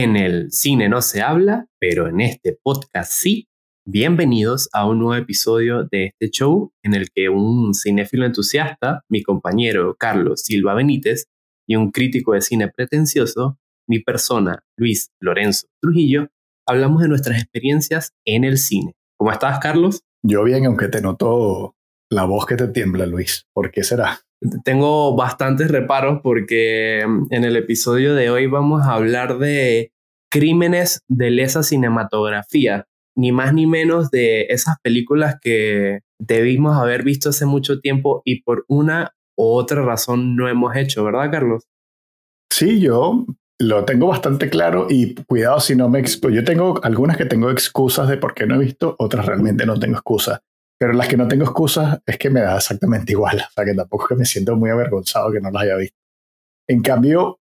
En 0.00 0.14
el 0.14 0.52
cine 0.52 0.88
no 0.88 1.02
se 1.02 1.22
habla, 1.22 1.66
pero 1.80 2.06
en 2.06 2.20
este 2.20 2.56
podcast 2.62 3.10
sí. 3.10 3.48
Bienvenidos 3.84 4.68
a 4.72 4.86
un 4.86 5.00
nuevo 5.00 5.16
episodio 5.16 5.88
de 5.90 6.12
este 6.12 6.30
show 6.30 6.72
en 6.84 6.94
el 6.94 7.10
que 7.12 7.28
un 7.30 7.74
cinéfilo 7.74 8.24
entusiasta, 8.24 9.02
mi 9.08 9.24
compañero 9.24 9.96
Carlos 9.98 10.42
Silva 10.42 10.74
Benítez, 10.74 11.26
y 11.68 11.74
un 11.74 11.90
crítico 11.90 12.34
de 12.34 12.42
cine 12.42 12.68
pretencioso, 12.68 13.58
mi 13.88 13.98
persona 13.98 14.62
Luis 14.76 15.10
Lorenzo 15.20 15.66
Trujillo, 15.82 16.28
hablamos 16.64 17.02
de 17.02 17.08
nuestras 17.08 17.42
experiencias 17.42 18.12
en 18.24 18.44
el 18.44 18.58
cine. 18.58 18.94
¿Cómo 19.18 19.32
estás, 19.32 19.58
Carlos? 19.58 20.02
Yo 20.24 20.44
bien, 20.44 20.64
aunque 20.66 20.86
te 20.86 21.02
noto 21.02 21.74
la 22.08 22.24
voz 22.24 22.46
que 22.46 22.54
te 22.54 22.68
tiembla, 22.68 23.04
Luis. 23.04 23.48
¿Por 23.52 23.72
qué 23.72 23.82
será? 23.82 24.20
Tengo 24.64 25.16
bastantes 25.16 25.70
reparos 25.70 26.20
porque 26.22 27.04
mm, 27.06 27.26
en 27.30 27.44
el 27.44 27.56
episodio 27.56 28.14
de 28.14 28.30
hoy 28.30 28.46
vamos 28.46 28.82
a 28.82 28.94
hablar 28.94 29.38
de 29.38 29.92
crímenes 30.30 31.02
de 31.08 31.30
lesa 31.30 31.62
cinematografía, 31.62 32.86
ni 33.16 33.32
más 33.32 33.52
ni 33.52 33.66
menos 33.66 34.10
de 34.10 34.46
esas 34.50 34.76
películas 34.82 35.36
que 35.40 36.00
debimos 36.18 36.76
haber 36.76 37.02
visto 37.02 37.30
hace 37.30 37.46
mucho 37.46 37.80
tiempo 37.80 38.22
y 38.24 38.42
por 38.42 38.64
una 38.68 39.14
u 39.36 39.44
otra 39.44 39.82
razón 39.82 40.36
no 40.36 40.48
hemos 40.48 40.76
hecho, 40.76 41.04
¿verdad, 41.04 41.30
Carlos? 41.30 41.64
Sí, 42.50 42.80
yo 42.80 43.24
lo 43.60 43.84
tengo 43.84 44.08
bastante 44.08 44.50
claro 44.50 44.86
y 44.88 45.14
cuidado 45.14 45.60
si 45.60 45.74
no 45.74 45.88
me... 45.88 46.02
Yo 46.02 46.44
tengo 46.44 46.80
algunas 46.84 47.16
que 47.16 47.24
tengo 47.24 47.50
excusas 47.50 48.08
de 48.08 48.16
por 48.16 48.34
qué 48.34 48.46
no 48.46 48.56
he 48.56 48.58
visto, 48.58 48.94
otras 48.98 49.26
realmente 49.26 49.66
no 49.66 49.78
tengo 49.78 49.94
excusas. 49.94 50.40
Pero 50.78 50.92
las 50.92 51.08
que 51.08 51.16
no 51.16 51.26
tengo 51.26 51.44
excusas 51.44 52.00
es 52.06 52.18
que 52.18 52.30
me 52.30 52.40
da 52.40 52.56
exactamente 52.56 53.12
igual. 53.12 53.38
O 53.38 53.52
sea, 53.52 53.64
que 53.64 53.74
tampoco 53.74 54.04
es 54.04 54.08
que 54.08 54.14
me 54.14 54.24
siento 54.24 54.56
muy 54.56 54.70
avergonzado 54.70 55.32
que 55.32 55.40
no 55.40 55.50
las 55.50 55.62
haya 55.64 55.76
visto. 55.76 55.96
En 56.68 56.82
cambio, 56.82 57.40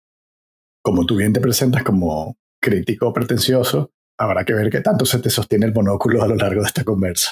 como 0.84 1.06
tú 1.06 1.16
bien 1.16 1.34
te 1.34 1.42
presentas 1.42 1.84
como 1.84 2.38
crítico 2.62 3.14
pretencioso, 3.14 3.92
habrá 4.18 4.44
que 4.44 4.54
ver 4.54 4.70
qué 4.70 4.82
tanto 4.82 5.06
se 5.06 5.20
te 5.20 5.30
sostiene 5.30 5.66
el 5.66 5.74
monóculo 5.74 6.24
a 6.24 6.28
lo 6.28 6.36
largo 6.36 6.62
de 6.62 6.68
esta 6.68 6.84
conversa. 6.84 7.32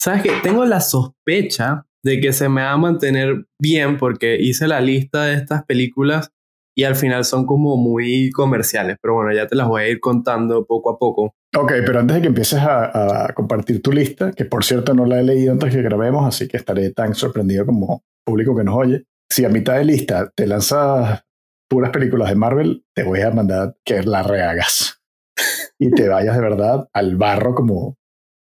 Sabes 0.00 0.22
que 0.22 0.32
tengo 0.42 0.64
la 0.64 0.80
sospecha 0.80 1.86
de 2.02 2.20
que 2.20 2.32
se 2.32 2.48
me 2.48 2.62
va 2.62 2.72
a 2.72 2.76
mantener 2.76 3.46
bien 3.60 3.98
porque 3.98 4.36
hice 4.40 4.66
la 4.66 4.80
lista 4.80 5.24
de 5.24 5.34
estas 5.34 5.64
películas 5.64 6.30
y 6.74 6.84
al 6.84 6.96
final 6.96 7.24
son 7.24 7.46
como 7.46 7.76
muy 7.76 8.30
comerciales, 8.30 8.96
pero 9.02 9.14
bueno, 9.14 9.34
ya 9.34 9.46
te 9.46 9.56
las 9.56 9.68
voy 9.68 9.82
a 9.82 9.88
ir 9.88 10.00
contando 10.00 10.64
poco 10.64 10.90
a 10.90 10.98
poco. 10.98 11.34
Ok, 11.56 11.72
pero 11.84 11.98
antes 11.98 12.16
de 12.16 12.22
que 12.22 12.28
empieces 12.28 12.60
a, 12.62 13.32
compartir 13.34 13.82
tu 13.82 13.90
lista, 13.92 14.32
que 14.32 14.44
por 14.44 14.64
cierto 14.64 14.94
no 14.94 15.04
la 15.04 15.18
he 15.18 15.24
leído 15.24 15.52
antes 15.52 15.74
que 15.74 15.82
grabemos, 15.82 16.26
así 16.26 16.46
que 16.46 16.56
estaré 16.56 16.90
tan 16.90 17.14
sorprendido 17.14 17.66
como 17.66 18.04
público 18.24 18.56
que 18.56 18.62
nos 18.62 18.76
oye. 18.76 19.04
Si 19.28 19.44
a 19.44 19.48
mitad 19.48 19.76
de 19.76 19.84
lista 19.84 20.30
te 20.34 20.46
lanzas 20.46 21.24
puras 21.68 21.90
películas 21.90 22.28
de 22.28 22.36
Marvel, 22.36 22.84
te 22.94 23.02
voy 23.02 23.20
a 23.22 23.30
mandar 23.30 23.76
que 23.84 24.02
la 24.02 24.22
rehagas 24.22 25.00
y 25.78 25.90
te 25.90 26.08
vayas 26.08 26.36
de 26.36 26.42
verdad 26.42 26.88
al 26.92 27.16
barro 27.16 27.54
como, 27.54 27.96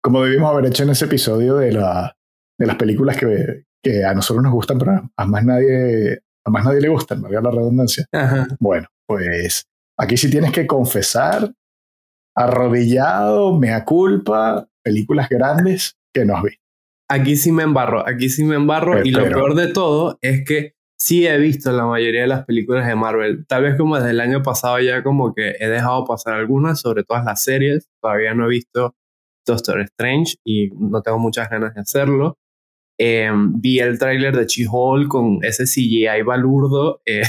como 0.03 0.23
debimos 0.23 0.51
haber 0.51 0.67
hecho 0.67 0.83
en 0.83 0.91
ese 0.91 1.07
episodio 1.07 1.57
de, 1.57 1.73
la, 1.73 2.17
de 2.59 2.67
las 2.67 2.77
películas 2.77 3.17
que, 3.17 3.65
que 3.83 4.05
a 4.05 4.13
nosotros 4.13 4.43
nos 4.43 4.53
gustan, 4.53 4.79
pero 4.79 5.11
a 5.17 5.27
más 5.27 5.45
nadie, 5.45 6.21
a 6.45 6.51
más 6.51 6.65
nadie 6.65 6.81
le 6.81 6.89
gustan, 6.89 7.23
valga 7.23 7.41
la 7.41 7.51
redundancia. 7.51 8.07
Bueno, 8.59 8.89
pues 9.07 9.65
aquí 9.99 10.17
sí 10.17 10.31
tienes 10.31 10.53
que 10.53 10.67
confesar 10.67 11.51
arrodillado, 12.45 13.59
mea 13.59 13.85
culpa, 13.85 14.69
películas 14.83 15.29
grandes 15.29 15.97
que 16.13 16.25
no 16.25 16.37
has 16.37 16.43
visto. 16.45 16.63
Aquí 17.09 17.37
sí 17.37 17.53
me 17.53 17.65
embarro, 17.65 18.07
aquí 18.07 18.29
sí 18.29 18.45
me 18.45 18.55
embarro 18.55 19.05
y 19.05 19.11
lo 19.11 19.25
peor 19.25 19.55
de 19.55 19.69
todo 19.69 20.19
es 20.23 20.45
que 20.45 20.75
sí 20.97 21.27
he 21.27 21.37
visto 21.39 21.73
la 21.73 21.85
mayoría 21.85 22.23
de 22.23 22.29
las 22.29 22.45
películas 22.45 22.87
de 22.87 22.95
Marvel. 22.95 23.47
Tal 23.47 23.65
vez 23.65 23.77
como 23.77 23.97
desde 23.97 24.11
el 24.11 24.21
año 24.21 24.43
pasado 24.43 24.79
ya 24.79 25.03
como 25.03 25.35
que 25.35 25.57
he 25.59 25.69
dejado 25.69 26.05
pasar 26.05 26.35
algunas, 26.35 26.81
sobre 26.81 27.03
todas 27.03 27.25
las 27.25 27.43
series. 27.43 27.89
Todavía 28.01 28.33
no 28.35 28.47
he 28.47 28.51
visto 28.51 28.95
Doctor 29.45 29.81
Strange 29.81 30.37
y 30.45 30.71
no 30.71 31.03
tengo 31.03 31.19
muchas 31.19 31.51
ganas 31.51 31.75
de 31.75 31.81
hacerlo. 31.81 32.39
Em, 32.99 33.61
vi 33.61 33.81
el 33.81 33.99
tráiler 33.99 34.37
de 34.37 34.47
She-Hulk 34.47 35.09
con 35.09 35.41
ese 35.43 35.65
CGI 35.65 36.23
balurdo 36.25 37.01
eh, 37.07 37.23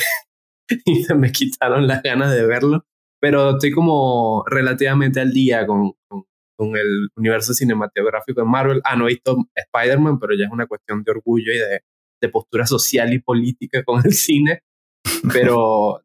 y 0.86 1.04
se 1.04 1.16
me 1.16 1.32
quitaron 1.32 1.88
las 1.88 2.04
ganas 2.04 2.32
de 2.34 2.46
verlo 2.46 2.86
pero 3.22 3.52
estoy 3.52 3.72
como 3.72 4.44
relativamente 4.48 5.22
al 5.22 5.32
día 5.32 5.66
con, 5.66 5.94
con, 6.08 6.26
el 6.76 7.10
universo 7.16 7.56
cinematográfico 7.56 8.42
de 8.42 8.48
Marvel. 8.48 8.82
Ah, 8.84 8.96
no 8.96 9.06
he 9.06 9.14
visto 9.14 9.36
Spider-Man, 9.56 10.20
pero 10.20 10.36
ya 10.36 10.46
es 10.46 10.52
una 10.52 10.68
cuestión 10.68 11.04
de 11.04 11.12
orgullo 11.12 11.52
y 11.52 11.58
de, 11.58 11.80
de 12.22 12.30
postura 12.30 12.68
social 12.68 13.12
y 13.14 13.20
política 13.20 13.84
con 13.84 14.06
el 14.06 14.14
cine. 14.14 14.62
Pero 15.34 16.04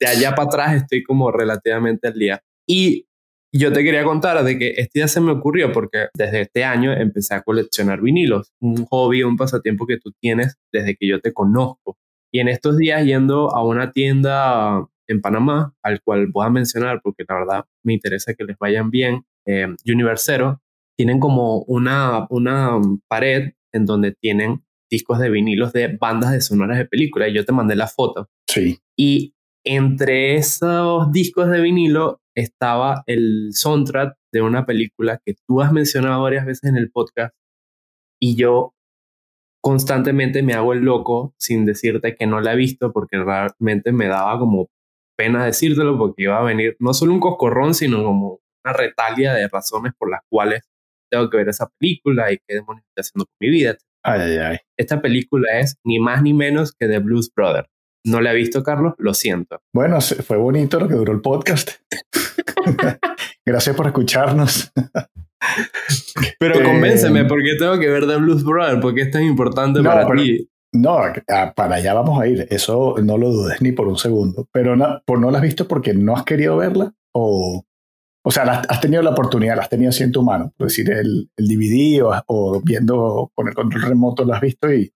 de 0.00 0.06
allá 0.06 0.34
para 0.34 0.46
atrás 0.46 0.74
estoy 0.76 1.02
como 1.02 1.30
relativamente 1.30 2.08
al 2.08 2.14
día. 2.14 2.42
Y 2.66 3.06
yo 3.52 3.72
te 3.72 3.84
quería 3.84 4.04
contar 4.04 4.42
de 4.42 4.58
que 4.58 4.70
este 4.70 5.00
día 5.00 5.08
se 5.08 5.20
me 5.20 5.32
ocurrió 5.32 5.70
porque 5.70 6.08
desde 6.14 6.42
este 6.42 6.64
año 6.64 6.92
empecé 6.92 7.34
a 7.34 7.42
coleccionar 7.42 8.00
vinilos, 8.00 8.52
un 8.60 8.86
hobby, 8.86 9.22
un 9.22 9.36
pasatiempo 9.36 9.86
que 9.86 9.98
tú 9.98 10.12
tienes 10.18 10.56
desde 10.72 10.96
que 10.96 11.06
yo 11.06 11.20
te 11.20 11.32
conozco. 11.32 11.98
Y 12.32 12.40
en 12.40 12.48
estos 12.48 12.78
días 12.78 13.04
yendo 13.04 13.54
a 13.54 13.62
una 13.62 13.92
tienda 13.92 14.88
en 15.08 15.20
Panamá, 15.20 15.74
al 15.82 16.00
cual 16.02 16.28
voy 16.32 16.46
a 16.46 16.50
mencionar 16.50 17.00
porque 17.02 17.24
la 17.28 17.34
verdad 17.36 17.64
me 17.82 17.94
interesa 17.94 18.34
que 18.34 18.44
les 18.44 18.58
vayan 18.58 18.90
bien, 18.90 19.24
eh, 19.46 19.68
Universero, 19.86 20.62
tienen 20.96 21.20
como 21.20 21.58
una, 21.62 22.26
una 22.30 22.80
pared 23.08 23.52
en 23.72 23.86
donde 23.86 24.12
tienen 24.12 24.64
discos 24.90 25.18
de 25.18 25.30
vinilos 25.30 25.72
de 25.72 25.96
bandas 25.96 26.32
de 26.32 26.40
sonoras 26.40 26.78
de 26.78 26.86
películas. 26.86 27.28
Y 27.28 27.34
yo 27.34 27.44
te 27.44 27.52
mandé 27.52 27.74
la 27.74 27.88
foto. 27.88 28.28
Sí. 28.46 28.78
Y 28.96 29.34
entre 29.64 30.36
esos 30.36 31.10
discos 31.10 31.48
de 31.50 31.60
vinilo 31.60 32.20
estaba 32.36 33.02
el 33.06 33.50
soundtrack 33.52 34.16
de 34.32 34.42
una 34.42 34.66
película 34.66 35.20
que 35.24 35.34
tú 35.46 35.60
has 35.60 35.72
mencionado 35.72 36.22
varias 36.22 36.46
veces 36.46 36.70
en 36.70 36.76
el 36.76 36.90
podcast. 36.90 37.34
Y 38.20 38.36
yo 38.36 38.74
constantemente 39.60 40.42
me 40.42 40.52
hago 40.52 40.72
el 40.72 40.80
loco 40.80 41.34
sin 41.38 41.64
decirte 41.64 42.14
que 42.14 42.26
no 42.26 42.40
la 42.40 42.52
he 42.52 42.56
visto 42.56 42.92
porque 42.92 43.16
realmente 43.16 43.92
me 43.92 44.08
daba 44.08 44.38
como 44.38 44.68
pena 45.16 45.44
decírtelo 45.44 45.96
porque 45.98 46.24
iba 46.24 46.38
a 46.38 46.42
venir 46.42 46.76
no 46.78 46.94
solo 46.94 47.12
un 47.12 47.20
coscorrón, 47.20 47.74
sino 47.74 48.02
como 48.02 48.40
una 48.64 48.72
retalia 48.72 49.34
de 49.34 49.48
razones 49.48 49.92
por 49.98 50.10
las 50.10 50.20
cuales 50.30 50.62
tengo 51.10 51.30
que 51.30 51.36
ver 51.36 51.48
esa 51.48 51.68
película 51.78 52.32
y 52.32 52.38
qué 52.38 52.56
demonios 52.56 52.84
estoy 52.88 53.02
haciendo 53.02 53.26
con 53.26 53.36
mi 53.40 53.50
vida. 53.50 53.76
Ay, 54.02 54.20
ay, 54.20 54.38
ay. 54.38 54.56
Esta 54.78 55.00
película 55.00 55.58
es 55.58 55.76
ni 55.84 55.98
más 55.98 56.22
ni 56.22 56.34
menos 56.34 56.72
que 56.72 56.88
The 56.88 56.98
Blues 56.98 57.30
Brother. 57.34 57.66
No 58.06 58.20
la 58.20 58.32
he 58.32 58.36
visto, 58.36 58.62
Carlos, 58.62 58.94
lo 58.98 59.14
siento. 59.14 59.62
Bueno, 59.72 59.98
fue 60.00 60.36
bonito 60.36 60.78
lo 60.78 60.88
que 60.88 60.94
duró 60.94 61.12
el 61.12 61.22
podcast. 61.22 61.70
Gracias 63.46 63.74
por 63.74 63.86
escucharnos. 63.86 64.72
Pero 66.38 66.62
convénceme, 66.62 67.20
eh, 67.20 67.24
¿por 67.24 67.42
qué 67.42 67.56
tengo 67.58 67.78
que 67.78 67.88
ver 67.88 68.06
The 68.06 68.16
Blues 68.16 68.44
Brother? 68.44 68.80
¿Por 68.80 68.94
qué 68.94 69.02
es 69.02 69.10
tan 69.10 69.22
importante 69.22 69.82
para 69.82 70.06
ti? 70.14 70.48
No, 70.74 70.98
para 71.54 71.76
allá 71.76 71.94
vamos 71.94 72.20
a 72.20 72.26
ir. 72.26 72.48
Eso 72.50 72.96
no 73.02 73.16
lo 73.16 73.30
dudes 73.30 73.62
ni 73.62 73.70
por 73.70 73.86
un 73.86 73.96
segundo. 73.96 74.48
Pero 74.52 74.74
no, 74.74 75.00
por 75.06 75.20
no 75.20 75.30
la 75.30 75.38
has 75.38 75.44
visto 75.44 75.68
porque 75.68 75.94
no 75.94 76.16
has 76.16 76.24
querido 76.24 76.56
verla 76.56 76.92
o, 77.14 77.64
o 78.26 78.30
sea, 78.30 78.42
has 78.42 78.80
tenido 78.80 79.00
la 79.02 79.10
oportunidad, 79.10 79.54
la 79.54 79.62
has 79.62 79.68
tenido 79.68 79.90
así 79.90 80.02
en 80.02 80.10
tu 80.10 80.22
mano. 80.22 80.52
Es 80.58 80.66
decir, 80.66 80.90
el, 80.90 81.30
el 81.36 81.48
DVD 81.48 82.02
o, 82.26 82.60
viendo 82.64 83.30
con 83.34 83.46
el 83.48 83.54
control 83.54 83.82
remoto 83.82 84.24
la 84.24 84.36
has 84.36 84.40
visto 84.40 84.72
y, 84.72 84.92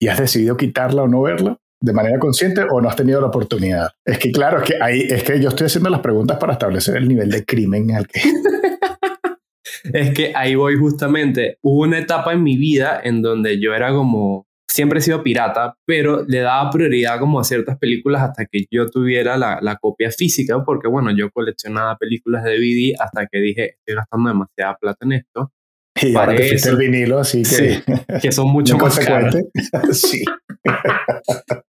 y 0.00 0.08
has 0.08 0.18
decidido 0.18 0.56
quitarla 0.56 1.02
o 1.02 1.08
no 1.08 1.20
verla 1.22 1.58
de 1.78 1.92
manera 1.92 2.18
consciente 2.18 2.62
o 2.62 2.80
no 2.80 2.88
has 2.88 2.96
tenido 2.96 3.20
la 3.20 3.26
oportunidad. 3.26 3.90
Es 4.02 4.18
que 4.18 4.32
claro, 4.32 4.58
es 4.58 4.64
que 4.64 4.74
ahí 4.80 5.06
es 5.10 5.22
que 5.24 5.38
yo 5.40 5.50
estoy 5.50 5.66
haciendo 5.66 5.90
las 5.90 6.00
preguntas 6.00 6.38
para 6.38 6.54
establecer 6.54 6.96
el 6.96 7.06
nivel 7.06 7.30
de 7.30 7.44
crimen 7.44 7.94
al 7.94 8.06
que 8.06 8.20
es 9.92 10.14
que 10.14 10.32
ahí 10.34 10.54
voy 10.54 10.76
justamente. 10.78 11.58
Hubo 11.60 11.82
una 11.82 11.98
etapa 11.98 12.32
en 12.32 12.42
mi 12.42 12.56
vida 12.56 12.98
en 13.04 13.20
donde 13.20 13.60
yo 13.60 13.74
era 13.74 13.90
como 13.90 14.45
siempre 14.68 14.98
he 14.98 15.02
sido 15.02 15.22
pirata, 15.22 15.74
pero 15.86 16.24
le 16.26 16.40
daba 16.40 16.70
prioridad 16.70 17.18
como 17.18 17.40
a 17.40 17.44
ciertas 17.44 17.78
películas 17.78 18.22
hasta 18.22 18.46
que 18.46 18.66
yo 18.70 18.86
tuviera 18.88 19.36
la, 19.36 19.58
la 19.62 19.76
copia 19.76 20.10
física, 20.10 20.62
porque 20.64 20.88
bueno, 20.88 21.10
yo 21.16 21.30
coleccionaba 21.30 21.96
películas 21.96 22.44
de 22.44 22.58
DVD 22.58 22.94
hasta 22.98 23.26
que 23.26 23.38
dije, 23.40 23.76
estoy 23.78 23.94
gastando 23.94 24.28
demasiada 24.28 24.76
plata 24.80 25.04
en 25.04 25.12
esto. 25.12 25.52
Y 26.02 26.14
ahora 26.14 26.36
te 26.36 26.54
el 26.54 26.76
vinilo, 26.76 27.18
así 27.18 27.42
que... 27.42 27.82
que 28.20 28.30
son 28.30 28.48
mucho 28.48 28.76
más 28.76 28.98
caros. 28.98 29.34
sí. 29.92 30.22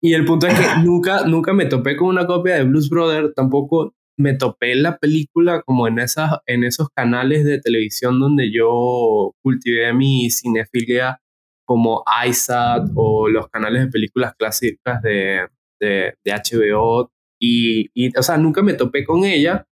y 0.01 0.15
el 0.15 0.25
punto 0.25 0.47
es 0.47 0.59
que 0.59 0.67
nunca, 0.85 1.27
nunca 1.27 1.53
me 1.53 1.67
topé 1.67 1.97
con 1.97 2.09
una 2.09 2.27
copia 2.27 2.55
de 2.55 2.65
Blues 2.65 2.89
Brother, 2.89 3.35
tampoco 3.35 3.95
me 4.19 4.33
topé 4.33 4.75
la 4.75 4.97
película 4.97 5.61
como 5.61 5.87
en, 5.87 5.99
esas, 5.99 6.39
en 6.47 6.65
esos 6.65 6.89
canales 6.89 7.45
de 7.45 7.61
televisión 7.61 8.19
donde 8.19 8.51
yo 8.51 9.35
cultivé 9.43 9.93
mi 9.93 10.31
cinefilia 10.31 11.21
como 11.67 12.05
iSat 12.27 12.89
o 12.95 13.29
los 13.29 13.49
canales 13.49 13.83
de 13.85 13.91
películas 13.91 14.35
clásicas 14.39 15.03
de, 15.03 15.49
de, 15.81 16.15
HBO. 16.25 17.13
Y, 17.39 17.91
y, 17.93 18.17
o 18.17 18.23
sea, 18.23 18.39
nunca 18.39 18.63
me 18.63 18.75
topé 18.75 19.05
con 19.05 19.25
ella. 19.25 19.67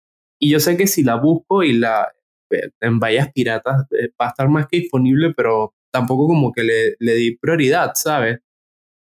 Y 0.41 0.51
yo 0.51 0.61
sé 0.61 0.77
que 0.77 0.87
si 0.87 1.03
la 1.03 1.17
busco 1.17 1.63
y 1.63 1.75
la 1.75 2.09
eh, 2.51 2.71
en 2.81 2.99
vallas 2.99 3.31
piratas 3.33 3.87
eh, 3.93 4.11
va 4.21 4.27
a 4.27 4.29
estar 4.31 4.49
más 4.49 4.67
que 4.69 4.79
disponible, 4.79 5.35
pero 5.37 5.75
tampoco 5.93 6.27
como 6.27 6.53
que 6.53 6.63
le, 6.63 6.97
le 6.99 7.15
di 7.15 7.37
prioridad, 7.37 7.93
¿sabes? 7.95 8.41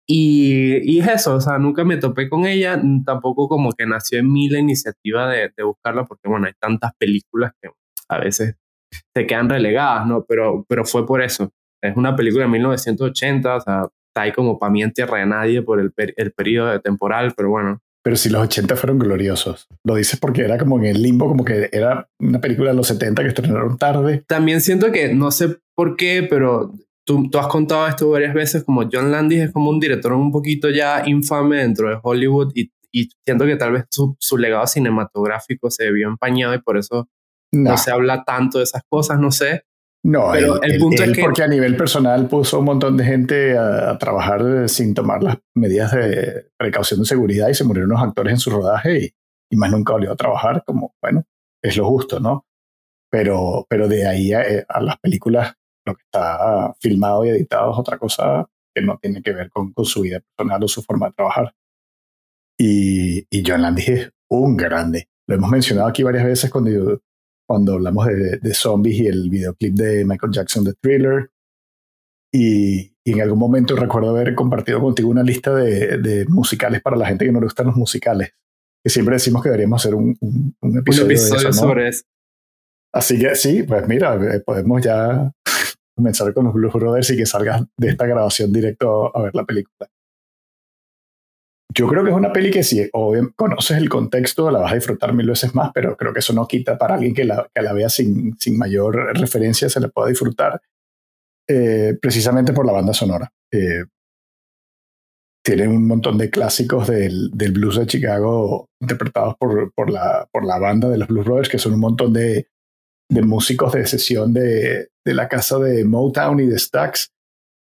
Y, 0.08 0.78
y 0.84 1.00
es 1.00 1.08
eso, 1.08 1.36
o 1.36 1.42
sea, 1.42 1.58
nunca 1.58 1.84
me 1.84 1.98
topé 1.98 2.30
con 2.30 2.46
ella, 2.46 2.80
tampoco 3.06 3.48
como 3.48 3.72
que 3.72 3.88
nació 3.88 4.20
en 4.20 4.32
mí 4.32 4.50
la 4.50 4.60
iniciativa 4.60 5.28
de, 5.30 5.52
de 5.58 5.64
buscarla, 5.64 6.06
porque 6.06 6.30
bueno, 6.30 6.46
hay 6.46 6.54
tantas 6.60 6.92
películas 7.00 7.54
que 7.60 7.70
a 8.10 8.20
veces 8.20 8.56
se 9.16 9.26
quedan 9.26 9.50
relegadas, 9.50 10.08
¿no? 10.08 10.24
Pero, 10.28 10.66
pero 10.68 10.86
fue 10.86 11.06
por 11.06 11.22
eso. 11.22 11.52
Es 11.90 11.98
una 11.98 12.16
película 12.16 12.46
de 12.46 12.52
1980, 12.52 13.56
o 13.56 13.62
sea, 13.62 13.88
está 14.10 14.22
ahí 14.22 14.32
como 14.32 14.58
para 14.58 14.72
mí 14.72 14.84
en 14.84 14.94
tierra 14.94 15.20
de 15.20 15.26
nadie 15.26 15.62
por 15.62 15.80
el, 15.80 15.94
el 15.96 16.32
periodo 16.32 16.80
temporal, 16.82 17.34
pero 17.36 17.50
bueno. 17.50 17.82
Pero 18.04 18.18
si 18.18 18.30
los 18.30 18.44
80 18.44 18.76
fueron 18.76 19.00
gloriosos. 19.00 19.68
Lo 19.84 19.96
dices 19.96 20.20
porque 20.20 20.44
era 20.44 20.58
como 20.58 20.78
en 20.78 20.86
el 20.86 21.02
limbo, 21.02 21.28
como 21.28 21.44
que 21.44 21.70
era 21.72 22.08
una 22.20 22.40
película 22.40 22.70
de 22.70 22.78
los 22.78 22.88
70 22.88 23.24
que 23.24 23.30
estrenaron 23.30 23.78
tarde. 23.78 24.24
También 24.28 24.62
siento 24.62 24.92
que, 24.92 25.14
no 25.14 25.32
sé 25.32 25.58
por 25.76 25.96
qué, 25.96 26.26
pero 26.30 26.72
tú, 27.06 27.30
tú 27.30 27.40
has 27.40 27.48
contado 27.48 27.88
esto 27.88 28.10
varias 28.10 28.34
veces, 28.34 28.64
como 28.64 28.88
John 28.92 29.12
Landis 29.12 29.44
es 29.44 29.52
como 29.52 29.70
un 29.70 29.80
director 29.80 30.14
un 30.14 30.32
poquito 30.32 30.70
ya 30.70 31.04
infame 31.06 31.58
dentro 31.58 31.90
de 31.90 31.98
Hollywood 32.02 32.52
y, 32.54 32.72
y 32.92 33.10
siento 33.26 33.46
que 33.46 33.56
tal 33.56 33.74
vez 33.74 33.86
su, 33.90 34.16
su 34.20 34.38
legado 34.38 34.68
cinematográfico 34.68 35.70
se 35.72 35.92
vio 35.92 36.08
empañado 36.08 36.54
y 36.54 36.62
por 36.62 36.78
eso 36.78 37.10
no. 37.52 37.78
se 37.78 37.92
habla 37.92 38.24
tanto 38.24 38.58
de 38.58 38.66
esas 38.66 38.84
cosas, 38.90 39.20
no 39.20 39.32
sé. 39.32 39.64
No, 40.06 40.30
Pero 40.34 40.62
el, 40.62 40.78
punto 40.78 41.04
es 41.04 41.14
que... 41.14 41.22
porque 41.24 41.42
a 41.42 41.48
nivel 41.48 41.76
personal 41.76 42.28
puso 42.28 42.60
un 42.60 42.66
montón 42.66 42.96
de 42.96 43.04
gente 43.04 43.58
a, 43.58 43.98
trabajar 43.98 44.70
sin 44.70 44.94
tomar 44.94 45.24
las 45.24 45.38
medidas 45.56 45.94
de 45.94 46.52
precaución 46.56 47.00
de 47.00 47.08
seguridad 47.08 47.50
y 47.50 47.56
se 47.56 47.64
murieron 47.64 47.90
los 47.90 48.00
actores 48.00 48.34
en 48.34 48.38
su 48.38 48.52
rodaje 48.52 49.00
y, 49.00 49.12
y 49.52 49.58
más 49.58 49.72
nunca 49.72 49.94
volvió 49.94 50.12
a 50.12 50.16
trabajar, 50.16 50.64
como, 50.64 50.94
bueno, 51.02 51.24
es 51.60 51.76
lo 51.76 51.88
justo, 51.88 52.20
¿no? 52.20 52.46
Pero, 53.10 53.66
pero 53.68 53.88
de 53.88 54.06
ahí 54.06 54.32
a, 54.32 54.44
eh, 54.44 54.64
a 54.70 54.80
las 54.80 55.00
películas, 55.00 55.56
lo 55.88 55.96
que 55.96 56.04
está 56.04 56.76
filmado 56.80 57.26
y 57.26 57.30
editado 57.30 57.72
es 57.72 57.80
otra 57.80 57.98
cosa 57.98 58.46
que 58.76 58.84
no 58.84 59.00
tiene 59.02 59.24
que 59.24 59.34
ver 59.34 59.50
con, 59.50 59.74
con 59.74 59.86
su 59.86 60.02
vida 60.02 60.20
personal 60.20 60.64
o 60.64 60.68
su 60.68 60.84
forma 60.84 61.08
de 61.08 61.14
trabajar. 61.14 61.56
Y, 62.60 63.26
y 63.36 63.44
John 63.44 63.64
Landis 63.64 63.90
es 63.90 64.12
un 64.30 64.56
grande. 64.56 65.10
Lo 65.28 65.36
hemos 65.36 65.50
mencionado 65.50 65.88
aquí 65.88 66.04
varias 66.04 66.26
veces 66.26 66.52
cuando 66.52 67.02
cuando 67.48 67.74
hablamos 67.74 68.08
de, 68.08 68.38
de, 68.38 68.54
zombies 68.54 69.00
y 69.00 69.08
el 69.08 69.30
videoclip 69.30 69.76
de 69.76 70.06
Michael 70.06 70.34
Jackson 70.34 70.64
de 70.64 70.74
Thriller. 70.74 71.30
Y, 72.34 72.94
y, 73.04 73.14
en 73.14 73.22
algún 73.22 73.40
momento 73.40 73.76
recuerdo 73.76 74.10
haber 74.10 74.36
compartido 74.36 74.82
contigo 74.82 75.10
una 75.10 75.24
lista 75.24 75.54
de, 75.56 75.98
de, 76.00 76.26
musicales 76.26 76.82
para 76.82 76.98
la 76.98 77.08
gente 77.08 77.26
que 77.26 77.32
no 77.32 77.40
le 77.40 77.46
gustan 77.46 77.68
los 77.68 77.76
musicales. 77.76 78.32
Que 78.84 78.90
siempre 78.90 79.16
decimos 79.16 79.42
que 79.42 79.50
deberíamos 79.50 79.82
hacer 79.82 79.96
un, 79.96 80.16
un, 80.20 80.56
un 80.62 80.78
episodio, 80.78 81.12
episodio 81.12 81.44
de 81.44 81.50
eso, 81.50 81.50
¿no? 81.50 81.54
sobre 81.54 81.88
eso. 81.90 82.04
Así 82.94 83.20
que 83.20 83.36
sí, 83.36 83.64
pues 83.64 83.88
mira, 83.88 84.16
eh, 84.16 84.40
podemos 84.40 84.82
ya 84.82 85.32
comenzar 85.96 86.34
con 86.34 86.46
los 86.46 86.54
Blues 86.54 86.74
Brothers 86.74 87.10
y 87.12 87.18
que 87.18 87.26
salgas 87.26 87.64
de 87.78 87.90
esta 87.90 88.06
grabación 88.06 88.52
directo 88.52 89.16
a 89.16 89.22
ver 89.22 89.36
la 89.36 89.46
película. 89.46 89.90
Yo 91.78 91.88
creo 91.90 92.06
que 92.06 92.10
es 92.10 92.16
una 92.16 92.32
peli 92.32 92.52
que 92.52 92.64
si 92.64 92.90
conoces 93.36 93.78
el 93.78 93.90
contexto 93.90 94.50
la 94.50 94.60
vas 94.60 94.72
a 94.72 94.76
disfrutar 94.76 95.14
mil 95.14 95.28
veces 95.28 95.54
más, 95.54 95.72
pero 95.74 95.98
creo 95.98 96.14
que 96.14 96.20
eso 96.20 96.32
no 96.32 96.48
quita 96.48 96.78
para 96.78 96.96
alguien 96.96 97.14
que 97.14 97.26
la, 97.26 97.50
que 97.54 97.62
la 97.62 97.74
vea 97.74 97.90
sin, 97.90 98.38
sin 98.40 98.58
mayor 98.58 98.96
referencia, 99.20 99.68
se 99.68 99.82
le 99.82 99.90
pueda 99.90 100.08
disfrutar 100.08 100.62
eh, 101.50 101.98
precisamente 102.02 102.54
por 102.54 102.66
la 102.66 102.72
banda 102.72 102.94
sonora. 102.94 103.30
Eh, 103.52 103.84
un 105.68 105.86
montón 105.86 106.18
de 106.18 106.30
clásicos 106.30 106.88
del, 106.88 107.30
del, 107.32 107.52
blues 107.52 107.78
de 107.78 107.86
Chicago 107.86 108.70
interpretados 108.82 109.36
por, 109.38 109.72
por, 109.74 109.92
la, 109.92 110.28
por 110.32 110.44
la 110.44 110.58
banda 110.58 110.90
de 110.90 110.98
los 110.98 111.08
Blues 111.08 111.26
Brothers, 111.26 111.50
que 111.50 111.60
son 111.60 111.74
un 111.74 111.82
montón 111.82 112.14
de, 112.14 112.48
de 113.10 113.22
músicos 113.22 113.74
de 113.74 113.86
sesión 113.86 114.34
de, 114.34 114.90
de 115.06 115.14
la 115.14 115.28
casa 115.28 115.60
de 115.60 115.86
Motown 115.86 116.40
y 116.40 116.48
de 116.48 116.58
Stax 116.58 117.12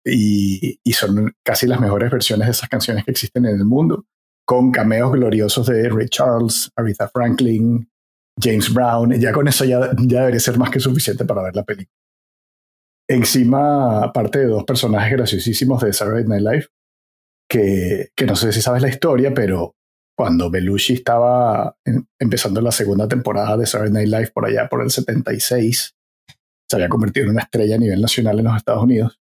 y, 0.04 0.80
y, 0.82 0.92
son 0.92 1.32
casi 1.44 1.66
las 1.66 1.80
mejores 1.80 2.10
versiones 2.10 2.46
de 2.46 2.52
esas 2.52 2.68
canciones 2.68 3.04
que 3.04 3.10
existen 3.10 3.44
en 3.46 3.56
el 3.56 3.64
mundo, 3.64 4.06
con 4.46 4.72
cameos 4.72 5.12
gloriosos 5.12 5.66
de 5.66 5.88
Ray 5.88 6.08
Charles, 6.08 6.70
Aretha 6.74 7.08
Franklin, 7.08 7.88
James 8.40 8.72
Brown. 8.72 9.12
Ya 9.12 9.32
con 9.32 9.46
eso 9.48 9.64
ya, 9.64 9.90
ya 9.98 10.20
debería 10.20 10.40
ser 10.40 10.58
más 10.58 10.70
que 10.70 10.80
suficiente 10.80 11.24
para 11.24 11.42
ver 11.42 11.54
la 11.54 11.64
película. 11.64 11.94
Encima, 13.08 14.04
aparte 14.04 14.38
de 14.38 14.46
dos 14.46 14.64
personajes 14.64 15.12
graciosísimos 15.12 15.82
de 15.82 15.92
Saturday 15.92 16.24
Night 16.24 16.42
Live, 16.42 16.66
que, 17.48 18.10
que 18.14 18.26
no 18.26 18.36
sé 18.36 18.52
si 18.52 18.62
sabes 18.62 18.82
la 18.82 18.88
historia, 18.88 19.34
pero 19.34 19.74
cuando 20.16 20.50
Belushi 20.50 20.94
estaba 20.94 21.76
en, 21.84 22.06
empezando 22.18 22.60
la 22.60 22.72
segunda 22.72 23.08
temporada 23.08 23.56
de 23.56 23.66
Saturday 23.66 23.92
Night 23.92 24.08
Live 24.08 24.30
por 24.32 24.46
allá 24.46 24.68
por 24.68 24.82
el 24.82 24.90
76, 24.90 25.94
se 26.68 26.76
había 26.76 26.88
convertido 26.88 27.26
en 27.26 27.32
una 27.32 27.42
estrella 27.42 27.74
a 27.74 27.78
nivel 27.78 28.00
nacional 28.00 28.38
en 28.38 28.44
los 28.44 28.56
Estados 28.56 28.84
Unidos 28.84 29.19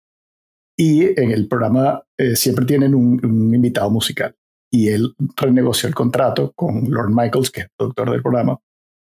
y 0.79 1.19
en 1.19 1.31
el 1.31 1.49
programa 1.49 2.01
eh, 2.17 2.37
siempre 2.37 2.65
tienen 2.65 2.95
un, 2.95 3.19
un, 3.21 3.53
invitado 3.53 3.89
musical. 3.89 4.33
Y 4.71 4.87
él 4.87 5.13
renegoció 5.35 5.89
el 5.89 5.95
contrato 5.95 6.53
con 6.55 6.89
Lord 6.89 7.09
Michaels, 7.09 7.51
que 7.51 7.61
es 7.61 7.65
el 7.65 7.71
productor 7.75 8.11
del 8.11 8.21
programa, 8.21 8.57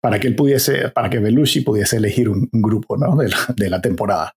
para 0.01 0.21
que 0.21 0.29
él 0.29 0.37
pudiese, 0.37 0.91
para 0.91 1.11
que 1.11 1.19
Belushi 1.19 1.63
pudiese 1.63 1.97
elegir 1.97 2.29
un, 2.29 2.49
un 2.53 2.63
grupo 2.63 2.97
¿no? 2.97 3.17
de, 3.17 3.31
la, 3.31 3.39
de, 3.57 3.69
la, 3.69 3.81
temporada. 3.81 4.33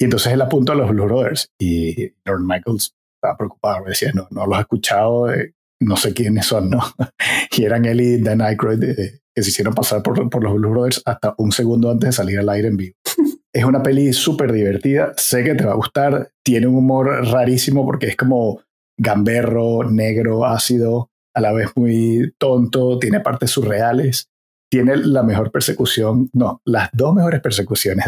Y 0.00 0.04
entonces 0.04 0.32
él 0.32 0.40
apuntó 0.40 0.72
a 0.72 0.76
los 0.76 0.88
Blue 0.88 1.04
Brothers 1.04 1.50
y 1.58 2.14
Lord 2.24 2.40
Michaels 2.40 2.94
estaba 3.16 3.36
preocupado, 3.36 3.84
decía, 3.84 4.12
no, 4.14 4.26
no 4.30 4.46
los 4.46 4.56
he 4.56 4.60
escuchado, 4.62 5.30
eh, 5.30 5.52
no 5.80 5.98
sé 5.98 6.14
quiénes 6.14 6.46
son, 6.46 6.70
¿no? 6.70 6.80
y 7.58 7.64
eran 7.64 7.84
él 7.84 8.00
y 8.00 8.22
Dan 8.22 8.40
Aykroyd 8.40 8.82
eh, 8.84 9.20
que 9.34 9.42
se 9.42 9.50
hicieron 9.50 9.74
pasar 9.74 10.02
por, 10.02 10.30
por 10.30 10.42
los 10.42 10.54
Blue 10.54 10.70
Brothers 10.70 11.02
hasta 11.04 11.34
un 11.36 11.52
segundo 11.52 11.90
antes 11.90 12.08
de 12.08 12.12
salir 12.12 12.38
al 12.38 12.48
aire 12.48 12.68
en 12.68 12.76
vivo. 12.78 12.96
Es 13.52 13.64
una 13.64 13.82
peli 13.82 14.12
súper 14.12 14.52
divertida, 14.52 15.12
sé 15.16 15.42
que 15.42 15.54
te 15.54 15.64
va 15.64 15.72
a 15.72 15.76
gustar, 15.76 16.30
tiene 16.44 16.66
un 16.66 16.76
humor 16.76 17.26
rarísimo 17.26 17.84
porque 17.84 18.08
es 18.08 18.16
como 18.16 18.60
gamberro, 18.98 19.88
negro, 19.90 20.44
ácido, 20.44 21.10
a 21.34 21.40
la 21.40 21.52
vez 21.52 21.70
muy 21.76 22.34
tonto, 22.38 22.98
tiene 22.98 23.20
partes 23.20 23.50
surreales, 23.50 24.28
tiene 24.70 24.96
la 24.96 25.22
mejor 25.22 25.50
persecución, 25.50 26.28
no, 26.32 26.60
las 26.64 26.90
dos 26.92 27.14
mejores 27.14 27.40
persecuciones 27.40 28.06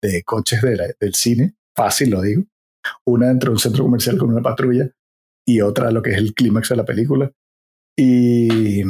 de, 0.00 0.22
coches 0.24 0.60
de 0.60 0.94
del 1.00 1.14
cine, 1.14 1.54
fácil 1.74 2.10
lo 2.10 2.20
digo, 2.20 2.44
una 3.06 3.28
dentro 3.28 3.50
de 3.50 3.54
un 3.54 3.60
centro 3.60 3.84
comercial 3.84 4.18
con 4.18 4.30
una 4.30 4.42
patrulla 4.42 4.90
y 5.46 5.60
otra 5.60 5.90
lo 5.90 6.02
que 6.02 6.10
es 6.10 6.18
el 6.18 6.34
clímax 6.34 6.68
de 6.68 6.76
la 6.76 6.84
película. 6.84 7.32
Y 7.96 8.82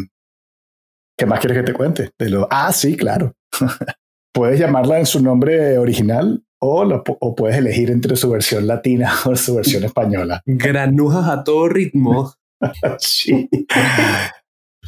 ¿qué 1.16 1.26
más 1.26 1.40
quieres 1.40 1.58
que 1.58 1.64
te 1.64 1.75
cuente? 1.75 2.10
De 2.19 2.31
lo, 2.31 2.49
ah, 2.50 2.72
sí, 2.72 2.96
claro. 2.96 3.34
puedes 4.32 4.58
llamarla 4.58 4.99
en 4.99 5.06
su 5.06 5.23
nombre 5.23 5.79
original 5.79 6.43
o, 6.58 6.84
lo, 6.84 7.02
o, 7.06 7.34
puedes 7.34 7.56
elegir 7.56 7.90
entre 7.90 8.17
su 8.17 8.31
versión 8.31 8.67
latina 8.67 9.12
o 9.25 9.37
su 9.37 9.56
versión 9.56 9.84
española. 9.84 10.43
Granujas 10.46 11.28
a 11.28 11.45
todo 11.45 11.68
ritmo. 11.68 12.33
sí. 12.99 13.49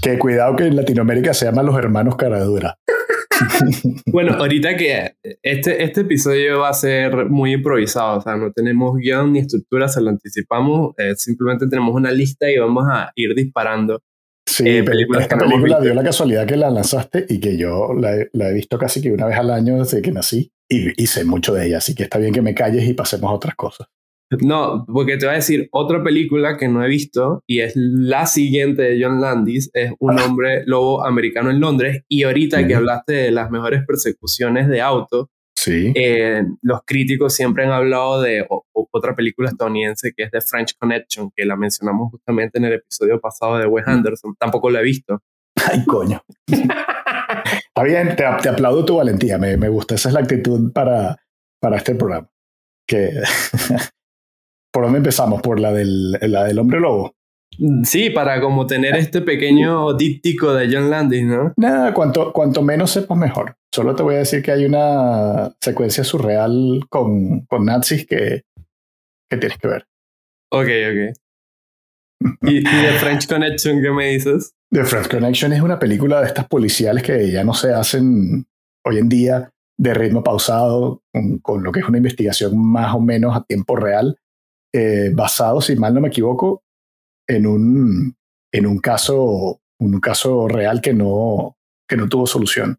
que 0.00 0.18
cuidado 0.18 0.54
que 0.57 0.64
en 0.66 0.76
Latinoamérica 0.76 1.35
se 1.35 1.47
llaman 1.47 1.66
los 1.66 1.76
hermanos 1.76 2.16
Caradura. 2.16 2.78
bueno, 4.07 4.35
ahorita 4.35 4.76
que 4.76 5.16
este, 5.42 5.83
este 5.83 6.02
episodio 6.02 6.61
va 6.61 6.68
a 6.68 6.75
ser 6.75 7.28
muy 7.28 7.52
improvisado, 7.52 8.18
o 8.18 8.21
sea, 8.21 8.37
no 8.37 8.52
tenemos 8.52 8.97
guion 8.97 9.33
ni 9.33 9.40
estructura, 9.40 9.88
se 9.88 10.00
lo 10.00 10.11
anticipamos, 10.11 10.95
eh, 10.99 11.14
simplemente 11.16 11.66
tenemos 11.68 11.95
una 11.95 12.11
lista 12.11 12.49
y 12.50 12.59
vamos 12.59 12.85
a 12.88 13.11
ir 13.14 13.35
disparando 13.35 14.00
Sí, 14.46 14.68
eh, 14.68 14.82
películas 14.82 15.22
esta 15.22 15.38
película 15.38 15.80
dio 15.80 15.94
la 15.94 16.02
casualidad 16.02 16.46
que 16.46 16.56
la 16.56 16.70
lanzaste 16.70 17.26
y 17.28 17.40
que 17.40 17.56
yo 17.56 17.94
la 17.94 18.14
he, 18.14 18.28
la 18.32 18.50
he, 18.50 18.54
visto 18.54 18.78
casi 18.78 19.00
que 19.00 19.10
una 19.10 19.26
vez 19.26 19.38
al 19.38 19.50
año 19.50 19.78
desde 19.78 20.02
que 20.02 20.12
nací 20.12 20.52
y, 20.68 21.02
y, 21.02 21.06
sé 21.06 21.24
mucho 21.24 21.54
de 21.54 21.66
ella, 21.66 21.78
así 21.78 21.94
que 21.94 22.04
está 22.04 22.18
bien 22.18 22.32
que 22.32 22.42
me 22.42 22.54
calles 22.54 22.86
y 22.86 22.94
pasemos 22.94 23.30
a 23.30 23.34
otras 23.34 23.54
cosas. 23.54 23.88
No, 24.40 24.84
porque 24.86 25.16
te 25.16 25.26
voy 25.26 25.34
a 25.34 25.36
decir 25.36 25.68
otra 25.70 26.02
película 26.02 26.56
que 26.56 26.68
no 26.68 26.84
he 26.84 26.88
visto 26.88 27.42
y 27.46 27.60
es 27.60 27.72
la 27.76 28.26
siguiente 28.26 28.82
de 28.82 29.02
John 29.02 29.20
Landis, 29.20 29.70
es 29.74 29.92
Un 29.98 30.18
ah. 30.18 30.24
hombre 30.24 30.62
lobo 30.66 31.04
americano 31.04 31.50
en 31.50 31.60
Londres 31.60 32.02
y 32.08 32.24
ahorita 32.24 32.60
mm. 32.60 32.66
que 32.66 32.74
hablaste 32.74 33.12
de 33.12 33.30
las 33.30 33.50
mejores 33.50 33.82
persecuciones 33.86 34.68
de 34.68 34.80
auto, 34.80 35.30
Sí. 35.56 35.92
Eh, 35.94 36.42
los 36.62 36.80
críticos 36.84 37.34
siempre 37.34 37.64
han 37.64 37.73
hablado 37.73 38.20
de 38.20 38.44
o, 38.49 38.64
otra 38.73 39.14
película 39.14 39.49
estadounidense 39.49 40.12
que 40.16 40.25
es 40.25 40.30
The 40.30 40.40
French 40.40 40.76
Connection, 40.78 41.30
que 41.34 41.44
la 41.44 41.56
mencionamos 41.56 42.11
justamente 42.11 42.58
en 42.58 42.66
el 42.66 42.75
episodio 42.75 43.20
pasado 43.20 43.58
de 43.58 43.66
Wes 43.66 43.87
Anderson. 43.87 44.34
Tampoco 44.38 44.70
la 44.70 44.80
he 44.80 44.84
visto. 44.84 45.23
Ay, 45.68 45.84
coño. 45.84 46.23
Está 46.46 47.82
bien, 47.82 48.14
te, 48.16 48.25
te, 48.42 48.49
aplaudo 48.49 48.84
tu 48.84 48.96
valentía. 48.96 49.38
Me, 49.38 49.56
me, 49.56 49.68
gusta. 49.68 49.94
Esa 49.94 50.08
es 50.08 50.14
la 50.14 50.20
actitud 50.20 50.73
para, 50.73 51.16
para 51.61 51.76
este 51.76 51.94
programa. 51.94 52.28
Que 52.87 53.11
¿Por 54.75 54.82
dónde 54.82 54.99
empezamos? 54.99 55.40
¿Por 55.40 55.61
la 55.61 55.73
del, 55.73 56.12
la 56.20 56.44
del 56.44 56.58
hombre 56.58 56.80
lobo? 56.80 57.14
Sí, 57.84 58.11
para 58.11 58.40
como 58.40 58.66
tener 58.66 58.96
este 58.96 59.20
pequeño 59.20 59.94
díptico 59.94 60.52
de 60.54 60.68
John 60.73 60.90
Landis, 60.90 61.25
¿no? 61.25 61.52
Nada, 61.56 61.94
cuanto, 61.94 62.32
cuanto 62.32 62.62
menos 62.62 62.90
sepas 62.90 63.16
mejor. 63.16 63.56
Solo 63.73 63.94
te 63.94 64.02
voy 64.02 64.16
a 64.16 64.18
decir 64.18 64.42
que 64.42 64.52
hay 64.52 64.64
una 64.64 65.54
secuencia 65.61 66.04
surreal 66.04 66.80
con, 66.88 67.40
con 67.46 67.64
nazis 67.64 68.06
que, 68.06 68.42
que 69.30 69.37
tienes 69.37 69.58
que 69.58 69.68
ver. 69.68 69.87
Ok, 70.50 70.68
ok. 70.90 71.16
¿Y, 72.42 72.58
¿Y 72.58 72.62
The 72.62 72.92
French 72.99 73.28
Connection 73.28 73.82
qué 73.82 73.90
me 73.90 74.11
dices? 74.11 74.54
The 74.70 74.84
French 74.84 75.08
Connection 75.08 75.52
es 75.52 75.61
una 75.61 75.78
película 75.78 76.20
de 76.20 76.26
estas 76.26 76.49
policiales 76.49 77.02
que 77.02 77.30
ya 77.30 77.44
no 77.44 77.54
se 77.54 77.73
hacen 77.73 78.46
hoy 78.84 78.99
en 78.99 79.08
día 79.08 79.50
de 79.76 79.94
ritmo 79.94 80.23
pausado, 80.23 81.02
con, 81.12 81.38
con 81.38 81.62
lo 81.62 81.73
que 81.73 81.80
es 81.80 81.88
una 81.88 81.99
investigación 81.99 82.56
más 82.56 82.94
o 82.94 83.00
menos 83.00 83.37
a 83.37 83.44
tiempo 83.44 83.76
real 83.76 84.18
eh, 84.73 85.11
basado, 85.14 85.61
si 85.61 85.76
mal 85.76 85.94
no 85.94 86.00
me 86.00 86.08
equivoco, 86.08 86.63
en 87.26 87.47
un, 87.47 88.16
en 88.52 88.66
un 88.66 88.78
caso, 88.78 89.61
un 89.78 90.00
caso 90.00 90.49
real 90.49 90.81
que 90.81 90.95
no, 90.95 91.57
que 91.88 91.97
no 91.97 92.09
tuvo 92.09 92.26
solución. 92.26 92.78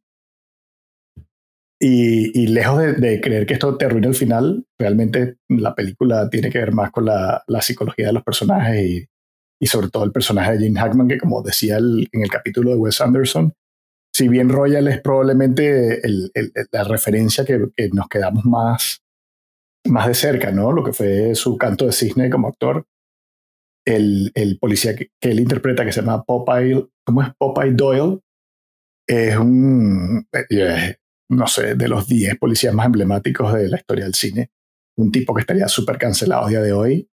Y, 1.78 2.48
lejos 2.48 2.80
de, 3.00 3.20
creer 3.22 3.46
que 3.46 3.54
esto 3.54 3.78
te 3.78 3.86
arruine 3.86 4.08
el 4.08 4.16
final, 4.16 4.66
realmente 4.80 5.38
la 5.50 5.75
película 5.75 6.30
tiene 6.30 6.50
que 6.50 6.60
ver 6.60 6.72
más 6.72 6.90
con 6.90 7.06
la, 7.06 7.44
la 7.48 7.62
psicología 7.62 8.08
de 8.08 8.14
los 8.14 8.24
personajes 8.24 8.82
y, 8.82 9.06
y, 9.60 9.68
sobre 9.68 9.90
todo 9.90 10.06
el 10.06 10.12
personaje 10.12 10.54
de 10.54 10.60
Gene 10.60 10.80
Hackman, 10.80 11.08
que 11.08 11.20
como 11.20 11.44
decía 11.44 11.78
el, 11.78 12.08
en 12.12 12.24
el 12.24 12.30
capítulo 12.30 12.72
de 12.72 12.78
Wes 12.78 13.02
Anderson, 13.02 13.54
si 14.16 14.30
bien 14.30 14.48
Royal 14.48 14.88
es 14.88 15.02
probablemente 15.02 16.06
el, 16.08 16.32
la 16.72 16.86
referencia 16.86 17.44
que, 17.44 17.68
que, 17.75 17.90
nos 17.90 18.08
quedamos 18.08 18.46
más, 18.46 19.02
más 19.86 20.08
de 20.08 20.14
cerca, 20.14 20.52
¿no? 20.52 20.72
Lo 20.72 20.84
que 20.84 20.94
fue 20.94 21.36
su 21.36 21.58
canto 21.58 21.86
de 21.86 21.92
cisne 21.92 22.30
como 22.30 22.48
actor, 22.48 22.88
el, 23.86 24.32
el 24.34 24.58
policía 24.60 24.96
que, 24.96 25.12
que, 25.22 25.32
él 25.32 25.39
interpreta, 25.39 25.86
que 25.86 25.92
se 25.92 26.01
llama 26.01 26.24
Popeye, 26.24 26.88
¿cómo 27.06 27.22
es 27.22 27.30
Popeye 27.38 27.74
Doyle? 27.74 28.20
Es 29.08 29.38
un, 29.38 30.27
eh, 30.50 30.96
no 31.30 31.48
sé, 31.48 31.75
de 31.75 31.88
los 31.88 32.08
10 32.08 32.38
policías 32.38 32.74
más 32.74 32.88
emblemáticos 32.88 33.54
de 33.54 33.70
la 33.70 33.77
historia 33.77 34.06
del 34.06 34.15
cine. 34.15 34.51
Un 34.98 35.12
tipo 35.12 35.34
que 35.34 35.42
estaría 35.42 35.68
súper 35.68 35.98
cancelado 35.98 36.46
a 36.46 36.50
día 36.50 36.62
de 36.62 36.74
hoy, 36.74 37.10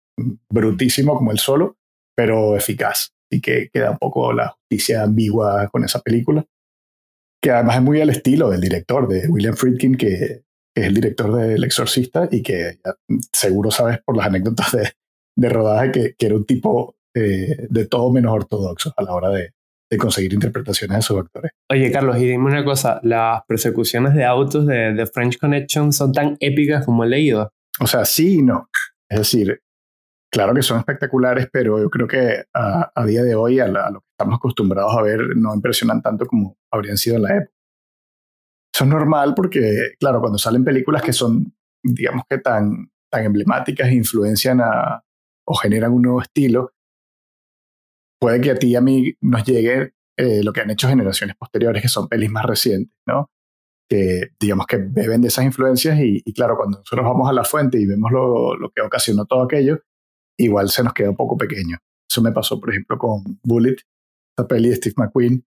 brutísimo 0.50 1.14
como 1.17 1.33
él 1.33 1.38
solo, 1.38 1.76
pero 2.17 2.57
eficaz. 2.57 3.12
Y 3.31 3.41
que 3.41 3.71
queda 3.73 3.91
un 3.91 3.99
poco 3.99 4.33
la 4.33 4.49
justicia 4.49 5.02
ambigua 5.02 5.69
con 5.69 5.85
esa 5.85 6.00
película. 6.00 6.47
Que 7.43 7.50
además 7.50 7.76
es 7.76 7.83
muy 7.83 8.00
al 8.00 8.11
estilo 8.11 8.50
del 8.50 8.61
director, 8.61 9.09
de 9.09 9.26
William 9.29 9.55
Friedkin, 9.55 9.97
que, 9.97 10.45
es 10.75 10.87
el 10.87 10.95
director 10.95 11.35
de 11.35 11.55
El 11.55 11.64
Exorcista 11.64 12.29
y 12.31 12.43
que 12.43 12.79
seguro 13.33 13.71
sabes 13.71 13.99
por 14.02 14.17
las 14.17 14.26
anécdotas 14.26 14.73
de, 14.73 14.93
de 15.37 15.49
rodaje 15.49 15.93
que, 15.93 16.15
que, 16.17 16.27
era 16.27 16.37
un 16.37 16.45
tipo 16.45 16.97
eh, 17.15 17.67
de 17.69 17.87
todo 17.87 18.11
menos 18.12 18.33
ortodoxo 18.33 18.93
a 18.97 19.03
la 19.03 19.12
hora 19.12 19.31
de, 19.31 19.53
de 19.93 19.99
conseguir 19.99 20.33
interpretaciones 20.33 20.97
de 20.97 21.03
sus 21.03 21.19
actores. 21.19 21.53
Oye, 21.71 21.93
Carlos, 21.93 22.17
y 22.17 22.27
dime 22.27 22.47
una 22.47 22.65
cosa, 22.65 22.99
¿las 23.03 23.43
persecuciones 23.47 24.15
de 24.15 24.25
autos 24.25 24.67
de, 24.67 24.95
de 24.95 25.07
French 25.07 25.39
Connection 25.39 25.93
son 25.93 26.12
tan 26.12 26.39
épicas 26.41 26.87
como 26.87 27.05
he 27.05 27.09
leído? 27.09 27.53
O 27.79 27.87
sea, 27.87 28.07
sí 28.07 28.39
y 28.39 28.43
no. 28.43 28.71
Es 29.11 29.19
decir, 29.19 29.61
claro 30.33 30.55
que 30.55 30.62
son 30.62 30.79
espectaculares, 30.79 31.47
pero 31.53 31.79
yo 31.79 31.91
creo 31.91 32.09
que 32.09 32.45
a, 32.55 32.91
a 32.95 33.05
día 33.05 33.23
de 33.23 33.35
hoy, 33.35 33.61
a, 33.61 33.67
lo 33.67 34.01
que 34.01 34.07
estamos 34.12 34.37
acostumbrados 34.37 34.97
a 34.97 35.03
ver, 35.03 35.37
no 35.37 35.55
impresionan 35.55 36.01
tanto 36.01 36.25
como 36.25 36.57
habrían 36.71 36.97
sido 36.97 37.17
en 37.17 37.23
la 37.23 37.37
época. 37.37 37.53
Eso 38.75 38.85
es 38.85 38.91
normal 38.91 39.35
porque, 39.37 39.93
claro, 40.01 40.21
cuando 40.21 40.39
salen 40.39 40.65
películas 40.65 41.03
que 41.03 41.12
son, 41.12 41.55
digamos 41.83 42.25
que 42.31 42.39
tan, 42.39 42.91
tan 43.11 43.25
emblemáticas 43.25 43.89
e 43.89 43.95
influencian 43.95 44.62
a, 44.62 45.05
o 45.47 45.55
generan 45.55 45.93
un 45.93 46.03
nuevo 46.03 46.23
estilo, 46.23 46.73
puede 48.21 48.41
que 48.41 48.53
a 48.53 48.55
ti 48.55 48.69
y 48.69 48.77
a 48.77 48.81
mí 48.81 49.15
nos 49.21 49.45
llegue 49.45 49.93
eh, 50.17 50.43
lo 50.45 50.53
que 50.53 50.61
han 50.61 50.71
hecho 50.71 50.89
generaciones 50.89 51.37
posteriores, 51.37 51.83
que 51.83 51.89
son 51.89 52.09
pelis 52.09 52.31
más 52.31 52.45
recientes, 52.45 52.95
¿no? 53.07 53.31
Que 53.89 54.31
digamos 54.39 54.67
que 54.67 54.77
beben 54.77 55.23
de 55.23 55.29
esas 55.29 55.45
influencias 55.45 55.99
y, 56.01 56.23
claro, 56.33 56.57
cuando 56.57 56.79
nosotros 56.79 57.05
vamos 57.05 57.29
a 57.29 57.33
la 57.33 57.45
fuente 57.45 57.81
y 57.81 57.87
vemos 57.87 58.13
lo, 58.13 58.57
lo, 58.57 58.71
que 58.71 58.83
ocasionó 58.83 59.27
todo 59.27 59.43
aquello, 59.43 59.81
igual 60.39 60.71
se 60.71 60.85
nos 60.85 60.93
queda 60.93 61.11
un 61.11 61.17
poco 61.17 61.37
pequeño. 61.37 61.79
Eso 62.09 62.23
me 62.23 62.33
pasó, 62.33 62.61
por 62.61 62.71
ejemplo, 62.71 62.99
con 62.99 63.41
Bullet, 63.43 63.77
esta 64.37 64.47
peli 64.47 64.69
de 64.69 64.77
Steve 64.77 64.95
McQueen. 64.99 65.45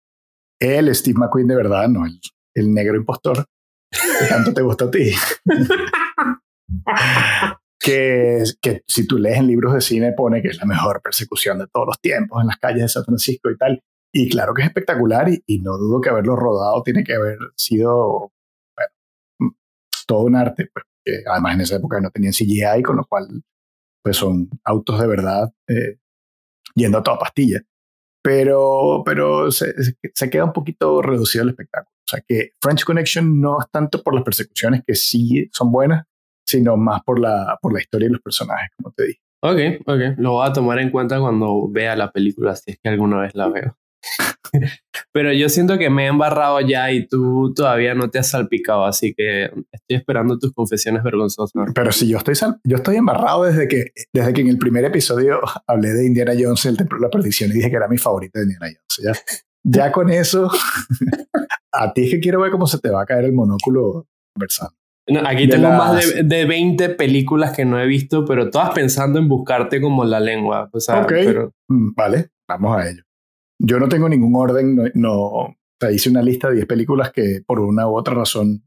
El 0.59 0.93
Steve 0.93 1.17
McQueen 1.17 1.47
de 1.47 1.55
verdad, 1.55 1.87
no 1.87 2.05
el, 2.05 2.73
negro 2.73 2.97
impostor, 2.97 3.45
que 3.89 4.27
tanto 4.27 4.53
te 4.53 4.61
gusta 4.61 4.85
a 4.85 4.91
ti. 4.91 5.13
que, 7.79 8.43
que 8.61 8.83
si 8.87 9.07
tú 9.07 9.17
lees 9.17 9.37
en 9.37 9.47
libros 9.47 9.73
de 9.73 9.81
cine 9.81 10.13
pone 10.13 10.41
que 10.41 10.49
es 10.49 10.57
la 10.57 10.65
mejor 10.65 11.01
persecución 11.01 11.59
de 11.59 11.67
todos 11.67 11.87
los 11.87 12.01
tiempos 12.01 12.41
en 12.41 12.47
las 12.47 12.57
calles 12.57 12.81
de 12.81 12.89
San 12.89 13.05
Francisco 13.05 13.49
y 13.49 13.57
tal. 13.57 13.81
Y 14.11 14.29
claro 14.29 14.53
que 14.53 14.63
es 14.63 14.67
espectacular 14.67 15.29
y, 15.29 15.59
no 15.59 15.77
dudo 15.77 16.01
que 16.01 16.09
haberlo 16.09 16.35
rodado 16.35 16.81
tiene 16.83 17.03
que 17.03 17.13
haber 17.13 17.37
sido 17.55 18.31
bueno, 18.75 18.91
mm, 19.39 19.49
todo 20.07 20.21
un 20.21 20.35
arte, 20.35 20.67
pues, 20.73 20.85
además 21.27 21.55
en 21.55 21.61
esa 21.61 21.75
época 21.77 22.01
no 22.01 22.09
tenían 22.11 22.33
CGI, 22.33 22.83
con 22.83 22.97
lo 22.97 23.05
cual 23.05 23.27
pues 24.03 24.17
son 24.17 24.49
autos 24.63 24.99
de 24.99 25.07
verdad 25.07 25.51
eh, 25.67 25.97
yendo 26.75 26.97
a 26.97 27.03
toda 27.03 27.19
pastilla. 27.19 27.61
Pero, 28.21 29.03
pero 29.05 29.51
se, 29.51 29.73
se, 30.13 30.29
queda 30.29 30.43
un 30.43 30.53
poquito 30.53 31.01
reducido 31.01 31.43
el 31.43 31.51
espectáculo. 31.51 31.95
O 31.95 32.09
sea 32.09 32.21
que 32.27 32.51
French 32.61 32.83
Connection 32.83 33.39
no 33.39 33.61
es 33.61 33.67
tanto 33.71 34.03
por 34.03 34.13
las 34.13 34.23
persecuciones, 34.23 34.83
que 34.85 34.95
sí 34.95 35.49
son 35.53 35.71
buenas, 35.71 36.05
sino 36.49 36.77
más 36.77 37.01
por 37.03 37.19
la, 37.19 37.57
por 37.61 37.73
la 37.73 37.79
historia 37.79 38.07
y 38.07 38.11
los 38.11 38.21
personajes, 38.21 38.69
como 38.75 38.91
te 38.91 39.05
dije. 39.05 39.21
Ok, 39.41 39.83
ok. 39.85 40.17
Lo 40.17 40.33
voy 40.33 40.49
a 40.49 40.53
tomar 40.53 40.79
en 40.79 40.89
cuenta 40.89 41.19
cuando 41.19 41.69
vea 41.69 41.95
la 41.95 42.11
película, 42.11 42.55
si 42.55 42.71
es 42.71 42.79
que 42.81 42.89
alguna 42.89 43.21
vez 43.21 43.35
la 43.35 43.49
veo. 43.49 43.77
Pero 45.13 45.31
yo 45.31 45.47
siento 45.49 45.77
que 45.77 45.89
me 45.89 46.05
he 46.05 46.07
embarrado 46.07 46.59
ya 46.61 46.91
y 46.91 47.07
tú 47.07 47.53
todavía 47.53 47.93
no 47.93 48.09
te 48.09 48.19
has 48.19 48.29
salpicado, 48.31 48.85
así 48.85 49.13
que 49.13 49.45
estoy 49.71 49.97
esperando 49.97 50.39
tus 50.39 50.51
confesiones 50.53 51.03
vergonzosas. 51.03 51.51
Pero 51.75 51.91
si 51.91 52.07
yo 52.07 52.17
estoy, 52.17 52.35
yo 52.63 52.77
estoy 52.77 52.95
embarrado 52.95 53.43
desde 53.43 53.67
que, 53.67 53.91
desde 54.11 54.33
que 54.33 54.41
en 54.41 54.47
el 54.47 54.57
primer 54.57 54.85
episodio 54.85 55.39
hablé 55.67 55.89
de 55.93 56.07
Indiana 56.07 56.33
Jones, 56.37 56.65
el 56.65 56.77
Templo 56.77 56.97
de 56.97 57.03
la 57.03 57.09
Perdición, 57.11 57.51
y 57.51 57.53
dije 57.53 57.69
que 57.69 57.75
era 57.75 57.87
mi 57.87 57.97
favorita 57.97 58.39
de 58.39 58.45
Indiana 58.45 58.67
Jones. 58.67 59.15
Ya, 59.63 59.83
ya 59.85 59.91
con 59.91 60.09
eso, 60.09 60.49
a 61.71 61.93
ti 61.93 62.05
es 62.05 62.11
que 62.11 62.19
quiero 62.19 62.41
ver 62.41 62.51
cómo 62.51 62.65
se 62.65 62.79
te 62.79 62.89
va 62.89 63.03
a 63.03 63.05
caer 63.05 63.25
el 63.25 63.33
monóculo 63.33 64.07
conversando 64.33 64.79
aquí 65.25 65.47
tengo 65.47 65.69
más 65.69 66.13
de, 66.13 66.23
de, 66.23 66.45
20 66.45 66.89
películas 66.89 67.55
que 67.55 67.65
no 67.65 67.79
he 67.79 67.87
visto, 67.87 68.25
pero 68.25 68.49
todas 68.49 68.71
pensando 68.71 69.19
en 69.19 69.27
buscarte 69.27 69.81
como 69.81 70.05
la 70.05 70.19
lengua. 70.19 70.69
O 70.71 70.79
sea, 70.79 71.05
pero... 71.07 71.53
Mm, 71.67 71.93
vale, 71.95 72.29
vamos 72.47 72.77
a 72.77 72.89
ello. 72.89 73.03
Yo 73.61 73.79
no 73.79 73.89
tengo 73.89 74.07
ningún 74.07 74.35
orden, 74.35 74.75
no, 74.75 74.85
no 74.93 75.55
hice 75.91 76.09
una 76.09 76.21
lista 76.21 76.49
de 76.49 76.55
10 76.55 76.65
películas 76.67 77.11
que 77.11 77.41
por 77.45 77.59
una 77.59 77.87
u 77.87 77.97
otra 77.97 78.13
razón 78.13 78.63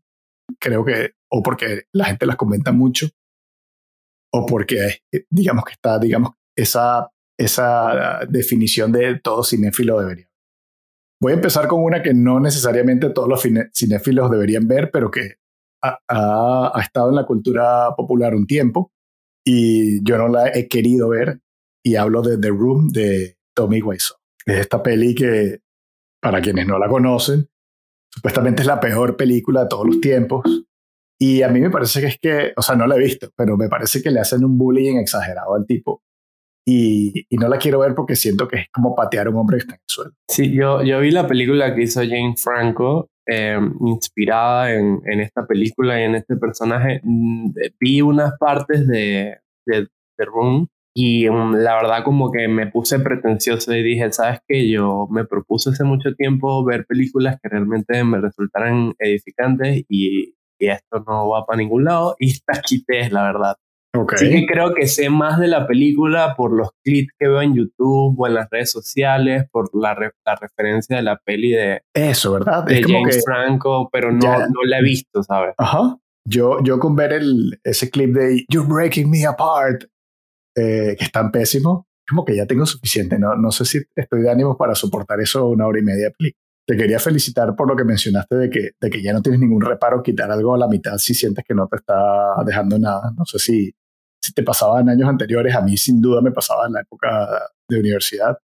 creo 0.58 0.84
que, 0.84 1.12
o 1.30 1.42
porque 1.42 1.84
la 1.92 2.06
gente 2.06 2.26
las 2.26 2.36
comenta 2.36 2.72
mucho, 2.72 3.08
o 4.32 4.46
porque 4.46 5.02
digamos 5.30 5.64
que 5.64 5.72
está, 5.72 5.98
digamos, 5.98 6.32
esa, 6.56 7.10
esa 7.38 8.20
definición 8.28 8.92
de 8.92 9.20
todo 9.20 9.44
cinéfilo 9.44 10.00
debería. 10.00 10.28
Voy 11.20 11.32
a 11.32 11.36
empezar 11.36 11.68
con 11.68 11.84
una 11.84 12.02
que 12.02 12.14
no 12.14 12.40
necesariamente 12.40 13.10
todos 13.10 13.28
los 13.28 13.42
cinéfilos 13.72 14.30
deberían 14.30 14.66
ver, 14.66 14.90
pero 14.90 15.10
que 15.10 15.36
ha, 15.82 16.80
estado 16.80 17.10
en 17.10 17.16
la 17.16 17.26
cultura 17.26 17.94
popular 17.96 18.34
un 18.34 18.46
tiempo 18.46 18.92
y 19.44 20.02
yo 20.04 20.18
no 20.18 20.28
la 20.28 20.48
he 20.48 20.68
querido 20.68 21.08
ver 21.08 21.40
y 21.84 21.96
hablo 21.96 22.22
de 22.22 22.38
The 22.38 22.48
Room 22.48 22.88
de 22.88 23.36
Tommy 23.54 23.82
Wiseau. 23.82 24.16
Es 24.46 24.60
esta 24.60 24.82
peli 24.82 25.14
que, 25.14 25.60
para 26.20 26.40
quienes 26.40 26.66
no 26.66 26.78
la 26.78 26.88
conocen, 26.88 27.48
supuestamente 28.10 28.62
es 28.62 28.68
la 28.68 28.80
peor 28.80 29.16
película 29.16 29.62
de 29.62 29.68
todos 29.68 29.86
los 29.86 30.00
tiempos. 30.00 30.44
Y 31.20 31.42
a 31.42 31.48
mí 31.48 31.60
me 31.60 31.70
parece 31.70 32.00
que 32.00 32.06
es 32.06 32.18
que, 32.18 32.52
o 32.56 32.62
sea, 32.62 32.74
no 32.76 32.86
la 32.86 32.96
he 32.96 33.00
visto, 33.00 33.30
pero 33.36 33.56
me 33.56 33.68
parece 33.68 34.02
que 34.02 34.10
le 34.10 34.20
hacen 34.20 34.44
un 34.44 34.58
bullying 34.58 34.96
exagerado 34.96 35.54
al 35.54 35.66
tipo. 35.66 36.02
Y, 36.66 37.26
no 37.30 37.48
la 37.48 37.58
quiero 37.58 37.80
ver 37.80 37.94
porque 37.94 38.14
siento 38.14 38.46
que 38.46 38.56
es 38.56 38.66
como 38.72 38.94
patear 38.94 39.26
a 39.26 39.30
un 39.30 39.36
hombre 39.36 39.56
que 39.56 39.62
está 39.62 39.74
en 39.74 39.80
el 39.80 39.86
suelo. 39.86 40.12
Sí, 40.28 40.52
yo, 40.52 40.82
yo 40.82 41.00
vi 41.00 41.10
la 41.10 41.26
película 41.26 41.74
que 41.74 41.82
hizo 41.82 42.00
Jane 42.00 42.34
Franco 42.36 43.08
eh, 43.26 43.58
inspirada 43.80 44.72
en, 44.72 45.00
en, 45.04 45.20
esta 45.20 45.46
película 45.46 46.00
y 46.00 46.04
en 46.04 46.14
este 46.16 46.36
personaje. 46.36 47.00
Mm, 47.04 47.52
vi 47.80 48.00
unas 48.02 48.36
partes 48.38 48.86
de, 48.86 49.38
de, 49.66 49.88
de 50.18 50.24
Room 50.24 50.68
y 50.94 51.28
mm, 51.30 51.54
la 51.56 51.76
verdad 51.76 52.04
como 52.04 52.30
que 52.30 52.48
me 52.48 52.66
puse 52.66 52.98
pretencioso 53.00 53.74
y 53.74 53.82
dije, 53.82 54.12
sabes 54.12 54.40
que 54.46 54.68
yo 54.70 55.08
me 55.10 55.24
propuse 55.24 55.70
hace 55.70 55.84
mucho 55.84 56.14
tiempo 56.14 56.64
ver 56.64 56.86
películas 56.86 57.38
que 57.42 57.48
realmente 57.48 58.04
me 58.04 58.20
resultaran 58.20 58.94
edificantes 58.98 59.84
y, 59.88 60.34
y 60.58 60.68
esto 60.68 61.02
no 61.06 61.28
va 61.28 61.46
para 61.46 61.58
ningún 61.58 61.84
lado 61.84 62.16
y 62.18 62.30
esta 62.32 62.60
quité, 62.60 63.10
la 63.10 63.24
verdad. 63.24 63.56
Okay. 63.94 64.18
Sí 64.18 64.30
que 64.30 64.46
creo 64.46 64.72
que 64.72 64.86
sé 64.86 65.10
más 65.10 65.38
de 65.38 65.48
la 65.48 65.66
película 65.66 66.34
por 66.34 66.56
los 66.56 66.70
clips 66.82 67.12
que 67.18 67.28
veo 67.28 67.42
en 67.42 67.54
YouTube 67.54 68.18
o 68.18 68.26
en 68.26 68.34
las 68.34 68.48
redes 68.50 68.70
sociales, 68.70 69.44
por 69.50 69.68
la, 69.74 69.94
la 70.24 70.36
referencia 70.36 70.96
de 70.96 71.02
la 71.02 71.18
peli 71.18 71.50
de, 71.50 71.82
Eso, 71.92 72.32
¿verdad? 72.32 72.64
de 72.64 72.82
James 72.82 73.22
Franco, 73.22 73.90
pero 73.92 74.10
no, 74.10 74.38
no 74.38 74.62
la 74.64 74.78
he 74.78 74.82
visto, 74.82 75.22
¿sabes? 75.22 75.54
Ajá. 75.58 75.98
Yo, 76.26 76.62
yo 76.62 76.78
con 76.78 76.96
ver 76.96 77.12
el, 77.12 77.60
ese 77.64 77.90
clip 77.90 78.14
de 78.14 78.44
You're 78.48 78.66
Breaking 78.66 79.10
Me 79.10 79.26
Apart, 79.26 79.84
eh, 80.56 80.96
que 80.98 81.04
es 81.04 81.12
tan 81.12 81.30
pésimo, 81.30 81.86
como 82.08 82.24
que 82.24 82.36
ya 82.36 82.46
tengo 82.46 82.64
suficiente. 82.64 83.18
No, 83.18 83.36
no 83.36 83.50
sé 83.50 83.64
si 83.64 83.78
estoy 83.94 84.22
de 84.22 84.30
ánimo 84.30 84.56
para 84.56 84.74
soportar 84.74 85.20
eso 85.20 85.48
una 85.48 85.66
hora 85.66 85.80
y 85.80 85.82
media 85.82 86.06
de 86.06 86.10
película. 86.12 86.40
Te 86.64 86.76
quería 86.76 87.00
felicitar 87.00 87.56
por 87.56 87.68
lo 87.68 87.76
que 87.76 87.84
mencionaste 87.84 88.36
de 88.36 88.48
que, 88.48 88.70
de 88.80 88.90
que 88.90 89.02
ya 89.02 89.12
no 89.12 89.20
tienes 89.20 89.40
ningún 89.40 89.62
reparo 89.62 90.00
quitar 90.00 90.30
algo 90.30 90.54
a 90.54 90.58
la 90.58 90.68
mitad 90.68 90.96
si 90.96 91.12
sientes 91.12 91.44
que 91.46 91.54
no 91.54 91.66
te 91.66 91.76
está 91.76 92.36
dejando 92.46 92.78
nada. 92.78 93.12
No 93.18 93.24
sé 93.24 93.40
si, 93.40 93.74
si 94.22 94.32
te 94.32 94.42
pasaba 94.42 94.80
en 94.80 94.88
años 94.88 95.08
anteriores, 95.08 95.54
a 95.54 95.60
mí 95.60 95.76
sin 95.76 96.00
duda 96.00 96.20
me 96.20 96.30
pasaba 96.30 96.66
en 96.66 96.74
la 96.74 96.80
época 96.80 97.28
de 97.68 97.80
universidad, 97.80 98.38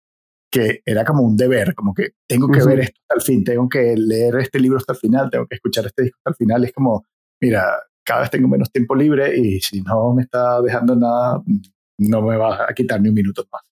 que 0.51 0.83
era 0.87 1.05
como 1.05 1.25
un 1.25 1.37
deber, 1.37 1.75
como 1.75 1.93
que 1.93 2.11
tengo 2.29 2.49
que 2.49 2.65
ver 2.65 2.81
esto 2.81 3.01
hasta 3.03 3.15
el 3.17 3.23
fin, 3.23 3.45
tengo 3.45 3.69
que 3.69 3.95
leer 3.97 4.37
este 4.37 4.61
libro 4.61 4.79
hasta 4.79 4.93
el 4.93 4.99
final, 5.01 5.31
tengo 5.31 5.47
que 5.47 5.57
escuchar 5.57 5.87
este 5.87 6.05
disco 6.05 6.19
hasta 6.21 6.31
el 6.31 6.37
final. 6.37 6.65
Es 6.65 6.73
como, 6.73 7.05
mira, 7.41 7.65
cada 8.05 8.21
vez 8.21 8.31
tengo 8.31 8.47
menos 8.47 8.71
tiempo 8.71 8.95
libre 8.95 9.37
y 9.37 9.61
si 9.61 9.83
no 9.83 10.15
me 10.15 10.23
está 10.23 10.63
dejando 10.63 10.95
nada, 10.95 11.43
no 11.99 12.23
me 12.23 12.37
va 12.37 12.67
a 12.69 12.73
quitar 12.73 13.01
ni 13.01 13.09
un 13.09 13.15
minuto 13.15 13.45
más. 13.51 13.63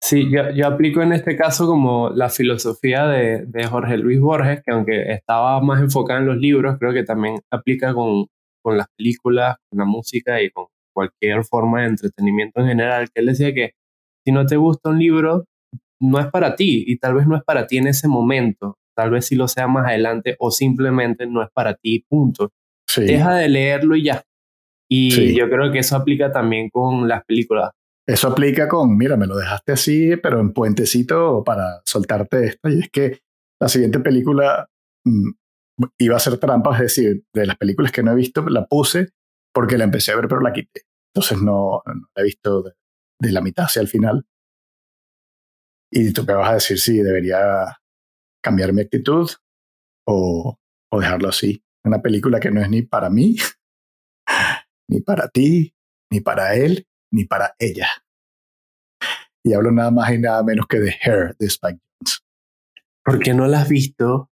Sí, 0.00 0.30
yo, 0.30 0.50
yo 0.50 0.68
aplico 0.68 1.02
en 1.02 1.12
este 1.12 1.36
caso 1.36 1.66
como 1.66 2.10
la 2.10 2.28
filosofía 2.28 3.08
de, 3.08 3.46
de, 3.46 3.66
Jorge 3.66 3.96
Luis 3.96 4.20
Borges, 4.20 4.62
que 4.64 4.70
aunque 4.70 5.10
estaba 5.12 5.60
más 5.60 5.80
enfocada 5.80 6.20
en 6.20 6.26
los 6.26 6.36
libros, 6.36 6.76
creo 6.78 6.92
que 6.92 7.02
también 7.02 7.40
aplica 7.50 7.92
con, 7.92 8.26
con 8.62 8.76
las 8.78 8.86
películas, 8.96 9.56
con 9.68 9.80
la 9.80 9.84
música 9.84 10.40
y 10.40 10.50
con 10.50 10.66
cualquier 10.98 11.44
forma 11.44 11.82
de 11.82 11.88
entretenimiento 11.88 12.60
en 12.60 12.66
general, 12.66 13.08
que 13.14 13.20
él 13.20 13.26
decía 13.26 13.54
que 13.54 13.74
si 14.26 14.32
no 14.32 14.46
te 14.46 14.56
gusta 14.56 14.90
un 14.90 14.98
libro, 14.98 15.44
no 16.00 16.18
es 16.18 16.26
para 16.26 16.56
ti 16.56 16.84
y 16.88 16.98
tal 16.98 17.14
vez 17.14 17.28
no 17.28 17.36
es 17.36 17.44
para 17.44 17.68
ti 17.68 17.76
en 17.76 17.86
ese 17.86 18.08
momento, 18.08 18.78
tal 18.96 19.10
vez 19.10 19.26
sí 19.26 19.36
lo 19.36 19.46
sea 19.46 19.68
más 19.68 19.86
adelante 19.86 20.34
o 20.40 20.50
simplemente 20.50 21.26
no 21.28 21.40
es 21.40 21.50
para 21.54 21.74
ti, 21.74 22.04
punto. 22.08 22.50
Deja 22.96 23.36
de 23.36 23.48
leerlo 23.48 23.94
y 23.94 24.04
ya. 24.04 24.24
Y 24.90 25.36
yo 25.36 25.48
creo 25.48 25.70
que 25.70 25.78
eso 25.80 25.94
aplica 25.94 26.32
también 26.32 26.68
con 26.68 27.06
las 27.06 27.24
películas. 27.24 27.70
Eso 28.04 28.28
aplica 28.28 28.66
con, 28.66 28.96
mira, 28.96 29.16
me 29.16 29.26
lo 29.26 29.36
dejaste 29.36 29.72
así, 29.72 30.16
pero 30.16 30.40
en 30.40 30.52
puentecito 30.52 31.44
para 31.44 31.80
soltarte 31.84 32.44
esto. 32.44 32.70
Y 32.70 32.80
es 32.80 32.90
que 32.90 33.20
la 33.60 33.68
siguiente 33.68 34.00
película 34.00 34.66
mm, 35.04 35.30
iba 35.98 36.16
a 36.16 36.20
ser 36.20 36.38
trampa, 36.38 36.74
es 36.74 36.80
decir, 36.80 37.22
de 37.32 37.46
las 37.46 37.56
películas 37.56 37.92
que 37.92 38.02
no 38.02 38.10
he 38.10 38.16
visto, 38.16 38.48
la 38.48 38.66
puse 38.66 39.10
porque 39.58 39.76
la 39.76 39.84
empecé 39.84 40.12
a 40.12 40.16
ver, 40.16 40.28
pero 40.28 40.40
la 40.40 40.52
quité. 40.52 40.82
Entonces 41.18 41.42
no, 41.42 41.82
la 41.84 42.22
he 42.22 42.24
visto 42.26 42.62
de, 42.62 42.72
de, 43.20 43.32
la 43.32 43.40
mitad 43.40 43.64
hacia 43.64 43.82
el 43.82 43.88
final. 43.88 44.24
Y 45.90 46.12
tú 46.12 46.22
me 46.24 46.34
vas 46.34 46.50
a 46.50 46.54
decir 46.54 46.78
si 46.78 46.98
debería 46.98 47.76
cambiar 48.40 48.72
mi 48.72 48.82
actitud 48.82 49.28
o, 50.06 50.56
o 50.92 51.00
dejarlo 51.00 51.28
así. 51.28 51.64
Una 51.84 52.00
película 52.00 52.38
que 52.38 52.52
no 52.52 52.60
es 52.60 52.70
ni 52.70 52.82
para 52.82 53.10
mí, 53.10 53.36
ni 54.88 55.00
para 55.00 55.28
ti, 55.28 55.74
ni 56.12 56.20
para 56.20 56.54
él, 56.54 56.86
ni 57.12 57.24
para 57.24 57.56
ella. 57.58 57.88
Y 59.44 59.54
hablo 59.54 59.72
nada 59.72 59.90
más 59.90 60.12
y 60.12 60.18
nada 60.18 60.44
menos 60.44 60.68
que 60.68 60.78
de 60.78 60.94
Hair 61.02 61.34
de 61.36 61.46
Spike 61.46 61.80
Jones. 61.80 62.24
¿Por 63.04 63.18
qué 63.18 63.34
no 63.34 63.48
la 63.48 63.62
has 63.62 63.68
visto? 63.68 64.30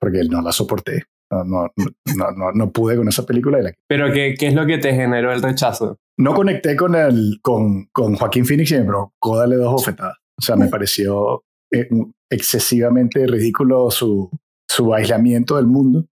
Porque 0.00 0.22
no 0.24 0.40
la 0.40 0.52
soporté. 0.52 1.04
No, 1.42 1.72
no, 2.14 2.30
no, 2.36 2.52
no, 2.52 2.72
pude 2.72 2.96
con 2.96 3.08
esa 3.08 3.24
película. 3.24 3.60
la... 3.60 3.72
¿Pero 3.88 4.12
qué, 4.12 4.34
qué 4.38 4.48
es 4.48 4.54
lo 4.54 4.66
que 4.66 4.78
te 4.78 4.94
generó 4.94 5.32
el 5.32 5.42
rechazo? 5.42 5.96
No 6.18 6.34
conecté 6.34 6.76
con, 6.76 6.94
el, 6.94 7.38
con, 7.42 7.86
con 7.86 8.14
Joaquín 8.14 8.46
Phoenix 8.46 8.70
y 8.70 8.78
me 8.78 8.84
provocó 8.84 9.38
darle 9.38 9.56
dos 9.56 9.72
bofetadas. 9.72 10.18
O 10.38 10.42
sea, 10.42 10.56
me 10.56 10.68
pareció 10.68 11.44
eh, 11.72 11.88
excesivamente 12.30 13.26
ridículo 13.26 13.90
su, 13.90 14.30
su 14.68 14.94
aislamiento 14.94 15.56
del 15.56 15.66
mundo 15.66 16.06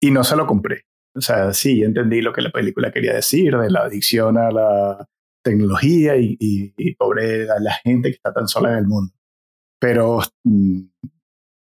y 0.00 0.10
no 0.10 0.24
se 0.24 0.36
lo 0.36 0.46
compré. 0.46 0.82
O 1.14 1.20
sea, 1.20 1.52
sí, 1.52 1.82
entendí 1.82 2.20
lo 2.20 2.32
que 2.32 2.42
la 2.42 2.50
película 2.50 2.90
quería 2.90 3.14
decir, 3.14 3.56
de 3.56 3.70
la 3.70 3.80
adicción 3.80 4.38
a 4.38 4.50
la 4.50 5.06
tecnología 5.44 6.16
y, 6.16 6.36
y, 6.38 6.94
pobre 6.94 7.50
a 7.50 7.58
la 7.60 7.72
gente 7.84 8.08
que 8.08 8.14
está 8.14 8.32
tan 8.32 8.48
sola 8.48 8.72
en 8.72 8.78
el 8.78 8.86
mundo. 8.86 9.12
Pero 9.80 10.20
mm, 10.44 10.82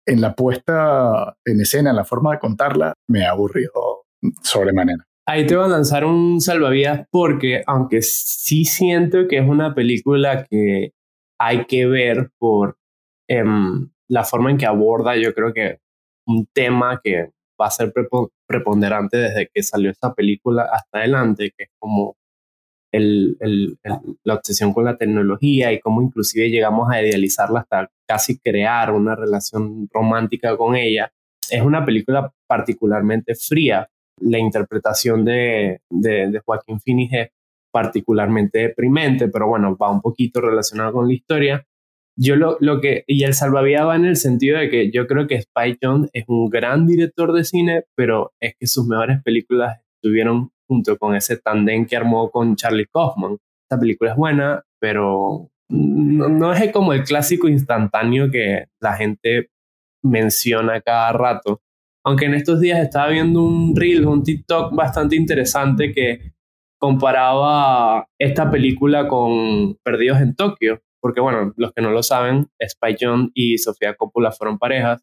en 0.06 0.20
la 0.20 0.34
puesta 0.34 1.36
en 1.44 1.60
escena, 1.60 1.90
en 1.90 1.96
la 1.96 2.04
forma 2.04 2.32
de 2.32 2.38
contarla, 2.38 2.94
me 3.08 3.26
aburrió 3.26 3.70
sobremanera. 4.42 5.04
Ahí 5.26 5.46
te 5.46 5.54
voy 5.54 5.66
a 5.66 5.68
lanzar 5.68 6.04
un 6.04 6.40
salvavidas 6.40 7.06
porque, 7.10 7.62
aunque 7.66 8.02
sí 8.02 8.64
siento 8.64 9.28
que 9.28 9.38
es 9.38 9.48
una 9.48 9.74
película 9.74 10.44
que 10.44 10.92
hay 11.38 11.64
que 11.66 11.86
ver 11.86 12.30
por 12.38 12.76
em, 13.28 13.90
la 14.08 14.24
forma 14.24 14.50
en 14.50 14.58
que 14.58 14.66
aborda, 14.66 15.16
yo 15.16 15.32
creo 15.32 15.52
que 15.52 15.78
un 16.26 16.46
tema 16.52 17.00
que 17.02 17.30
va 17.60 17.66
a 17.66 17.70
ser 17.70 17.92
preponderante 18.46 19.16
desde 19.16 19.48
que 19.52 19.62
salió 19.62 19.90
esta 19.90 20.12
película 20.14 20.68
hasta 20.72 20.98
adelante, 20.98 21.52
que 21.56 21.64
es 21.64 21.70
como 21.78 22.16
el, 22.92 23.36
el, 23.40 23.78
la 24.22 24.34
obsesión 24.34 24.72
con 24.72 24.84
la 24.84 24.96
tecnología 24.96 25.72
y 25.72 25.80
cómo 25.80 26.02
inclusive 26.02 26.50
llegamos 26.50 26.90
a 26.90 27.02
idealizarla 27.02 27.60
hasta 27.60 27.90
casi 28.06 28.38
crear 28.38 28.92
una 28.92 29.16
relación 29.16 29.88
romántica 29.92 30.56
con 30.56 30.76
ella. 30.76 31.10
Es 31.50 31.62
una 31.62 31.84
película 31.84 32.32
particularmente 32.46 33.34
fría. 33.34 33.88
La 34.20 34.38
interpretación 34.38 35.24
de, 35.24 35.80
de, 35.90 36.30
de 36.30 36.40
Joaquín 36.44 36.78
Phoenix 36.80 37.12
es 37.14 37.28
particularmente 37.72 38.58
deprimente, 38.58 39.28
pero 39.28 39.48
bueno, 39.48 39.76
va 39.76 39.90
un 39.90 40.02
poquito 40.02 40.40
relacionado 40.42 40.92
con 40.92 41.08
la 41.08 41.14
historia. 41.14 41.66
Yo 42.14 42.36
lo, 42.36 42.58
lo 42.60 42.82
que, 42.82 43.04
y 43.06 43.24
el 43.24 43.32
salvavidas 43.32 43.86
va 43.86 43.96
en 43.96 44.04
el 44.04 44.16
sentido 44.16 44.58
de 44.58 44.68
que 44.68 44.90
yo 44.90 45.06
creo 45.06 45.26
que 45.26 45.36
Spike 45.36 45.78
Jones 45.82 46.10
es 46.12 46.24
un 46.28 46.50
gran 46.50 46.86
director 46.86 47.32
de 47.32 47.44
cine, 47.44 47.84
pero 47.96 48.34
es 48.38 48.54
que 48.60 48.66
sus 48.66 48.86
mejores 48.86 49.22
películas 49.22 49.80
estuvieron 50.02 50.50
junto 50.68 50.98
con 50.98 51.14
ese 51.14 51.36
tandem 51.36 51.86
que 51.86 51.96
armó 51.96 52.30
con 52.30 52.56
Charlie 52.56 52.86
Kaufman. 52.92 53.38
Esta 53.64 53.78
película 53.78 54.10
es 54.10 54.16
buena, 54.16 54.62
pero 54.80 55.48
no, 55.68 56.28
no 56.28 56.52
es 56.52 56.72
como 56.72 56.92
el 56.92 57.04
clásico 57.04 57.48
instantáneo 57.48 58.30
que 58.30 58.66
la 58.80 58.94
gente 58.94 59.50
menciona 60.02 60.80
cada 60.80 61.12
rato. 61.12 61.60
Aunque 62.04 62.24
en 62.24 62.34
estos 62.34 62.60
días 62.60 62.80
estaba 62.80 63.08
viendo 63.08 63.44
un 63.44 63.76
reel, 63.76 64.06
un 64.06 64.24
TikTok 64.24 64.74
bastante 64.74 65.14
interesante 65.14 65.92
que 65.92 66.32
comparaba 66.80 68.08
esta 68.18 68.50
película 68.50 69.06
con 69.06 69.76
Perdidos 69.84 70.20
en 70.20 70.34
Tokio, 70.34 70.82
porque 71.00 71.20
bueno, 71.20 71.52
los 71.56 71.72
que 71.72 71.80
no 71.80 71.92
lo 71.92 72.02
saben, 72.02 72.48
Spike 72.58 73.06
Jonze 73.06 73.30
y 73.34 73.58
Sofía 73.58 73.94
Coppola 73.94 74.32
fueron 74.32 74.58
parejas 74.58 75.00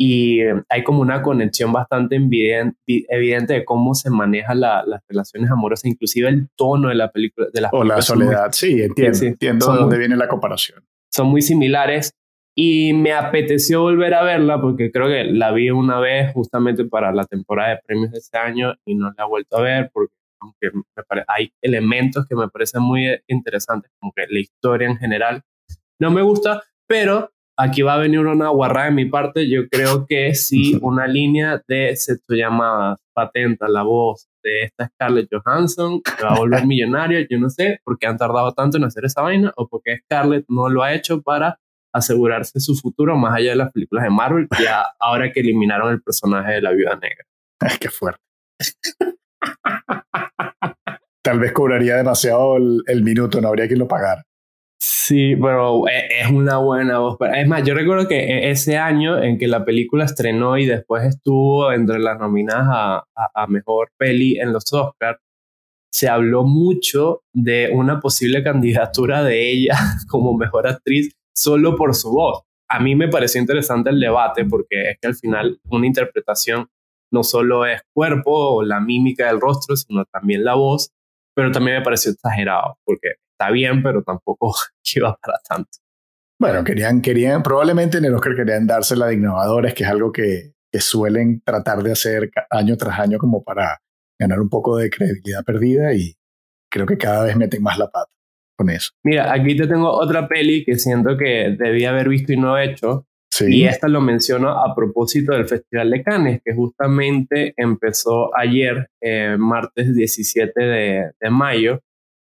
y 0.00 0.42
eh, 0.42 0.62
hay 0.68 0.84
como 0.84 1.00
una 1.00 1.22
conexión 1.22 1.72
bastante 1.72 2.14
evidente 2.16 3.52
de 3.52 3.64
cómo 3.64 3.94
se 3.94 4.10
manejan 4.10 4.60
las 4.60 5.02
relaciones 5.08 5.50
amorosas, 5.50 5.86
inclusive 5.86 6.28
el 6.28 6.48
tono 6.54 6.88
de 6.88 6.94
la 6.94 7.10
película. 7.10 7.48
De 7.52 7.66
o 7.72 7.82
la 7.82 8.00
soledad, 8.00 8.52
sí, 8.52 8.80
entiendo, 8.80 9.18
entiendo 9.24 9.72
de 9.72 9.78
dónde 9.78 9.98
viene 9.98 10.16
la 10.16 10.28
comparación. 10.28 10.84
Son 11.10 11.26
muy 11.26 11.42
similares 11.42 12.14
y 12.56 12.92
me 12.92 13.12
apeteció 13.12 13.82
volver 13.82 14.14
a 14.14 14.22
verla 14.22 14.60
porque 14.60 14.92
creo 14.92 15.08
que 15.08 15.24
la 15.24 15.50
vi 15.50 15.70
una 15.70 15.98
vez 15.98 16.32
justamente 16.32 16.84
para 16.84 17.12
la 17.12 17.24
temporada 17.24 17.70
de 17.70 17.80
premios 17.84 18.12
de 18.12 18.18
este 18.18 18.38
año 18.38 18.74
y 18.84 18.94
no 18.94 19.12
la 19.16 19.24
he 19.24 19.28
vuelto 19.28 19.56
a 19.56 19.62
ver 19.62 19.90
porque 19.92 20.14
aunque 20.40 20.70
hay 21.26 21.52
elementos 21.60 22.24
que 22.28 22.36
me 22.36 22.48
parecen 22.48 22.82
muy 22.82 23.20
interesantes, 23.26 23.90
como 23.98 24.12
que 24.14 24.26
la 24.30 24.38
historia 24.38 24.86
en 24.88 24.96
general 24.96 25.42
no 25.98 26.12
me 26.12 26.22
gusta, 26.22 26.62
pero 26.86 27.32
aquí 27.58 27.82
va 27.82 27.94
a 27.94 27.98
venir 27.98 28.20
una 28.20 28.48
guarrada 28.48 28.86
de 28.86 28.94
mi 28.94 29.06
parte. 29.06 29.50
Yo 29.50 29.68
creo 29.68 30.06
que 30.06 30.34
si 30.34 30.78
una 30.80 31.06
línea 31.06 31.62
de 31.66 31.96
sexto 31.96 32.34
llamadas 32.34 32.98
patenta 33.12 33.68
la 33.68 33.82
voz 33.82 34.28
de 34.42 34.62
esta 34.62 34.88
Scarlett 34.88 35.28
Johansson, 35.30 36.00
que 36.02 36.24
va 36.24 36.34
a 36.34 36.38
volver 36.38 36.66
millonaria, 36.66 37.26
yo 37.28 37.38
no 37.38 37.50
sé 37.50 37.80
por 37.84 37.98
qué 37.98 38.06
han 38.06 38.16
tardado 38.16 38.52
tanto 38.52 38.78
en 38.78 38.84
hacer 38.84 39.04
esa 39.04 39.22
vaina 39.22 39.52
o 39.56 39.68
por 39.68 39.82
qué 39.82 39.98
Scarlett 40.04 40.44
no 40.48 40.68
lo 40.68 40.82
ha 40.82 40.94
hecho 40.94 41.20
para 41.20 41.58
asegurarse 41.92 42.60
su 42.60 42.76
futuro 42.76 43.16
más 43.16 43.34
allá 43.34 43.50
de 43.50 43.56
las 43.56 43.72
películas 43.72 44.04
de 44.04 44.10
Marvel, 44.10 44.48
ya 44.62 44.84
ahora 45.00 45.32
que 45.32 45.40
eliminaron 45.40 45.92
el 45.92 46.02
personaje 46.02 46.52
de 46.52 46.62
la 46.62 46.70
viuda 46.72 46.94
negra. 46.96 47.24
Es 47.60 47.78
que 47.78 47.88
fuerte. 47.88 48.22
Tal 51.22 51.40
vez 51.40 51.52
cobraría 51.52 51.96
demasiado 51.96 52.56
el, 52.56 53.02
minuto, 53.02 53.40
no 53.40 53.48
habría 53.48 53.66
quien 53.66 53.80
lo 53.80 53.88
pagara. 53.88 54.22
Sí, 55.08 55.36
pero 55.36 55.88
e, 55.88 56.20
es 56.20 56.30
una 56.30 56.58
buena 56.58 56.98
voz. 56.98 57.16
Es 57.34 57.48
más, 57.48 57.66
yo 57.66 57.72
recuerdo 57.72 58.06
que 58.06 58.18
e, 58.18 58.50
ese 58.50 58.76
año 58.76 59.22
en 59.22 59.38
que 59.38 59.48
la 59.48 59.64
película 59.64 60.04
estrenó 60.04 60.58
y 60.58 60.66
después 60.66 61.02
estuvo 61.02 61.72
entre 61.72 61.98
las 61.98 62.18
nominadas 62.18 63.04
a, 63.16 63.46
mejor 63.46 63.90
peli 63.96 64.38
en 64.38 64.52
los 64.52 64.70
Oscars, 64.70 65.18
se 65.90 66.10
habló 66.10 66.44
mucho 66.44 67.22
de 67.32 67.70
una 67.72 68.00
posible 68.00 68.42
candidatura 68.42 69.24
de 69.24 69.50
ella 69.50 69.78
como 70.10 70.36
mejor 70.36 70.66
actriz 70.66 71.16
solo 71.34 71.74
por 71.74 71.94
su 71.94 72.10
voz. 72.10 72.42
A 72.68 72.78
mí 72.78 72.94
me 72.94 73.08
pareció 73.08 73.40
interesante 73.40 73.88
el 73.88 74.00
debate 74.00 74.44
porque 74.44 74.90
es 74.90 74.98
que 75.00 75.08
al 75.08 75.14
final 75.14 75.58
una 75.70 75.86
interpretación 75.86 76.68
no 77.10 77.22
solo 77.22 77.64
es 77.64 77.80
cuerpo 77.94 78.56
o 78.56 78.62
la 78.62 78.78
mímica 78.80 79.28
del 79.28 79.40
rostro, 79.40 79.74
sino 79.74 80.04
también 80.04 80.44
la 80.44 80.54
voz, 80.54 80.90
pero 81.34 81.50
también 81.50 81.78
me 81.78 81.82
pareció 81.82 82.12
exagerado, 82.12 82.76
porque 82.84 83.14
está 83.38 83.50
bien, 83.50 83.82
pero 83.82 84.02
tampoco 84.02 84.54
iba 84.94 85.16
para 85.22 85.38
tanto. 85.48 85.70
Bueno, 86.40 86.62
querían, 86.62 87.00
querían, 87.00 87.42
probablemente 87.42 87.98
en 87.98 88.04
el 88.04 88.14
Oscar 88.14 88.36
querían 88.36 88.66
dársela 88.66 89.06
de 89.06 89.14
innovadores, 89.14 89.74
que 89.74 89.82
es 89.82 89.90
algo 89.90 90.12
que, 90.12 90.52
que 90.72 90.80
suelen 90.80 91.40
tratar 91.40 91.82
de 91.82 91.92
hacer 91.92 92.30
año 92.50 92.76
tras 92.76 92.98
año 93.00 93.18
como 93.18 93.42
para 93.42 93.78
ganar 94.20 94.40
un 94.40 94.48
poco 94.48 94.76
de 94.76 94.90
credibilidad 94.90 95.44
perdida 95.44 95.94
y 95.94 96.14
creo 96.70 96.86
que 96.86 96.98
cada 96.98 97.24
vez 97.24 97.36
meten 97.36 97.62
más 97.62 97.78
la 97.78 97.88
pata 97.88 98.10
con 98.56 98.70
eso. 98.70 98.90
Mira, 99.04 99.32
aquí 99.32 99.56
te 99.56 99.66
tengo 99.66 99.90
otra 99.90 100.28
peli 100.28 100.64
que 100.64 100.76
siento 100.76 101.16
que 101.16 101.56
debía 101.58 101.90
haber 101.90 102.08
visto 102.08 102.32
y 102.32 102.36
no 102.36 102.58
he 102.58 102.64
hecho, 102.70 103.06
y 103.46 103.64
esta 103.64 103.88
lo 103.88 104.00
menciono 104.00 104.50
a 104.50 104.74
propósito 104.74 105.32
del 105.32 105.46
Festival 105.46 105.90
de 105.90 106.02
Cannes, 106.02 106.40
que 106.44 106.54
justamente 106.54 107.54
empezó 107.56 108.36
ayer, 108.36 108.88
eh, 109.00 109.36
martes 109.38 109.94
17 109.94 110.60
de, 110.60 111.10
de 111.20 111.30
mayo, 111.30 111.80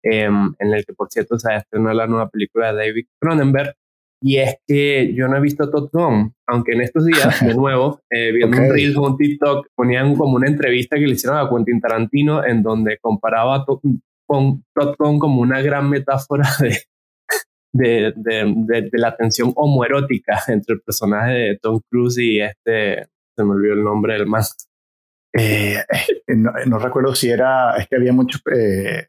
em, 0.04 0.54
en 0.60 0.74
el 0.74 0.86
que 0.86 0.94
por 0.94 1.10
cierto 1.10 1.38
se 1.40 1.56
estrenó 1.56 1.94
la 1.94 2.08
nueva 2.08 2.30
película 2.30 2.74
de 2.74 2.88
David 2.88 3.06
Cronenberg. 3.20 3.76
Y 4.22 4.38
es 4.38 4.56
que 4.66 5.14
yo 5.14 5.28
no 5.28 5.36
he 5.36 5.42
visto 5.42 5.70
Top 5.70 5.90
Gun, 5.92 6.34
aunque 6.48 6.74
en 6.74 6.82
estos 6.82 7.06
días, 7.06 7.46
de 7.46 7.54
nuevo, 7.56 8.00
eh, 8.10 8.32
viendo 8.32 8.58
un 8.58 8.72
reel 8.72 8.94
con 8.94 9.18
TikTok, 9.18 9.68
ponían 9.76 10.16
como 10.16 10.36
una 10.36 10.48
entrevista 10.48 10.96
que 10.96 11.08
le 11.08 11.14
hicieron 11.14 11.40
a 11.40 11.50
Quentin 11.50 11.82
Tarantino 11.82 12.46
en 12.46 12.64
donde 12.64 12.98
comparaba 13.02 13.66
con 13.66 14.64
Todd 14.74 14.96
como 14.98 15.42
una 15.42 15.62
gran 15.62 15.90
metáfora 15.90 16.48
de, 16.60 16.78
de, 17.74 18.14
de, 18.16 18.90
de, 18.92 19.00
la 19.00 19.16
tensión 19.16 19.52
homoerótica 19.56 20.40
entre 20.48 20.76
el 20.76 20.82
personaje 20.82 21.34
de 21.34 21.60
Tom 21.60 21.82
Cruise 21.90 22.18
y 22.20 22.40
este, 22.40 23.08
se 23.36 23.44
me 23.44 23.52
olvidó 23.52 23.74
el 23.74 23.84
nombre 23.84 24.14
del 24.14 24.28
más. 24.28 24.70
Eh, 25.36 25.78
eh, 26.28 26.36
no, 26.36 26.78
recuerdo 26.78 27.16
si 27.16 27.30
era, 27.30 27.76
es 27.78 27.88
que 27.88 27.96
había 27.96 28.14
muchos, 28.14 28.42
eh, 28.56 29.08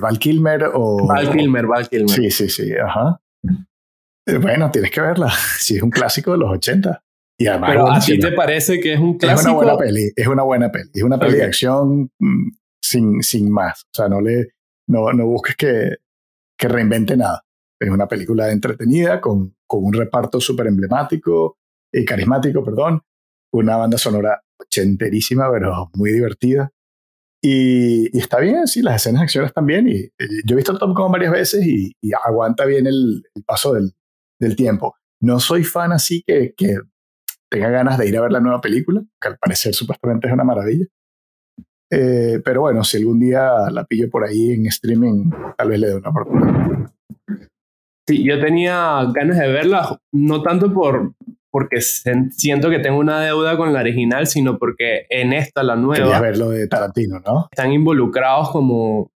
Val 0.00 0.18
Kilmer 0.18 0.70
o... 0.74 1.06
Val 1.06 1.30
Kilmer, 1.30 1.66
Val 1.66 1.88
Kilmer. 1.88 2.10
Sí, 2.10 2.30
sí, 2.30 2.48
sí, 2.48 2.72
ajá. 2.74 3.20
bueno, 4.40 4.70
tienes 4.70 4.90
que 4.90 5.00
verla, 5.00 5.30
si 5.58 5.76
es 5.76 5.82
un 5.82 5.90
clásico 5.90 6.32
de 6.32 6.38
los 6.38 6.50
80. 6.50 7.02
Y 7.40 7.46
además 7.46 7.70
Pero 7.70 7.92
a 7.92 8.00
ti 8.00 8.18
te 8.18 8.32
parece 8.32 8.80
que 8.80 8.94
es 8.94 9.00
un 9.00 9.16
clásico. 9.16 9.40
Es 9.40 9.46
una 9.46 9.54
buena 9.54 9.78
peli, 9.78 10.12
es 10.16 10.26
una 10.26 10.42
buena 10.42 10.72
peli. 10.72 10.90
Es 10.92 11.02
una 11.04 11.18
peli 11.18 11.36
de 11.36 11.44
acción 11.44 12.10
mm, 12.18 12.50
sin, 12.82 13.22
sin 13.22 13.50
más. 13.50 13.82
O 13.84 13.94
sea, 13.94 14.08
no, 14.08 14.20
le, 14.20 14.54
no, 14.88 15.12
no 15.12 15.26
busques 15.26 15.54
que, 15.54 15.96
que 16.58 16.68
reinvente 16.68 17.16
nada. 17.16 17.44
Es 17.80 17.90
una 17.90 18.08
película 18.08 18.50
entretenida 18.50 19.20
con, 19.20 19.54
con 19.68 19.84
un 19.84 19.92
reparto 19.92 20.40
súper 20.40 20.66
emblemático 20.66 21.58
y 21.92 22.04
carismático, 22.04 22.64
perdón. 22.64 23.02
Una 23.52 23.76
banda 23.76 23.98
sonora 23.98 24.42
ochenterísima, 24.58 25.50
pero 25.52 25.90
muy 25.94 26.12
divertida. 26.12 26.72
Y, 27.42 28.16
y, 28.16 28.20
está 28.20 28.40
bien, 28.40 28.66
sí, 28.66 28.82
las 28.82 28.96
escenas 28.96 29.20
de 29.20 29.24
acción 29.24 29.44
están 29.44 29.66
bien. 29.66 29.88
Y, 29.88 30.10
yo 30.44 30.54
he 30.54 30.56
visto 30.56 30.72
el 30.72 30.78
Top 30.78 30.96
Gun 30.96 31.12
varias 31.12 31.32
veces 31.32 31.64
y, 31.64 31.92
y 32.00 32.10
aguanta 32.12 32.64
bien 32.64 32.86
el, 32.86 33.22
el 33.34 33.44
paso 33.44 33.74
del, 33.74 33.92
del, 34.40 34.56
tiempo. 34.56 34.96
No 35.20 35.38
soy 35.38 35.64
fan 35.64 35.92
así 35.92 36.22
que, 36.26 36.54
que 36.56 36.78
tenga 37.48 37.70
ganas 37.70 37.98
de 37.98 38.08
ir 38.08 38.16
a 38.16 38.22
ver 38.22 38.32
la 38.32 38.40
nueva 38.40 38.60
película, 38.60 39.02
que 39.20 39.28
al 39.28 39.38
parecer 39.38 39.74
supuestamente 39.74 40.26
es 40.26 40.32
una 40.32 40.44
maravilla. 40.44 40.86
Eh, 41.90 42.40
pero 42.44 42.62
bueno, 42.62 42.84
si 42.84 42.98
algún 42.98 43.18
día 43.18 43.70
la 43.70 43.84
pillo 43.84 44.10
por 44.10 44.24
ahí 44.24 44.52
en 44.52 44.66
streaming, 44.66 45.30
tal 45.56 45.70
vez 45.70 45.80
le 45.80 45.86
dé 45.88 45.96
una 45.96 46.10
oportunidad. 46.10 46.92
Sí, 48.06 48.24
yo 48.24 48.40
tenía 48.40 49.04
ganas 49.14 49.38
de 49.38 49.48
verla, 49.48 50.00
no 50.12 50.42
tanto 50.42 50.72
por 50.72 51.12
porque 51.50 51.80
siento 51.80 52.70
que 52.70 52.78
tengo 52.78 52.98
una 52.98 53.20
deuda 53.20 53.56
con 53.56 53.72
la 53.72 53.80
original, 53.80 54.26
sino 54.26 54.58
porque 54.58 55.06
en 55.08 55.32
esta, 55.32 55.62
la 55.62 55.76
nueva... 55.76 56.04
Querías 56.04 56.20
ver 56.20 56.38
lo 56.38 56.50
de 56.50 56.68
Tarantino, 56.68 57.20
¿no? 57.24 57.48
Están 57.50 57.72
involucrados 57.72 58.50
como 58.50 59.10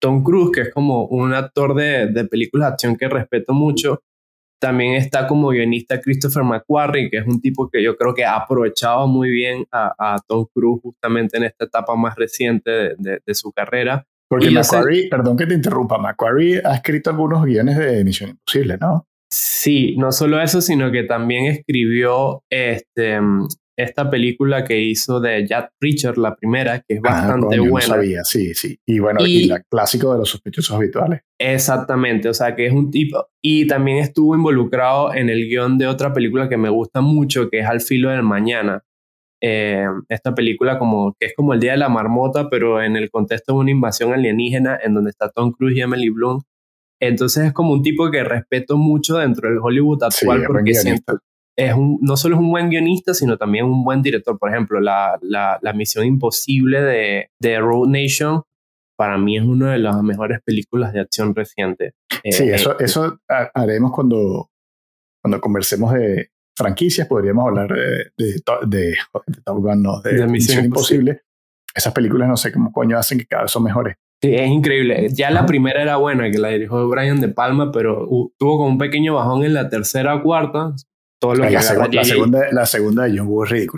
Tom 0.00 0.22
Cruise, 0.22 0.50
que 0.52 0.60
es 0.62 0.72
como 0.72 1.06
un 1.06 1.34
actor 1.34 1.74
de, 1.74 2.06
de 2.06 2.24
películas 2.24 2.68
de 2.68 2.72
acción 2.72 2.96
que 2.96 3.08
respeto 3.08 3.52
mucho, 3.52 4.02
también 4.62 4.94
está 4.94 5.26
como 5.26 5.48
guionista 5.48 6.00
Christopher 6.00 6.44
McQuarrie, 6.44 7.10
que 7.10 7.18
es 7.18 7.26
un 7.26 7.40
tipo 7.40 7.68
que 7.68 7.82
yo 7.82 7.96
creo 7.96 8.14
que 8.14 8.24
ha 8.24 8.36
aprovechado 8.36 9.08
muy 9.08 9.28
bien 9.28 9.66
a, 9.72 10.16
Tom 10.28 10.46
Cruise 10.54 10.80
justamente 10.80 11.36
en 11.36 11.42
esta 11.42 11.64
etapa 11.64 11.96
más 11.96 12.14
reciente 12.14 12.94
de, 12.96 13.34
su 13.34 13.50
carrera. 13.50 14.06
Porque 14.28 14.52
McQuarrie, 14.52 15.08
perdón 15.10 15.36
que 15.36 15.46
te 15.46 15.54
interrumpa, 15.54 15.98
McQuarrie 15.98 16.62
ha 16.64 16.76
escrito 16.76 17.10
algunos 17.10 17.44
guiones 17.44 17.76
de 17.76 18.04
Misión 18.04 18.30
Imposible, 18.30 18.78
¿no? 18.80 19.08
Sí, 19.32 19.96
no 19.96 20.12
solo 20.12 20.42
eso, 20.42 20.60
sino 20.60 20.92
que 20.92 21.04
también 21.04 21.46
escribió 21.46 22.42
este, 22.50 23.18
esta 23.78 24.10
película 24.10 24.62
que 24.62 24.78
hizo 24.78 25.20
de 25.20 25.46
Jack 25.46 25.70
Preacher, 25.78 26.18
la 26.18 26.36
primera, 26.36 26.80
que 26.80 26.96
es 26.96 27.00
ah, 27.02 27.10
bastante 27.10 27.58
buena. 27.60 27.86
No 27.88 27.94
sabía, 27.94 28.24
sí, 28.24 28.52
sí. 28.52 28.78
Y 28.86 28.98
bueno, 28.98 29.24
y, 29.24 29.46
la 29.46 29.62
clásico 29.62 30.12
de 30.12 30.18
los 30.18 30.28
sospechosos 30.28 30.76
habituales. 30.76 31.22
Exactamente, 31.38 32.28
o 32.28 32.34
sea 32.34 32.54
que 32.54 32.66
es 32.66 32.74
un 32.74 32.90
tipo. 32.90 33.26
Y 33.42 33.66
también 33.66 33.96
estuvo 33.98 34.36
involucrado 34.36 35.14
en 35.14 35.30
el 35.30 35.48
guion 35.48 35.78
de 35.78 35.86
otra 35.86 36.12
película 36.12 36.50
que 36.50 36.58
me 36.58 36.68
gusta 36.68 37.00
mucho, 37.00 37.48
que 37.48 37.60
es 37.60 37.66
Al 37.66 37.80
filo 37.80 38.10
del 38.10 38.22
mañana. 38.22 38.82
Eh, 39.42 39.86
esta 40.10 40.34
película 40.34 40.78
como 40.78 41.16
que 41.18 41.28
es 41.28 41.34
como 41.34 41.54
el 41.54 41.60
Día 41.60 41.72
de 41.72 41.78
la 41.78 41.88
Marmota, 41.88 42.50
pero 42.50 42.82
en 42.82 42.96
el 42.96 43.10
contexto 43.10 43.54
de 43.54 43.58
una 43.60 43.70
invasión 43.70 44.12
alienígena 44.12 44.78
en 44.82 44.92
donde 44.92 45.08
está 45.08 45.30
Tom 45.30 45.52
Cruise 45.52 45.74
y 45.78 45.80
Emily 45.80 46.10
Bloom. 46.10 46.42
Entonces 47.02 47.46
es 47.46 47.52
como 47.52 47.72
un 47.72 47.82
tipo 47.82 48.08
que 48.12 48.22
respeto 48.22 48.76
mucho 48.76 49.16
dentro 49.16 49.48
del 49.48 49.58
Hollywood 49.58 50.04
actual 50.04 50.44
porque 50.46 50.72
siento, 50.72 51.18
es 51.56 51.74
un, 51.74 51.98
no 52.00 52.16
solo 52.16 52.36
es 52.36 52.40
un 52.40 52.50
buen 52.50 52.70
guionista, 52.70 53.12
sino 53.12 53.36
también 53.36 53.64
un 53.64 53.82
buen 53.82 54.02
director. 54.02 54.38
Por 54.38 54.50
ejemplo, 54.50 54.80
la, 54.80 55.18
la, 55.20 55.58
la 55.60 55.72
Misión 55.72 56.06
Imposible 56.06 56.80
de, 56.80 57.30
de, 57.40 57.58
Road 57.58 57.88
Nation, 57.88 58.42
para 58.96 59.18
mí 59.18 59.36
es 59.36 59.42
una 59.42 59.72
de 59.72 59.78
las 59.78 60.00
mejores 60.00 60.40
películas 60.44 60.92
de 60.92 61.00
acción 61.00 61.34
reciente. 61.34 61.94
sí, 62.22 62.44
eh, 62.44 62.54
eso, 62.54 62.78
eso 62.78 63.18
haremos 63.28 63.90
cuando, 63.90 64.50
cuando 65.20 65.40
conversemos 65.40 65.92
de 65.94 66.30
franquicias, 66.56 67.08
podríamos 67.08 67.48
hablar 67.48 67.68
de, 67.68 68.12
de, 68.16 68.40
de, 68.68 68.94
Top 69.44 69.58
Gun, 69.58 69.82
no, 69.82 70.00
de, 70.02 70.24
Misión, 70.28 70.66
Imposible. 70.66 71.22
Esas 71.74 71.92
películas 71.92 72.28
no 72.28 72.36
sé 72.36 72.52
cómo 72.52 72.70
coño 72.70 72.96
hacen 72.96 73.18
que 73.18 73.26
cada 73.26 73.42
vez 73.42 73.50
son 73.50 73.64
mejores. 73.64 73.96
Sí, 74.22 74.34
es 74.34 74.48
increíble. 74.48 75.08
Ya 75.10 75.30
la 75.30 75.46
primera 75.46 75.82
era 75.82 75.96
buena, 75.96 76.30
que 76.30 76.38
la 76.38 76.48
dirigió 76.48 76.88
Brian 76.88 77.20
De 77.20 77.28
Palma, 77.28 77.72
pero 77.72 78.08
tuvo 78.38 78.58
como 78.58 78.68
un 78.68 78.78
pequeño 78.78 79.14
bajón 79.14 79.44
en 79.44 79.54
la 79.54 79.68
tercera 79.68 80.14
o 80.14 80.22
cuarta, 80.22 80.74
la, 81.30 81.62
segunda, 82.04 82.40
la 82.50 82.66
segunda 82.66 83.04
de 83.04 83.18
John 83.18 83.28
Woo 83.28 83.44
es. 83.44 83.68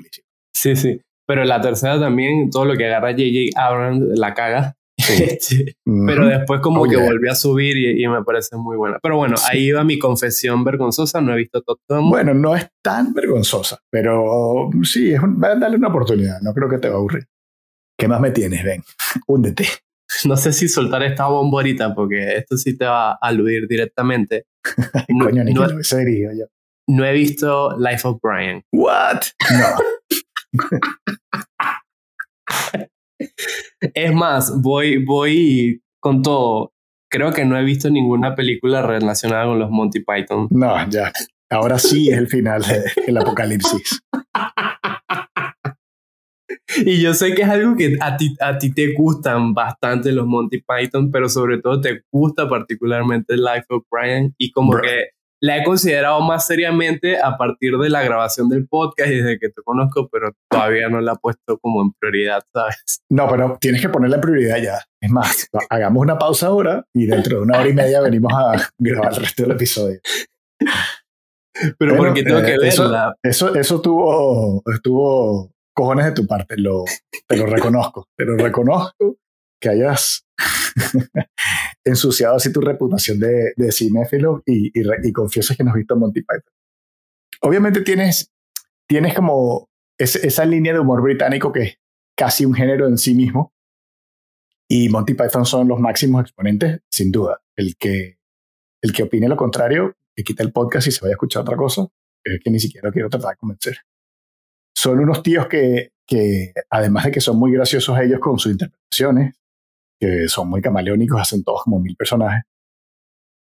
Sí, 0.54 0.76
sí. 0.76 1.00
Pero 1.26 1.44
la 1.44 1.60
tercera 1.60 1.98
también, 1.98 2.50
todo 2.50 2.64
lo 2.64 2.76
que 2.76 2.86
agarra 2.86 3.12
J.J. 3.12 3.60
Abrams 3.60 4.18
la 4.18 4.34
caga. 4.34 4.76
Pero 6.06 6.26
después 6.28 6.60
como 6.60 6.82
oh, 6.82 6.88
que 6.88 6.96
volvió 6.96 7.32
a 7.32 7.34
subir 7.34 7.76
y, 7.76 8.06
me 8.06 8.22
parece 8.22 8.56
muy 8.56 8.76
buena. 8.76 8.98
Pero 9.02 9.16
bueno, 9.16 9.34
ahí 9.50 9.72
va 9.72 9.82
mi 9.82 9.98
confesión 9.98 10.62
vergonzosa. 10.62 11.20
No 11.20 11.34
he 11.34 11.38
visto 11.38 11.62
Top 11.62 11.80
Bueno, 11.88 12.32
no 12.32 12.54
es 12.54 12.68
tan 12.82 13.12
vergonzosa, 13.12 13.80
pero 13.90 14.70
sí, 14.84 15.12
es 15.12 15.20
dale 15.36 15.76
una 15.76 15.88
oportunidad. 15.88 16.40
No 16.42 16.54
creo 16.54 16.68
que 16.68 16.78
te 16.78 16.88
va 16.88 16.94
a 16.94 16.98
aburrir. 16.98 17.26
¿Qué 17.98 18.06
más 18.06 18.20
me 18.20 18.30
tienes? 18.30 18.62
Ven, 18.62 18.84
húndete. 19.26 19.66
No 20.26 20.36
sé 20.36 20.52
si 20.52 20.68
soltar 20.68 21.02
esta 21.02 21.26
bomborita 21.26 21.94
porque 21.94 22.36
esto 22.36 22.56
sí 22.56 22.76
te 22.76 22.84
va 22.84 23.12
a 23.12 23.18
aludir 23.20 23.66
directamente. 23.66 24.46
Coño, 25.20 25.44
ni 25.44 25.52
no, 25.52 25.66
que 25.66 25.74
lo 25.74 26.32
yo 26.32 26.46
no 26.86 27.04
he 27.04 27.12
visto 27.12 27.76
Life 27.78 28.06
of 28.06 28.20
Brian. 28.22 28.62
What? 28.72 29.22
No. 29.50 29.76
es 33.80 34.12
más, 34.12 34.60
voy, 34.60 35.04
voy 35.04 35.82
con 36.00 36.22
todo. 36.22 36.72
Creo 37.10 37.32
que 37.32 37.44
no 37.44 37.58
he 37.58 37.64
visto 37.64 37.90
ninguna 37.90 38.34
película 38.34 38.82
relacionada 38.82 39.46
con 39.46 39.58
los 39.58 39.70
Monty 39.70 40.04
Python. 40.04 40.48
No, 40.50 40.88
ya. 40.88 41.12
Ahora 41.50 41.78
sí 41.78 42.10
es 42.10 42.18
el 42.18 42.26
final 42.26 42.62
del 43.06 43.16
apocalipsis. 43.16 44.02
Y 46.84 47.00
yo 47.02 47.14
sé 47.14 47.34
que 47.34 47.42
es 47.42 47.48
algo 47.48 47.76
que 47.76 47.96
a 48.00 48.16
ti, 48.16 48.34
a 48.40 48.58
ti 48.58 48.72
te 48.72 48.94
gustan 48.94 49.54
bastante 49.54 50.12
los 50.12 50.26
Monty 50.26 50.62
Python, 50.62 51.10
pero 51.10 51.28
sobre 51.28 51.60
todo 51.60 51.80
te 51.80 52.02
gusta 52.10 52.48
particularmente 52.48 53.36
Life 53.36 53.66
of 53.68 53.84
Brian 53.90 54.34
y 54.38 54.50
como 54.50 54.72
que 54.80 55.10
la 55.40 55.58
he 55.58 55.64
considerado 55.64 56.22
más 56.22 56.46
seriamente 56.46 57.18
a 57.18 57.36
partir 57.36 57.76
de 57.76 57.90
la 57.90 58.02
grabación 58.02 58.48
del 58.48 58.66
podcast 58.66 59.10
y 59.10 59.16
desde 59.16 59.38
que 59.38 59.50
te 59.50 59.60
conozco, 59.62 60.08
pero 60.10 60.32
todavía 60.48 60.88
no 60.88 61.02
la 61.02 61.12
he 61.12 61.16
puesto 61.20 61.58
como 61.58 61.82
en 61.82 61.92
prioridad, 62.00 62.42
¿sabes? 62.50 63.02
No, 63.10 63.28
pero 63.28 63.58
tienes 63.60 63.82
que 63.82 63.90
ponerla 63.90 64.16
en 64.16 64.22
prioridad 64.22 64.56
ya. 64.56 64.78
Es 65.02 65.10
más, 65.10 65.48
hagamos 65.68 66.00
una 66.00 66.18
pausa 66.18 66.46
ahora 66.46 66.86
y 66.94 67.04
dentro 67.04 67.38
de 67.38 67.42
una 67.42 67.58
hora 67.58 67.68
y 67.68 67.74
media 67.74 68.00
venimos 68.00 68.32
a 68.32 68.70
grabar 68.78 69.12
el 69.12 69.20
resto 69.20 69.42
del 69.42 69.52
episodio. 69.52 70.00
Pero 71.78 71.96
porque 71.96 72.22
tengo 72.22 72.40
que 72.40 72.54
eh, 72.54 72.58
verla. 72.58 73.14
Eso, 73.22 73.54
eso, 73.54 73.80
tuvo, 73.82 74.62
estuvo 74.74 75.53
cojones 75.74 76.06
de 76.06 76.12
tu 76.12 76.26
parte, 76.26 76.56
lo, 76.56 76.84
te 77.26 77.36
lo 77.36 77.46
reconozco, 77.46 78.08
te 78.16 78.24
lo 78.24 78.36
reconozco 78.36 79.18
que 79.60 79.68
hayas 79.70 80.26
ensuciado 81.84 82.36
así 82.36 82.52
tu 82.52 82.60
reputación 82.60 83.18
de, 83.18 83.52
de 83.56 83.72
cinéfilo 83.72 84.42
y, 84.46 84.70
y, 84.74 85.12
confiesas 85.12 85.56
que 85.56 85.64
no 85.64 85.70
has 85.70 85.76
visto 85.76 85.96
Monty 85.96 86.20
Python. 86.20 86.52
Obviamente 87.40 87.82
tienes, 87.82 88.32
tienes 88.86 89.14
como 89.14 89.68
esa 89.98 90.44
línea 90.44 90.72
de 90.72 90.80
humor 90.80 91.02
británico 91.02 91.52
que 91.52 91.62
es 91.62 91.78
casi 92.16 92.44
un 92.44 92.54
género 92.54 92.86
en 92.86 92.98
sí 92.98 93.14
mismo 93.14 93.54
y 94.68 94.88
Monty 94.88 95.14
Python 95.14 95.44
son 95.44 95.68
los 95.68 95.78
máximos 95.78 96.22
exponentes, 96.22 96.80
sin 96.90 97.12
duda. 97.12 97.40
El 97.56 97.76
que, 97.76 98.18
el 98.82 98.92
que 98.92 99.02
opine 99.02 99.28
lo 99.28 99.36
contrario, 99.36 99.96
que 100.14 100.24
quita 100.24 100.42
el 100.42 100.52
podcast 100.52 100.86
y 100.86 100.90
se 100.90 101.00
vaya 101.00 101.12
a 101.12 101.16
escuchar 101.16 101.42
otra 101.42 101.56
cosa, 101.56 101.86
es 102.24 102.40
que 102.42 102.50
ni 102.50 102.58
siquiera 102.58 102.90
quiero 102.90 103.08
tratar 103.08 103.30
de 103.30 103.36
convencer. 103.36 103.78
Son 104.74 104.98
unos 104.98 105.22
tíos 105.22 105.46
que, 105.46 105.90
que, 106.06 106.52
además 106.70 107.04
de 107.04 107.12
que 107.12 107.20
son 107.20 107.38
muy 107.38 107.52
graciosos 107.52 107.98
ellos 108.00 108.20
con 108.20 108.38
sus 108.38 108.52
interpretaciones, 108.52 109.34
que 109.98 110.28
son 110.28 110.48
muy 110.48 110.60
camaleónicos, 110.60 111.20
hacen 111.20 111.44
todos 111.44 111.62
como 111.62 111.78
mil 111.80 111.96
personajes. 111.96 112.42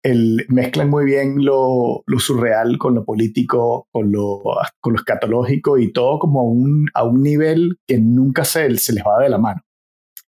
El, 0.02 0.46
mezclan 0.48 0.88
muy 0.88 1.04
bien 1.04 1.44
lo, 1.44 2.04
lo, 2.06 2.20
surreal 2.20 2.78
con 2.78 2.94
lo 2.94 3.04
político, 3.04 3.88
con 3.90 4.12
lo, 4.12 4.40
con 4.80 4.92
lo 4.92 4.98
escatológico 5.00 5.78
y 5.78 5.92
todo 5.92 6.20
como 6.20 6.40
a 6.40 6.44
un, 6.44 6.86
a 6.94 7.02
un 7.02 7.22
nivel 7.22 7.78
que 7.88 7.98
nunca 7.98 8.44
se, 8.44 8.76
se 8.78 8.92
les 8.92 9.02
va 9.02 9.20
de 9.20 9.30
la 9.30 9.38
mano. 9.38 9.62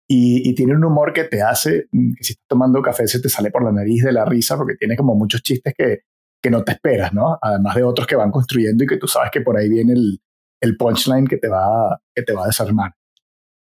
Y, 0.07 0.49
y, 0.49 0.55
tiene 0.55 0.77
un 0.77 0.85
humor 0.85 1.13
que 1.13 1.25
te 1.25 1.43
hace 1.43 1.87
mm, 1.91 2.13
que 2.13 2.25
si 2.25 2.33
estás 2.35 2.47
tomando 2.47 2.83
café 2.83 3.09
se 3.09 3.21
te 3.21 3.31
sale 3.31 3.51
por 3.51 3.65
la 3.65 3.73
nariz 3.73 4.05
de 4.05 4.13
la 4.13 4.27
risa 4.27 4.57
porque 4.57 4.77
tiene 4.77 4.97
como 4.97 5.15
muchos 5.15 5.43
chistes 5.43 5.73
que, 5.77 6.01
que 6.43 6.51
no 6.51 6.63
te 6.63 6.73
esperas, 6.73 7.15
¿no? 7.15 7.39
Además 7.41 7.75
de 7.75 7.85
otros 7.85 8.07
que 8.07 8.15
van 8.15 8.31
construyendo 8.31 8.85
y 8.85 8.87
que 8.87 8.99
tú 8.99 9.09
sabes 9.09 9.31
que 9.33 9.41
por 9.41 9.57
ahí 9.57 9.69
viene 9.69 9.95
el, 9.95 10.21
el 10.65 10.77
punchline 10.77 11.27
que 11.27 11.37
te 11.37 11.49
va, 11.49 12.01
que 12.15 12.23
te 12.23 12.33
va 12.33 12.45
a 12.45 12.47
desarmar. 12.47 12.93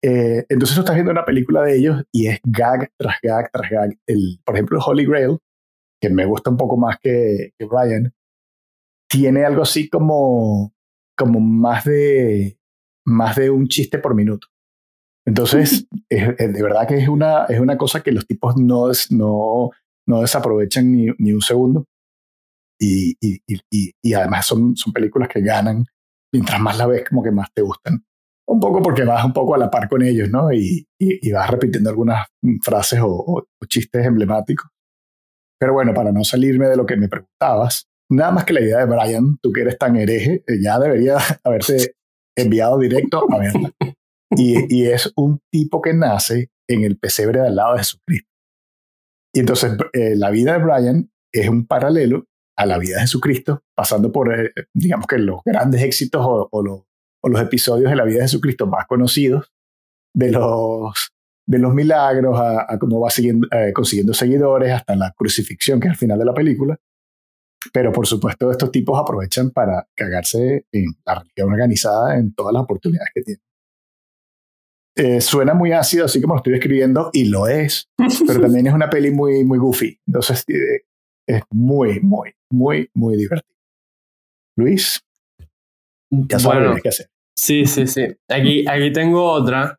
Eh, 0.03 0.45
entonces 0.49 0.75
tú 0.75 0.81
estás 0.81 0.95
viendo 0.95 1.11
una 1.11 1.25
película 1.25 1.61
de 1.63 1.77
ellos 1.77 2.03
y 2.11 2.27
es 2.27 2.39
gag 2.43 2.91
tras 2.97 3.17
gag 3.21 3.51
tras 3.51 3.69
gag. 3.69 3.97
El, 4.07 4.39
por 4.43 4.55
ejemplo, 4.55 4.79
Holy 4.79 5.05
Grail, 5.05 5.37
que 6.01 6.09
me 6.09 6.25
gusta 6.25 6.49
un 6.49 6.57
poco 6.57 6.77
más 6.77 6.97
que, 6.99 7.51
que 7.57 7.65
Brian, 7.65 8.13
tiene 9.09 9.45
algo 9.45 9.61
así 9.61 9.89
como, 9.89 10.73
como 11.15 11.39
más, 11.39 11.85
de, 11.85 12.59
más 13.05 13.35
de 13.35 13.49
un 13.49 13.67
chiste 13.67 13.99
por 13.99 14.15
minuto. 14.15 14.47
Entonces, 15.25 15.87
de 16.09 16.63
verdad 16.63 16.87
que 16.87 16.97
es 16.97 17.07
una, 17.07 17.45
es 17.45 17.59
una 17.59 17.77
cosa 17.77 18.01
que 18.01 18.11
los 18.11 18.25
tipos 18.25 18.55
no, 18.57 18.89
no, 19.11 19.69
no 20.07 20.21
desaprovechan 20.21 20.91
ni, 20.91 21.07
ni 21.19 21.31
un 21.31 21.41
segundo. 21.41 21.85
Y, 22.79 23.17
y, 23.19 23.41
y, 23.47 23.91
y, 24.03 24.13
además 24.13 24.45
son, 24.45 24.77
son 24.77 24.93
películas 24.93 25.29
que 25.29 25.41
ganan, 25.41 25.85
mientras 26.33 26.59
más 26.59 26.77
la 26.77 26.87
ves, 26.87 27.03
como 27.07 27.23
que 27.23 27.31
más 27.31 27.51
te 27.53 27.61
gustan. 27.61 28.03
Un 28.49 28.59
poco 28.59 28.81
porque 28.81 29.03
vas 29.03 29.25
un 29.25 29.33
poco 29.33 29.55
a 29.55 29.57
la 29.57 29.69
par 29.69 29.89
con 29.89 30.01
ellos, 30.01 30.29
¿no? 30.29 30.51
Y, 30.53 30.87
vas 31.33 31.49
repitiendo 31.49 31.89
algunas 31.89 32.27
frases 32.61 32.99
o, 33.03 33.47
chistes 33.67 34.05
emblemáticos. 34.05 34.69
Pero 35.59 35.73
bueno, 35.73 35.93
para 35.93 36.11
no 36.11 36.23
salirme 36.23 36.67
de 36.67 36.77
lo 36.77 36.85
que 36.85 36.95
me 36.95 37.09
preguntabas, 37.09 37.87
nada 38.09 38.31
más 38.31 38.45
que 38.45 38.53
la 38.53 38.61
idea 38.61 38.79
de 38.79 38.85
Brian, 38.85 39.37
tú 39.41 39.51
que 39.51 39.61
eres 39.61 39.77
tan 39.77 39.95
hereje, 39.95 40.43
eh, 40.47 40.61
ya 40.61 40.79
debería 40.79 41.17
haberte 41.43 41.95
enviado 42.37 42.79
directo 42.79 43.25
a 43.29 43.39
verla. 43.39 43.71
Y, 44.31 44.73
y 44.73 44.87
es 44.87 45.11
un 45.15 45.39
tipo 45.51 45.81
que 45.81 45.93
nace 45.93 46.49
en 46.69 46.83
el 46.83 46.97
pesebre 46.97 47.41
de 47.41 47.47
al 47.47 47.55
lado 47.55 47.73
de 47.73 47.79
Jesucristo. 47.79 48.29
Y 49.33 49.39
entonces 49.39 49.77
eh, 49.93 50.15
la 50.15 50.29
vida 50.31 50.53
de 50.53 50.63
Brian 50.63 51.11
es 51.33 51.49
un 51.49 51.67
paralelo 51.67 52.25
a 52.57 52.65
la 52.65 52.77
vida 52.79 52.95
de 52.95 53.01
Jesucristo, 53.01 53.63
pasando 53.75 54.11
por, 54.11 54.33
eh, 54.33 54.51
digamos 54.73 55.05
que 55.07 55.19
los 55.19 55.41
grandes 55.45 55.83
éxitos 55.83 56.21
o, 56.25 56.61
los, 56.63 56.81
o, 57.21 57.29
los, 57.29 57.41
episodios 57.41 57.89
de 57.89 57.95
la 57.95 58.03
vida 58.03 58.17
de 58.17 58.23
Jesucristo 58.23 58.65
más 58.65 58.87
conocidos, 58.87 59.53
de 60.13 60.31
los, 60.31 61.11
de 61.47 61.59
los 61.59 61.73
milagros 61.73 62.39
a, 62.39 62.77
cómo 62.79 62.99
va 62.99 63.11
siguiendo, 63.11 63.47
eh, 63.51 63.71
consiguiendo 63.73 64.13
seguidores 64.13 64.73
hasta 64.73 64.95
la 64.95 65.13
crucifixión, 65.15 65.79
que 65.79 65.87
es 65.87 65.93
el 65.93 65.97
final 65.97 66.17
de 66.17 66.25
la 66.25 66.33
película. 66.33 66.77
Pero 67.71 67.91
por 67.91 68.07
supuesto 68.07 68.51
estos 68.51 68.71
tipos 68.71 68.99
aprovechan 68.99 69.51
para 69.51 69.87
cagarse 69.95 70.65
en 70.71 70.85
la 71.05 71.15
religión 71.19 71.51
organizada 71.51 72.17
en 72.17 72.33
todas 72.33 72.53
las 72.53 72.63
oportunidades 72.63 73.09
que 73.13 73.21
tienen. 73.21 73.41
Eh, 74.95 75.21
suena 75.21 75.53
muy 75.53 75.73
ácido, 75.73 76.05
así 76.05 76.19
como 76.19 76.33
lo 76.33 76.39
estoy 76.39 76.53
describiendo, 76.53 77.11
y 77.13 77.25
lo 77.25 77.47
es, 77.47 77.87
pero 78.25 78.41
también 78.41 78.65
es 78.65 78.73
una 78.73 78.89
peli 78.89 79.11
muy, 79.11 79.43
muy 79.43 79.59
goofy. 79.59 79.99
Entonces, 80.07 80.43
eh, 80.47 80.85
es 81.27 81.41
muy, 81.51 81.99
muy, 81.99 82.33
muy, 82.49 82.89
muy 82.93 83.17
divertido. 83.17 83.55
Luis, 84.57 85.01
ya 86.09 86.39
sabes 86.39 86.63
bueno, 86.63 86.79
qué 86.81 86.89
hacer. 86.89 87.07
Sí, 87.35 87.65
sí, 87.65 87.85
sí. 87.85 88.07
Aquí, 88.29 88.65
aquí 88.67 88.91
tengo 88.91 89.23
otra. 89.31 89.77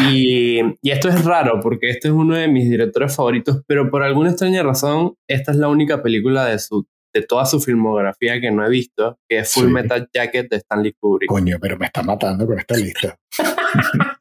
Y, 0.00 0.60
y, 0.82 0.90
esto 0.90 1.08
es 1.08 1.24
raro 1.24 1.60
porque 1.60 1.90
este 1.90 2.08
es 2.08 2.14
uno 2.14 2.34
de 2.34 2.48
mis 2.48 2.68
directores 2.68 3.14
favoritos, 3.14 3.62
pero 3.66 3.90
por 3.90 4.02
alguna 4.02 4.30
extraña 4.30 4.62
razón, 4.62 5.14
esta 5.26 5.52
es 5.52 5.56
la 5.56 5.68
única 5.68 6.02
película 6.02 6.44
de, 6.44 6.58
su, 6.58 6.86
de 7.14 7.22
toda 7.22 7.46
su 7.46 7.58
filmografía 7.60 8.38
que 8.38 8.50
no 8.50 8.66
he 8.66 8.68
visto, 8.68 9.18
que 9.28 9.38
es 9.38 9.52
Full 9.52 9.68
Metal 9.68 10.06
Jacket 10.12 10.50
de 10.50 10.56
Stanley 10.56 10.92
Kubrick. 10.92 11.30
Coño, 11.30 11.56
pero 11.60 11.78
me 11.78 11.86
está 11.86 12.02
matando 12.02 12.46
con 12.46 12.58
esta 12.58 12.76
lista. 12.76 13.16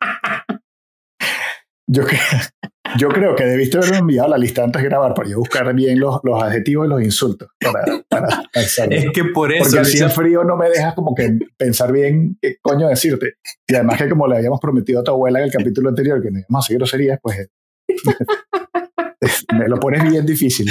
Yo, 1.89 2.04
yo 3.00 3.10
creo 3.10 3.36
que 3.36 3.45
debiste 3.45 3.78
haberme 3.78 3.97
enviado 4.00 4.30
la 4.30 4.38
lista 4.38 4.63
antes 4.63 4.82
de 4.82 4.89
grabar 4.89 5.13
para 5.13 5.30
yo 5.30 5.39
buscar 5.39 5.73
bien 5.73 6.00
los, 6.00 6.19
los 6.23 6.43
adjetivos 6.43 6.86
y 6.86 6.89
los 6.89 7.02
insultos. 7.02 7.50
Para, 7.60 8.04
para 8.10 8.43
es 8.54 9.06
que 9.13 9.26
por 9.26 9.54
eso. 9.54 9.63
Porque 9.63 9.80
así 9.80 10.00
el 10.00 10.10
frío 10.10 10.43
no 10.43 10.58
me 10.58 10.69
dejas 10.69 10.93
como 10.93 11.15
que 11.15 11.38
pensar 11.56 11.91
bien 11.91 12.38
qué 12.41 12.58
coño 12.62 12.88
decirte. 12.88 13.36
Y 13.67 13.76
además 13.76 13.97
que 13.97 14.10
como 14.10 14.28
le 14.28 14.38
habíamos 14.38 14.60
prometido 14.60 15.00
a 15.00 15.04
tu 15.04 15.12
abuela 15.12 15.39
en 15.39 15.45
el 15.45 15.52
capítulo 15.52 15.89
anterior 15.89 16.21
que 16.21 16.32
no 16.32 16.39
íbamos 16.39 16.65
a 16.65 16.67
seguir 16.67 16.80
groserías, 16.80 17.19
pues 17.21 17.50
me 19.58 19.67
lo 19.67 19.80
pones 19.80 20.04
bien 20.10 20.26
difícil. 20.26 20.69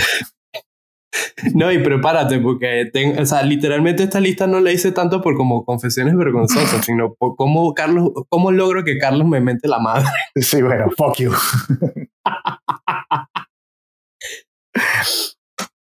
No, 1.55 1.71
y 1.73 1.79
prepárate, 1.79 2.39
porque 2.39 2.91
o 3.19 3.27
sea, 3.27 3.43
literalmente 3.43 4.03
esta 4.03 4.21
lista 4.21 4.47
no 4.47 4.61
la 4.61 4.73
hice 4.73 4.93
tanto 4.93 5.21
por 5.21 5.37
como 5.37 5.65
confesiones 5.65 6.17
vergonzosas, 6.17 6.85
sino 6.85 7.15
por 7.15 7.37
cómo, 7.37 7.75
Carlos, 7.75 8.11
cómo 8.29 8.53
logro 8.53 8.85
que 8.85 8.99
Carlos 8.99 9.27
me 9.27 9.41
mente 9.41 9.69
la 9.69 9.79
madre. 9.79 10.07
Sí, 10.37 10.63
bueno, 10.63 10.91
fuck 10.97 11.17
you. 11.19 11.33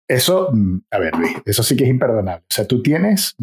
Eso, 0.08 0.50
mm, 0.52 0.80
a 0.92 0.98
ver, 0.98 1.16
Luis, 1.16 1.38
eso 1.46 1.62
sí 1.62 1.76
que 1.76 1.84
es 1.84 1.90
imperdonable. 1.90 2.44
O 2.44 2.54
sea, 2.54 2.66
tú 2.66 2.82
tienes 2.82 3.36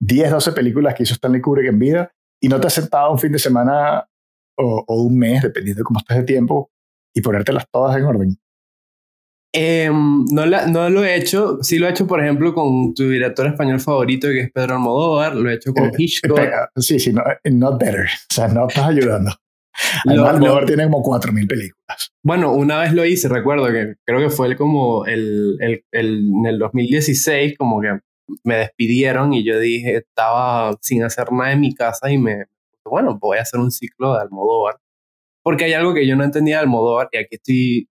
10, 0.00 0.30
12 0.30 0.52
películas 0.52 0.94
que 0.94 1.02
hizo 1.02 1.14
Stanley 1.14 1.42
Kubrick 1.42 1.68
en 1.68 1.78
vida 1.78 2.10
y 2.40 2.48
no 2.48 2.58
te 2.60 2.68
has 2.68 2.72
sentado 2.72 3.12
un 3.12 3.18
fin 3.18 3.32
de 3.32 3.38
semana 3.38 4.08
o, 4.56 4.84
o 4.86 5.02
un 5.02 5.18
mes, 5.18 5.42
dependiendo 5.42 5.80
de 5.80 5.84
cómo 5.84 6.00
estés 6.00 6.16
de 6.16 6.24
tiempo, 6.24 6.70
y 7.14 7.20
ponértelas 7.20 7.66
todas 7.70 7.96
en 7.96 8.04
orden. 8.04 8.38
Em, 9.56 10.24
no, 10.32 10.46
no 10.46 10.90
lo 10.90 11.04
he 11.04 11.14
hecho. 11.14 11.58
Sí 11.62 11.78
lo 11.78 11.86
he 11.86 11.90
hecho, 11.90 12.08
por 12.08 12.20
ejemplo, 12.20 12.52
con 12.52 12.92
tu 12.92 13.08
director 13.08 13.46
español 13.46 13.78
favorito, 13.78 14.26
que 14.26 14.40
es 14.40 14.52
Pedro 14.52 14.74
Almodóvar. 14.74 15.36
Lo 15.36 15.48
he 15.48 15.54
hecho 15.54 15.72
con 15.72 15.84
eh, 15.84 15.92
Hitchcock. 15.96 16.40
sí, 16.76 16.98
sí, 16.98 17.12
no, 17.12 17.22
eh, 17.22 17.50
not 17.52 17.80
better. 17.80 18.06
O 18.06 18.34
sea, 18.34 18.48
no 18.48 18.66
estás 18.66 18.86
ayudando. 18.86 19.30
Almodóvar 20.08 20.66
tiene 20.66 20.84
como 20.84 21.04
4.000 21.04 21.46
películas. 21.46 22.12
Bueno, 22.24 22.52
una 22.52 22.80
vez 22.80 22.92
lo 22.92 23.04
hice, 23.04 23.28
recuerdo 23.28 23.66
que 23.66 23.94
creo 24.04 24.18
que 24.18 24.30
fue 24.30 24.56
como 24.56 25.06
el, 25.06 25.56
el, 25.60 25.84
el, 25.92 26.30
en 26.36 26.46
el 26.46 26.58
2016, 26.58 27.56
como 27.56 27.80
que 27.80 28.00
me 28.42 28.56
despidieron 28.56 29.34
y 29.34 29.44
yo 29.44 29.60
dije, 29.60 29.98
estaba 29.98 30.76
sin 30.80 31.04
hacer 31.04 31.30
nada 31.30 31.52
en 31.52 31.60
mi 31.60 31.74
casa 31.74 32.10
y 32.10 32.18
me, 32.18 32.46
bueno, 32.84 33.18
voy 33.20 33.38
a 33.38 33.42
hacer 33.42 33.60
un 33.60 33.70
ciclo 33.70 34.14
de 34.14 34.22
Almodóvar. 34.22 34.78
Porque 35.44 35.64
hay 35.64 35.74
algo 35.74 35.94
que 35.94 36.06
yo 36.08 36.16
no 36.16 36.24
entendía 36.24 36.56
de 36.56 36.62
Almodóvar 36.62 37.08
y 37.12 37.18
aquí 37.18 37.36
estoy 37.36 37.88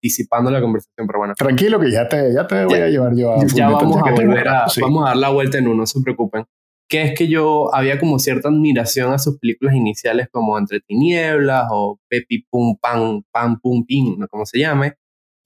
disipando 0.00 0.50
la 0.50 0.60
conversación, 0.60 1.06
pero 1.06 1.18
bueno. 1.18 1.34
Tranquilo 1.36 1.80
que 1.80 1.90
ya 1.90 2.08
te, 2.08 2.32
ya 2.32 2.46
te 2.46 2.64
voy 2.64 2.80
a 2.80 2.88
llevar 2.88 3.14
yo 3.14 3.32
a... 3.32 3.44
Ya 3.46 3.68
vamos 3.68 4.02
a 4.04 4.10
volver 4.12 4.48
a, 4.48 4.66
vamos 4.80 5.04
a 5.04 5.08
dar 5.08 5.16
la 5.16 5.30
vuelta 5.30 5.58
en 5.58 5.66
uno, 5.68 5.78
no 5.78 5.86
se 5.86 6.00
preocupen. 6.00 6.44
Que 6.88 7.02
es 7.02 7.18
que 7.18 7.26
yo 7.26 7.74
había 7.74 7.98
como 7.98 8.18
cierta 8.18 8.48
admiración 8.48 9.12
a 9.12 9.18
sus 9.18 9.38
películas 9.38 9.74
iniciales 9.74 10.28
como 10.30 10.56
Entre 10.56 10.80
Tinieblas 10.80 11.66
o 11.72 11.98
Pepi 12.08 12.46
Pum 12.48 12.76
Pam 12.80 13.22
Pam 13.32 13.58
Pum 13.60 13.84
Pim, 13.84 14.18
¿no? 14.18 14.28
como 14.28 14.46
se 14.46 14.60
llame. 14.60 14.94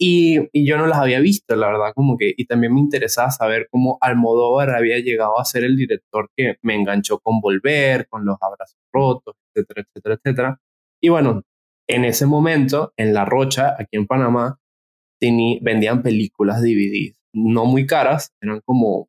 Y, 0.03 0.39
y, 0.53 0.67
yo 0.67 0.79
no 0.79 0.87
las 0.87 0.99
había 0.99 1.21
visto, 1.21 1.55
la 1.57 1.67
verdad, 1.67 1.93
como 1.95 2.17
que, 2.17 2.33
y 2.35 2.47
también 2.47 2.73
me 2.73 2.81
interesaba 2.81 3.31
saber 3.31 3.69
cómo 3.71 3.99
Almodóvar 4.01 4.71
había 4.71 4.99
llegado 4.99 5.39
a 5.39 5.45
ser 5.45 5.63
el 5.63 5.77
director 5.77 6.31
que 6.35 6.57
me 6.63 6.75
enganchó 6.75 7.19
con 7.19 7.41
Volver, 7.41 8.07
con 8.09 8.25
Los 8.25 8.39
Abrazos 8.41 8.79
Rotos, 8.91 9.35
etcétera, 9.55 9.83
etcétera, 9.83 10.15
etcétera. 10.15 10.61
Y 11.03 11.11
bueno, 11.11 11.43
en 11.95 12.05
ese 12.05 12.27
momento, 12.27 12.93
en 12.97 13.15
La 13.15 13.25
Rocha, 13.25 13.75
aquí 13.79 13.97
en 13.97 14.07
Panamá, 14.07 14.59
vendían 15.21 16.03
películas 16.03 16.63
DVD, 16.63 17.15
no 17.35 17.67
muy 17.67 17.87
caras, 17.87 18.33
eran 18.41 18.61
como, 18.65 19.09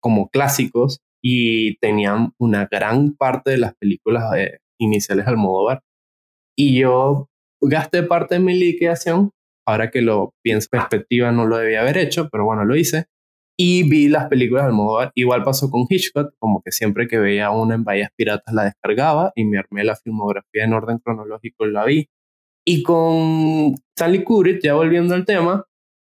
como 0.00 0.28
clásicos 0.28 1.00
y 1.22 1.76
tenían 1.78 2.32
una 2.38 2.66
gran 2.70 3.14
parte 3.14 3.50
de 3.50 3.58
las 3.58 3.74
películas 3.76 4.24
eh, 4.36 4.58
iniciales 4.78 5.26
al 5.26 5.34
Almodóvar. 5.34 5.82
Y 6.56 6.78
yo 6.78 7.28
gasté 7.60 8.02
parte 8.02 8.36
de 8.36 8.40
mi 8.40 8.54
liquidación, 8.58 9.30
ahora 9.66 9.90
que 9.90 10.02
lo 10.02 10.34
pienso 10.42 10.68
en 10.72 10.80
perspectiva 10.80 11.32
no 11.32 11.46
lo 11.46 11.58
debía 11.58 11.80
haber 11.80 11.98
hecho, 11.98 12.28
pero 12.30 12.44
bueno, 12.44 12.64
lo 12.64 12.76
hice. 12.76 13.06
Y 13.56 13.88
vi 13.88 14.08
las 14.08 14.28
películas 14.28 14.64
de 14.64 14.70
Almodóvar. 14.70 15.12
Igual 15.14 15.44
pasó 15.44 15.70
con 15.70 15.86
Hitchcock, 15.88 16.34
como 16.38 16.60
que 16.62 16.72
siempre 16.72 17.06
que 17.06 17.18
veía 17.18 17.50
una 17.50 17.76
en 17.76 17.84
Bahías 17.84 18.10
Piratas 18.16 18.52
la 18.52 18.64
descargaba 18.64 19.32
y 19.36 19.44
me 19.44 19.58
armé 19.58 19.84
la 19.84 19.94
filmografía 19.96 20.64
en 20.64 20.72
orden 20.72 20.98
cronológico 20.98 21.66
y 21.66 21.70
la 21.70 21.84
vi. 21.84 22.08
Y 22.66 22.82
con 22.82 23.74
Stanley 23.96 24.24
Kubrick, 24.24 24.60
ya 24.62 24.74
volviendo 24.74 25.14
al 25.14 25.24
tema, 25.24 25.64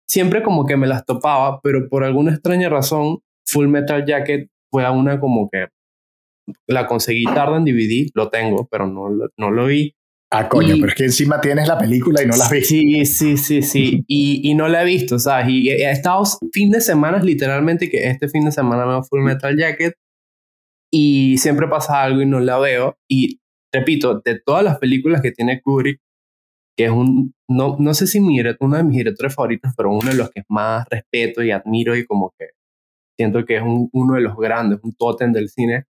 siempre 0.08 0.41
como 0.41 0.65
que 0.65 0.77
me 0.77 0.88
las 0.88 1.05
topaba, 1.05 1.60
pero 1.62 1.89
por 1.89 2.03
alguna 2.03 2.31
extraña 2.31 2.69
razón, 2.69 3.19
Full 3.45 3.67
Metal 3.67 4.05
Jacket 4.05 4.49
fue 4.71 4.86
a 4.86 4.91
una 4.91 5.19
como 5.19 5.49
que 5.51 5.67
la 6.67 6.88
conseguí 6.88 7.25
tarde 7.25 7.58
en 7.58 7.65
DVD, 7.65 8.10
lo 8.13 8.29
tengo, 8.29 8.67
pero 8.69 8.88
no, 8.88 9.10
no 9.38 9.51
lo 9.51 9.65
vi. 9.65 9.95
Ah, 10.37 10.49
coño, 10.49 10.75
pero 10.75 10.87
es 10.87 10.95
que 10.95 11.03
encima 11.05 11.39
tienes 11.39 11.67
la 11.67 11.77
película 11.77 12.21
y 12.21 12.25
no 12.25 12.35
la 12.35 12.45
has 12.45 12.51
visto. 12.51 12.67
Sí, 12.67 13.05
sí, 13.05 13.37
sí, 13.37 13.61
sí. 13.61 14.03
y, 14.07 14.49
y, 14.49 14.53
no 14.53 14.67
la 14.67 14.81
he 14.81 14.85
visto, 14.85 15.17
¿sabes? 15.17 15.47
Y 15.49 15.69
he 15.69 15.89
estado 15.89 16.23
fin 16.51 16.71
de 16.71 16.81
semana, 16.81 17.19
literalmente, 17.19 17.89
que 17.89 18.09
este 18.09 18.27
fin 18.27 18.43
de 18.43 18.51
semana 18.51 18.85
veo 18.85 19.01
Full 19.03 19.21
Metal 19.21 19.55
Jacket 19.57 19.95
y 20.91 21.37
siempre 21.37 21.67
pasa 21.67 22.03
algo 22.03 22.21
y 22.21 22.25
no 22.25 22.39
la 22.39 22.57
veo. 22.57 22.97
Y 23.09 23.39
repito, 23.73 24.21
de 24.23 24.39
todas 24.39 24.63
las 24.63 24.77
películas 24.77 25.21
que 25.21 25.31
tiene 25.31 25.61
Kubrick, 25.61 26.01
que 26.77 26.85
es 26.85 26.91
un, 26.91 27.33
no, 27.49 27.77
no 27.79 27.93
sé 27.93 28.05
si 28.05 28.19
mi, 28.19 28.41
uno 28.59 28.77
de 28.77 28.83
mis 28.83 28.97
directores 28.97 29.33
favoritos, 29.33 29.71
pero 29.77 29.91
uno 29.91 30.09
de 30.09 30.17
los 30.17 30.29
que 30.31 30.43
más 30.49 30.85
respeto 30.89 31.43
y 31.43 31.51
admiro 31.51 31.95
y 31.95 32.05
como 32.05 32.33
que 32.37 32.47
siento 33.17 33.45
que 33.45 33.57
es 33.57 33.63
uno 33.63 34.15
de 34.15 34.21
los 34.21 34.35
grandes, 34.35 34.79
un 34.83 34.93
tótem 34.95 35.31
del 35.31 35.49
cine, 35.49 35.85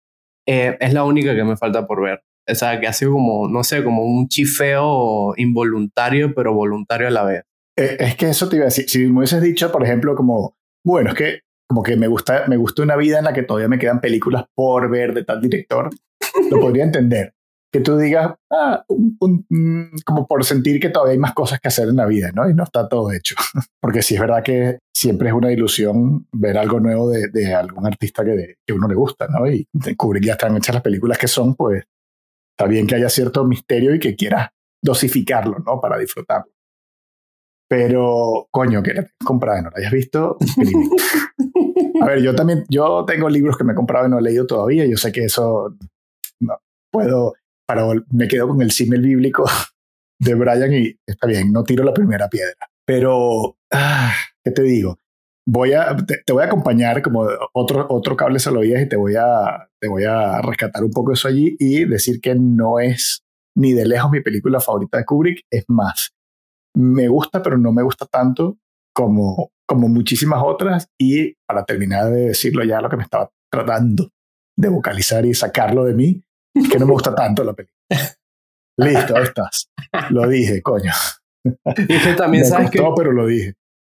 eh, 0.47 0.77
es 0.80 0.93
la 0.93 1.04
única 1.04 1.36
que 1.36 1.43
me 1.43 1.58
falta 1.58 1.86
por 1.86 2.01
ver. 2.01 2.23
O 2.52 2.56
sea, 2.56 2.80
que 2.80 2.88
ha 2.88 2.94
sido 2.94 3.14
como, 3.14 3.48
no 3.48 3.64
sé, 3.64 3.84
como 3.84 4.04
un 4.04 4.28
chifeo 4.28 5.34
involuntario, 5.38 6.34
pero 6.36 6.54
voluntario 6.54 7.08
a 7.08 7.12
la 7.12 7.24
vez. 7.24 7.44
Eh, 7.78 7.98
es 8.00 8.16
que 8.16 8.30
eso 8.30 8.50
te 8.50 8.58
iba 8.58 8.66
a 8.66 8.68
decir, 8.68 8.90
si 8.90 9.08
me 9.08 9.20
hubieses 9.20 9.42
dicho, 9.42 9.72
por 9.72 9.84
ejemplo, 9.84 10.16
como, 10.16 10.56
bueno, 10.86 11.12
es 11.12 11.16
que 11.16 11.40
como 11.72 11.84
que 11.84 11.96
me 11.96 12.08
gusta, 12.08 12.44
me 12.48 12.58
gusta 12.58 12.84
una 12.84 12.98
vida 12.98 13.20
en 13.20 13.24
la 13.24 13.32
que 13.32 13.44
todavía 13.44 13.70
me 13.70 13.80
quedan 13.80 14.02
películas 14.02 14.44
por 14.54 14.90
ver 14.90 15.14
de 15.14 15.24
tal 15.24 15.40
director, 15.40 15.90
lo 16.50 16.60
podría 16.60 16.84
entender. 16.84 17.34
que 17.74 17.80
tú 17.80 17.98
digas, 17.98 18.34
ah, 18.52 18.84
mm, 18.90 20.00
como 20.04 20.28
por 20.28 20.44
sentir 20.44 20.82
que 20.82 20.90
todavía 20.90 21.14
hay 21.14 21.18
más 21.18 21.34
cosas 21.34 21.62
que 21.62 21.70
hacer 21.70 21.88
en 21.88 21.96
la 21.96 22.06
vida, 22.06 22.34
¿no? 22.34 22.50
Y 22.50 22.54
no 22.54 22.64
está 22.66 22.90
todo 22.90 23.14
hecho. 23.14 23.36
Porque 23.82 24.02
sí 24.02 24.16
es 24.16 24.20
verdad 24.20 24.44
que 24.44 24.80
siempre 24.94 25.30
es 25.30 25.34
una 25.34 25.54
ilusión 25.54 26.28
ver 26.34 26.58
algo 26.58 26.82
nuevo 26.82 27.10
de, 27.10 27.30
de 27.30 27.56
algún 27.56 27.88
artista 27.88 28.26
que, 28.26 28.56
que 28.68 28.74
uno 28.74 28.90
le 28.90 28.96
gusta, 28.96 29.28
¿no? 29.30 29.50
Y 29.50 29.66
descubrir 29.72 30.22
que 30.22 30.28
ya 30.28 30.34
están 30.34 30.58
hechas 30.58 30.76
las 30.76 30.84
películas 30.84 31.18
que 31.18 31.30
son, 31.30 31.56
pues 31.56 31.86
está 32.62 32.69
bien 32.69 32.86
que 32.86 32.93
haya 32.93 33.10
cierto 33.10 33.43
misterio 33.43 33.95
y 33.95 34.00
que 34.00 34.15
quieras 34.15 34.50
dosificarlo, 34.84 35.58
¿no? 35.65 35.82
Para 35.82 35.97
disfrutarlo. 35.97 36.52
Pero, 37.67 38.47
coño, 38.52 38.84
que 38.84 38.93
la 38.93 39.08
comprado 39.24 39.60
y 39.60 39.63
no 39.63 39.69
la 39.71 39.80
hayas 39.80 39.91
visto, 39.91 40.38
A 42.02 42.06
ver, 42.06 42.21
yo 42.21 42.36
también, 42.36 42.65
yo 42.69 43.04
tengo 43.06 43.30
libros 43.30 43.58
que 43.58 43.63
me 43.63 43.74
he 43.74 43.76
comprado 43.76 44.08
y 44.08 44.10
no 44.12 44.19
he 44.19 44.21
leído 44.21 44.45
todavía. 44.45 44.86
Yo 44.86 44.97
sé 44.97 45.12
que 45.12 45.26
eso 45.26 45.76
no 46.39 46.60
puedo, 46.91 47.34
pero 47.67 47.93
me 48.12 48.28
quedo 48.28 48.47
con 48.47 48.62
el 48.62 48.71
símil 48.71 49.02
bíblico 49.02 49.45
de 50.19 50.36
Brian 50.36 50.74
y 50.74 50.95
está 51.06 51.26
bien, 51.26 51.52
no 51.52 51.63
tiro 51.63 51.84
la 51.84 51.93
primera 51.93 52.28
piedra. 52.28 52.69
Pero, 52.86 53.58
ah, 53.71 54.13
¿qué 54.43 54.52
te 54.52 54.62
digo? 54.62 55.00
Voy 55.47 55.73
a, 55.73 55.95
te, 55.95 56.32
voy 56.32 56.43
a 56.43 56.45
acompañar 56.45 57.01
como 57.01 57.27
otro, 57.54 57.88
otro 57.89 58.15
cable 58.15 58.39
se 58.39 58.51
lo 58.51 58.63
y 58.63 58.88
te 58.88 58.95
voy, 58.95 59.15
a, 59.15 59.67
te 59.80 59.88
voy 59.88 60.04
a 60.04 60.41
rescatar 60.41 60.84
un 60.84 60.91
poco 60.91 61.13
eso 61.13 61.27
allí 61.27 61.56
y 61.60 61.86
decir 61.86 62.21
que 62.21 62.36
no 62.36 62.80
es 62.80 63.23
ni 63.58 63.73
de 63.73 63.86
lejos 63.86 64.12
mi 64.12 64.21
película 64.21 64.60
favorita 64.60 64.97
de 64.97 65.06
Kubrick. 65.06 65.45
Es 65.49 65.65
más, 65.67 66.12
me 66.75 67.08
gusta, 67.08 67.41
pero 67.41 67.58
no 67.58 67.71
me 67.71 67.84
gusta 67.84 68.06
tanto 68.06 68.58
como, 68.93 69.51
como 69.67 69.88
muchísimas 69.88 70.41
otras. 70.43 70.88
Y 70.99 71.34
para 71.47 71.65
terminar 71.65 72.12
de 72.12 72.27
decirlo 72.27 72.63
ya, 72.63 72.82
lo 72.82 72.89
que 72.89 72.97
me 72.97 73.04
estaba 73.04 73.32
tratando 73.51 74.10
de 74.58 74.69
vocalizar 74.69 75.25
y 75.25 75.34
sacarlo 75.34 75.86
de 75.86 75.93
mí, 75.93 76.23
es 76.54 76.69
que 76.69 76.77
no 76.77 76.86
me 76.86 76.93
gusta 76.93 77.15
tanto 77.15 77.43
la 77.43 77.54
película. 77.54 77.77
Listo, 78.77 79.15
ahí 79.15 79.23
estás. 79.23 79.69
Lo 80.10 80.27
dije, 80.27 80.62
coño. 80.62 80.91
Dije 81.88 82.13
también, 82.13 82.43
me 82.43 82.49
¿sabes 82.49 82.71
costó, 82.71 82.93
pero 82.95 83.12
lo 83.12 83.27
dije. 83.27 83.54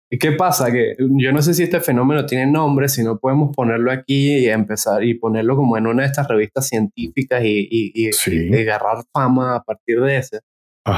¿Qué 0.08 0.32
pasa? 0.32 0.70
Que 0.70 0.94
yo 0.98 1.32
no 1.32 1.42
sé 1.42 1.52
si 1.52 1.64
este 1.64 1.80
fenómeno 1.80 2.26
tiene 2.26 2.46
nombre, 2.46 2.88
si 2.88 3.02
no 3.02 3.18
podemos 3.18 3.54
ponerlo 3.54 3.90
aquí 3.90 4.38
y 4.38 4.48
empezar 4.48 5.02
y 5.02 5.14
ponerlo 5.14 5.56
como 5.56 5.76
en 5.76 5.88
una 5.88 6.02
de 6.02 6.08
estas 6.08 6.28
revistas 6.28 6.68
científicas 6.68 7.42
y, 7.44 7.68
y, 7.68 8.10
y 8.10 8.54
agarrar 8.54 8.98
fama 9.12 9.56
a 9.56 9.62
partir 9.62 10.00
de 10.00 10.18
ese. 10.18 10.40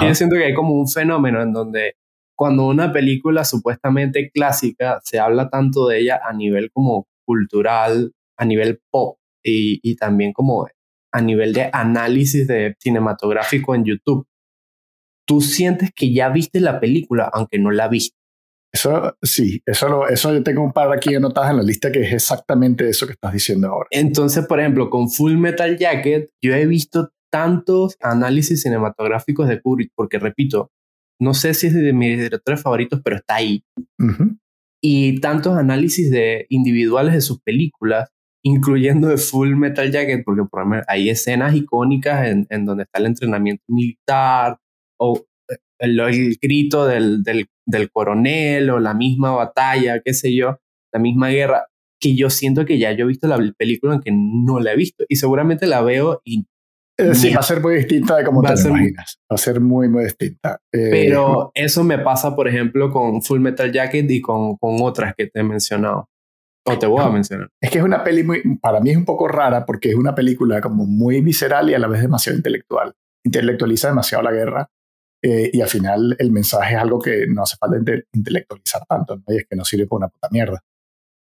Yo 0.03 0.15
siento 0.15 0.37
que 0.37 0.45
hay 0.45 0.55
como 0.55 0.75
un 0.75 0.87
fenómeno 0.87 1.41
en 1.41 1.55
donde 1.55 1.95
cuando 2.37 2.67
una 2.67 2.93
película 2.93 3.45
supuestamente 3.45 4.31
clásica 4.31 5.01
se 5.03 5.19
habla 5.19 5.49
tanto 5.49 5.89
de 5.89 6.01
ella 6.01 6.21
a 6.23 6.35
nivel 6.35 6.71
como 6.71 7.09
cultural, 7.25 8.13
a 8.37 8.45
nivel 8.45 8.81
pop 8.91 9.19
y, 9.43 9.81
y 9.83 9.97
también 9.97 10.35
como 10.35 10.69
a 11.13 11.21
nivel 11.23 11.55
de 11.55 11.71
análisis 11.73 12.47
de 12.47 12.77
cinematográfico 12.79 13.75
en 13.75 13.85
YouTube. 13.85 14.27
Tú 15.27 15.41
sientes 15.41 15.91
que 15.95 16.13
ya 16.13 16.29
viste 16.29 16.61
la 16.61 16.79
película, 16.79 17.31
aunque 17.33 17.59
no 17.59 17.71
la 17.71 17.89
viste. 17.89 18.18
Eso 18.73 19.17
sí, 19.23 19.63
eso, 19.65 19.89
lo, 19.89 20.09
eso 20.09 20.33
yo 20.33 20.43
tengo 20.43 20.63
un 20.63 20.73
par 20.73 20.93
aquí 20.93 21.15
anotadas 21.15 21.51
en 21.51 21.57
la 21.57 21.63
lista 21.63 21.91
que 21.91 22.03
es 22.03 22.13
exactamente 22.13 22.89
eso 22.89 23.07
que 23.07 23.15
estás 23.15 23.33
diciendo 23.33 23.69
ahora. 23.69 23.89
Entonces, 23.91 24.47
por 24.47 24.61
ejemplo, 24.61 24.91
con 24.91 25.11
Full 25.11 25.37
Metal 25.37 25.77
Jacket, 25.79 26.31
yo 26.43 26.55
he 26.55 26.67
visto 26.67 27.11
tantos 27.31 27.97
análisis 28.01 28.63
cinematográficos 28.63 29.49
de 29.49 29.61
Kubrick, 29.61 29.93
porque 29.95 30.19
repito, 30.19 30.71
no 31.21 31.35
sé 31.35 31.55
si 31.55 31.69
es 31.69 31.75
de 31.75 31.93
mis 31.93 32.19
directores 32.19 32.63
favoritos, 32.63 33.01
pero 33.03 33.17
está 33.17 33.37
ahí. 33.37 33.65
Y 34.83 35.21
tantos 35.21 35.57
análisis 35.57 36.11
de 36.11 36.47
individuales 36.49 37.15
de 37.15 37.21
sus 37.21 37.41
películas, 37.41 38.11
incluyendo 38.45 39.09
de 39.09 39.17
Full 39.17 39.57
Metal 39.57 39.91
Jacket, 39.91 40.25
porque 40.25 40.45
por 40.45 40.61
ejemplo, 40.61 40.83
hay 40.87 41.11
escenas 41.11 41.55
icónicas 41.55 42.27
en, 42.29 42.47
en, 42.51 42.65
donde 42.65 42.85
está 42.85 43.01
el 43.01 43.07
entrenamiento 43.07 43.65
militar 43.69 44.59
o 45.01 45.25
el, 45.81 45.99
el 45.99 46.39
grito 46.41 46.87
del, 46.87 47.23
del, 47.23 47.49
del, 47.69 47.91
coronel 47.91 48.71
o 48.71 48.81
la 48.81 48.95
misma 48.95 49.33
batalla, 49.33 50.01
qué 50.05 50.15
sé 50.15 50.35
yo, 50.35 50.59
la 50.93 51.01
misma 51.01 51.29
guerra, 51.29 51.67
que 52.01 52.15
yo 52.15 52.31
siento 52.31 52.65
que 52.65 52.79
ya 52.79 52.93
yo 52.93 53.05
he 53.05 53.09
visto 53.09 53.27
la 53.29 53.39
película 53.57 53.95
en 53.95 54.01
que 54.01 54.13
no 54.13 54.61
la 54.61 54.73
he 54.73 54.77
visto 54.77 55.05
y 55.09 55.17
seguramente 55.17 55.67
la 55.67 55.83
veo 55.83 56.21
y 56.25 56.47
sí, 57.15 57.33
va 57.33 57.41
a 57.41 57.43
ser 57.43 57.61
muy 57.61 57.77
distinta 57.77 58.17
de 58.17 58.25
como 58.25 58.43
te 58.43 58.55
lo 58.55 58.69
imaginas. 58.71 59.21
Va 59.31 59.35
a 59.35 59.39
ser 59.39 59.61
muy, 59.61 59.89
muy 59.89 60.05
distinta. 60.05 60.61
Eh, 60.73 60.89
pero 60.91 61.51
eso 61.55 61.85
me 61.85 61.99
pasa, 61.99 62.35
por 62.35 62.49
ejemplo, 62.49 62.91
con 62.91 63.23
Full 63.23 63.41
Metal 63.41 63.71
Jacket 63.73 64.11
y 64.11 64.21
con, 64.21 64.57
con 64.57 64.77
otras 64.81 65.15
que 65.17 65.27
te 65.27 65.41
he 65.41 65.45
mencionado. 65.45 66.09
O 66.65 66.79
te 66.79 66.87
voy 66.87 67.03
a 67.03 67.09
mencionar. 67.09 67.49
Es 67.63 67.71
que 67.71 67.79
es 67.79 67.85
una 67.85 68.05
peli 68.05 68.23
muy, 68.23 68.43
para 68.61 68.81
mí 68.81 68.91
es 68.91 68.97
un 68.97 69.07
poco 69.07 69.27
rara 69.27 69.65
porque 69.65 69.89
es 69.89 69.95
una 69.95 70.15
película 70.15 70.61
como 70.61 70.85
muy 70.85 71.23
visceral 71.23 71.71
y 71.71 71.75
a 71.75 71.79
la 71.79 71.89
vez 71.89 72.03
demasiado 72.03 72.37
intelectual. 72.37 72.95
Intelectualiza 73.25 73.89
demasiado 73.89 74.23
la 74.23 74.33
guerra 74.33 74.71
eh, 75.23 75.51
y 75.53 75.61
al 75.61 75.69
final 75.69 76.17
el 76.19 76.31
mensaje 76.31 76.75
es 76.75 76.81
algo 76.81 77.01
que 77.01 77.27
no 77.27 77.43
hace 77.43 77.57
falta 77.57 77.77
intelectualizar 78.13 78.83
tanto, 78.89 79.17
¿no? 79.17 79.23
y 79.29 79.39
es 79.39 79.47
que 79.49 79.57
no 79.57 79.65
sirve 79.65 79.87
para 79.87 79.99
una 79.99 80.09
puta 80.09 80.29
mierda. 80.31 80.63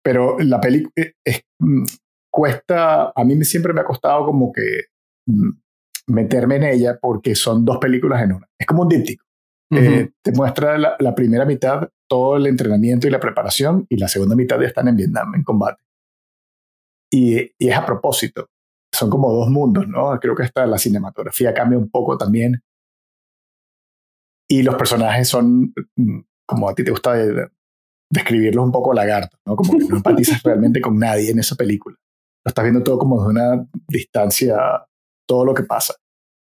Pero 0.02 0.38
la 0.38 0.60
película 0.60 0.92
es, 0.96 1.42
mm, 1.58 1.84
cuesta, 2.30 3.12
a 3.14 3.24
mí 3.24 3.44
siempre 3.44 3.72
me 3.72 3.80
ha 3.80 3.84
costado 3.84 4.24
como 4.24 4.52
que 4.52 4.84
mm, 5.26 5.50
meterme 6.08 6.56
en 6.56 6.64
ella 6.64 6.98
porque 7.00 7.34
son 7.34 7.64
dos 7.64 7.78
películas 7.78 8.22
en 8.22 8.32
una. 8.32 8.48
Es 8.58 8.66
como 8.66 8.82
un 8.82 8.88
díptico. 8.88 9.24
Eh, 9.70 10.12
te 10.22 10.32
muestra 10.32 10.78
la, 10.78 11.14
primera 11.14 11.44
mitad, 11.44 11.90
todo 12.08 12.38
el 12.38 12.46
entrenamiento 12.46 13.06
y 13.06 13.10
la 13.10 13.20
preparación, 13.20 13.84
y 13.90 13.98
la 13.98 14.08
segunda 14.08 14.34
mitad 14.34 14.58
ya 14.58 14.68
están 14.68 14.88
en 14.88 14.96
Vietnam, 14.96 15.34
en 15.34 15.42
combate. 15.42 15.82
Y, 17.12 17.38
y, 17.58 17.68
es 17.68 17.76
a 17.76 17.84
propósito. 17.84 18.48
Son 18.94 19.10
como 19.10 19.30
dos 19.30 19.50
mundos, 19.50 19.86
¿no? 19.86 20.18
Creo 20.20 20.34
que 20.34 20.44
hasta 20.44 20.66
la 20.66 20.78
cinematografía 20.78 21.52
cambia 21.52 21.78
un 21.78 21.90
poco 21.90 22.16
también. 22.16 22.62
Y 24.48 24.62
los 24.62 24.76
personajes 24.76 25.28
son, 25.28 25.74
mm, 25.96 26.20
como 26.46 26.68
a 26.68 26.74
ti 26.74 26.84
te 26.84 26.90
gusta 26.90 27.14
describirlos 28.10 28.64
un 28.64 28.72
poco 28.72 28.94
lagartos, 28.94 29.38
¿no? 29.46 29.56
Como 29.56 29.78
que 29.78 29.84
no 29.84 29.96
empatizas 29.96 30.42
realmente 30.42 30.80
con 30.80 30.98
nadie 30.98 31.30
en 31.30 31.38
esa 31.38 31.54
película. 31.54 31.96
Lo 32.44 32.50
estás 32.50 32.64
viendo 32.64 32.82
todo 32.82 32.98
como 32.98 33.22
de 33.22 33.28
una 33.28 33.68
distancia 33.86 34.56
todo 35.28 35.44
lo 35.44 35.54
que 35.54 35.64
pasa. 35.64 35.94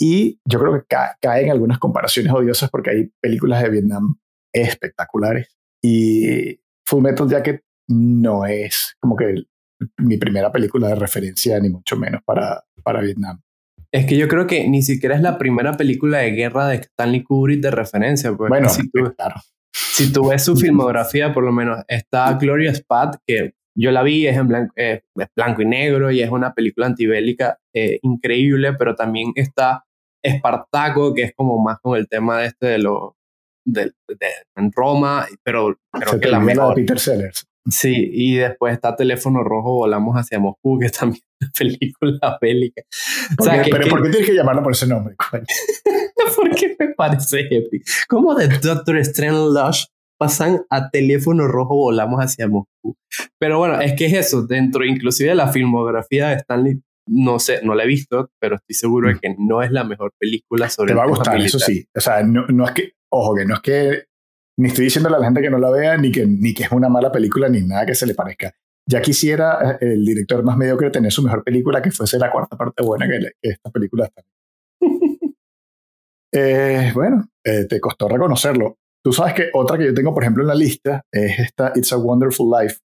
Y 0.02 0.40
yo 0.46 0.60
creo 0.60 0.74
que 0.74 0.86
ca 0.88 1.18
caen 1.20 1.52
algunas 1.52 1.78
comparaciones 1.78 2.32
odiosas 2.32 2.70
porque 2.70 2.90
hay 2.92 3.12
películas 3.20 3.62
de 3.62 3.70
Vietnam 3.70 4.18
espectaculares 4.54 5.58
y 5.84 6.62
Full 6.88 7.04
Metal 7.04 7.28
Jacket 7.28 7.64
no 7.90 8.46
es 8.46 8.96
como 9.00 9.16
que 9.16 9.44
mi 9.98 10.18
primera 10.18 10.52
película 10.52 10.90
de 10.90 10.96
referencia, 10.96 11.60
ni 11.60 11.70
mucho 11.70 11.98
menos 11.98 12.22
para, 12.24 12.64
para 12.84 13.02
Vietnam. 13.02 13.42
Es 13.92 14.06
que 14.06 14.18
yo 14.18 14.28
creo 14.28 14.46
que 14.46 14.68
ni 14.68 14.84
siquiera 14.84 15.16
es 15.16 15.22
la 15.22 15.38
primera 15.38 15.74
película 15.74 16.20
de 16.20 16.32
guerra 16.32 16.68
de 16.68 16.76
Stanley 16.76 17.24
Kubrick 17.24 17.62
de 17.62 17.72
referencia. 17.72 18.34
Pues, 18.34 18.50
bueno, 18.50 18.70
si 18.70 18.90
tú, 18.90 19.14
claro. 19.16 19.36
Si 19.72 20.14
tú 20.14 20.30
ves 20.30 20.44
su 20.44 20.56
filmografía, 20.56 21.34
por 21.34 21.44
lo 21.44 21.52
menos 21.52 21.84
está 21.88 22.34
Glorious 22.34 22.82
Path, 22.82 23.18
que 23.26 23.54
yo 23.76 23.92
la 23.92 24.04
vi, 24.04 24.28
es 24.28 24.38
en 24.38 24.48
blanco, 24.48 24.74
eh, 24.76 25.02
blanco 25.36 25.62
y 25.62 25.66
negro 25.66 26.12
y 26.12 26.22
es 26.22 26.30
una 26.30 26.54
película 26.54 26.88
antibélica 26.88 27.58
eh, 27.74 28.00
increíble, 28.02 28.74
pero 28.74 28.96
también 28.96 29.32
está 29.36 29.86
Espartaco, 30.22 31.14
que 31.14 31.24
es 31.24 31.34
como 31.34 31.64
más 31.64 31.80
con 31.80 31.98
el 31.98 32.08
tema 32.08 32.40
de 32.40 32.48
este 32.48 32.68
de 32.68 32.78
lo 32.80 33.16
de, 33.66 33.92
en 34.56 34.72
Roma, 34.72 35.28
pero 35.44 35.80
creo 35.92 36.20
que 36.20 36.28
la 36.28 36.40
mejor. 36.40 36.76
de 36.76 36.82
Peter 36.82 37.00
Sellers. 37.00 37.49
Sí, 37.70 38.10
y 38.12 38.36
después 38.36 38.74
está 38.74 38.96
Teléfono 38.96 39.44
Rojo, 39.44 39.74
Volamos 39.74 40.16
hacia 40.16 40.40
Moscú, 40.40 40.80
que 40.80 40.88
es 40.88 40.92
también 40.92 41.22
una 41.42 41.52
película 41.58 42.38
bélica. 42.42 42.82
pero 43.72 43.88
¿por 43.90 44.04
qué 44.04 44.10
tienes 44.10 44.30
que 44.30 44.36
llamarlo 44.36 44.64
por 44.64 44.74
ese 44.74 44.88
nombre? 44.88 45.16
Porque 46.36 46.76
me 46.80 46.94
parece 46.96 47.42
épico. 47.50 47.86
Como 48.08 48.36
de 48.36 48.48
Doctor 48.48 48.98
Strange 48.98 49.38
Lush 49.38 49.86
pasan 50.20 50.62
a 50.70 50.90
teléfono 50.90 51.48
rojo, 51.48 51.76
volamos 51.76 52.20
hacia 52.20 52.48
Moscú. 52.48 52.98
Pero 53.40 53.58
bueno, 53.58 53.80
es 53.80 53.94
que 53.94 54.08
es 54.08 54.14
eso, 54.14 54.46
dentro 54.46 54.86
inclusive 54.86 55.30
de 55.30 55.36
la 55.36 55.48
filmografía 55.48 56.30
de 56.30 56.36
Stanley, 56.36 56.82
no 57.08 57.40
sé, 57.40 57.62
no 57.64 57.74
la 57.74 57.86
he 57.86 57.88
visto, 57.88 58.30
pero 58.40 58.58
estoy 58.58 58.76
seguro 58.76 59.08
de 59.08 59.16
mm. 59.16 59.20
que 59.20 59.36
no 59.40 59.64
es 59.64 59.72
la 59.72 59.84
mejor 59.84 60.12
película 60.20 60.70
sobre... 60.70 60.92
Te 60.92 60.98
va 60.98 61.06
a 61.06 61.08
gustar, 61.08 61.40
eso 61.40 61.58
sí. 61.58 61.86
O 61.96 62.00
sea, 62.02 62.22
no, 62.22 62.46
no, 62.48 62.66
es 62.66 62.72
que, 62.72 62.92
ojo, 63.10 63.36
que 63.36 63.46
no 63.46 63.56
es 63.56 63.62
que, 63.62 64.04
ni 64.60 64.68
estoy 64.68 64.86
diciendo 64.86 65.08
a 65.08 65.18
la 65.18 65.24
gente 65.24 65.42
que 65.42 65.50
no 65.50 65.58
la 65.58 65.72
vea, 65.72 65.96
ni 65.96 66.12
que, 66.12 66.26
ni 66.26 66.54
que 66.54 66.64
es 66.64 66.72
una 66.74 66.90
mala 66.90 67.10
película, 67.14 67.48
ni 67.48 67.62
nada 67.62 67.86
que 67.86 67.96
se 67.96 68.06
le 68.06 68.14
parezca. 68.14 68.54
Ya 68.86 69.02
quisiera 69.02 69.78
eh, 69.80 69.94
el 69.94 70.04
director 70.04 70.44
más 70.44 70.58
mediocre 70.58 70.90
tener 70.90 71.14
su 71.14 71.24
mejor 71.24 71.46
película, 71.46 71.82
que 71.82 71.92
fuese 71.92 72.20
la 72.20 72.30
cuarta 72.30 72.58
parte 72.58 72.84
buena 72.84 73.08
que, 73.08 73.32
esta 73.42 73.70
película 73.70 74.08
está. 74.08 74.22
eh, 76.34 76.92
bueno, 76.94 77.30
eh, 77.42 77.68
te 77.70 77.80
costó 77.80 78.10
reconocerlo. 78.10 78.80
Tú 79.02 79.14
sabes 79.14 79.34
que 79.34 79.50
otra 79.54 79.78
que 79.78 79.86
yo 79.86 79.94
tengo, 79.94 80.14
por 80.14 80.24
ejemplo, 80.24 80.44
en 80.44 80.50
la 80.50 80.56
lista 80.56 81.06
es 81.10 81.40
esta 81.40 81.72
It's 81.76 81.94
a 81.94 81.98
Wonderful 81.98 82.52
Life, 82.60 82.80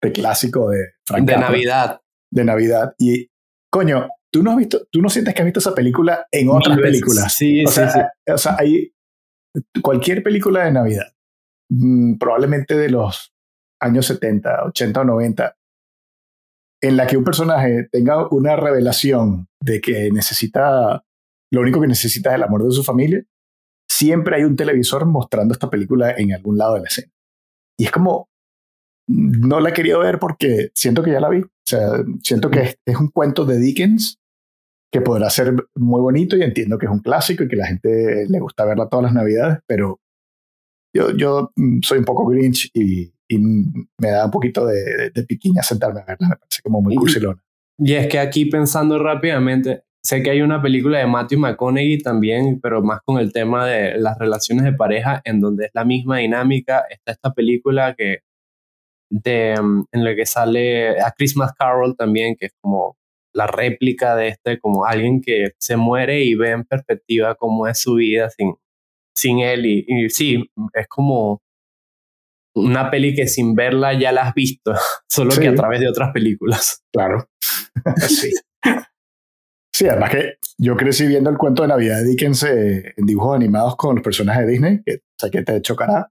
de 0.00 0.12
clásico 0.12 0.70
de 0.70 0.90
Frank 1.04 1.26
De 1.26 1.38
Navidad. 1.38 2.00
De 2.30 2.44
Navidad. 2.44 2.94
Y, 2.98 3.28
coño, 3.68 4.08
tú 4.30 4.44
no 4.44 4.52
has 4.52 4.56
visto, 4.56 4.86
tú 4.92 5.02
no 5.02 5.08
sientes 5.08 5.34
que 5.34 5.42
has 5.42 5.46
visto 5.46 5.58
esa 5.58 5.74
película 5.74 6.28
en 6.30 6.50
otras 6.50 6.78
películas. 6.78 7.34
Sí, 7.34 7.64
o 7.64 7.68
sí, 7.68 7.74
sea, 7.74 7.90
sí. 7.90 8.32
O 8.32 8.38
sea, 8.38 8.56
hay 8.60 8.92
cualquier 9.82 10.22
película 10.22 10.64
de 10.64 10.72
Navidad, 10.72 11.12
mm, 11.70 12.18
probablemente 12.18 12.76
de 12.76 12.90
los 12.90 13.32
años 13.80 14.06
70, 14.06 14.64
80 14.66 15.00
o 15.00 15.04
90, 15.04 15.56
en 16.80 16.96
la 16.96 17.06
que 17.06 17.16
un 17.16 17.24
personaje 17.24 17.88
tenga 17.90 18.28
una 18.28 18.56
revelación 18.56 19.48
de 19.60 19.80
que 19.80 20.10
necesita 20.12 21.02
lo 21.50 21.60
único 21.60 21.80
que 21.80 21.86
necesita 21.86 22.30
es 22.30 22.36
el 22.36 22.42
amor 22.42 22.64
de 22.64 22.70
su 22.70 22.84
familia, 22.84 23.22
siempre 23.88 24.36
hay 24.36 24.44
un 24.44 24.56
televisor 24.56 25.06
mostrando 25.06 25.52
esta 25.52 25.70
película 25.70 26.12
en 26.16 26.32
algún 26.34 26.58
lado 26.58 26.74
de 26.74 26.80
la 26.80 26.86
escena. 26.86 27.12
Y 27.78 27.84
es 27.84 27.90
como, 27.90 28.28
no 29.08 29.60
la 29.60 29.70
he 29.70 29.72
querido 29.72 30.00
ver 30.00 30.18
porque 30.18 30.70
siento 30.74 31.02
que 31.02 31.12
ya 31.12 31.20
la 31.20 31.28
vi. 31.28 31.40
O 31.40 31.50
sea, 31.64 32.04
siento 32.22 32.50
que 32.50 32.76
es, 32.84 32.96
un 32.96 33.08
cuento 33.08 33.44
de 33.44 33.58
Dickens 33.58 34.18
que 34.90 35.00
podrá 35.00 35.28
ser 35.30 35.54
muy 35.74 36.00
bonito 36.00 36.36
y 36.36 36.42
entiendo 36.42 36.78
que 36.78 36.86
es 36.86 36.92
un 36.92 37.00
clásico 37.00 37.44
y 37.44 37.48
que 37.48 37.56
la 37.56 37.66
gente 37.66 38.26
le 38.28 38.40
gusta 38.40 38.64
verla 38.64 38.88
todas 38.88 39.04
las 39.04 39.12
navidades, 39.12 39.58
pero 39.66 40.00
yo, 40.94 41.10
yo 41.16 41.52
mm, 41.56 41.80
soy 41.82 41.98
un 41.98 42.04
poco 42.04 42.26
grinch 42.26 42.70
y, 42.74 43.12
me 43.98 44.08
da 44.10 44.24
un 44.24 44.30
poquito 44.30 44.64
de, 44.64 45.12
piquiña 45.28 45.62
sentarme 45.62 46.00
a 46.00 46.04
verla, 46.04 46.28
me 46.28 46.36
parece 46.36 46.62
como 46.62 46.80
muy 46.80 46.94
cursilona. 46.94 47.42
Y 47.78 47.92
es 47.92 48.06
que 48.06 48.18
aquí 48.18 48.46
pensando 48.46 48.98
rápidamente, 48.98 49.82
sé 50.02 50.22
que 50.22 50.30
hay 50.30 50.40
una 50.40 50.62
película 50.62 50.98
de 50.98 51.06
Matthew 51.06 51.38
McConaughey 51.40 51.98
también, 51.98 52.58
pero 52.58 52.82
más 52.82 53.00
con 53.04 53.18
el 53.18 53.32
tema 53.32 53.66
de 53.66 53.98
las 53.98 54.18
relaciones 54.18 54.64
de 54.64 54.72
pareja, 54.72 55.20
en 55.24 55.40
donde 55.40 55.66
es 55.66 55.70
la 55.74 55.84
misma 55.84 56.18
dinámica. 56.18 56.84
Está 56.88 57.12
esta 57.12 57.34
película 57.34 57.94
que 57.94 58.20
de, 59.10 59.54
mm, 59.60 59.84
en 59.92 60.04
la 60.04 60.16
que 60.16 60.24
sale 60.26 60.98
a 61.00 61.12
Christmas 61.12 61.52
Carol 61.52 61.96
también, 61.96 62.34
que 62.34 62.46
es 62.46 62.52
como 62.62 62.97
la 63.38 63.46
réplica 63.46 64.16
de 64.16 64.28
este, 64.28 64.58
como 64.58 64.84
alguien 64.84 65.22
que 65.22 65.52
se 65.58 65.76
muere 65.76 66.24
y 66.24 66.34
ve 66.34 66.50
en 66.50 66.64
perspectiva 66.64 67.36
cómo 67.36 67.68
es 67.68 67.78
su 67.78 67.94
vida 67.94 68.28
sin, 68.30 68.54
sin 69.16 69.38
él. 69.38 69.64
Y, 69.64 69.84
y 69.86 70.10
sí, 70.10 70.44
es 70.74 70.88
como 70.88 71.40
una 72.56 72.90
peli 72.90 73.14
que 73.14 73.28
sin 73.28 73.54
verla 73.54 73.92
ya 73.92 74.10
la 74.10 74.22
has 74.22 74.34
visto, 74.34 74.74
solo 75.08 75.30
que 75.36 75.48
a 75.48 75.54
través 75.54 75.80
de 75.80 75.88
otras 75.88 76.10
películas. 76.12 76.82
Claro. 76.92 77.28
sí. 78.08 78.32
Sí, 79.70 79.86
además 79.86 80.10
que 80.10 80.38
yo 80.58 80.76
crecí 80.76 81.06
viendo 81.06 81.30
el 81.30 81.38
cuento 81.38 81.62
de 81.62 81.68
Navidad 81.68 81.98
de 81.98 82.04
Dickens 82.06 82.42
eh, 82.42 82.94
en 82.96 83.06
dibujos 83.06 83.36
animados 83.36 83.76
con 83.76 83.94
los 83.94 84.02
personajes 84.02 84.44
de 84.44 84.50
Disney, 84.50 84.82
que 84.84 85.02
sé 85.16 85.30
que 85.30 85.42
te 85.44 85.62
chocará, 85.62 86.10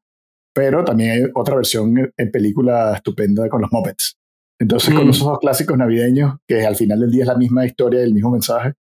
pero 0.54 0.86
también 0.86 1.12
hay 1.12 1.32
otra 1.36 1.56
versión 1.56 2.14
en 2.16 2.32
película 2.32 2.94
estupenda 2.96 3.50
con 3.50 3.62
los 3.62 3.70
Muppets. 3.74 4.18
Entonces, 4.60 4.94
con 4.94 5.08
mm. 5.08 5.10
esos 5.12 5.28
dos 5.28 5.40
clásicos 5.40 5.78
navideños, 5.78 6.36
que 6.48 6.66
al 6.66 6.76
final 6.76 7.00
del 7.00 7.12
día 7.12 7.24
es 7.24 7.28
la 7.28 7.38
misma 7.38 7.66
historia 7.66 8.00
y 8.02 8.04
el 8.04 8.14
mismo 8.14 8.32
mensaje, 8.32 8.74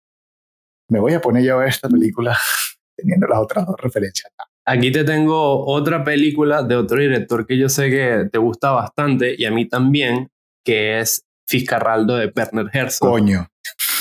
me 0.89 0.99
voy 0.99 1.13
a 1.13 1.21
poner 1.21 1.43
yo 1.43 1.59
a 1.59 1.67
esta 1.67 1.87
película 1.89 2.37
teniendo 2.97 3.27
las 3.27 3.39
otras 3.39 3.65
dos 3.65 3.75
referencias. 3.79 4.31
Aquí 4.65 4.91
te 4.91 5.03
tengo 5.03 5.65
otra 5.65 6.03
película 6.03 6.61
de 6.63 6.75
otro 6.75 6.99
director 6.99 7.45
que 7.45 7.57
yo 7.57 7.69
sé 7.69 7.89
que 7.89 8.27
te 8.29 8.37
gusta 8.37 8.71
bastante 8.71 9.33
y 9.37 9.45
a 9.45 9.51
mí 9.51 9.65
también, 9.67 10.29
que 10.65 10.99
es 10.99 11.23
Fiscarraldo 11.47 12.17
de 12.17 12.33
Werner 12.35 12.69
Herzog. 12.73 13.09
Coño. 13.09 13.47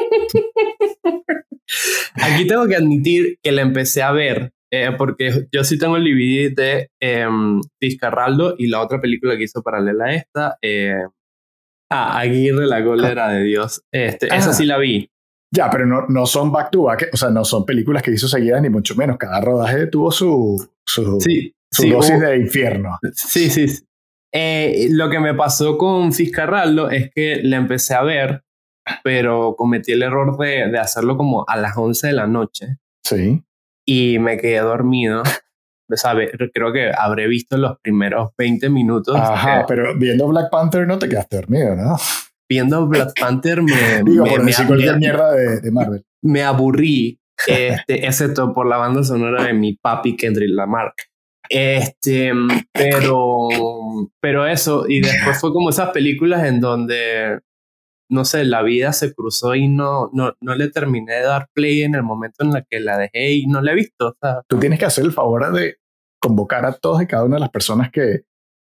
Aquí 2.13 2.47
tengo 2.47 2.67
que 2.67 2.75
admitir 2.75 3.37
que 3.41 3.51
la 3.51 3.63
empecé 3.63 4.01
a 4.01 4.11
ver 4.11 4.53
eh, 4.73 4.91
porque 4.97 5.47
yo 5.51 5.63
sí 5.65 5.77
tengo 5.77 5.97
el 5.97 6.05
DVD 6.05 6.55
de 6.55 6.89
eh, 7.01 7.27
Fiscarraldo 7.79 8.55
y 8.57 8.67
la 8.67 8.81
otra 8.81 9.01
película 9.01 9.35
que 9.35 9.43
hizo 9.43 9.61
paralela 9.61 10.05
a 10.05 10.13
esta. 10.13 10.57
Eh, 10.61 11.03
ah, 11.91 12.17
Aguirre, 12.19 12.65
la 12.67 12.83
cólera 12.83 13.29
de 13.29 13.43
Dios. 13.43 13.83
Este, 13.91 14.27
Esa 14.27 14.51
ah. 14.51 14.53
sí 14.53 14.65
la 14.65 14.77
vi. 14.77 15.09
Ya, 15.53 15.69
pero 15.69 15.85
no, 15.85 16.05
no 16.07 16.25
son 16.25 16.49
back 16.49 16.71
to 16.71 16.83
back, 16.83 17.09
o 17.11 17.17
sea, 17.17 17.29
no 17.29 17.43
son 17.43 17.65
películas 17.65 18.01
que 18.01 18.11
hizo 18.11 18.29
seguidas 18.29 18.61
ni 18.61 18.69
mucho 18.69 18.95
menos. 18.95 19.17
Cada 19.17 19.41
rodaje 19.41 19.87
tuvo 19.87 20.09
su, 20.09 20.55
su, 20.85 21.19
su 21.69 21.87
dosis 21.89 22.21
de 22.21 22.37
infierno. 22.37 22.97
Sí, 23.13 23.49
sí. 23.49 23.65
Eh, 24.33 24.87
lo 24.91 25.09
que 25.09 25.19
me 25.19 25.33
pasó 25.33 25.77
con 25.77 26.13
Fiscarraldo 26.13 26.89
es 26.89 27.11
que 27.13 27.41
la 27.43 27.57
empecé 27.57 27.95
a 27.95 28.03
ver, 28.03 28.45
pero 29.03 29.55
cometí 29.57 29.91
el 29.91 30.03
error 30.03 30.37
de, 30.37 30.69
de 30.71 30.79
hacerlo 30.79 31.17
como 31.17 31.43
a 31.45 31.57
las 31.57 31.75
11 31.75 32.07
de 32.07 32.13
la 32.13 32.27
noche. 32.27 32.77
Sí. 33.03 33.43
Y 33.91 34.19
me 34.19 34.37
quedé 34.37 34.59
dormido. 34.59 35.23
¿Sabe? 35.93 36.31
Creo 36.53 36.71
que 36.71 36.89
habré 36.97 37.27
visto 37.27 37.57
los 37.57 37.77
primeros 37.81 38.29
20 38.37 38.69
minutos. 38.69 39.15
Ajá, 39.17 39.65
pero 39.67 39.97
viendo 39.97 40.27
Black 40.29 40.49
Panther 40.49 40.87
no 40.87 40.97
te 40.97 41.09
quedaste 41.09 41.35
dormido, 41.35 41.75
¿no? 41.75 41.97
viendo 42.51 42.85
Black 42.85 43.13
Panther 43.17 43.61
me... 43.61 43.71
Digo, 44.05 44.25
por 44.25 44.43
decir 44.43 44.67
cualquier 44.67 44.97
mierda 44.97 45.31
de, 45.31 45.71
Marvel. 45.71 46.03
Me 46.21 46.43
aburrí, 46.43 47.17
este, 47.47 47.83
excepto 48.05 48.53
por 48.53 48.67
la 48.67 48.75
banda 48.75 49.05
sonora 49.05 49.45
de 49.45 49.53
mi 49.53 49.77
papi 49.77 50.17
Kendrick 50.17 50.49
Lamar. 50.49 50.93
Este, 51.47 52.33
pero, 52.73 53.47
pero 54.21 54.45
eso, 54.45 54.85
y 54.87 55.01
después 55.01 55.39
fue 55.39 55.53
como 55.53 55.69
esas 55.69 55.91
películas 55.91 56.43
en 56.43 56.59
donde, 56.59 57.39
no 58.11 58.25
sé, 58.25 58.43
la 58.43 58.61
vida 58.61 58.91
se 58.91 59.13
cruzó 59.13 59.55
y 59.55 59.69
no, 59.69 60.09
no, 60.13 60.33
no 60.41 60.55
le 60.55 60.69
terminé 60.69 61.15
de 61.15 61.21
dar 61.21 61.47
play 61.53 61.83
en 61.83 61.95
el 61.95 62.03
momento 62.03 62.43
en 62.43 62.55
el 62.55 62.65
que 62.69 62.81
la 62.81 62.97
dejé 62.97 63.31
y 63.31 63.47
no 63.47 63.61
la 63.61 63.71
he 63.71 63.75
visto. 63.75 64.17
Tú 64.47 64.59
tienes 64.59 64.79
que 64.79 64.85
hacer 64.85 65.05
el 65.05 65.13
favor 65.13 65.51
de 65.53 65.77
convocar 66.19 66.65
a 66.65 66.73
todos 66.73 67.01
y 67.01 67.07
cada 67.07 67.23
una 67.23 67.37
de 67.37 67.39
las 67.39 67.49
personas 67.49 67.89
que, 67.89 68.25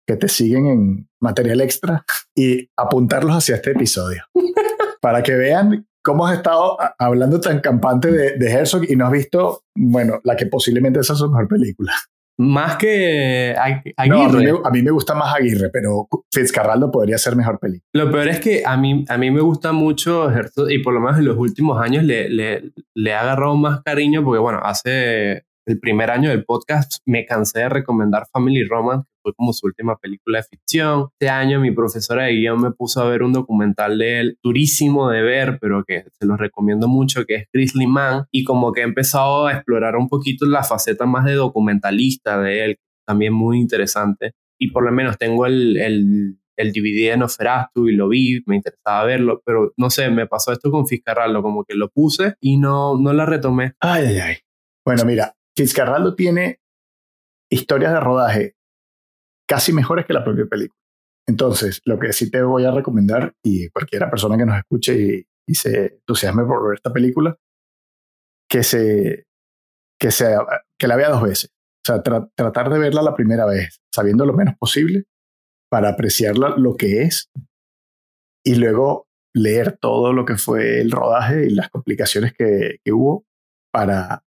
que 0.08 0.16
te 0.16 0.28
siguen 0.28 0.66
en 0.66 1.10
material 1.22 1.62
extra 1.62 2.04
y 2.36 2.68
apuntarlos 2.76 3.36
hacia 3.36 3.56
este 3.56 3.72
episodio 3.72 4.24
para 5.02 5.22
que 5.22 5.36
vean 5.36 5.88
cómo 6.04 6.26
has 6.26 6.38
estado 6.38 6.78
hablando 6.98 7.40
tan 7.40 7.60
campante 7.60 8.12
de, 8.12 8.38
de, 8.38 8.52
Herzog 8.52 8.90
y 8.90 8.96
no 8.96 9.06
has 9.06 9.12
visto, 9.12 9.64
bueno, 9.76 10.20
la 10.24 10.36
que 10.36 10.48
posiblemente 10.48 11.04
sea 11.04 11.16
su 11.16 11.30
mejor 11.30 11.48
película. 11.48 11.94
Más 12.40 12.76
que 12.78 13.56
Aguirre. 13.98 14.46
No, 14.46 14.62
a, 14.64 14.70
mí 14.70 14.84
me, 14.84 14.92
gusta 14.92 15.16
más 15.16 15.34
Aguirre, 15.34 15.70
pero 15.72 16.08
Fitzcarraldo 16.32 16.92
podría 16.92 17.18
ser 17.18 17.36
mejor 17.36 17.60
película. 17.60 17.90
Lo 17.94 18.12
peor 18.12 18.28
es 18.28 18.40
que 18.40 18.62
a 18.64 18.78
mí, 18.78 19.06
a 19.10 19.18
mí 19.18 19.32
me 19.32 19.42
gusta 19.42 19.72
mucho 19.72 20.30
Herzog 20.30 20.70
y 20.70 20.80
por 20.80 20.94
lo 20.94 21.00
menos 21.00 21.18
en 21.18 21.26
los 21.26 21.38
últimos 21.38 21.82
años 21.82 22.04
le, 22.04 22.30
le, 22.30 22.72
le 22.94 23.14
ha 23.16 23.22
agarrado 23.22 23.56
más 23.56 23.82
cariño 23.82 24.24
porque, 24.24 24.40
bueno, 24.40 24.60
hace 24.64 25.47
el 25.68 25.80
primer 25.80 26.09
año 26.09 26.30
del 26.30 26.45
podcast 26.45 26.99
me 27.05 27.26
cansé 27.26 27.59
de 27.59 27.70
recomendar 27.70 28.26
Family 28.32 28.63
Romance, 28.63 29.05
que 29.05 29.20
fue 29.22 29.34
como 29.34 29.51
su 29.51 29.65
última 29.68 29.97
película 29.97 30.39
de 30.39 30.43
ficción. 30.43 31.09
Este 31.20 31.30
año 31.30 31.59
mi 31.59 31.72
profesora 31.72 32.24
de 32.24 32.36
guion 32.36 32.61
me 32.61 32.72
puso 32.72 33.01
a 33.01 33.09
ver 33.09 33.22
un 33.22 33.34
documental 33.34 33.97
de 33.97 34.20
él, 34.22 34.38
durísimo 34.41 35.09
de 35.09 35.22
ver, 35.22 35.57
pero 35.59 35.84
que 35.84 36.05
se 36.18 36.26
los 36.26 36.39
recomiendo 36.39 36.88
mucho, 36.88 37.26
que 37.26 37.36
es 37.36 37.47
Grizzly 37.51 37.86
Man, 37.86 38.24
y 38.32 38.45
como 38.45 38.72
que 38.72 38.80
he 38.80 38.86
empezado 38.86 39.47
a 39.47 39.53
explorar 39.53 39.97
un 39.97 40.07
poquito 40.07 40.45
la 40.45 40.63
faceta 40.63 41.05
más 41.05 41.26
de 41.26 41.34
documentalista 41.34 42.39
de 42.39 42.63
él, 42.63 42.78
también 43.05 43.34
muy 43.34 43.59
interesante. 43.59 44.32
Y 44.57 44.72
por 44.72 44.86
lo 44.86 44.91
menos 44.93 45.18
tengo 45.18 45.45
el, 45.45 45.76
el, 45.76 46.39
el 46.55 46.72
DVD 46.72 47.11
de 47.11 47.18
Nosferatu 47.18 47.89
y 47.89 47.95
lo 47.95 48.07
vi, 48.07 48.41
me 48.45 48.55
interesaba 48.55 49.03
verlo, 49.03 49.41
pero 49.45 49.74
no 49.76 49.89
sé, 49.89 50.09
me 50.11 50.28
pasó 50.28 50.53
esto 50.53 50.72
con 50.72 50.88
Fiscarraldo, 50.88 51.41
como 51.41 51.65
que 51.65 51.76
lo 51.76 51.89
puse 51.89 52.36
y 52.39 52.55
no, 52.55 52.97
no 52.97 53.11
la 53.11 53.26
retomé. 53.26 53.74
Ay, 53.82 54.05
ay, 54.05 54.20
ay. 54.20 54.36
Bueno, 54.86 55.03
mira, 55.03 55.34
Fitzcarraldo 55.58 56.14
tiene 56.14 56.60
historias 57.49 57.91
de 57.91 57.99
rodaje 57.99 58.55
casi 59.49 59.74
mejores 59.74 60.05
que 60.05 60.14
la 60.14 60.24
propia 60.24 60.45
película. 60.45 60.80
Entonces, 61.28 61.82
lo 61.86 61.97
que 61.97 62.14
sí 62.14 62.30
te 62.30 62.43
voy 62.43 62.66
a 62.66 62.72
recomendar, 62.72 63.34
y 63.43 63.70
cualquiera 63.70 64.10
persona 64.10 64.38
que 64.38 64.45
nos 64.45 64.58
escuche 64.58 65.26
y, 65.47 65.53
se 65.53 65.95
entusiasme 65.95 66.43
por 66.43 66.68
ver 66.68 66.76
esta 66.76 66.91
película, 66.91 67.38
que, 68.49 68.64
se, 68.64 69.26
que, 69.99 70.12
se, 70.12 70.38
que 70.78 70.88
la 70.88 70.95
vea 70.97 71.10
dos 71.10 71.24
veces. 71.24 71.49
O 71.49 71.88
sea, 71.88 72.03
tratar 72.03 72.70
de 72.70 72.80
verla 72.80 73.01
la 73.01 73.16
primera 73.16 73.45
vez, 73.45 73.82
sabiendo 73.93 74.26
lo 74.26 74.34
menos 74.34 74.55
posible, 74.58 75.05
para 75.72 75.89
apreciarla 75.89 76.49
lo 76.58 76.76
que 76.76 77.03
es, 77.03 77.30
y 78.45 78.55
luego 78.55 79.08
leer 79.34 79.78
todo 79.78 80.14
lo 80.14 80.26
que 80.26 80.36
fue 80.36 80.82
el 80.82 80.91
rodaje 80.91 81.47
y 81.47 81.49
las 81.49 81.70
complicaciones 81.70 82.34
que, 82.34 82.78
que 82.84 82.91
hubo 82.91 83.26
para 83.72 84.24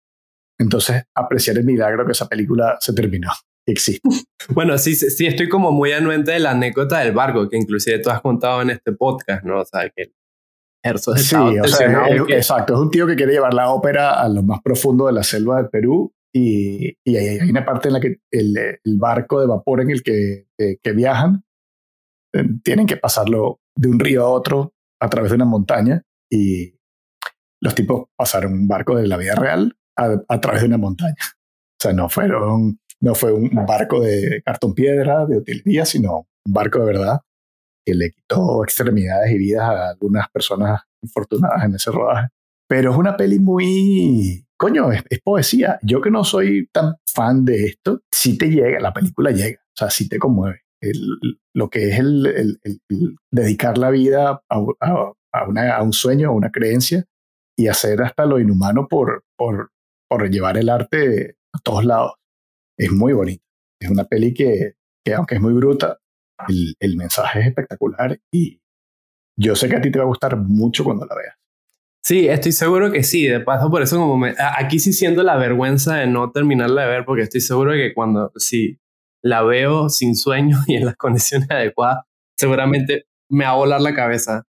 entonces, 0.61 1.05
apreciar 1.15 1.57
el 1.57 1.65
milagro 1.65 2.05
que 2.05 2.13
esa 2.13 2.29
película 2.29 2.77
se 2.81 2.93
terminó. 2.93 3.31
Existe. 3.67 4.09
Bueno, 4.49 4.79
sí, 4.79 4.95
sí, 4.95 5.27
estoy 5.27 5.49
como 5.51 5.71
muy 5.71 5.93
anuente 5.93 6.33
de 6.33 6.41
la 6.41 6.53
anécdota 6.53 7.01
del 7.01 7.13
barco, 7.13 7.49
que 7.49 7.59
inclusive 7.59 7.99
tú 7.99 8.09
has 8.11 8.23
contado 8.23 8.63
en 8.63 8.71
este 8.71 8.93
podcast, 8.93 9.45
¿no? 9.45 9.61
O 9.61 9.65
sea, 9.65 9.89
que 9.91 10.13
Herzog 10.83 11.19
Sí, 11.19 11.37
o 11.37 11.69
sea, 11.69 12.09
exacto. 12.09 12.75
Es 12.75 12.81
un 12.81 12.91
tío 12.91 13.07
que 13.07 13.17
quiere 13.17 13.33
llevar 13.33 13.53
la 13.53 13.71
ópera 13.71 14.21
a 14.21 14.29
lo 14.29 14.43
más 14.43 14.61
profundo 14.63 15.07
de 15.07 15.13
la 15.13 15.23
selva 15.23 15.59
del 15.59 15.69
Perú 15.69 16.13
y, 16.35 16.97
y 17.05 17.17
hay 17.17 17.51
una 17.51 17.65
parte 17.65 17.89
en 17.89 17.93
la 17.93 18.01
que 18.01 18.21
el, 18.33 18.57
el 18.57 18.99
barco 18.99 19.41
de 19.41 19.47
vapor 19.47 19.83
en 19.83 19.91
el 19.91 20.03
que, 20.03 20.47
que 20.57 20.93
viajan 20.93 21.45
eh, 22.35 22.45
tienen 22.65 22.87
que 22.87 22.97
pasarlo 22.97 23.61
de 23.77 23.89
un 23.89 24.01
río 24.01 24.25
a 24.25 24.31
otro 24.31 24.73
a 25.01 25.11
través 25.11 25.31
de 25.31 25.37
una 25.37 25.45
montaña 25.45 26.03
y 26.33 26.75
los 27.63 27.75
tipos 27.75 28.09
pasaron 28.17 28.55
un 28.55 28.67
barco 28.67 28.97
de 28.97 29.07
la 29.07 29.19
vida 29.19 29.35
real 29.35 29.77
a, 30.29 30.41
través 30.41 30.63
de 30.63 30.69
una 30.69 30.79
montaña. 30.79 31.17
O 31.21 31.83
sea, 31.83 31.93
no, 31.93 32.09
fueron, 32.09 32.79
no 33.01 33.15
fue 33.15 33.33
un 33.33 33.51
barco 33.67 34.01
de 34.01 34.43
cartón 34.45 34.75
piedra, 34.75 35.27
de 35.27 35.39
utilidad, 35.39 35.85
sino 35.85 36.27
un 36.45 36.53
barco 36.53 36.81
de 36.81 36.87
verdad 36.87 37.21
que 37.85 37.95
le 37.95 38.11
quitó 38.11 38.63
extremidades 38.65 39.31
y 39.33 39.39
vidas 39.39 39.63
a 39.63 39.91
algunas 39.91 40.29
personas 40.31 40.83
infortunadas 41.03 41.65
en 41.65 41.75
ese 41.75 41.91
rodaje. 41.91 42.29
Pero 42.69 42.93
es 42.93 42.97
una 42.97 43.17
peli 43.17 43.39
muy, 43.39 44.47
coño, 44.57 44.93
es, 44.93 45.03
poesía. 45.25 45.79
Yo 45.83 46.01
que 46.01 46.11
no 46.11 46.25
soy 46.25 46.69
tan 46.73 46.95
fan 47.13 47.45
de 47.45 47.65
esto, 47.65 48.03
sí 48.11 48.39
te 48.39 48.49
llega, 48.49 48.79
la 48.81 48.93
película 48.93 49.31
llega, 49.31 49.59
o 49.61 49.77
sea, 49.77 49.91
sí 49.91 50.09
te 50.09 50.19
conmueve. 50.19 50.61
lo 51.55 51.69
que 51.69 51.91
es 51.91 51.99
el, 51.99 52.61
dedicar 53.31 53.77
la 53.79 53.91
vida 53.91 54.43
a, 54.49 54.59
una, 55.47 55.77
a, 55.77 55.83
un 55.83 55.93
sueño, 55.93 56.29
a 56.29 56.33
una 56.33 56.51
creencia, 56.51 57.07
y 57.57 57.69
hacer 57.69 58.03
hasta 58.03 58.25
lo 58.25 58.39
inhumano 58.39 58.89
por, 58.89 59.25
por 60.11 60.29
llevar 60.29 60.59
el 60.59 60.69
arte 60.69 61.37
a 61.55 61.59
todos 61.61 61.85
lados. 61.85 62.15
Es 62.77 62.91
muy 62.91 63.13
bonito. 63.13 63.45
Es 63.81 63.91
una 63.91 64.05
peli 64.05 64.35
que, 64.35 64.75
que 65.05 65.15
aunque 65.15 65.37
es 65.37 65.41
muy 65.41 65.53
bruta, 65.53 65.99
el, 66.49 66.75
el 66.81 66.97
mensaje 66.97 67.41
es 67.41 67.47
espectacular 67.47 68.19
y 68.33 68.61
yo 69.39 69.55
sé 69.55 69.69
que 69.69 69.77
a 69.77 69.81
ti 69.81 69.91
te 69.91 69.99
va 69.99 70.05
a 70.05 70.09
gustar 70.09 70.37
mucho 70.37 70.85
cuando 70.85 71.07
la 71.07 71.15
veas. 71.15 71.37
Sí, 72.03 72.29
estoy 72.29 72.53
seguro 72.53 72.91
que 72.91 73.03
sí. 73.03 73.27
De 73.27 73.41
paso, 73.41 73.71
por 73.71 73.83
eso 73.83 73.99
como 73.99 74.19
me, 74.19 74.35
aquí 74.57 74.81
sí 74.81 74.93
siento 74.93 75.23
la 75.23 75.37
vergüenza 75.37 75.97
de 75.97 76.07
no 76.07 76.33
terminarla 76.33 76.83
de 76.83 76.89
ver, 76.89 77.05
porque 77.05 77.23
estoy 77.23 77.41
seguro 77.41 77.73
que 77.73 77.95
cuando 77.95 78.33
sí 78.37 78.79
la 79.23 79.43
veo 79.43 79.89
sin 79.91 80.17
sueño 80.17 80.59
y 80.67 80.77
en 80.77 80.87
las 80.87 80.97
condiciones 80.97 81.49
adecuadas, 81.51 82.05
seguramente 82.37 83.05
me 83.31 83.45
va 83.45 83.51
a 83.51 83.57
volar 83.57 83.81
la 83.81 83.95
cabeza. 83.95 84.45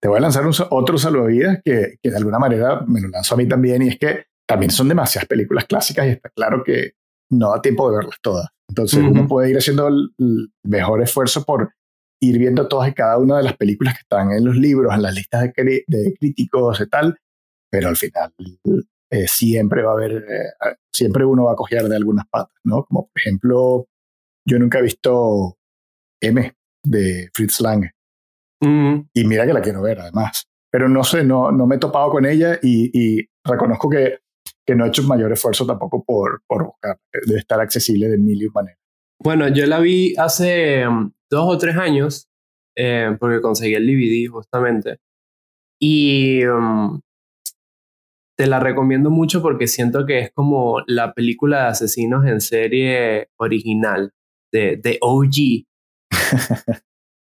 Te 0.00 0.08
voy 0.08 0.18
a 0.18 0.20
lanzar 0.20 0.46
un, 0.46 0.54
otro 0.70 0.96
salvavidas 0.96 1.60
que, 1.64 1.96
que 2.00 2.10
de 2.10 2.16
alguna 2.16 2.38
manera 2.38 2.82
me 2.86 3.00
lo 3.00 3.08
lanzó 3.08 3.34
a 3.34 3.38
mí 3.38 3.46
también 3.48 3.82
y 3.82 3.88
es 3.88 3.98
que 3.98 4.24
también 4.52 4.70
son 4.70 4.86
demasiadas 4.86 5.26
películas 5.26 5.64
clásicas 5.64 6.06
y 6.06 6.10
está 6.10 6.28
claro 6.28 6.62
que 6.62 6.92
no 7.30 7.52
da 7.52 7.62
tiempo 7.62 7.90
de 7.90 7.96
verlas 7.96 8.18
todas. 8.20 8.48
Entonces 8.68 9.00
uno 9.00 9.26
puede 9.26 9.48
ir 9.48 9.56
haciendo 9.56 9.88
el, 9.88 10.12
mejor 10.62 11.02
esfuerzo 11.02 11.42
por 11.42 11.72
ir 12.20 12.38
viendo 12.38 12.68
todas 12.68 12.90
y 12.90 12.92
cada 12.92 13.16
una 13.16 13.38
de 13.38 13.44
las 13.44 13.56
películas 13.56 13.94
que 13.94 14.02
están 14.02 14.30
en 14.30 14.44
los 14.44 14.54
libros, 14.54 14.94
en 14.94 15.00
las 15.00 15.14
listas 15.14 15.50
de, 15.56 15.84
de 15.86 16.14
críticos 16.20 16.82
y 16.82 16.86
tal, 16.86 17.18
pero 17.70 17.88
al 17.88 17.96
final 17.96 18.34
eh, 19.10 19.26
siempre 19.26 19.82
va 19.82 19.92
a 19.92 19.94
haber, 19.94 20.16
eh, 20.16 20.76
siempre 20.92 21.24
uno 21.24 21.44
va 21.44 21.52
a 21.52 21.56
coger 21.56 21.84
de 21.84 21.96
algunas 21.96 22.26
patas, 22.28 22.58
¿no? 22.64 22.84
Como 22.84 23.06
por 23.06 23.18
ejemplo, 23.18 23.86
yo 24.46 24.58
nunca 24.58 24.80
he 24.80 24.82
visto 24.82 25.56
M 26.20 26.52
de 26.84 27.30
Fritz 27.32 27.58
Lang. 27.62 27.88
Y 29.14 29.24
mira 29.24 29.46
que 29.46 29.54
la 29.54 29.62
quiero 29.62 29.80
ver 29.80 29.98
además. 30.00 30.44
Pero 30.70 30.90
no 30.90 31.04
sé, 31.04 31.24
no, 31.24 31.50
no 31.50 31.66
me 31.66 31.76
he 31.76 31.78
topado 31.78 32.10
con 32.10 32.26
ella 32.26 32.58
y, 32.62 32.90
y 32.92 33.28
reconozco 33.44 33.88
que, 33.88 34.18
que, 34.66 34.74
no 34.74 34.84
he 34.84 34.88
hecho 34.88 35.02
mayor 35.04 35.32
esfuerzo 35.32 35.66
tampoco 35.66 36.04
por, 36.04 36.42
por 36.46 36.66
buscar. 36.66 36.98
Debe 37.26 37.40
estar 37.40 37.60
accesible 37.60 38.08
de 38.08 38.18
mil 38.18 38.40
y 38.40 38.46
un 38.46 38.52
maneras. 38.52 38.78
Bueno, 39.20 39.48
yo 39.48 39.66
la 39.66 39.78
vi 39.78 40.14
hace 40.16 40.86
um, 40.86 41.12
dos 41.30 41.54
o 41.54 41.58
tres 41.58 41.76
años 41.76 42.28
eh, 42.76 43.16
porque 43.20 43.40
conseguí 43.40 43.74
el 43.74 43.86
DVD 43.86 44.28
justamente. 44.28 44.98
Y 45.80 46.44
um, 46.46 47.00
te 48.36 48.46
la 48.46 48.60
recomiendo 48.60 49.10
mucho 49.10 49.42
porque 49.42 49.66
siento 49.66 50.06
que 50.06 50.20
es 50.20 50.32
como 50.32 50.80
la 50.86 51.12
película 51.12 51.62
de 51.62 51.68
asesinos 51.68 52.26
en 52.26 52.40
serie 52.40 53.28
original 53.38 54.12
de, 54.52 54.76
de 54.76 54.98
OG. 55.00 55.66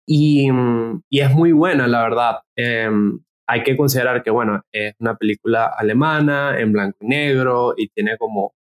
y, 0.07 0.51
um, 0.51 1.03
y, 1.11 1.21
es 1.21 1.31
muy 1.33 1.53
buena, 1.53 1.87
la 1.87 2.03
verdad. 2.03 2.37
Em, 2.57 3.21
hay 3.51 3.65
que 3.65 3.77
considerar 3.77 4.23
que, 4.23 4.31
bueno, 4.31 4.63
es 4.73 4.95
una 5.01 5.17
película 5.17 5.67
alemana 5.77 6.61
en 6.61 6.71
blanco 6.73 6.99
y 7.01 7.09
negro 7.09 7.75
y 7.77 7.89
tiene 7.89 8.17
como 8.17 8.55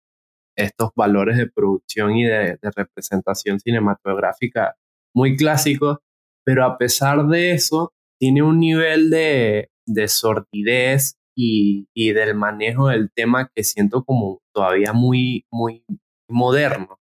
estos 0.57 0.89
valores 0.95 1.37
de 1.37 1.47
producción 1.47 2.17
y 2.17 2.25
de, 2.25 2.57
representación 2.75 3.59
cinematográfica 3.59 4.75
muy 5.15 5.37
clásicos, 5.37 5.99
pero 6.43 6.65
a 6.65 6.79
pesar 6.79 7.27
de 7.27 7.51
eso, 7.51 7.93
tiene 8.19 8.41
un 8.41 8.59
nivel 8.59 9.11
de, 9.11 9.69
de 9.85 10.07
sordidez 10.07 11.13
y, 11.37 11.87
y, 11.95 12.11
del 12.13 12.33
manejo 12.33 12.87
del 12.87 13.11
tema 13.11 13.49
que 13.53 13.63
siento 13.63 14.03
como 14.03 14.41
todavía 14.53 14.91
muy, 14.91 15.45
muy 15.51 15.83
moderno. 16.27 16.97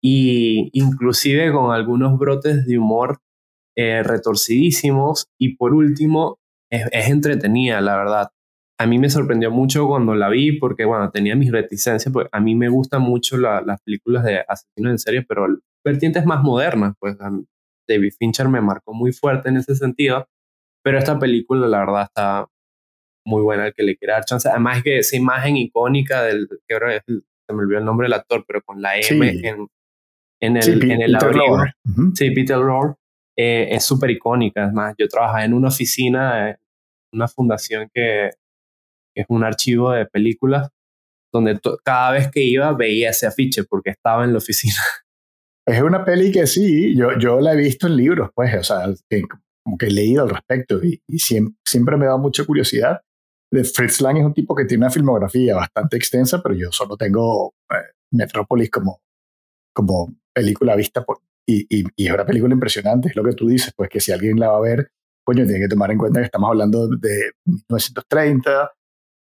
Y 0.00 0.70
inclusive 0.72 1.52
con 1.52 1.72
algunos 1.72 2.16
brotes 2.18 2.66
de 2.66 2.78
humor 2.78 3.18
eh, 3.76 4.04
retorcidísimos. 4.04 5.26
Y 5.38 5.56
por 5.56 5.74
último, 5.74 6.38
es, 6.70 7.08
entretenida, 7.08 7.80
la 7.80 7.96
verdad. 7.96 8.30
A 8.78 8.86
mí 8.86 8.98
me 8.98 9.10
sorprendió 9.10 9.50
mucho 9.50 9.86
cuando 9.86 10.14
la 10.14 10.28
vi 10.28 10.58
porque, 10.58 10.84
bueno, 10.84 11.10
tenía 11.10 11.36
mis 11.36 11.52
reticencias, 11.52 12.12
porque 12.12 12.30
a 12.32 12.40
mí 12.40 12.54
me 12.54 12.68
gustan 12.68 13.02
mucho 13.02 13.36
las 13.36 13.80
películas 13.82 14.24
de 14.24 14.42
asesinos 14.48 14.92
en 14.92 14.98
serie, 14.98 15.22
pero 15.28 15.46
vertientes 15.84 16.24
más 16.24 16.42
modernas, 16.42 16.94
pues 16.98 17.16
David 17.86 18.12
Fincher 18.18 18.48
me 18.48 18.60
marcó 18.60 18.94
muy 18.94 19.12
fuerte 19.12 19.50
en 19.50 19.58
ese 19.58 19.74
sentido, 19.74 20.26
pero 20.82 20.98
esta 20.98 21.18
película, 21.18 21.66
la 21.66 21.80
verdad, 21.80 22.02
está 22.04 22.46
muy 23.26 23.42
buena 23.42 23.66
el 23.66 23.74
que 23.74 23.82
le 23.82 23.96
quiera 23.96 24.14
dar 24.14 24.24
chance. 24.24 24.48
Además 24.48 24.82
que 24.82 24.98
esa 24.98 25.16
imagen 25.16 25.56
icónica 25.56 26.22
del, 26.22 26.48
que 26.66 26.74
ahora 26.74 26.96
es, 26.96 27.02
se 27.06 27.54
me 27.54 27.62
olvidó 27.62 27.78
el 27.78 27.84
nombre 27.84 28.06
del 28.06 28.14
actor, 28.14 28.44
pero 28.46 28.62
con 28.62 28.80
la 28.80 28.98
M 28.98 29.28
en, 29.28 29.68
en, 30.40 30.56
el, 30.56 30.62
sí, 30.62 30.72
en 30.72 31.02
el 31.02 31.18
Peter 31.18 31.74
Sí, 32.14 32.30
Peter 32.30 32.56
Lorre. 32.56 32.94
Eh, 33.42 33.74
es 33.74 33.86
súper 33.86 34.10
icónica. 34.10 34.64
Además, 34.64 34.94
yo 34.98 35.08
trabajaba 35.08 35.46
en 35.46 35.54
una 35.54 35.68
oficina, 35.68 36.58
una 37.10 37.26
fundación 37.26 37.88
que, 37.92 38.28
es 39.16 39.26
un 39.28 39.42
archivo 39.42 39.92
de 39.92 40.04
películas, 40.04 40.68
donde 41.32 41.58
cada 41.82 42.12
vez 42.12 42.30
que 42.30 42.42
iba 42.42 42.70
veía 42.74 43.10
ese 43.10 43.26
afiche 43.26 43.64
porque 43.64 43.90
estaba 43.90 44.24
en 44.24 44.32
la 44.32 44.38
oficina. 44.38 44.74
Es 45.66 45.82
una 45.82 46.04
peli 46.04 46.32
que 46.32 46.48
sí, 46.48 46.96
yo, 46.96 47.16
yo 47.18 47.38
la 47.38 47.52
he 47.52 47.56
visto 47.56 47.86
en 47.86 47.94
libros, 47.94 48.30
pues, 48.34 48.52
o 48.56 48.64
sea, 48.64 48.92
como 49.62 49.78
que 49.78 49.86
he 49.86 49.90
leído 49.90 50.24
al 50.24 50.30
respecto 50.30 50.82
y, 50.82 51.00
siempre, 51.18 51.54
siempre, 51.64 51.96
me 51.96 52.06
da 52.06 52.16
mucha 52.16 52.44
curiosidad. 52.44 53.02
Fritz 53.52 54.00
Lang 54.00 54.16
es 54.16 54.24
un 54.24 54.34
tipo 54.34 54.54
que 54.56 54.64
tiene 54.64 54.84
una 54.84 54.90
filmografía 54.90 55.54
bastante 55.54 55.96
extensa, 55.96 56.42
pero 56.42 56.56
yo 56.56 56.72
solo 56.72 56.96
tengo 56.96 57.54
eh, 57.70 57.92
Metrópolis 58.10 58.70
como, 58.70 59.00
como 59.72 60.12
película 60.34 60.74
vista 60.74 61.04
por, 61.04 61.20
y, 61.50 61.84
es 61.96 62.12
una 62.12 62.26
película 62.26 62.54
impresionante, 62.54 63.08
es 63.08 63.16
lo 63.16 63.24
que 63.24 63.32
tú 63.32 63.48
dices, 63.48 63.72
pues 63.76 63.88
que 63.88 64.00
si 64.00 64.12
alguien 64.12 64.38
la 64.38 64.48
va 64.50 64.58
a 64.58 64.60
ver, 64.60 64.90
coño, 65.24 65.44
tiene 65.44 65.60
que 65.60 65.68
tomar 65.68 65.90
en 65.90 65.98
cuenta 65.98 66.20
que 66.20 66.26
estamos 66.26 66.48
hablando 66.48 66.88
de 66.88 67.32
1930. 67.44 68.72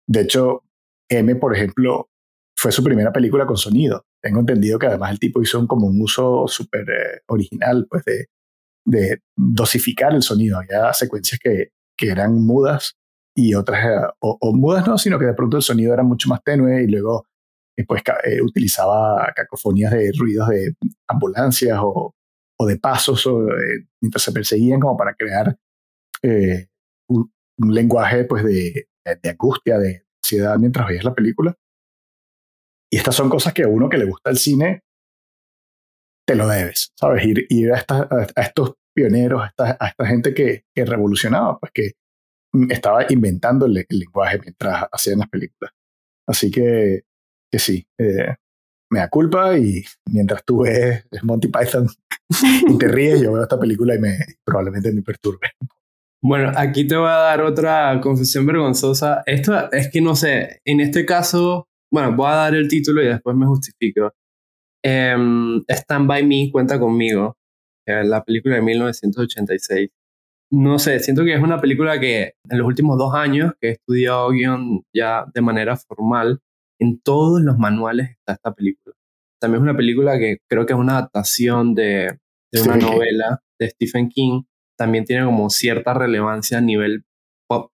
De 0.06 0.20
hecho, 0.20 0.62
M, 1.08 1.34
por 1.36 1.54
ejemplo, 1.54 2.08
fue 2.56 2.72
su 2.72 2.82
primera 2.82 3.12
película 3.12 3.46
con 3.46 3.56
sonido. 3.56 4.04
Tengo 4.22 4.40
entendido 4.40 4.78
que 4.78 4.86
además 4.86 5.12
el 5.12 5.18
tipo 5.18 5.42
hizo 5.42 5.58
un, 5.60 5.66
como 5.66 5.86
un 5.86 6.00
uso 6.00 6.46
súper 6.46 6.88
eh, 6.88 7.20
original, 7.26 7.86
pues 7.88 8.04
de, 8.04 8.26
de 8.86 9.20
dosificar 9.36 10.14
el 10.14 10.22
sonido. 10.22 10.58
Había 10.58 10.92
secuencias 10.92 11.38
que, 11.42 11.70
que 11.96 12.08
eran 12.08 12.34
mudas 12.34 12.96
y 13.36 13.54
otras, 13.54 13.84
eh, 13.84 14.12
o, 14.20 14.38
o, 14.40 14.52
mudas 14.54 14.86
no, 14.86 14.96
sino 14.98 15.18
que 15.18 15.26
de 15.26 15.34
pronto 15.34 15.56
el 15.56 15.62
sonido 15.62 15.92
era 15.92 16.02
mucho 16.02 16.28
más 16.28 16.42
tenue 16.42 16.84
y 16.84 16.86
luego 16.86 17.26
pues 17.82 18.02
eh, 18.24 18.40
utilizaba 18.40 19.32
cacofonías 19.34 19.92
de 19.92 20.12
ruidos 20.16 20.48
de 20.48 20.76
ambulancias 21.08 21.78
o, 21.82 22.14
o 22.56 22.66
de 22.66 22.78
pasos 22.78 23.26
eh, 23.26 23.86
mientras 24.00 24.22
se 24.22 24.32
perseguían 24.32 24.80
como 24.80 24.96
para 24.96 25.14
crear 25.14 25.56
eh, 26.22 26.68
un, 27.08 27.30
lenguaje 27.58 28.24
pues 28.24 28.44
de, 28.44 28.88
de, 29.04 29.30
angustia, 29.30 29.78
de 29.78 30.04
ansiedad 30.22 30.58
mientras 30.58 30.88
veías 30.88 31.04
la 31.04 31.14
película. 31.14 31.54
Y 32.90 32.96
estas 32.96 33.14
son 33.14 33.28
cosas 33.28 33.52
que 33.52 33.62
a 33.62 33.68
uno 33.68 33.88
que 33.88 33.98
le 33.98 34.06
gusta 34.06 34.30
el 34.30 34.38
cine 34.38 34.82
te 36.26 36.34
lo 36.34 36.48
debes, 36.48 36.92
¿sabes? 36.98 37.24
Ir, 37.24 37.46
ir 37.48 37.72
a, 37.72 37.76
a, 37.88 38.42
estos 38.42 38.74
pioneros, 38.94 39.42
a 39.42 39.46
esta, 39.46 39.76
a 39.78 39.88
esta 39.88 40.06
gente 40.06 40.34
que, 40.34 40.64
que, 40.74 40.84
revolucionaba, 40.84 41.58
pues 41.58 41.70
que 41.72 41.92
estaba 42.70 43.04
inventando 43.08 43.66
el 43.66 43.86
lenguaje 43.88 44.38
mientras 44.40 44.86
hacían 44.90 45.18
las 45.18 45.28
películas. 45.28 45.72
Así 46.26 46.50
que 46.50 47.04
que 47.54 47.60
sí, 47.60 47.86
eh, 48.00 48.34
me 48.90 48.98
da 48.98 49.08
culpa 49.08 49.56
y 49.56 49.84
mientras 50.10 50.44
tú 50.44 50.62
ves 50.62 51.04
Monty 51.22 51.46
Python 51.46 51.86
y 52.68 52.76
te 52.76 52.88
ríes, 52.88 53.20
yo 53.20 53.32
veo 53.32 53.44
esta 53.44 53.60
película 53.60 53.94
y 53.94 54.00
me 54.00 54.18
probablemente 54.44 54.90
me 54.92 55.02
perturbe. 55.02 55.52
Bueno, 56.20 56.50
aquí 56.56 56.84
te 56.84 56.96
voy 56.96 57.06
a 57.06 57.18
dar 57.30 57.42
otra 57.42 58.00
confesión 58.02 58.44
vergonzosa. 58.44 59.22
Esto 59.26 59.70
es 59.70 59.88
que 59.88 60.00
no 60.00 60.16
sé, 60.16 60.62
en 60.64 60.80
este 60.80 61.06
caso, 61.06 61.68
bueno, 61.92 62.16
voy 62.16 62.26
a 62.26 62.34
dar 62.34 62.54
el 62.56 62.66
título 62.66 63.02
y 63.04 63.06
después 63.06 63.36
me 63.36 63.46
justifico. 63.46 64.10
Um, 64.84 65.62
Stand 65.68 66.08
By 66.08 66.26
Me 66.26 66.50
cuenta 66.50 66.80
conmigo, 66.80 67.36
la 67.86 68.24
película 68.24 68.56
de 68.56 68.62
1986. 68.62 69.90
No 70.50 70.80
sé, 70.80 70.98
siento 70.98 71.22
que 71.22 71.34
es 71.34 71.40
una 71.40 71.60
película 71.60 72.00
que 72.00 72.32
en 72.50 72.58
los 72.58 72.66
últimos 72.66 72.98
dos 72.98 73.14
años 73.14 73.52
que 73.60 73.68
he 73.68 73.72
estudiado 73.72 74.30
guion 74.30 74.82
ya 74.92 75.24
de 75.32 75.40
manera 75.40 75.76
formal, 75.76 76.40
en 76.80 77.00
todos 77.00 77.40
los 77.40 77.58
manuales 77.58 78.10
está 78.10 78.34
esta 78.34 78.52
película. 78.52 78.94
También 79.40 79.62
es 79.62 79.68
una 79.68 79.76
película 79.76 80.18
que 80.18 80.38
creo 80.48 80.66
que 80.66 80.72
es 80.72 80.78
una 80.78 80.98
adaptación 80.98 81.74
de, 81.74 82.18
de 82.52 82.62
una 82.62 82.76
novela 82.76 83.42
de 83.58 83.70
Stephen 83.70 84.08
King. 84.08 84.42
También 84.76 85.04
tiene 85.04 85.24
como 85.24 85.50
cierta 85.50 85.94
relevancia 85.94 86.58
a 86.58 86.62
nivel 86.62 87.04
pop 87.48 87.70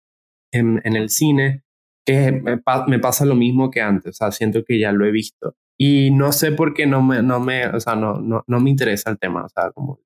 en, 0.52 0.80
en 0.84 0.96
el 0.96 1.10
cine, 1.10 1.62
que 2.04 2.32
me, 2.32 2.60
me, 2.86 2.98
pasa 2.98 3.24
lo 3.24 3.34
mismo 3.34 3.70
que 3.70 3.80
antes. 3.80 4.10
O 4.10 4.12
sea, 4.12 4.32
siento 4.32 4.64
que 4.64 4.78
ya 4.78 4.92
lo 4.92 5.06
he 5.06 5.10
visto. 5.10 5.54
Y 5.78 6.10
no 6.10 6.32
sé 6.32 6.52
por 6.52 6.74
qué 6.74 6.86
no 6.86 7.02
me, 7.02 7.22
no 7.22 7.40
me, 7.40 7.66
o 7.68 7.80
sea, 7.80 7.94
no, 7.94 8.20
no, 8.20 8.42
no 8.46 8.60
me 8.60 8.70
interesa 8.70 9.10
el 9.10 9.18
tema. 9.18 9.44
O 9.44 9.48
sea, 9.48 9.70
como 9.72 10.00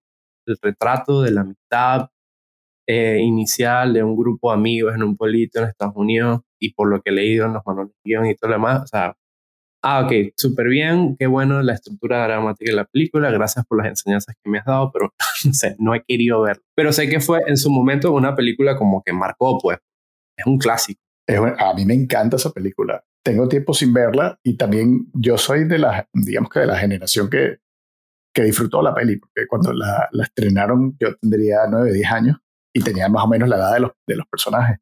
el 0.46 0.56
retrato 0.60 1.22
de 1.22 1.30
la 1.30 1.40
amistad 1.40 2.08
eh, 2.86 3.18
inicial 3.20 3.94
de 3.94 4.02
un 4.02 4.16
grupo 4.16 4.50
de 4.50 4.58
amigos 4.58 4.94
en 4.94 5.02
un 5.02 5.16
pueblito 5.16 5.58
en 5.58 5.68
Estados 5.68 5.96
Unidos 5.96 6.42
y 6.64 6.72
por 6.72 6.88
lo 6.88 7.00
que 7.02 7.10
he 7.10 7.12
leído 7.12 7.46
en 7.46 7.54
los 7.54 7.62
manuales 7.66 7.94
guion 8.04 8.26
y 8.26 8.34
todo 8.34 8.50
lo 8.50 8.56
demás, 8.56 8.82
o 8.82 8.86
sea, 8.86 9.16
ah, 9.84 10.04
ok, 10.04 10.32
súper 10.36 10.68
bien, 10.68 11.16
qué 11.18 11.26
bueno 11.26 11.62
la 11.62 11.74
estructura 11.74 12.24
dramática 12.24 12.70
de 12.70 12.76
la 12.76 12.84
película, 12.84 13.30
gracias 13.30 13.66
por 13.66 13.78
las 13.78 13.88
enseñanzas 13.88 14.34
que 14.42 14.50
me 14.50 14.58
has 14.58 14.64
dado, 14.64 14.90
pero 14.90 15.12
no 15.44 15.52
sé, 15.52 15.76
no 15.78 15.94
he 15.94 16.02
querido 16.02 16.40
verlo. 16.40 16.62
Pero 16.74 16.92
sé 16.92 17.08
que 17.08 17.20
fue 17.20 17.40
en 17.46 17.56
su 17.56 17.70
momento 17.70 18.12
una 18.12 18.34
película 18.34 18.76
como 18.76 19.02
que 19.02 19.12
marcó, 19.12 19.58
pues, 19.58 19.78
es 20.36 20.46
un 20.46 20.58
clásico. 20.58 21.00
a 21.28 21.74
mí 21.74 21.84
me 21.84 21.94
encanta 21.94 22.36
esa 22.36 22.50
película. 22.50 23.04
Tengo 23.22 23.48
tiempo 23.48 23.72
sin 23.72 23.92
verla 23.92 24.38
y 24.42 24.56
también 24.56 25.06
yo 25.14 25.38
soy 25.38 25.64
de 25.64 25.78
la, 25.78 26.08
digamos 26.12 26.50
que 26.50 26.60
de 26.60 26.66
la 26.66 26.78
generación 26.78 27.30
que, 27.30 27.58
que 28.34 28.42
disfrutó 28.42 28.82
la 28.82 28.94
peli, 28.94 29.16
porque 29.16 29.46
cuando 29.48 29.72
la, 29.72 30.08
la 30.12 30.24
estrenaron 30.24 30.96
yo 30.98 31.14
tendría 31.16 31.66
9, 31.70 31.92
10 31.92 32.10
años 32.10 32.36
y 32.74 32.82
tenía 32.82 33.08
más 33.08 33.24
o 33.24 33.28
menos 33.28 33.48
la 33.48 33.56
edad 33.56 33.74
de 33.74 33.80
los, 33.80 33.92
de 34.06 34.16
los 34.16 34.26
personajes. 34.26 34.78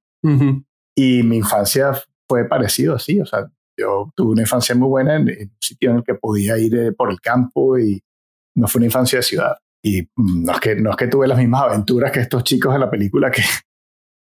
Y 0.97 1.23
mi 1.23 1.39
infancia 1.39 1.93
fue 2.29 2.47
parecido 2.47 2.95
así, 2.95 3.21
o 3.21 3.27
sea, 3.27 3.51
yo 3.79 4.13
tuve 4.15 4.33
una 4.33 4.43
infancia 4.43 4.75
muy 4.75 4.89
buena 4.89 5.17
en, 5.17 5.23
un 5.23 5.57
sitio 5.61 5.91
en 5.91 5.97
el 5.99 6.05
que 6.05 6.15
podía 6.15 6.59
ir 6.59 6.75
eh, 6.77 6.93
por 6.93 7.11
el 7.11 7.21
campo 7.21 7.79
y 7.79 8.03
no 8.55 8.69
fue 8.69 8.81
una 8.81 8.87
infancia 8.87 9.19
de 9.19 9.23
ciudad. 9.23 9.57
Y 9.83 10.03
mm, 10.03 10.45
no 10.45 10.53
es 10.53 10.61
que, 10.61 10.77
no 10.77 10.91
es 10.91 10.97
que 10.97 11.09
tuve 11.09 11.27
las 11.27 11.39
mismas 11.39 11.63
aventuras 11.63 12.13
que 12.13 12.21
estos 12.21 12.45
chicos 12.45 12.75
en 12.75 12.81
la 12.81 12.91
película 12.91 13.31
que, 13.31 13.43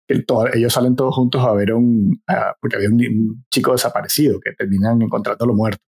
ellos 0.54 0.72
salen 0.72 0.94
todos 0.94 1.14
juntos 1.14 1.44
a 1.44 1.52
ver 1.52 1.72
un, 1.72 2.22
porque 2.60 2.76
había 2.76 2.88
un, 2.88 3.44
chico 3.52 3.72
desaparecido 3.72 4.38
que 4.40 4.52
terminan 4.52 5.02
encontrándolo 5.02 5.54
muerto. 5.54 5.82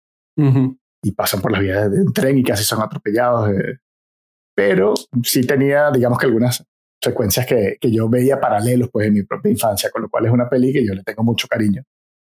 Y 1.04 1.12
pasan 1.12 1.42
por 1.42 1.52
las 1.52 1.62
vías 1.62 1.92
de 1.92 2.02
un 2.02 2.14
tren 2.14 2.38
y 2.38 2.44
casi 2.44 2.64
son 2.64 2.82
atropellados. 2.82 3.50
Eh. 3.52 3.80
Pero 4.56 4.94
sí 5.24 5.42
tenía, 5.46 5.92
digamos 5.92 6.20
que 6.20 6.26
algunas 6.26 6.64
secuencias 7.12 7.45
que, 7.45 7.78
que, 7.80 7.91
yo 7.91 8.10
veía 8.10 8.39
paralelos 8.39 8.89
pues 8.91 9.08
en 9.08 9.14
mi 9.14 9.24
propia 9.24 9.51
infancia, 9.51 9.89
con 9.91 10.03
lo 10.03 10.10
cual 10.10 10.26
es 10.26 10.32
una 10.32 10.49
peli 10.49 10.74
que 10.74 10.86
yo 10.86 10.93
le 10.93 11.03
tengo 11.03 11.24
mucho 11.24 11.47
cariño 11.47 11.84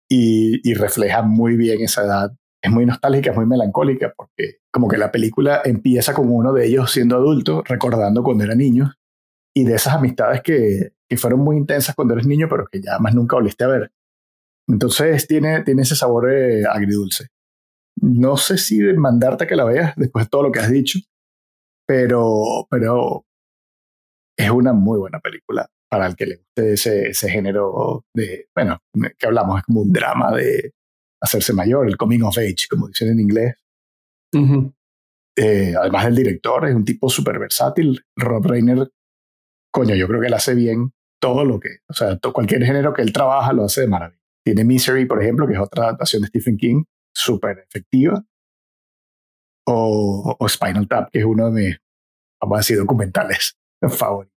y, 0.09 0.61
y 0.69 0.75
refleja 0.75 1.23
muy 1.23 1.57
bien 1.57 1.81
esa 1.83 2.03
edad. 2.03 2.33
Es 2.63 2.71
muy 2.71 2.85
nostálgica, 2.85 3.31
es 3.31 3.37
muy 3.37 3.47
melancólica, 3.47 4.13
porque 4.15 4.59
como 4.71 4.89
que 4.89 4.99
la 4.99 5.11
película 5.11 5.63
empieza 5.65 6.13
con 6.13 6.31
uno 6.31 6.53
de 6.53 6.67
ellos 6.67 6.91
siendo 6.91 7.17
adulto, 7.17 7.63
recordando 7.67 8.23
cuando 8.23 8.45
era 8.45 8.55
niño, 8.55 8.93
y 9.55 9.65
de 9.65 9.75
esas 9.75 9.95
amistades 9.95 10.43
que, 10.43 10.93
que 11.09 11.17
fueron 11.17 11.41
muy 11.41 11.57
intensas 11.57 11.95
cuando 11.95 12.15
eres 12.15 12.27
niño, 12.27 12.49
pero 12.49 12.67
que 12.71 12.81
ya 12.81 12.99
más 12.99 13.15
nunca 13.15 13.37
volviste 13.37 13.65
a 13.65 13.69
ver. 13.69 13.93
Entonces 14.69 15.27
tiene, 15.27 15.63
tiene 15.65 15.83
ese 15.83 15.97
sabor 15.97 16.33
eh, 16.33 16.65
agridulce. 16.65 17.29
No 18.01 18.37
sé 18.37 18.59
si 18.59 18.81
mandarte 18.81 19.45
a 19.45 19.47
que 19.47 19.57
la 19.57 19.65
veas 19.65 19.95
después 19.97 20.27
de 20.27 20.29
todo 20.31 20.45
lo 20.45 20.53
que 20.53 20.61
has 20.61 20.71
dicho, 20.71 21.01
pero, 21.87 22.67
pero 22.71 23.25
es 24.45 24.51
una 24.51 24.73
muy 24.73 24.99
buena 24.99 25.21
película 25.21 25.69
para 25.89 26.07
el 26.07 26.17
que 26.17 26.27
le 26.27 26.37
guste 26.37 26.73
ese, 26.75 27.09
ese 27.09 27.29
género 27.29 28.05
de, 28.15 28.49
bueno, 28.55 28.79
que 29.19 29.27
hablamos, 29.27 29.59
es 29.59 29.65
como 29.65 29.83
un 29.83 29.93
drama 29.93 30.35
de 30.35 30.73
hacerse 31.23 31.53
mayor, 31.53 31.87
el 31.87 31.97
coming 31.97 32.23
of 32.23 32.39
age, 32.39 32.67
como 32.71 32.89
dicen 32.89 33.09
en 33.11 33.21
inglés. 33.21 33.57
Eh, 35.37 35.75
además 35.79 36.05
del 36.07 36.17
director, 36.17 36.69
es 36.69 36.75
un 36.75 36.85
tipo 36.85 37.09
súper 37.09 37.39
versátil. 37.39 38.05
Rob 38.17 38.47
Reiner, 38.47 38.91
coño, 39.73 39.95
yo 39.95 40.07
creo 40.07 40.21
que 40.21 40.29
él 40.29 40.35
hace 40.35 40.55
bien 40.55 40.93
todo 41.21 41.45
lo 41.45 41.61
que, 41.61 41.79
o 41.89 41.93
sea, 41.93 42.19
cualquier 42.33 42.65
género 42.65 42.95
que 42.95 43.03
él 43.03 43.13
trabaja 43.13 43.53
lo 43.53 43.65
hace 43.65 43.83
de 43.83 43.89
maravilla. 43.89 44.23
Tiene 44.45 44.65
Misery, 44.65 45.05
por 45.05 45.23
ejemplo, 45.23 45.47
que 45.47 45.55
es 45.55 45.61
otra 45.61 45.85
adaptación 45.85 46.23
de 46.23 46.29
Stephen 46.29 46.57
King, 46.57 46.85
súper 47.15 47.59
efectiva. 47.59 48.25
O, 49.67 50.37
o 50.39 50.49
Spinal 50.49 50.89
Tap, 50.89 51.11
que 51.11 51.19
es 51.19 51.25
uno 51.25 51.51
de 51.51 51.53
mis, 51.53 51.79
vamos 52.41 52.57
a 52.57 52.61
decir, 52.61 52.79
documentales 52.79 53.60
favoritos. 53.89 54.37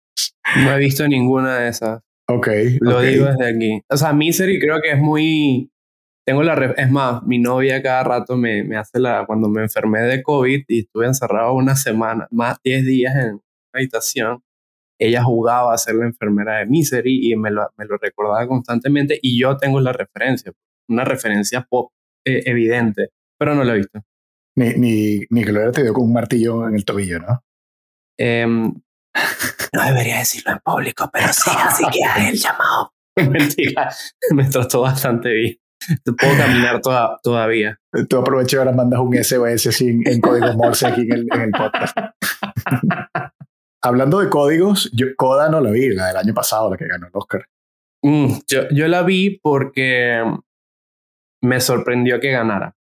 No 0.57 0.73
he 0.73 0.79
visto 0.79 1.07
ninguna 1.07 1.59
de 1.59 1.69
esas. 1.69 2.03
Ok. 2.29 2.49
Lo 2.81 3.01
digo 3.01 3.27
desde 3.27 3.49
aquí. 3.49 3.83
O 3.89 3.97
sea, 3.97 4.13
Misery 4.13 4.59
creo 4.59 4.81
que 4.83 4.93
es 4.93 4.99
muy. 4.99 5.71
Tengo 6.27 6.43
la. 6.43 6.55
Es 6.77 6.91
más, 6.91 7.23
mi 7.25 7.39
novia 7.39 7.83
cada 7.83 8.05
rato 8.05 8.37
me, 8.37 8.65
me 8.65 8.77
hace 8.77 8.99
la. 8.99 9.25
Cuando 9.27 9.49
me 9.49 9.63
enfermé 9.63 10.01
de 10.03 10.23
COVID 10.23 10.65
y 10.69 10.81
estuve 10.81 11.07
encerrado 11.07 11.55
una 11.55 11.77
semana, 11.77 12.29
más 12.31 12.59
10 12.63 12.87
días 12.87 13.15
en 13.17 13.41
habitación, 13.75 14.43
ella 14.99 15.23
jugaba 15.23 15.75
a 15.75 15.79
ser 15.79 15.97
la 15.97 16.07
enfermera 16.07 16.59
de 16.59 16.67
Misery 16.67 17.33
y 17.33 17.37
me 17.37 17.51
lo, 17.51 17.69
me 17.77 17.87
lo 17.87 17.97
recordaba 17.97 18.47
constantemente. 18.47 19.19
Y 19.21 19.41
yo 19.41 19.57
tengo 19.57 19.81
la 19.81 19.93
referencia. 19.93 20.53
Una 20.89 21.05
referencia 21.05 21.67
pop 21.69 21.93
eh, 22.25 22.43
evidente, 22.47 23.09
pero 23.39 23.55
no 23.55 23.65
la 23.65 23.75
he 23.75 23.79
visto. 23.79 24.01
Ni, 24.57 24.75
ni, 24.75 25.21
ni 25.31 25.45
que 25.45 25.53
lo 25.53 25.59
hubiera 25.59 25.73
tenido 25.73 25.95
con 25.95 26.05
un 26.05 26.13
martillo 26.13 26.69
en 26.69 26.75
el 26.75 26.85
tobillo, 26.85 27.19
¿no? 27.21 27.43
Eh, 28.19 28.47
no 29.73 29.85
debería 29.85 30.19
decirlo 30.19 30.53
en 30.53 30.59
público, 30.59 31.11
pero 31.13 31.33
sí, 31.33 31.51
así 31.57 31.85
que 31.93 32.05
haz 32.05 32.29
el 32.29 32.39
llamado. 32.39 32.93
Mentira, 33.17 33.91
me 34.31 34.45
trató 34.49 34.83
bastante 34.83 35.31
bien. 35.31 35.59
Puedo 36.05 36.37
caminar 36.37 36.81
toda, 36.81 37.19
todavía. 37.23 37.79
Tú 38.09 38.19
aprovecho 38.19 38.57
y 38.57 38.59
ahora 38.61 38.73
mandas 38.73 39.01
un 39.01 39.15
SOS 39.23 39.75
sin, 39.75 40.07
en 40.07 40.21
código 40.21 40.53
Morse 40.55 40.87
aquí 40.87 41.03
en 41.03 41.13
el, 41.13 41.27
en 41.33 41.41
el 41.41 41.51
podcast. 41.51 41.97
Hablando 43.85 44.21
de 44.21 44.31
códigos, 44.31 44.91
yo 44.93 45.09
Coda 45.17 45.49
no 45.49 45.61
la 45.61 45.71
vi, 45.71 45.89
la 45.93 46.07
del 46.09 46.17
año 46.17 46.35
pasado, 46.35 46.71
la 46.71 46.77
que 46.77 46.87
ganó 46.87 47.09
el 47.09 47.13
Oscar. 47.15 47.47
Mm, 48.05 48.35
yo, 48.47 48.69
yo 48.71 48.87
la 48.87 49.03
vi 49.03 49.41
porque 49.43 50.23
me 51.43 51.61
sorprendió 51.61 52.21
que 52.21 52.31
ganara. 52.31 52.77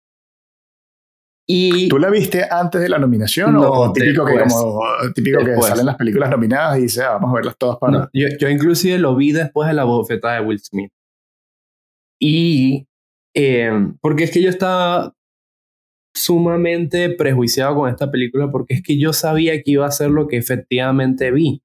¿Tú 1.90 1.98
la 1.98 2.10
viste 2.10 2.46
antes 2.50 2.82
de 2.82 2.90
la 2.90 3.00
nominación 3.00 3.56
o 3.58 3.92
típico 3.92 4.26
que, 4.26 4.40
como, 4.40 4.82
típico 5.14 5.44
que 5.44 5.56
salen 5.62 5.86
las 5.86 5.96
películas 5.96 6.30
nominadas 6.30 6.80
y 6.80 6.84
dice, 6.84 7.04
ah, 7.04 7.14
vamos 7.14 7.32
a 7.32 7.36
verlas 7.36 7.58
todas 7.58 7.78
para... 7.78 8.10
yo, 8.14 8.28
yo, 8.40 8.50
inclusive 8.50 8.98
lo 8.98 9.16
vi 9.16 9.32
después 9.32 9.68
de 9.68 9.74
la 9.74 9.84
bofetada 9.84 10.36
de 10.36 10.46
Will 10.46 10.60
Smith. 10.60 10.92
Y 12.20 12.88
em, 13.34 13.98
porque 14.00 14.26
es 14.26 14.32
que 14.32 14.42
yo 14.42 14.50
estaba 14.50 15.14
sumamente 16.14 17.10
prejuiciado 17.10 17.76
con 17.76 17.90
esta 17.90 18.12
película 18.12 18.52
porque 18.52 18.76
es 18.76 18.84
que 18.84 19.00
yo 19.00 19.14
sabía 19.14 19.54
que 19.64 19.72
iba 19.72 19.86
a 19.86 19.92
ser 19.92 20.12
lo 20.12 20.28
que 20.28 20.38
efectivamente 20.38 21.32
vi. 21.32 21.64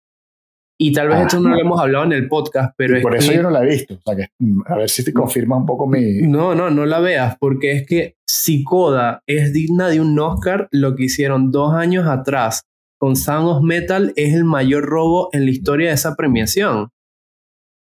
Y 0.79 0.93
tal 0.93 1.09
vez 1.09 1.21
esto 1.23 1.41
no 1.41 1.51
lo 1.51 1.59
hemos 1.59 1.81
hablado 1.81 2.05
en 2.05 2.13
el 2.13 2.29
podcast, 2.29 2.75
pero 2.77 2.97
es 2.97 3.03
por 3.03 3.17
eso 3.17 3.33
yo 3.33 3.43
no 3.43 3.51
la 3.51 3.65
he 3.65 3.67
visto. 3.67 3.95
O 3.95 4.01
sea 4.05 4.15
que, 4.15 4.29
mm, 4.39 4.61
a 4.67 4.77
ver 4.77 4.91
si 4.91 5.05
te 5.05 5.13
confirma 5.13 5.57
un 5.57 5.65
poco 5.65 5.87
mi. 5.87 6.21
No, 6.23 6.55
no, 6.55 6.71
no 6.71 6.85
la 6.85 7.01
veas, 7.01 7.37
porque 7.39 7.73
es 7.73 7.87
que 7.87 8.17
si 8.27 8.63
Coda 8.63 9.23
es 9.27 9.55
digna 9.55 9.89
de 9.89 10.01
un 10.01 10.19
Oscar, 10.19 10.69
lo 10.71 10.95
que 10.95 11.05
hicieron 11.05 11.51
dos 11.51 11.75
años 11.75 12.07
atrás 12.07 12.63
con 12.99 13.17
Sound 13.17 13.49
of 13.49 13.63
Metal 13.63 14.13
es 14.17 14.35
el 14.35 14.45
mayor 14.45 14.85
robo 14.85 15.31
en 15.33 15.47
la 15.47 15.51
historia 15.51 15.89
de 15.89 15.95
esa 15.95 16.15
premiación. 16.15 16.91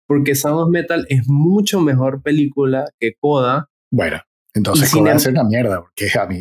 Porque 0.07 0.33
Sound 0.33 0.59
of 0.59 0.69
Metal 0.69 1.05
es 1.09 1.27
mucho 1.27 1.81
mejor 1.81 2.23
película 2.23 2.89
que 2.99 3.13
Coda. 3.19 3.69
Bueno, 3.91 4.19
entonces 4.55 4.91
Coda 4.91 5.13
es 5.13 5.27
una 5.27 5.43
mierda, 5.43 5.81
porque 5.81 6.09
a 6.19 6.25
mí 6.25 6.39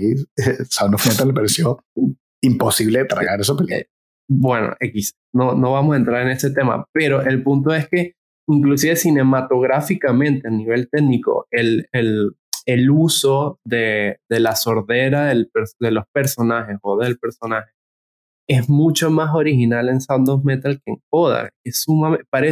Sound 0.70 0.94
of 0.94 1.06
Metal 1.06 1.26
me 1.26 1.34
pareció 1.34 1.84
imposible 2.40 3.04
tragar 3.04 3.40
esa 3.40 3.54
película 3.54 3.84
bueno, 4.28 4.74
X, 4.80 5.14
no, 5.32 5.54
no 5.54 5.72
vamos 5.72 5.94
a 5.94 5.98
entrar 5.98 6.22
en 6.22 6.28
ese 6.28 6.50
tema, 6.50 6.84
pero 6.92 7.22
el 7.22 7.42
punto 7.42 7.72
es 7.74 7.88
que 7.88 8.14
inclusive 8.48 8.96
cinematográficamente 8.96 10.48
a 10.48 10.50
nivel 10.50 10.88
técnico, 10.90 11.46
el, 11.50 11.86
el, 11.92 12.32
el 12.66 12.90
uso 12.90 13.60
de, 13.64 14.18
de, 14.28 14.40
la 14.40 14.56
sordera 14.56 15.26
del, 15.26 15.50
de 15.80 15.90
los 15.90 16.04
personajes 16.12 16.76
o 16.82 16.98
del 16.98 17.18
personaje 17.18 17.70
es 18.48 18.68
mucho 18.68 19.10
más 19.10 19.34
original 19.34 19.90
en 19.90 20.00
Sound 20.00 20.28
of 20.30 20.44
Metal 20.44 20.80
que 20.82 20.92
en 20.92 21.02
Coda. 21.10 21.50
Es, 21.64 21.86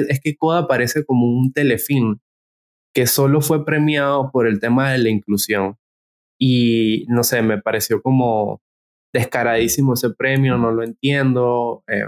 es 0.09 0.21
que 0.21 0.37
Coda 0.37 0.69
parece 0.69 1.05
como 1.05 1.27
un 1.27 1.53
telefilm 1.53 2.19
que 2.95 3.07
solo 3.07 3.41
fue 3.41 3.65
premiado 3.65 4.31
por 4.31 4.47
el 4.47 4.61
tema 4.61 4.93
de 4.93 4.99
la 4.99 5.09
inclusión. 5.09 5.77
Y 6.39 7.07
no 7.09 7.25
sé, 7.25 7.41
me 7.41 7.61
pareció 7.61 8.03
como 8.03 8.61
descaradísimo 9.19 9.95
ese 9.95 10.11
premio, 10.11 10.57
no 10.59 10.71
lo 10.71 10.83
entiendo. 10.83 11.83
Eh, 11.89 12.05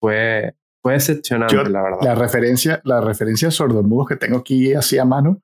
fue, 0.00 0.54
fue 0.82 0.94
decepcionante, 0.94 1.56
la 1.70 1.82
verdad. 1.82 1.98
La 2.02 2.14
referencia, 2.14 2.80
la 2.84 3.00
referencia 3.00 3.48
a 3.48 3.50
sordomudos 3.50 4.08
que 4.08 4.16
tengo 4.16 4.38
aquí 4.38 4.74
así 4.74 4.98
a 4.98 5.04
mano 5.04 5.40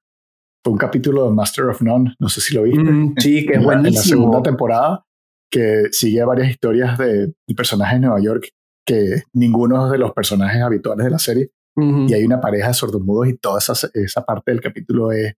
fue 0.64 0.72
un 0.72 0.78
capítulo 0.78 1.26
de 1.26 1.32
Master 1.32 1.66
of 1.66 1.82
None, 1.82 2.14
no 2.18 2.28
sé 2.28 2.40
si 2.40 2.54
lo 2.54 2.62
viste. 2.62 2.82
Mm, 2.82 3.14
sí, 3.18 3.46
que 3.46 3.54
es 3.54 3.62
buenísimo. 3.62 3.88
en 3.88 3.94
la 3.94 4.00
segunda 4.00 4.42
temporada, 4.42 5.04
que 5.50 5.88
sigue 5.92 6.24
varias 6.24 6.48
historias 6.48 6.96
de, 6.96 7.34
personajes 7.54 8.00
de 8.00 8.06
Nueva 8.06 8.20
York 8.20 8.48
que 8.86 9.22
ninguno 9.32 9.90
de 9.90 9.98
los 9.98 10.12
personajes 10.12 10.62
habituales 10.62 11.04
de 11.04 11.10
la 11.10 11.18
serie. 11.18 11.50
Y 11.76 12.14
hay 12.14 12.22
una 12.22 12.40
pareja 12.40 12.68
de 12.68 12.74
sordomudos 12.74 13.26
y 13.26 13.36
toda 13.36 13.58
esa, 13.58 13.72
esa 13.94 14.24
parte 14.24 14.52
del 14.52 14.60
capítulo 14.60 15.10
es 15.10 15.34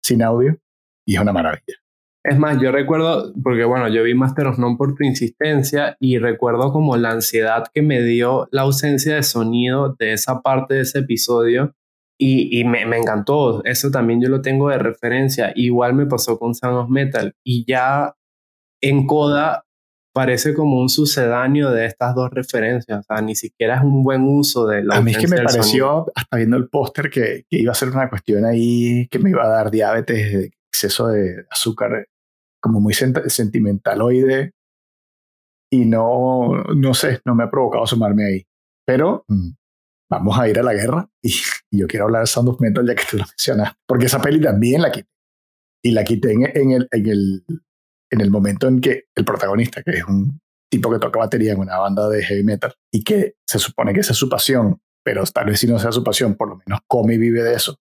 sin 0.00 0.22
audio 0.22 0.56
y 1.04 1.16
es 1.16 1.20
una 1.20 1.32
maravilla. 1.32 1.74
Es 2.22 2.38
más, 2.38 2.60
yo 2.60 2.70
recuerdo, 2.70 3.32
porque 3.42 3.64
bueno, 3.64 3.88
yo 3.88 4.02
vi 4.02 4.14
Master 4.14 4.48
of 4.48 4.58
None 4.58 4.76
por 4.76 4.94
tu 4.94 5.04
insistencia 5.04 5.96
y 5.98 6.18
recuerdo 6.18 6.70
como 6.72 6.96
la 6.96 7.12
ansiedad 7.12 7.64
que 7.72 7.80
me 7.80 8.02
dio 8.02 8.46
la 8.50 8.62
ausencia 8.62 9.14
de 9.14 9.22
sonido 9.22 9.96
de 9.98 10.12
esa 10.12 10.42
parte 10.42 10.74
de 10.74 10.80
ese 10.82 10.98
episodio 10.98 11.74
y, 12.18 12.60
y 12.60 12.64
me, 12.64 12.84
me, 12.84 12.98
encantó. 12.98 13.64
Eso 13.64 13.90
también 13.90 14.20
yo 14.20 14.28
lo 14.28 14.42
tengo 14.42 14.68
de 14.68 14.78
referencia. 14.78 15.52
Igual 15.54 15.94
me 15.94 16.04
pasó 16.04 16.38
con 16.38 16.54
Sound 16.54 16.76
of 16.76 16.90
Metal 16.90 17.34
y 17.42 17.64
ya 17.66 18.14
en 18.82 19.06
Coda 19.06 19.64
parece 20.12 20.54
como 20.54 20.78
un 20.78 20.90
sucedáneo 20.90 21.70
de 21.70 21.86
estas 21.86 22.14
dos 22.14 22.30
referencias. 22.30 23.00
O 23.00 23.02
sea, 23.02 23.22
ni 23.22 23.34
siquiera 23.34 23.76
es 23.76 23.82
un 23.82 24.02
buen 24.02 24.24
uso 24.24 24.66
de 24.66 24.84
la 24.84 24.96
A 24.96 25.00
mí 25.00 25.12
es 25.12 25.18
que 25.18 25.28
me 25.28 25.42
pareció, 25.42 26.06
hasta 26.14 26.36
viendo 26.36 26.58
el 26.58 26.68
póster, 26.68 27.08
que, 27.08 27.44
que, 27.48 27.58
iba 27.58 27.72
a 27.72 27.74
ser 27.74 27.88
una 27.88 28.10
cuestión 28.10 28.44
ahí 28.44 29.08
que 29.08 29.18
me 29.18 29.30
iba 29.30 29.44
a 29.44 29.48
dar 29.48 29.70
diabetes, 29.70 30.50
exceso 30.72 31.08
de 31.08 31.46
azúcar 31.50 32.06
como 32.60 32.80
muy 32.80 32.94
sentimentaloide 32.94 34.52
y 35.72 35.84
no, 35.84 36.64
no 36.74 36.94
sé, 36.94 37.20
no 37.24 37.34
me 37.34 37.44
ha 37.44 37.50
provocado 37.50 37.86
sumarme 37.86 38.26
ahí. 38.26 38.46
Pero 38.86 39.24
mm, 39.28 39.50
vamos 40.10 40.38
a 40.38 40.48
ir 40.48 40.58
a 40.58 40.62
la 40.62 40.74
guerra 40.74 41.08
y, 41.22 41.32
yo 41.72 41.86
quiero 41.86 42.06
hablar 42.06 42.22
de 42.22 42.26
Sound 42.26 42.48
of 42.48 42.60
Metal 42.60 42.86
ya 42.86 42.94
que 42.94 43.04
tú 43.08 43.16
lo 43.16 43.24
mencionas, 43.24 43.74
porque 43.86 44.06
esa 44.06 44.20
peli 44.20 44.40
también 44.40 44.82
la 44.82 44.90
quité. 44.90 45.08
Y 45.82 45.92
la 45.92 46.04
quité 46.04 46.32
en, 46.32 46.42
el, 46.72 46.88
en, 46.90 47.06
el, 47.06 47.44
en 48.10 48.20
el 48.20 48.30
momento 48.30 48.68
en 48.68 48.80
que 48.80 49.04
el 49.14 49.24
protagonista, 49.24 49.82
que 49.82 49.92
es 49.92 50.04
un 50.04 50.40
tipo 50.70 50.90
que 50.90 50.98
toca 50.98 51.20
batería 51.20 51.52
en 51.52 51.60
una 51.60 51.78
banda 51.78 52.08
de 52.08 52.22
heavy 52.22 52.44
metal 52.44 52.74
y 52.92 53.02
que 53.02 53.36
se 53.46 53.58
supone 53.58 53.94
que 53.94 54.00
esa 54.00 54.12
es 54.12 54.18
su 54.18 54.28
pasión, 54.28 54.80
pero 55.02 55.24
tal 55.24 55.46
vez 55.46 55.60
si 55.60 55.66
no 55.66 55.78
sea 55.78 55.90
su 55.90 56.04
pasión, 56.04 56.34
por 56.34 56.48
lo 56.48 56.56
menos 56.66 56.80
come 56.86 57.14
y 57.14 57.18
vive 57.18 57.42
de 57.42 57.54
eso, 57.54 57.76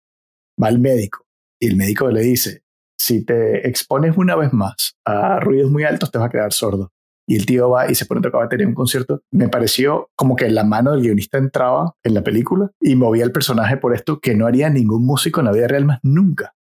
va 0.62 0.68
al 0.68 0.78
médico 0.78 1.26
y 1.60 1.68
el 1.68 1.76
médico 1.76 2.10
le 2.10 2.20
dice, 2.20 2.62
si 2.98 3.24
te 3.24 3.68
expones 3.68 4.16
una 4.16 4.36
vez 4.36 4.52
más 4.52 4.96
a 5.04 5.40
ruidos 5.40 5.70
muy 5.70 5.84
altos 5.84 6.10
te 6.10 6.18
vas 6.18 6.28
a 6.28 6.30
quedar 6.30 6.52
sordo. 6.52 6.92
Y 7.28 7.36
el 7.36 7.46
tío 7.46 7.70
va 7.70 7.90
y 7.90 7.94
se 7.96 8.06
pone 8.06 8.20
a 8.20 8.22
tocar 8.22 8.42
batería 8.42 8.64
en 8.64 8.68
un 8.68 8.74
concierto. 8.74 9.22
Me 9.32 9.48
pareció 9.48 10.10
como 10.14 10.36
que 10.36 10.48
la 10.48 10.62
mano 10.62 10.92
del 10.92 11.02
guionista 11.02 11.38
entraba 11.38 11.94
en 12.04 12.14
la 12.14 12.22
película 12.22 12.70
y 12.80 12.94
movía 12.94 13.24
el 13.24 13.32
personaje 13.32 13.76
por 13.76 13.94
esto 13.94 14.20
que 14.20 14.36
no 14.36 14.46
haría 14.46 14.70
ningún 14.70 15.04
músico 15.04 15.40
en 15.40 15.46
la 15.46 15.52
vida 15.52 15.66
real 15.66 15.84
más 15.84 15.98
nunca. 16.04 16.54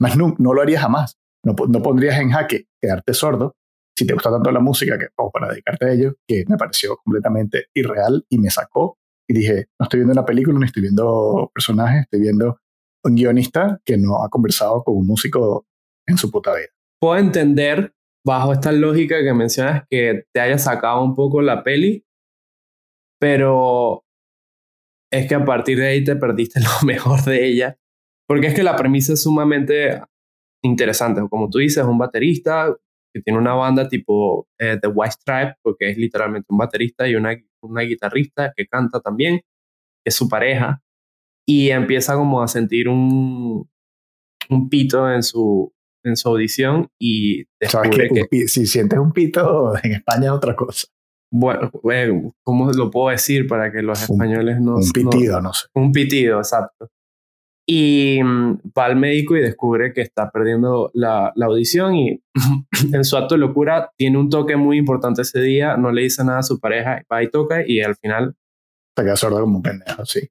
Más 0.00 0.16
no, 0.16 0.34
no 0.38 0.54
lo 0.54 0.62
haría 0.62 0.80
jamás. 0.80 1.18
No, 1.44 1.54
no 1.68 1.82
pondrías 1.82 2.18
en 2.18 2.30
jaque 2.30 2.66
quedarte 2.80 3.14
sordo 3.14 3.54
si 3.96 4.06
te 4.06 4.14
gusta 4.14 4.30
tanto 4.30 4.50
la 4.50 4.60
música 4.60 4.98
que, 4.98 5.08
o 5.16 5.30
para 5.30 5.48
dedicarte 5.48 5.86
a 5.86 5.92
ello, 5.92 6.14
que 6.26 6.44
me 6.48 6.56
pareció 6.56 6.96
completamente 6.96 7.66
irreal 7.74 8.24
y 8.28 8.38
me 8.38 8.50
sacó. 8.50 8.98
Y 9.28 9.34
dije, 9.34 9.66
no 9.78 9.84
estoy 9.84 10.00
viendo 10.00 10.12
una 10.12 10.24
película, 10.24 10.58
no 10.58 10.64
estoy 10.64 10.82
viendo 10.82 11.50
personajes, 11.54 12.02
estoy 12.02 12.20
viendo 12.20 12.58
guionista 13.04 13.80
que 13.84 13.96
no 13.96 14.22
ha 14.22 14.28
conversado 14.28 14.82
con 14.82 14.96
un 14.96 15.06
músico 15.06 15.66
en 16.06 16.16
su 16.16 16.30
puta 16.30 16.54
vida. 16.54 16.68
Puedo 17.00 17.16
entender, 17.16 17.92
bajo 18.24 18.52
esta 18.52 18.72
lógica 18.72 19.22
que 19.22 19.34
mencionas, 19.34 19.84
que 19.90 20.24
te 20.32 20.40
haya 20.40 20.58
sacado 20.58 21.02
un 21.02 21.14
poco 21.14 21.42
la 21.42 21.62
peli, 21.62 22.04
pero 23.20 24.04
es 25.12 25.28
que 25.28 25.34
a 25.34 25.44
partir 25.44 25.78
de 25.78 25.88
ahí 25.88 26.04
te 26.04 26.16
perdiste 26.16 26.60
lo 26.60 26.86
mejor 26.86 27.22
de 27.24 27.46
ella, 27.46 27.78
porque 28.26 28.48
es 28.48 28.54
que 28.54 28.62
la 28.62 28.76
premisa 28.76 29.12
es 29.12 29.22
sumamente 29.22 30.00
interesante. 30.62 31.22
Como 31.28 31.50
tú 31.50 31.58
dices, 31.58 31.84
un 31.84 31.98
baterista 31.98 32.74
que 33.14 33.20
tiene 33.20 33.38
una 33.38 33.54
banda 33.54 33.88
tipo 33.88 34.48
eh, 34.58 34.78
The 34.80 34.88
White 34.88 35.16
Stripe, 35.20 35.56
porque 35.62 35.90
es 35.90 35.98
literalmente 35.98 36.46
un 36.48 36.58
baterista 36.58 37.06
y 37.06 37.14
una, 37.14 37.36
una 37.62 37.82
guitarrista 37.82 38.52
que 38.56 38.66
canta 38.66 39.00
también, 39.00 39.40
que 39.40 40.08
es 40.08 40.14
su 40.14 40.28
pareja, 40.28 40.82
y 41.46 41.70
empieza 41.70 42.14
como 42.14 42.42
a 42.42 42.48
sentir 42.48 42.88
un, 42.88 43.68
un 44.48 44.68
pito 44.68 45.10
en 45.10 45.22
su, 45.22 45.72
en 46.04 46.16
su 46.16 46.28
audición 46.28 46.88
y 46.98 47.44
descubre 47.60 48.08
que, 48.30 48.48
si 48.48 48.66
sientes 48.66 48.98
un 48.98 49.12
pito 49.12 49.74
en 49.82 49.92
España 49.92 50.26
es 50.26 50.32
otra 50.32 50.56
cosa. 50.56 50.88
Bueno, 51.30 51.70
¿cómo 52.42 52.70
lo 52.72 52.90
puedo 52.90 53.08
decir 53.08 53.46
para 53.46 53.72
que 53.72 53.80
los 53.80 54.02
españoles 54.02 54.60
no... 54.60 54.74
Un 54.74 54.90
pitido, 54.92 55.40
no, 55.40 55.52
sé. 55.54 55.66
Un 55.74 55.90
pitido, 55.90 56.38
exacto. 56.38 56.90
Y 57.66 58.20
mm, 58.22 58.58
va 58.76 58.86
al 58.86 58.96
médico 58.96 59.36
y 59.36 59.40
descubre 59.40 59.94
que 59.94 60.02
está 60.02 60.30
perdiendo 60.30 60.90
la, 60.92 61.32
la 61.36 61.46
audición 61.46 61.94
y 61.94 62.22
en 62.92 63.04
su 63.04 63.16
acto 63.16 63.34
de 63.34 63.40
locura 63.40 63.90
tiene 63.96 64.18
un 64.18 64.28
toque 64.28 64.56
muy 64.56 64.76
importante 64.76 65.22
ese 65.22 65.40
día, 65.40 65.76
no 65.78 65.90
le 65.90 66.02
dice 66.02 66.22
nada 66.22 66.40
a 66.40 66.42
su 66.42 66.60
pareja, 66.60 67.02
va 67.10 67.22
y 67.22 67.30
toca 67.30 67.66
y 67.66 67.80
al 67.80 67.96
final... 67.96 68.36
Se 68.94 69.04
queda 69.04 69.16
sordo 69.16 69.40
como 69.40 69.56
un 69.56 69.62
pendejo, 69.62 70.04
sí. 70.04 70.28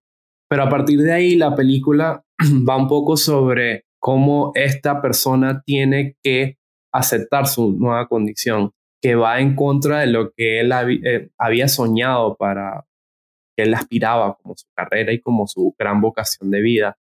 Pero 0.51 0.63
a 0.63 0.69
partir 0.69 1.01
de 1.01 1.13
ahí 1.13 1.37
la 1.37 1.55
película 1.55 2.25
va 2.69 2.75
un 2.75 2.89
poco 2.89 3.15
sobre 3.15 3.85
cómo 4.01 4.51
esta 4.53 5.01
persona 5.01 5.63
tiene 5.65 6.17
que 6.21 6.57
aceptar 6.93 7.47
su 7.47 7.71
nueva 7.71 8.09
condición, 8.09 8.71
que 9.01 9.15
va 9.15 9.39
en 9.39 9.55
contra 9.55 10.01
de 10.01 10.07
lo 10.07 10.33
que 10.33 10.59
él 10.59 10.73
eh, 11.05 11.29
había 11.37 11.69
soñado 11.69 12.35
para 12.35 12.83
que 13.55 13.63
él 13.63 13.73
aspiraba 13.73 14.35
como 14.35 14.55
su 14.57 14.67
carrera 14.75 15.13
y 15.13 15.21
como 15.21 15.47
su 15.47 15.73
gran 15.79 16.01
vocación 16.01 16.51
de 16.51 16.59
vida. 16.59 16.97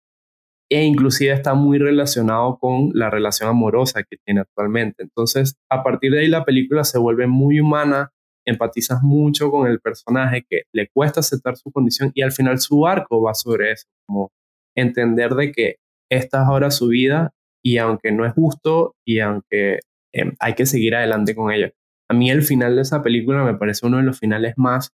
E 0.72 0.84
inclusive 0.84 1.32
está 1.32 1.54
muy 1.54 1.78
relacionado 1.78 2.58
con 2.58 2.90
la 2.96 3.12
relación 3.12 3.48
amorosa 3.48 4.02
que 4.02 4.18
tiene 4.26 4.42
actualmente. 4.42 5.04
Entonces, 5.04 5.56
a 5.70 5.84
partir 5.84 6.12
de 6.14 6.22
ahí 6.22 6.28
la 6.30 6.46
película 6.46 6.84
se 6.84 6.98
vuelve 6.98 7.28
muy 7.28 7.60
humana, 7.60 8.12
empatizas 8.46 9.02
mucho 9.04 9.52
con 9.52 9.68
el 9.68 9.80
personaje 9.80 10.46
que 10.48 10.64
le 10.74 10.88
cuesta 10.90 11.20
aceptar 11.20 11.58
su 11.58 11.72
condición 11.72 12.12
y 12.14 12.22
al 12.22 12.32
final 12.32 12.60
su 12.60 12.86
arco 12.86 13.22
va 13.22 13.34
sobre 13.34 13.72
eso, 13.72 13.88
como 14.08 14.32
entender 14.76 15.34
de 15.34 15.52
que 15.52 15.76
esta 16.10 16.42
es 16.42 16.48
ahora 16.48 16.72
su 16.72 16.88
vida 16.88 17.34
y 17.64 17.78
aunque 17.78 18.12
no 18.12 18.26
es 18.26 18.34
justo 18.34 18.96
y 19.06 19.20
aunque 19.20 19.80
em, 20.14 20.36
hay 20.40 20.54
que 20.54 20.66
seguir 20.66 20.96
adelante 20.96 21.36
con 21.36 21.52
ella. 21.52 21.72
A 22.10 22.14
mí 22.14 22.30
el 22.30 22.44
final 22.44 22.76
de 22.76 22.84
esa 22.84 23.02
película 23.02 23.44
me 23.44 23.56
parece 23.56 23.88
uno 23.88 23.98
de 23.98 24.04
los 24.04 24.20
finales 24.20 24.54
más 24.58 24.92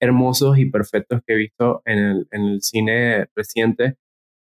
hermosos 0.00 0.58
y 0.58 0.66
perfectos 0.66 1.20
que 1.26 1.34
he 1.34 1.36
visto 1.36 1.82
en 1.84 2.26
el, 2.30 2.62
cine 2.62 3.26
reciente 3.36 3.96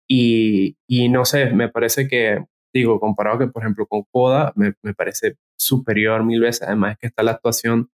y, 0.08 0.76
no 1.10 1.24
sé, 1.24 1.50
me 1.52 1.68
parece 1.68 2.08
que, 2.08 2.44
digo, 2.72 3.00
comparado 3.00 3.38
que 3.38 3.48
por 3.48 3.62
ejemplo 3.62 3.86
con 3.86 4.04
Coda, 4.10 4.52
me, 4.56 4.74
me 4.82 4.94
parece 4.94 5.36
superior 5.58 6.24
mil 6.24 6.40
veces, 6.40 6.62
además 6.62 6.96
que 6.98 7.08
está 7.08 7.22
la 7.22 7.32
actuación 7.32 7.90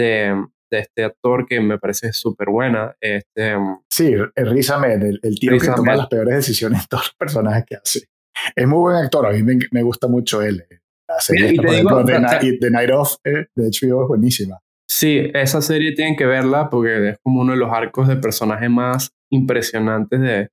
de, 0.00 0.46
de 0.70 0.78
este 0.78 1.04
actor 1.04 1.46
que 1.46 1.60
me 1.60 1.78
parece 1.78 2.12
súper 2.12 2.48
buena. 2.48 2.96
Este, 3.00 3.56
sí, 3.90 4.14
Riz 4.36 4.70
Ahmed, 4.70 5.02
el, 5.02 5.20
el 5.22 5.38
tío 5.38 5.58
que 5.58 5.68
toma 5.68 5.96
las 5.96 6.08
peores 6.08 6.34
decisiones 6.34 6.82
en 6.82 6.86
todos 6.88 7.04
los 7.06 7.14
personajes 7.14 7.64
que 7.66 7.76
hace. 7.76 8.08
Es 8.54 8.66
muy 8.66 8.78
buen 8.78 8.96
actor, 8.96 9.26
a 9.26 9.30
mí 9.32 9.42
me, 9.42 9.58
me 9.70 9.82
gusta 9.82 10.08
mucho 10.08 10.42
él. 10.42 10.64
La 11.08 11.20
serie, 11.20 11.54
por 11.54 11.66
ejemplo, 11.66 12.04
The, 12.04 12.20
Night, 12.20 12.62
Night 12.70 12.90
Of 12.90 13.16
eh, 13.24 13.46
de 13.54 13.64
HBO 13.64 14.02
es 14.02 14.08
buenísima. 14.08 14.58
Sí, 14.88 15.30
esa 15.34 15.60
serie 15.60 15.94
tienen 15.94 16.16
que 16.16 16.26
verla 16.26 16.70
porque 16.70 17.10
es 17.10 17.18
como 17.22 17.40
uno 17.40 17.52
de 17.52 17.58
los 17.58 17.72
arcos 17.72 18.08
de 18.08 18.16
personaje 18.16 18.68
más 18.68 19.10
impresionantes 19.30 20.20
de, 20.20 20.48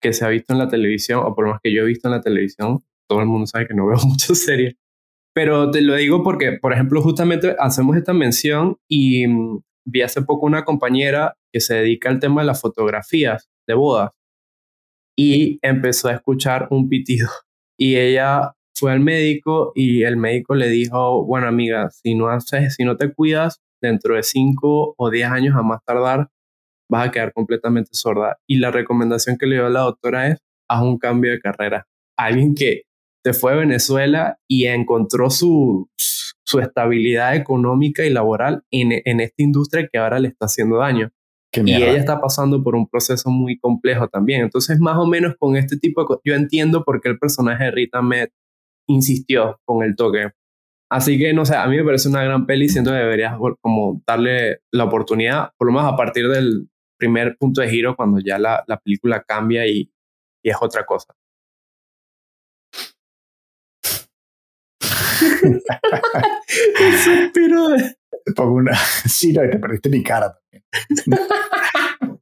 que 0.00 0.12
se 0.12 0.24
ha 0.24 0.28
visto 0.28 0.52
en 0.52 0.58
la 0.58 0.68
televisión, 0.68 1.20
o 1.24 1.34
por 1.34 1.44
lo 1.44 1.50
menos 1.50 1.60
que 1.62 1.72
yo 1.72 1.82
he 1.82 1.86
visto 1.86 2.08
en 2.08 2.12
la 2.12 2.20
televisión. 2.20 2.84
Todo 3.08 3.20
el 3.20 3.26
mundo 3.26 3.46
sabe 3.46 3.66
que 3.66 3.74
no 3.74 3.86
veo 3.88 3.98
muchas 4.04 4.38
series, 4.38 4.74
pero 5.34 5.70
te 5.70 5.82
lo 5.82 5.96
digo 5.96 6.22
porque, 6.22 6.52
por 6.52 6.72
ejemplo, 6.72 7.02
justamente 7.02 7.56
hacemos 7.58 7.96
esta 7.96 8.12
mención 8.12 8.76
y 8.88 9.26
mm, 9.26 9.60
vi 9.86 10.02
hace 10.02 10.22
poco 10.22 10.46
una 10.46 10.64
compañera 10.64 11.36
que 11.52 11.60
se 11.60 11.74
dedica 11.74 12.08
al 12.08 12.20
tema 12.20 12.42
de 12.42 12.46
las 12.46 12.60
fotografías 12.60 13.50
de 13.66 13.74
bodas 13.74 14.12
y 15.16 15.58
empezó 15.62 16.08
a 16.08 16.12
escuchar 16.12 16.68
un 16.70 16.88
pitido. 16.88 17.28
Y 17.76 17.96
ella 17.96 18.52
fue 18.76 18.92
al 18.92 19.00
médico 19.00 19.72
y 19.74 20.04
el 20.04 20.16
médico 20.16 20.54
le 20.54 20.68
dijo, 20.68 21.24
bueno 21.24 21.48
amiga, 21.48 21.90
si 21.90 22.14
no 22.14 22.28
haces, 22.28 22.74
si 22.76 22.84
no 22.84 22.96
te 22.96 23.12
cuidas, 23.12 23.60
dentro 23.82 24.14
de 24.14 24.22
5 24.22 24.94
o 24.96 25.10
10 25.10 25.28
años 25.28 25.56
a 25.56 25.62
más 25.62 25.80
tardar, 25.84 26.28
vas 26.88 27.08
a 27.08 27.10
quedar 27.10 27.32
completamente 27.32 27.90
sorda. 27.92 28.38
Y 28.48 28.58
la 28.58 28.70
recomendación 28.70 29.36
que 29.38 29.46
le 29.46 29.56
dio 29.56 29.68
la 29.68 29.80
doctora 29.80 30.28
es, 30.28 30.38
haz 30.68 30.82
un 30.82 30.98
cambio 30.98 31.32
de 31.32 31.40
carrera. 31.40 31.86
Alguien 32.16 32.54
que 32.54 32.82
se 33.24 33.32
fue 33.32 33.52
a 33.52 33.56
Venezuela 33.56 34.38
y 34.46 34.66
encontró 34.66 35.30
su, 35.30 35.88
su 35.96 36.58
estabilidad 36.60 37.34
económica 37.34 38.04
y 38.04 38.10
laboral 38.10 38.62
en, 38.70 38.92
en, 39.04 39.20
esta 39.20 39.42
industria 39.42 39.88
que 39.90 39.98
ahora 39.98 40.18
le 40.18 40.28
está 40.28 40.44
haciendo 40.46 40.76
daño. 40.76 41.10
Y 41.52 41.72
ella 41.72 41.96
está 41.96 42.20
pasando 42.20 42.62
por 42.64 42.74
un 42.74 42.88
proceso 42.88 43.30
muy 43.30 43.56
complejo 43.58 44.08
también. 44.08 44.42
Entonces, 44.42 44.80
más 44.80 44.98
o 44.98 45.06
menos 45.06 45.36
con 45.38 45.56
este 45.56 45.78
tipo 45.78 46.02
de 46.02 46.16
yo 46.24 46.34
entiendo 46.34 46.84
por 46.84 47.00
qué 47.00 47.08
el 47.08 47.18
personaje 47.18 47.64
de 47.64 47.70
Rita 47.70 48.02
Met 48.02 48.32
insistió 48.88 49.60
con 49.64 49.84
el 49.84 49.94
toque. 49.94 50.32
Así 50.90 51.16
que, 51.16 51.32
no 51.32 51.46
sé, 51.46 51.54
a 51.54 51.66
mí 51.68 51.76
me 51.76 51.84
parece 51.84 52.08
una 52.08 52.24
gran 52.24 52.44
peli, 52.44 52.68
siento 52.68 52.90
que 52.90 52.96
deberías 52.96 53.36
como 53.60 54.02
darle 54.04 54.58
la 54.72 54.84
oportunidad, 54.84 55.50
por 55.56 55.68
lo 55.68 55.74
menos 55.74 55.92
a 55.92 55.96
partir 55.96 56.28
del 56.28 56.68
primer 56.98 57.36
punto 57.38 57.60
de 57.60 57.70
giro, 57.70 57.94
cuando 57.94 58.18
ya 58.18 58.38
la, 58.38 58.64
la 58.66 58.76
película 58.78 59.22
cambia 59.22 59.64
y, 59.66 59.92
y 60.42 60.50
es 60.50 60.56
otra 60.60 60.84
cosa. 60.84 61.14
Suspiro 67.04 67.76
Te 68.24 68.32
pongo 68.34 68.54
una. 68.54 68.72
Sí, 69.06 69.32
no, 69.32 69.42
te 69.42 69.58
perdiste 69.58 69.88
mi 69.88 70.02
cara 70.02 70.34
también. 70.34 70.64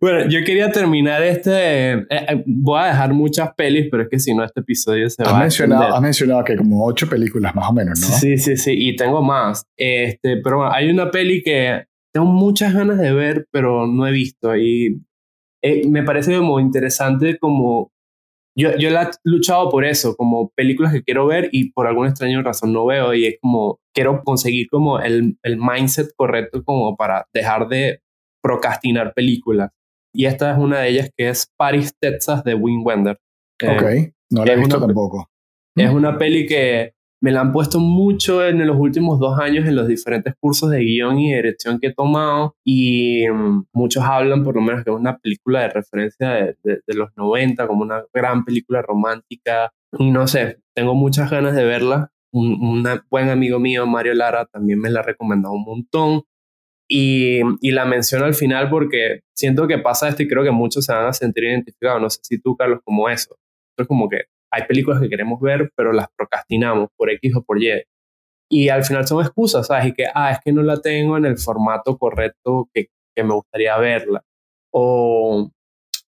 bueno, 0.00 0.28
yo 0.28 0.44
quería 0.44 0.70
terminar 0.70 1.22
este. 1.22 1.92
Eh, 1.92 2.06
eh, 2.10 2.42
voy 2.46 2.80
a 2.80 2.86
dejar 2.86 3.12
muchas 3.12 3.54
pelis, 3.54 3.88
pero 3.90 4.04
es 4.04 4.08
que 4.08 4.18
si 4.18 4.34
no, 4.34 4.44
este 4.44 4.60
episodio 4.60 5.08
se 5.10 5.22
va 5.22 5.38
mencionado, 5.38 5.94
a. 5.94 5.96
Has 5.96 6.02
mencionado 6.02 6.44
que 6.44 6.56
como 6.56 6.84
ocho 6.84 7.08
películas 7.08 7.54
más 7.54 7.68
o 7.68 7.72
menos, 7.72 8.00
¿no? 8.00 8.06
Sí, 8.06 8.38
sí, 8.38 8.56
sí, 8.56 8.74
y 8.76 8.96
tengo 8.96 9.22
más. 9.22 9.64
Este, 9.76 10.38
pero 10.42 10.58
bueno, 10.58 10.72
hay 10.72 10.90
una 10.90 11.10
peli 11.10 11.42
que 11.42 11.84
tengo 12.12 12.26
muchas 12.26 12.74
ganas 12.74 12.98
de 12.98 13.12
ver, 13.12 13.46
pero 13.50 13.86
no 13.86 14.06
he 14.06 14.12
visto. 14.12 14.56
Y 14.56 15.02
eh, 15.62 15.88
me 15.88 16.02
parece 16.02 16.36
como 16.36 16.60
interesante 16.60 17.38
como 17.38 17.92
yo, 18.58 18.76
yo 18.76 18.90
la 18.90 19.04
he 19.04 19.10
luchado 19.22 19.70
por 19.70 19.84
eso, 19.84 20.16
como 20.16 20.50
películas 20.50 20.92
que 20.92 21.04
quiero 21.04 21.26
ver 21.26 21.48
y 21.52 21.70
por 21.70 21.86
alguna 21.86 22.08
extraña 22.08 22.42
razón 22.42 22.72
no 22.72 22.84
veo 22.86 23.14
y 23.14 23.26
es 23.26 23.36
como, 23.40 23.78
quiero 23.94 24.22
conseguir 24.24 24.68
como 24.68 24.98
el, 24.98 25.38
el 25.44 25.56
mindset 25.56 26.08
correcto 26.16 26.64
como 26.64 26.96
para 26.96 27.26
dejar 27.32 27.68
de 27.68 28.02
procrastinar 28.42 29.14
películas. 29.14 29.70
Y 30.12 30.26
esta 30.26 30.52
es 30.52 30.58
una 30.58 30.80
de 30.80 30.88
ellas 30.88 31.10
que 31.16 31.28
es 31.28 31.52
Paris, 31.56 31.94
Texas 32.00 32.42
de 32.42 32.54
Wim 32.54 32.84
Wender. 32.84 33.18
Eh, 33.62 33.68
ok, 33.68 34.14
no 34.30 34.44
la 34.44 34.52
he 34.52 34.56
visto 34.56 34.80
tampoco. 34.80 35.30
Es 35.76 35.90
una 35.90 36.18
peli 36.18 36.44
que 36.46 36.94
me 37.20 37.32
la 37.32 37.40
han 37.40 37.52
puesto 37.52 37.80
mucho 37.80 38.46
en 38.46 38.64
los 38.66 38.78
últimos 38.78 39.18
dos 39.18 39.38
años 39.38 39.66
en 39.66 39.74
los 39.74 39.88
diferentes 39.88 40.34
cursos 40.38 40.70
de 40.70 40.80
guion 40.80 41.18
y 41.18 41.34
dirección 41.34 41.80
que 41.80 41.88
he 41.88 41.94
tomado 41.94 42.54
y 42.64 43.28
mm, 43.28 43.64
muchos 43.72 44.04
hablan 44.04 44.44
por 44.44 44.54
lo 44.54 44.60
menos 44.60 44.84
que 44.84 44.90
es 44.90 44.96
una 44.96 45.18
película 45.18 45.62
de 45.62 45.70
referencia 45.70 46.30
de, 46.30 46.56
de, 46.62 46.94
los 46.94 47.10
90 47.16 47.66
como 47.66 47.82
una 47.82 48.02
gran 48.12 48.44
película 48.44 48.82
romántica 48.82 49.72
no 49.92 50.26
sé, 50.28 50.60
tengo 50.74 50.94
muchas 50.94 51.30
ganas 51.30 51.54
de 51.54 51.64
verla. 51.64 52.12
Un, 52.30 52.84
buen 53.10 53.30
amigo 53.30 53.58
mío, 53.58 53.86
Mario 53.86 54.14
Lara, 54.14 54.44
también 54.46 54.80
me 54.80 54.90
la 54.90 55.00
ha 55.00 55.02
recomendado 55.02 55.54
un 55.54 55.64
montón. 55.64 56.22
Y, 56.90 57.40
y, 57.60 57.72
la 57.72 57.84
menciono 57.84 58.24
al 58.24 58.34
final 58.34 58.70
porque 58.70 59.20
siento 59.34 59.66
que 59.66 59.78
pasa 59.78 60.08
esto 60.08 60.22
y 60.22 60.28
creo 60.28 60.42
que 60.42 60.50
muchos 60.50 60.86
se 60.86 60.92
van 60.92 61.06
a 61.06 61.12
sentir 61.12 61.44
identificados. 61.44 62.00
No 62.00 62.10
sé 62.10 62.20
si 62.22 62.40
tú, 62.40 62.56
Carlos, 62.56 62.80
como 62.84 63.08
eso. 63.08 63.36
Es 63.76 63.86
como 63.86 64.08
que 64.08 64.24
hay 64.50 64.64
películas 64.66 65.00
que 65.00 65.08
queremos 65.08 65.40
ver, 65.40 65.70
pero 65.76 65.92
las 65.92 66.08
procrastinamos 66.16 66.88
por 66.96 67.10
X 67.10 67.36
o 67.36 67.42
por 67.42 67.62
Y. 67.62 67.82
Y 68.50 68.68
al 68.70 68.84
final 68.84 69.06
son 69.06 69.20
excusas, 69.22 69.66
¿sabes? 69.66 69.86
Y 69.86 69.92
que, 69.92 70.06
ah, 70.14 70.32
es 70.32 70.38
que 70.44 70.52
no 70.52 70.62
la 70.62 70.80
tengo 70.80 71.16
en 71.16 71.26
el 71.26 71.38
formato 71.38 71.98
correcto 71.98 72.68
que, 72.72 72.86
que 73.14 73.24
me 73.24 73.34
gustaría 73.34 73.76
verla. 73.76 74.24
O, 74.72 75.50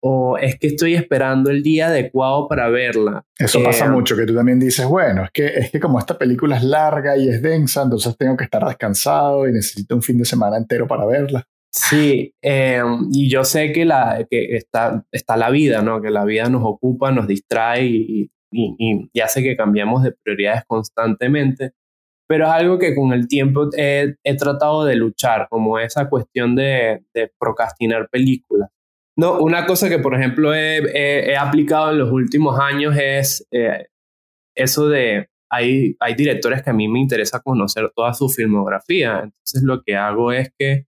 o 0.01 0.37
es 0.37 0.59
que 0.59 0.67
estoy 0.67 0.93
esperando 0.95 1.49
el 1.49 1.63
día 1.63 1.87
adecuado 1.87 2.47
para 2.47 2.69
verla. 2.69 3.25
Eso 3.37 3.63
pasa 3.63 3.85
eh, 3.85 3.89
mucho, 3.89 4.15
que 4.15 4.25
tú 4.25 4.35
también 4.35 4.59
dices, 4.59 4.85
bueno, 4.85 5.23
es 5.23 5.31
que, 5.31 5.45
es 5.47 5.71
que 5.71 5.79
como 5.79 5.97
esta 5.99 6.17
película 6.17 6.57
es 6.57 6.63
larga 6.63 7.17
y 7.17 7.27
es 7.27 7.41
densa, 7.41 7.83
entonces 7.83 8.15
tengo 8.17 8.37
que 8.37 8.43
estar 8.43 8.63
descansado 8.65 9.47
y 9.47 9.53
necesito 9.53 9.95
un 9.95 10.01
fin 10.01 10.17
de 10.17 10.25
semana 10.25 10.57
entero 10.57 10.87
para 10.87 11.05
verla. 11.05 11.47
Sí, 11.77 12.33
eh, 12.41 12.81
y 13.11 13.29
yo 13.29 13.43
sé 13.43 13.71
que, 13.71 13.85
la, 13.85 14.25
que 14.29 14.55
está, 14.55 15.05
está 15.11 15.37
la 15.37 15.51
vida, 15.51 15.83
¿no? 15.83 16.01
Que 16.01 16.09
la 16.09 16.25
vida 16.25 16.49
nos 16.49 16.63
ocupa, 16.65 17.11
nos 17.11 17.27
distrae 17.27 17.85
y, 17.85 18.31
y, 18.51 19.21
hace 19.21 19.43
que 19.43 19.55
cambiemos 19.55 20.01
de 20.01 20.11
prioridades 20.11 20.63
constantemente, 20.65 21.73
pero 22.27 22.45
es 22.45 22.51
algo 22.51 22.79
que 22.79 22.95
con 22.95 23.13
el 23.13 23.27
tiempo 23.27 23.69
he, 23.77 24.15
tratado 24.39 24.85
de 24.85 24.95
luchar, 24.95 25.47
como 25.51 25.77
esa 25.77 26.09
cuestión 26.09 26.55
de, 26.55 27.03
procrastinar 27.39 28.09
películas. 28.09 28.69
No, 29.15 29.39
una 29.39 29.67
cosa 29.67 29.87
que, 29.87 29.99
por 29.99 30.15
ejemplo, 30.15 30.55
he, 30.55 31.37
aplicado 31.37 31.91
en 31.91 31.99
los 31.99 32.11
últimos 32.11 32.59
años 32.59 32.95
es 32.97 33.47
eh, 33.51 33.85
eso 34.55 34.89
de, 34.89 35.27
hay, 35.51 35.95
hay 35.99 36.15
directores 36.15 36.63
que 36.63 36.71
a 36.71 36.73
mí 36.73 36.87
me 36.87 36.99
interesa 36.99 37.39
conocer 37.39 37.91
toda 37.95 38.15
su 38.15 38.29
filmografía, 38.29 39.21
entonces 39.25 39.61
lo 39.61 39.83
que 39.83 39.95
hago 39.95 40.31
es 40.31 40.49
que 40.57 40.86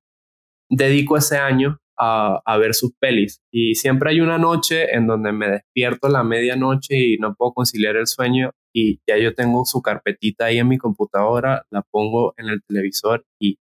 dedico 0.70 1.18
ese 1.18 1.38
año 1.38 1.80
a, 1.98 2.42
a, 2.46 2.58
ver 2.58 2.74
sus 2.74 2.94
pelis. 3.00 3.42
Y 3.52 3.76
siempre 3.76 4.12
hay 4.12 4.22
una 4.22 4.38
noche 4.38 4.96
en 4.96 5.08
donde 5.08 5.32
me 5.34 5.50
despierto 5.50 6.08
a 6.08 6.12
la 6.12 6.24
medianoche 6.24 6.98
y 6.98 7.18
no 7.18 7.36
puedo 7.36 7.54
conciliar 7.54 7.98
el 7.98 8.08
sueño 8.08 8.52
y 8.74 9.00
ya 9.08 9.18
yo 9.18 9.34
tengo 9.34 9.66
su 9.66 9.82
carpetita 9.82 10.46
ahí 10.46 10.60
en 10.60 10.68
mi 10.68 10.78
computadora, 10.78 11.64
la 11.72 11.82
pongo 11.82 12.34
en 12.38 12.50
el 12.50 12.62
televisor 12.64 13.26
y 13.40 13.58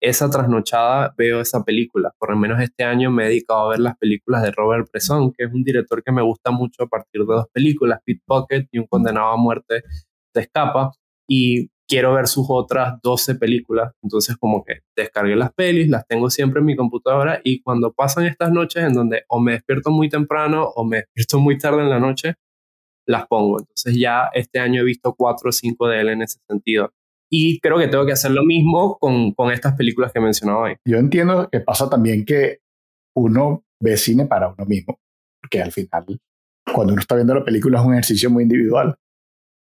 esa 0.00 0.30
trasnochada 0.30 1.14
veo 1.16 1.40
esa 1.40 1.64
película. 1.64 2.12
Por 2.18 2.30
lo 2.30 2.36
menos 2.36 2.60
este 2.60 2.84
año 2.84 3.10
me 3.10 3.24
he 3.24 3.28
dedicado 3.28 3.60
a 3.60 3.70
ver 3.70 3.80
las 3.80 3.96
películas 3.98 4.42
de 4.42 4.50
Robert 4.52 4.88
Bresson, 4.92 5.32
que 5.32 5.44
es 5.44 5.52
un 5.52 5.64
director 5.64 6.02
que 6.02 6.12
me 6.12 6.22
gusta 6.22 6.50
mucho 6.50 6.84
a 6.84 6.86
partir 6.86 7.22
de 7.22 7.34
dos 7.34 7.46
películas, 7.52 8.00
Pocket 8.26 8.66
y 8.70 8.78
Un 8.78 8.86
condenado 8.86 9.28
a 9.28 9.36
muerte 9.36 9.82
se 10.34 10.40
escapa. 10.40 10.92
Y 11.28 11.70
quiero 11.88 12.14
ver 12.14 12.26
sus 12.26 12.46
otras 12.48 13.00
12 13.02 13.36
películas. 13.36 13.92
Entonces 14.02 14.36
como 14.36 14.64
que 14.64 14.80
descargué 14.96 15.36
las 15.36 15.52
pelis, 15.52 15.88
las 15.88 16.06
tengo 16.06 16.30
siempre 16.30 16.60
en 16.60 16.66
mi 16.66 16.76
computadora 16.76 17.40
y 17.44 17.62
cuando 17.62 17.92
pasan 17.92 18.26
estas 18.26 18.50
noches 18.50 18.84
en 18.84 18.92
donde 18.92 19.24
o 19.28 19.40
me 19.40 19.52
despierto 19.52 19.90
muy 19.90 20.08
temprano 20.08 20.64
o 20.64 20.84
me 20.84 20.98
despierto 20.98 21.38
muy 21.38 21.58
tarde 21.58 21.82
en 21.82 21.90
la 21.90 22.00
noche, 22.00 22.34
las 23.06 23.26
pongo. 23.26 23.60
Entonces 23.60 23.96
ya 23.98 24.30
este 24.32 24.58
año 24.58 24.82
he 24.82 24.84
visto 24.84 25.14
cuatro 25.14 25.50
o 25.50 25.52
cinco 25.52 25.88
de 25.88 26.00
él 26.00 26.08
en 26.08 26.22
ese 26.22 26.38
sentido. 26.48 26.92
Y 27.30 27.58
creo 27.60 27.78
que 27.78 27.88
tengo 27.88 28.06
que 28.06 28.12
hacer 28.12 28.30
lo 28.30 28.44
mismo 28.44 28.98
con, 28.98 29.32
con 29.32 29.50
estas 29.50 29.74
películas 29.74 30.12
que 30.12 30.20
he 30.20 30.22
mencionado 30.22 30.60
hoy. 30.60 30.76
Yo 30.84 30.98
entiendo 30.98 31.48
que 31.50 31.60
pasa 31.60 31.90
también 31.90 32.24
que 32.24 32.60
uno 33.16 33.64
ve 33.80 33.96
cine 33.96 34.26
para 34.26 34.48
uno 34.48 34.64
mismo, 34.64 35.00
porque 35.40 35.60
al 35.60 35.72
final, 35.72 36.04
cuando 36.72 36.92
uno 36.92 37.00
está 37.00 37.16
viendo 37.16 37.34
la 37.34 37.44
película 37.44 37.80
es 37.80 37.86
un 37.86 37.92
ejercicio 37.94 38.30
muy 38.30 38.44
individual 38.44 38.96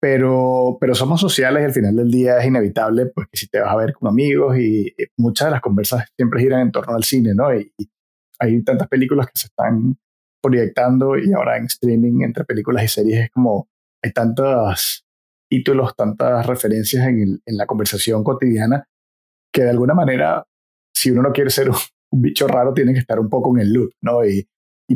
pero, 0.01 0.77
pero 0.81 0.95
somos 0.95 1.21
sociales 1.21 1.61
y 1.61 1.65
al 1.65 1.73
final 1.73 1.95
del 1.95 2.09
día 2.09 2.39
es 2.39 2.47
inevitable 2.47 3.05
pues 3.05 3.27
que 3.31 3.37
si 3.37 3.47
te 3.47 3.59
vas 3.59 3.71
a 3.71 3.75
ver 3.75 3.93
con 3.93 4.09
amigos 4.09 4.57
y, 4.57 4.91
muchas 5.15 5.47
de 5.47 5.51
las 5.51 5.61
conversas 5.61 6.07
siempre 6.17 6.41
giran 6.41 6.61
en 6.61 6.71
torno 6.71 6.95
al 6.95 7.03
cine, 7.03 7.33
¿no? 7.35 7.53
Y, 7.55 7.71
hay 8.39 8.63
tantas 8.63 8.87
películas 8.87 9.27
que 9.27 9.33
se 9.35 9.45
están 9.45 9.95
proyectando 10.41 11.15
y 11.15 11.31
ahora 11.31 11.57
en 11.57 11.65
streaming 11.65 12.23
entre 12.23 12.43
películas 12.43 12.83
y 12.83 12.87
series 12.87 13.25
es 13.25 13.29
como 13.29 13.69
hay 14.03 14.11
tantos 14.11 15.05
títulos, 15.47 15.95
tantas 15.95 16.47
referencias 16.47 17.07
en, 17.07 17.39
en 17.45 17.57
la 17.57 17.67
conversación 17.67 18.23
cotidiana 18.23 18.87
que 19.53 19.61
de 19.63 19.69
alguna 19.69 19.93
manera 19.93 20.43
si 20.91 21.11
uno 21.11 21.21
no 21.21 21.31
quiere 21.31 21.51
ser 21.51 21.69
un, 22.11 22.21
bicho 22.21 22.47
raro 22.47 22.73
tiene 22.73 22.93
que 22.93 22.99
estar 22.99 23.19
un 23.19 23.29
poco 23.29 23.55
en 23.55 23.61
el 23.61 23.71
loop, 23.71 23.91
¿no? 24.01 24.25
Y 24.25 24.47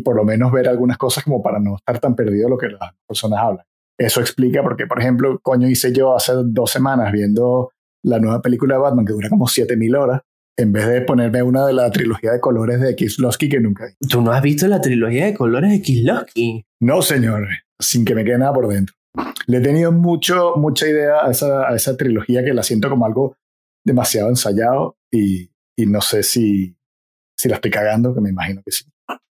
por 0.04 0.16
lo 0.16 0.26
menos 0.26 0.52
ver 0.52 0.68
algunas 0.68 0.98
cosas 0.98 1.24
como 1.24 1.44
para 1.44 1.60
no 1.60 1.76
estar 1.76 2.00
tan 2.00 2.16
perdido 2.16 2.50
lo 2.50 2.58
que 2.58 2.68
las 2.68 2.96
personas 3.08 3.40
hablan. 3.40 3.66
Eso 3.98 4.20
explica 4.20 4.62
porque, 4.62 4.88
por 4.88 5.00
ejemplo, 5.00 5.40
coño 5.42 5.70
hice 5.70 5.94
yo 5.94 6.16
hace 6.16 6.34
dos 6.46 6.72
semanas 6.72 7.12
viendo 7.12 7.72
la 8.04 8.20
nueva 8.20 8.42
película 8.42 8.76
de 8.76 8.82
Batman 8.82 9.06
que 9.06 9.14
dura 9.14 9.30
como 9.30 9.48
7000 9.48 9.96
horas, 9.96 10.22
en 10.58 10.72
vez 10.72 10.88
de 10.88 11.02
ponerme 11.02 11.42
una 11.44 11.66
de 11.66 11.74
la 11.74 11.90
trilogía 11.92 12.32
de 12.32 12.40
colores 12.40 12.80
de 12.80 12.96
Kieslowski 12.96 13.50
que 13.50 13.60
nunca 13.60 13.86
vi. 13.86 14.08
¿Tú 14.08 14.22
no 14.22 14.32
has 14.32 14.42
visto 14.42 14.68
la 14.68 14.80
trilogía 14.82 15.26
de 15.26 15.34
colores 15.34 15.72
de 15.72 15.82
Kieslowski? 15.82 16.66
No, 16.82 17.02
señor, 17.02 17.48
sin 17.80 18.06
que 18.06 18.16
me 18.16 18.24
quede 18.24 18.38
nada 18.38 18.54
por 18.54 18.68
dentro. 18.68 18.96
Le 19.48 19.58
he 19.58 19.62
tenido 19.62 19.92
mucho, 19.92 20.54
mucha 20.56 20.88
idea 20.88 21.26
a 21.26 21.32
esa, 21.32 21.70
a 21.70 21.76
esa 21.76 21.96
trilogía 21.98 22.44
que 22.44 22.54
la 22.54 22.64
siento 22.64 22.90
como 22.90 23.06
algo 23.06 23.38
demasiado 23.86 24.30
ensayado 24.30 24.98
y, 25.12 25.52
y 25.78 25.86
no 25.86 26.02
sé 26.02 26.24
si, 26.24 26.76
si 27.38 27.50
la 27.50 27.56
estoy 27.56 27.72
cagando, 27.72 28.14
que 28.14 28.22
me 28.22 28.30
imagino 28.30 28.62
que 28.64 28.72
sí. 28.72 28.86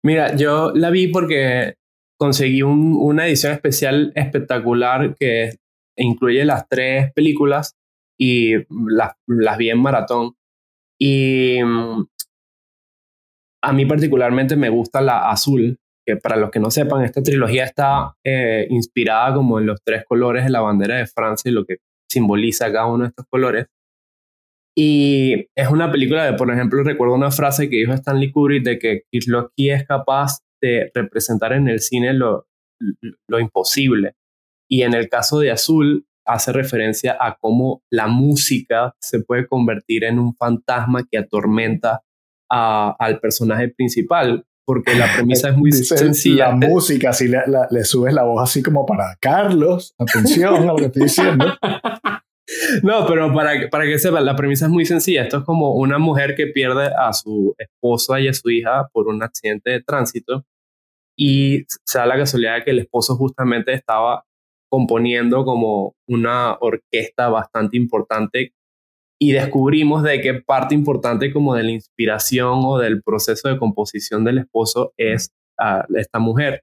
Mira, 0.05 0.35
yo 0.37 0.73
la 0.75 0.91
vi 0.91 1.09
porque 1.09 1.75
conseguí 2.19 2.63
una 2.63 3.27
edición 3.27 3.53
especial 3.53 4.13
espectacular 4.15 5.15
que 5.15 5.57
incluye 5.97 6.45
las 6.45 6.69
tres 6.69 7.13
películas 7.15 7.77
y 8.19 8.55
las, 8.89 9.15
vi 9.57 9.71
en 9.71 9.81
maratón. 9.81 10.35
Y 11.01 11.61
mm, 11.63 12.07
a 13.63 13.73
mí 13.73 13.87
particularmente 13.87 14.57
me 14.57 14.69
gusta 14.69 15.01
la 15.01 15.31
azul, 15.31 15.79
que 16.05 16.17
para 16.17 16.37
los 16.37 16.51
que 16.51 16.61
no 16.61 16.71
sepan, 16.71 17.05
esta 17.05 17.23
trilogía 17.23 17.65
está 17.65 18.17
eh, 18.25 18.67
inspirada 18.71 19.35
como 19.35 19.59
en 19.61 19.67
los 19.67 19.81
tres 19.85 20.05
colores 20.05 20.45
de 20.45 20.51
la 20.51 20.61
bandera 20.61 20.97
de 20.97 21.07
Francia 21.07 21.51
y 21.51 21.55
lo 21.55 21.65
que 21.65 21.77
simboliza 22.11 22.73
cada 22.73 22.87
uno 22.87 23.05
de 23.05 23.09
estos 23.11 23.27
colores. 23.31 23.67
Y 24.77 25.49
es 25.57 25.69
una 25.71 25.91
película 25.91 26.25
de, 26.25 26.35
por 26.35 26.51
ejemplo, 26.53 26.83
recuerdo 26.83 27.15
una 27.15 27.33
frase 27.33 27.69
que 27.69 27.77
dijo 27.77 27.93
Stanley 27.93 28.31
Kubrick 28.31 28.65
de 28.65 28.79
que 28.79 29.03
Kieslowski 29.11 29.71
es 29.71 29.85
capaz 29.87 30.39
de 30.61 30.91
representar 30.95 31.53
en 31.53 31.69
el 31.69 31.81
cine 31.81 32.13
lo, 32.13 32.47
lo 33.29 33.41
imposible. 33.41 34.15
Y 34.71 34.83
en 34.83 34.95
el 34.95 35.09
caso 35.09 35.39
de 35.39 35.51
Azul, 35.51 36.07
hace 36.27 36.53
referencia 36.53 37.17
a 37.19 37.37
cómo 37.41 37.83
la 37.91 38.07
música 38.07 38.95
se 39.01 39.21
puede 39.21 39.47
convertir 39.47 40.05
en 40.05 40.19
un 40.19 40.35
fantasma 40.37 41.05
que 41.11 41.19
atormenta 41.19 42.03
al 42.51 43.21
personaje 43.21 43.69
principal, 43.69 44.47
porque 44.65 44.95
la 44.95 45.07
premisa 45.15 45.51
es 45.51 45.57
muy 45.57 45.73
sencilla. 45.73 46.51
La 46.51 46.55
música, 46.55 47.13
si 47.13 47.29
le, 47.29 47.41
le, 47.71 47.85
subes 47.85 48.13
la 48.13 48.25
voz 48.25 48.43
así 48.43 48.63
como 48.63 48.85
para 48.87 49.17
Carlos, 49.21 49.95
atención 49.99 50.55
a 50.65 50.67
lo 50.67 50.77
que 50.77 50.87
estoy 50.87 51.03
diciendo. 51.05 51.47
No, 52.83 53.07
pero 53.07 53.33
para, 53.35 53.69
para 53.69 53.85
que 53.85 53.99
sepan, 53.99 54.25
la 54.25 54.37
premisa 54.37 54.67
es 54.67 54.71
muy 54.71 54.87
sencilla. 54.87 55.23
Esto 55.23 55.39
es 55.39 55.45
como 55.45 55.75
una 55.75 55.99
mujer 55.99 56.35
que 56.35 56.47
pierde 56.47 56.87
a 56.87 57.13
su 57.13 57.55
esposa 57.59 58.21
y 58.21 58.29
a 58.29 58.33
su 58.33 58.49
hija 58.51 58.89
por 58.93 59.09
un 59.09 59.23
accidente 59.23 59.71
de 59.71 59.83
tránsito 59.83 60.45
y 61.19 61.65
se 61.85 61.99
da 61.99 62.07
la 62.07 62.17
casualidad 62.17 62.57
de 62.57 62.65
que 62.65 62.71
el 62.71 62.79
esposo 62.79 63.17
justamente 63.17 63.73
estaba 63.73 64.25
componiendo 64.71 65.45
como 65.45 65.95
una 66.07 66.57
orquesta 66.61 67.29
bastante 67.29 67.77
importante 67.77 68.53
y 69.21 69.33
descubrimos 69.33 70.05
de 70.05 70.21
que 70.21 70.35
parte 70.35 70.77
importante 70.77 71.33
como 71.33 71.57
de 71.57 71.65
la 71.65 71.73
inspiración 71.73 72.61
o 72.65 72.79
del 72.79 73.03
proceso 73.03 73.49
de 73.49 73.59
composición 73.59 74.25
del 74.25 74.39
esposo 74.39 74.93
es 74.97 75.33
esta 75.97 76.19
mujer. 76.21 76.63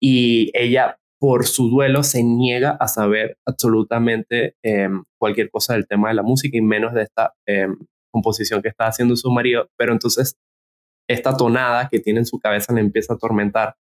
Y 0.00 0.50
ella 0.54 0.98
por 1.24 1.46
su 1.46 1.70
duelo 1.70 2.02
se 2.02 2.22
niega 2.22 2.76
a 2.78 2.86
saber 2.86 3.38
absolutamente 3.46 4.56
em, 4.62 5.04
cualquier 5.18 5.50
cosa 5.50 5.72
del 5.72 5.86
tema 5.86 6.08
de 6.08 6.14
la 6.16 6.22
música 6.22 6.58
y 6.58 6.60
menos 6.60 6.92
de 6.92 7.04
esta 7.04 7.32
em, 7.46 7.78
composición 8.12 8.60
que 8.60 8.68
está 8.68 8.88
haciendo 8.88 9.16
su 9.16 9.30
marido, 9.30 9.70
pero 9.78 9.94
entonces 9.94 10.36
esta 11.08 11.34
tonada 11.34 11.88
que 11.88 11.98
tiene 11.98 12.18
en 12.18 12.26
su 12.26 12.38
cabeza 12.38 12.74
le 12.74 12.82
empieza 12.82 13.14
a 13.14 13.16
atormentar 13.16 13.76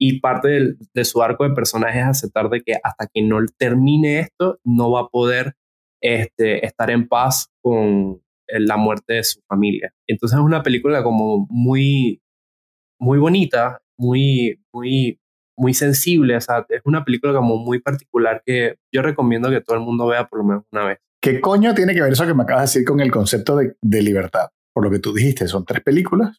y 0.00 0.18
parte 0.18 0.74
de 0.92 1.04
su 1.04 1.22
arco 1.22 1.48
de 1.48 1.54
personaje 1.54 2.00
es 2.00 2.06
aceptar 2.06 2.50
de 2.50 2.60
que 2.60 2.74
hasta 2.82 3.06
que 3.06 3.22
no 3.22 3.38
termine 3.56 4.18
esto 4.18 4.58
no 4.64 4.90
va 4.90 5.02
a 5.02 5.08
poder 5.10 5.54
este, 6.02 6.66
estar 6.66 6.90
en 6.90 7.06
paz 7.06 7.52
con 7.62 8.20
la 8.48 8.76
muerte 8.76 9.12
de 9.12 9.22
su 9.22 9.40
familia. 9.46 9.94
Entonces 10.08 10.36
es 10.36 10.44
una 10.44 10.64
película 10.64 11.04
como 11.04 11.46
muy, 11.50 12.20
muy 12.98 13.20
bonita, 13.20 13.80
muy, 13.96 14.60
muy 14.72 15.19
muy 15.60 15.74
sensible, 15.74 16.36
o 16.36 16.40
sea, 16.40 16.64
es 16.68 16.80
una 16.84 17.04
película 17.04 17.32
como 17.34 17.58
muy 17.58 17.80
particular 17.80 18.42
que 18.44 18.76
yo 18.92 19.02
recomiendo 19.02 19.50
que 19.50 19.60
todo 19.60 19.76
el 19.76 19.82
mundo 19.82 20.06
vea 20.06 20.26
por 20.26 20.38
lo 20.40 20.44
menos 20.44 20.64
una 20.72 20.86
vez. 20.86 20.98
¿Qué 21.22 21.40
coño 21.40 21.74
tiene 21.74 21.94
que 21.94 22.00
ver 22.00 22.12
eso 22.12 22.26
que 22.26 22.34
me 22.34 22.44
acabas 22.44 22.62
de 22.62 22.78
decir 22.78 22.88
con 22.88 23.00
el 23.00 23.10
concepto 23.10 23.56
de, 23.56 23.76
de 23.82 24.02
libertad? 24.02 24.48
Por 24.74 24.84
lo 24.84 24.90
que 24.90 24.98
tú 24.98 25.12
dijiste, 25.12 25.46
son 25.48 25.64
tres 25.66 25.82
películas. 25.82 26.38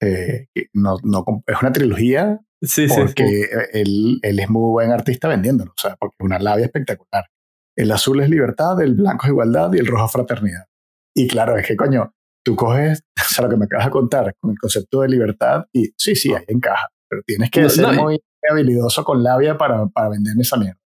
Eh, 0.00 0.46
no, 0.74 0.96
no, 1.02 1.24
es 1.44 1.60
una 1.60 1.72
trilogía 1.72 2.40
sí, 2.62 2.86
porque 2.86 3.26
sí, 3.26 3.58
Él, 3.72 4.20
él, 4.22 4.38
es 4.38 4.48
muy 4.48 4.70
buen 4.70 4.92
artista 4.92 5.26
vendiéndolo, 5.26 5.72
o 5.72 5.80
sea, 5.80 5.96
porque 5.96 6.14
es 6.20 6.24
una 6.24 6.38
labia 6.38 6.66
espectacular. 6.66 7.24
El 7.76 7.90
azul 7.90 8.20
es 8.20 8.30
libertad, 8.30 8.80
el 8.80 8.94
blanco 8.94 9.26
es 9.26 9.30
igualdad 9.30 9.72
y 9.72 9.78
el 9.78 9.86
rojo 9.86 10.06
es 10.06 10.12
fraternidad. 10.12 10.66
Y 11.16 11.26
claro, 11.26 11.56
es 11.56 11.66
que 11.66 11.74
coño, 11.74 12.12
tú 12.44 12.54
coges, 12.54 13.02
o 13.16 13.34
sea, 13.34 13.44
lo 13.44 13.50
que 13.50 13.56
me 13.56 13.64
acabas 13.64 13.86
de 13.86 13.90
contar 13.90 14.34
con 14.40 14.52
el 14.52 14.58
concepto 14.58 15.00
de 15.00 15.08
libertad 15.08 15.66
y 15.72 15.90
sí, 15.96 16.14
sí, 16.14 16.32
ahí 16.32 16.44
encaja, 16.46 16.88
pero 17.08 17.22
tienes 17.26 17.50
que 17.50 17.68
ser 17.68 17.88
muy 17.94 18.20
habilidoso 18.50 19.04
con 19.04 19.22
labia 19.22 19.56
para, 19.56 19.86
para 19.86 20.10
venderme 20.10 20.42
esa 20.42 20.56
mierda. 20.56 20.80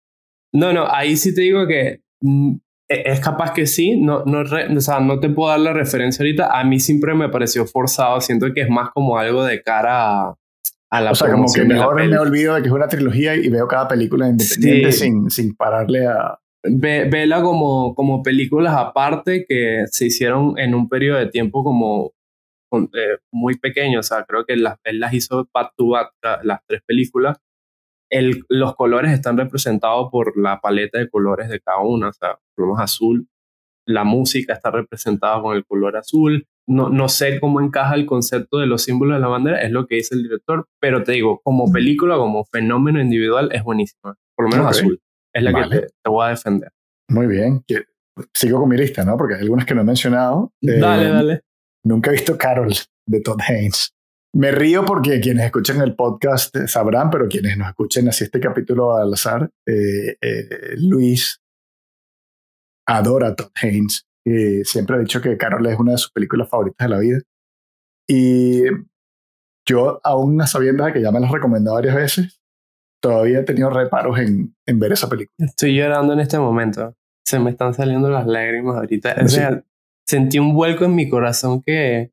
No, 0.53 0.72
no, 0.72 0.86
ahí 0.90 1.16
sí 1.16 1.34
te 1.34 1.42
digo 1.42 1.66
que 1.66 2.03
mm, 2.20 2.57
es 2.88 3.20
capaz 3.20 3.53
que 3.53 3.66
sí, 3.66 4.01
no, 4.01 4.24
no, 4.24 4.40
o 4.40 4.80
sea, 4.80 4.98
no 4.98 5.20
te 5.20 5.30
puedo 5.30 5.51
dar 5.51 5.61
la 5.61 5.72
referencia 5.72 6.24
ahorita. 6.24 6.59
A 6.59 6.64
mí 6.64 6.80
siempre 6.80 7.14
me 7.14 7.28
pareció 7.28 7.64
forzado, 7.66 8.20
siento 8.20 8.53
que 8.53 8.62
es 8.62 8.68
más 8.68 8.90
como 8.92 9.16
algo 9.16 9.44
de 9.44 9.62
cara 9.62 10.22
a, 10.22 10.34
a 10.90 11.01
la 11.01 11.12
O 11.12 11.14
sea, 11.14 11.30
como 11.30 11.46
que 11.53 11.64
mejor 11.64 11.94
me 12.05 12.18
olvido 12.18 12.55
de 12.55 12.62
que 12.62 12.68
es 12.68 12.74
una 12.74 12.88
trilogía 12.88 13.36
y 13.36 13.48
veo 13.48 13.68
cada 13.68 13.86
película 13.86 14.28
independiente 14.28 14.90
sí. 14.92 14.98
sin, 14.98 15.30
sin 15.30 15.55
pararle 15.55 16.07
a... 16.07 16.38
Ve, 16.62 17.09
vela 17.09 17.40
como, 17.42 17.94
como 17.94 18.22
películas 18.22 18.74
aparte 18.76 19.46
que 19.48 19.84
se 19.90 20.07
hicieron 20.07 20.59
en 20.59 20.74
un 20.74 20.90
periodo 20.90 21.18
de 21.18 21.26
tiempo 21.26 21.64
como 21.64 22.12
eh, 22.72 23.18
muy 23.32 23.58
pequeño, 23.58 24.00
o 24.00 24.02
sea, 24.02 24.24
creo 24.24 24.44
que 24.44 24.56
las, 24.56 24.78
él 24.84 25.00
las 25.00 25.12
hizo 25.14 25.48
back 25.52 25.72
to 25.76 25.88
back, 25.88 26.12
las 26.42 26.60
tres 26.66 26.82
películas, 26.86 27.38
el, 28.10 28.44
los 28.48 28.74
colores 28.74 29.12
están 29.12 29.36
representados 29.36 30.08
por 30.10 30.36
la 30.36 30.60
paleta 30.60 30.98
de 30.98 31.08
colores 31.08 31.48
de 31.48 31.60
cada 31.60 31.80
una, 31.80 32.08
o 32.08 32.12
sea, 32.12 32.38
por 32.56 32.80
azul, 32.80 33.28
la 33.86 34.04
música 34.04 34.52
está 34.52 34.70
representada 34.70 35.40
con 35.40 35.56
el 35.56 35.64
color 35.64 35.96
azul, 35.96 36.46
no, 36.68 36.88
no 36.88 37.08
sé 37.08 37.40
cómo 37.40 37.60
encaja 37.60 37.94
el 37.94 38.06
concepto 38.06 38.58
de 38.58 38.66
los 38.66 38.82
símbolos 38.82 39.16
de 39.16 39.20
la 39.20 39.28
bandera, 39.28 39.62
es 39.62 39.70
lo 39.70 39.86
que 39.86 39.96
dice 39.96 40.14
el 40.14 40.22
director, 40.22 40.66
pero 40.80 41.02
te 41.02 41.12
digo, 41.12 41.40
como 41.42 41.70
película, 41.72 42.16
como 42.16 42.44
fenómeno 42.44 43.00
individual, 43.00 43.50
es 43.52 43.64
buenísima, 43.64 44.16
por 44.36 44.46
lo 44.46 44.50
menos 44.50 44.66
okay. 44.66 44.80
azul, 44.80 45.00
es 45.32 45.42
la 45.42 45.52
vale. 45.52 45.68
que 45.68 45.86
te, 45.86 45.92
te, 46.02 46.10
voy 46.10 46.26
a 46.26 46.30
defender. 46.30 46.70
Muy 47.08 47.26
bien, 47.26 47.64
sigo 48.34 48.60
con 48.60 48.68
mi 48.68 48.76
lista, 48.76 49.04
¿no? 49.04 49.16
Porque 49.16 49.34
hay 49.34 49.40
algunas 49.40 49.66
que 49.66 49.74
no 49.74 49.80
he 49.80 49.84
mencionado. 49.84 50.52
Dale, 50.60 51.06
eh, 51.06 51.10
dale. 51.10 51.40
Nunca 51.84 52.10
he 52.10 52.14
visto 52.14 52.36
Carol 52.36 52.72
de 53.06 53.20
Todd 53.20 53.40
Haynes. 53.46 53.92
Me 54.32 54.52
río 54.52 54.84
porque 54.84 55.20
quienes 55.20 55.46
escuchen 55.46 55.80
el 55.80 55.96
podcast 55.96 56.56
sabrán, 56.66 57.10
pero 57.10 57.28
quienes 57.28 57.56
nos 57.56 57.68
escuchen 57.68 58.08
así 58.08 58.24
este 58.24 58.38
capítulo 58.38 58.96
al 58.96 59.12
azar, 59.12 59.50
eh, 59.66 60.16
eh, 60.20 60.76
Luis 60.76 61.40
adora 62.86 63.28
a 63.28 63.34
Todd 63.34 63.50
Haynes. 63.60 64.06
y 64.24 64.62
siempre 64.64 64.96
ha 64.96 64.98
dicho 65.00 65.20
que 65.20 65.36
Carol 65.36 65.66
es 65.66 65.78
una 65.78 65.92
de 65.92 65.98
sus 65.98 66.12
películas 66.12 66.48
favoritas 66.48 66.86
de 66.86 66.94
la 66.94 67.00
vida. 67.00 67.20
Y 68.08 68.64
yo, 69.66 70.00
aún 70.04 70.40
a 70.40 70.46
sabiendas 70.46 70.92
que 70.92 71.00
ya 71.00 71.10
me 71.10 71.20
la 71.20 71.28
he 71.28 71.32
recomendado 71.32 71.76
varias 71.76 71.94
veces, 71.94 72.40
todavía 73.00 73.40
he 73.40 73.44
tenido 73.44 73.70
reparos 73.70 74.18
en, 74.18 74.54
ver 74.66 74.92
esa 74.92 75.08
película. 75.08 75.34
Estoy 75.38 75.76
llorando 75.76 76.12
en 76.12 76.20
este 76.20 76.38
momento. 76.38 76.94
Se 77.24 77.38
me 77.38 77.50
están 77.50 77.74
saliendo 77.74 78.10
las 78.10 78.26
lágrimas 78.26 78.76
ahorita. 78.76 79.16
O 79.22 79.28
sea, 79.28 79.64
sentí 80.11 80.38
un 80.38 80.54
vuelco 80.54 80.84
en 80.84 80.94
mi 80.94 81.08
corazón 81.08 81.62
que... 81.62 82.12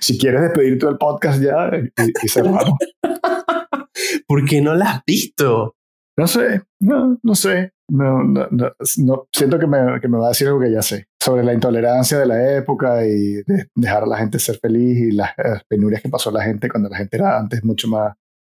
Si 0.00 0.18
quieres 0.18 0.40
despedirte 0.40 0.86
del 0.86 0.96
podcast 0.96 1.42
ya 1.42 1.70
y, 1.76 2.12
y 2.24 2.28
cerramos. 2.28 2.78
¿Por 4.26 4.44
qué 4.46 4.62
no 4.62 4.74
la 4.74 4.90
has 4.90 5.04
visto? 5.04 5.76
No 6.16 6.26
sé, 6.26 6.62
no, 6.80 7.18
no 7.22 7.34
sé. 7.34 7.72
No, 7.90 8.22
no, 8.22 8.46
no, 8.50 8.72
no, 8.98 9.28
siento 9.32 9.58
que 9.58 9.66
me, 9.66 10.00
que 10.00 10.06
me 10.06 10.16
va 10.16 10.26
a 10.26 10.28
decir 10.28 10.46
algo 10.46 10.60
que 10.60 10.70
ya 10.70 10.80
sé 10.80 11.08
sobre 11.20 11.42
la 11.42 11.52
intolerancia 11.52 12.18
de 12.18 12.26
la 12.26 12.56
época 12.56 13.04
y 13.04 13.42
de 13.42 13.68
dejar 13.74 14.04
a 14.04 14.06
la 14.06 14.16
gente 14.16 14.38
ser 14.38 14.58
feliz 14.58 14.96
y 14.96 15.10
las, 15.10 15.32
las 15.36 15.64
penurias 15.64 16.00
que 16.00 16.08
pasó 16.08 16.30
la 16.30 16.44
gente 16.44 16.68
cuando 16.68 16.88
la 16.88 16.96
gente 16.96 17.16
era 17.16 17.36
antes 17.36 17.64
mucho 17.64 17.88
más 17.88 18.14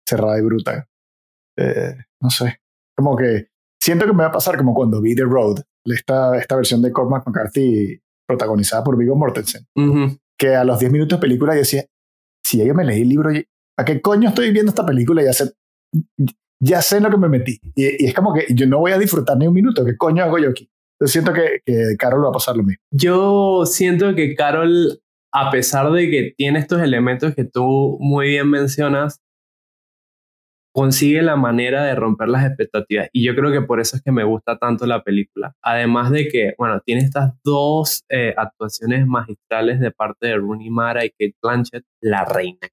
cerrada 0.06 0.38
y 0.38 0.42
bruta. 0.42 0.86
Eh, 1.58 1.96
no 2.20 2.28
sé, 2.28 2.58
como 2.94 3.16
que 3.16 3.48
siento 3.82 4.04
que 4.04 4.12
me 4.12 4.22
va 4.22 4.28
a 4.28 4.32
pasar 4.32 4.58
como 4.58 4.74
cuando 4.74 5.00
vi 5.00 5.14
The 5.14 5.24
Road, 5.24 5.62
esta, 5.86 6.36
esta 6.36 6.56
versión 6.56 6.82
de 6.82 6.92
Cormac 6.92 7.26
McCarthy 7.26 8.02
protagonizada 8.26 8.84
por 8.84 8.96
Viggo 8.96 9.16
Mortensen, 9.16 9.66
uh 9.76 9.80
-huh. 9.80 10.18
que 10.38 10.54
a 10.54 10.64
los 10.64 10.78
10 10.78 10.92
minutos 10.92 11.18
de 11.18 11.22
película 11.22 11.54
yo 11.54 11.60
decía, 11.60 11.84
si 12.44 12.64
yo 12.64 12.74
me 12.74 12.84
leí 12.84 13.02
el 13.02 13.08
libro, 13.08 13.30
¿a 13.78 13.84
qué 13.84 14.00
coño 14.00 14.28
estoy 14.28 14.50
viendo 14.52 14.70
esta 14.70 14.84
película? 14.86 15.22
Ya 15.22 15.32
sé, 15.32 15.52
ya 16.60 16.82
sé 16.82 16.98
en 16.98 17.04
lo 17.04 17.10
que 17.10 17.16
me 17.16 17.28
metí. 17.28 17.58
Y, 17.74 18.04
y, 18.04 18.08
es 18.08 18.14
como 18.14 18.32
que 18.32 18.46
yo 18.54 18.66
no 18.66 18.78
voy 18.78 18.92
a 18.92 18.98
disfrutar 18.98 19.36
ni 19.36 19.46
un 19.46 19.54
minuto, 19.54 19.84
¿qué 19.84 19.96
coño 19.96 20.24
hago 20.24 20.38
yo 20.38 20.50
aquí? 20.50 20.70
Entonces 20.94 21.12
siento 21.12 21.32
que, 21.32 21.60
que 21.64 21.96
Carol 21.98 22.24
va 22.24 22.28
a 22.28 22.32
pasar 22.32 22.56
lo 22.56 22.62
mismo. 22.62 22.80
Yo 22.92 23.64
siento 23.66 24.14
que 24.14 24.34
Carol, 24.34 25.00
a 25.32 25.50
pesar 25.50 25.90
de 25.90 26.08
que 26.10 26.34
tiene 26.36 26.60
estos 26.60 26.80
elementos 26.80 27.34
que 27.34 27.44
tú 27.44 27.98
muy 28.00 28.28
bien 28.28 28.48
mencionas, 28.48 29.20
consigue 30.72 31.22
la 31.22 31.36
manera 31.36 31.84
de 31.84 31.94
romper 31.94 32.28
las 32.28 32.46
expectativas. 32.46 33.08
Y 33.12 33.24
yo 33.24 33.34
creo 33.34 33.52
que 33.52 33.60
por 33.60 33.80
eso 33.80 33.96
es 33.96 34.02
que 34.02 34.12
me 34.12 34.24
gusta 34.24 34.58
tanto 34.58 34.86
la 34.86 35.02
película. 35.02 35.54
Además 35.62 36.10
de 36.10 36.28
que, 36.28 36.54
bueno, 36.58 36.80
tiene 36.80 37.02
estas 37.02 37.32
dos 37.44 38.04
eh, 38.08 38.34
actuaciones 38.36 39.06
magistrales 39.06 39.80
de 39.80 39.90
parte 39.90 40.28
de 40.28 40.36
Rooney 40.36 40.70
Mara 40.70 41.04
y 41.04 41.10
Kate 41.10 41.36
Blanchett, 41.42 41.84
la 42.00 42.24
reina. 42.24 42.68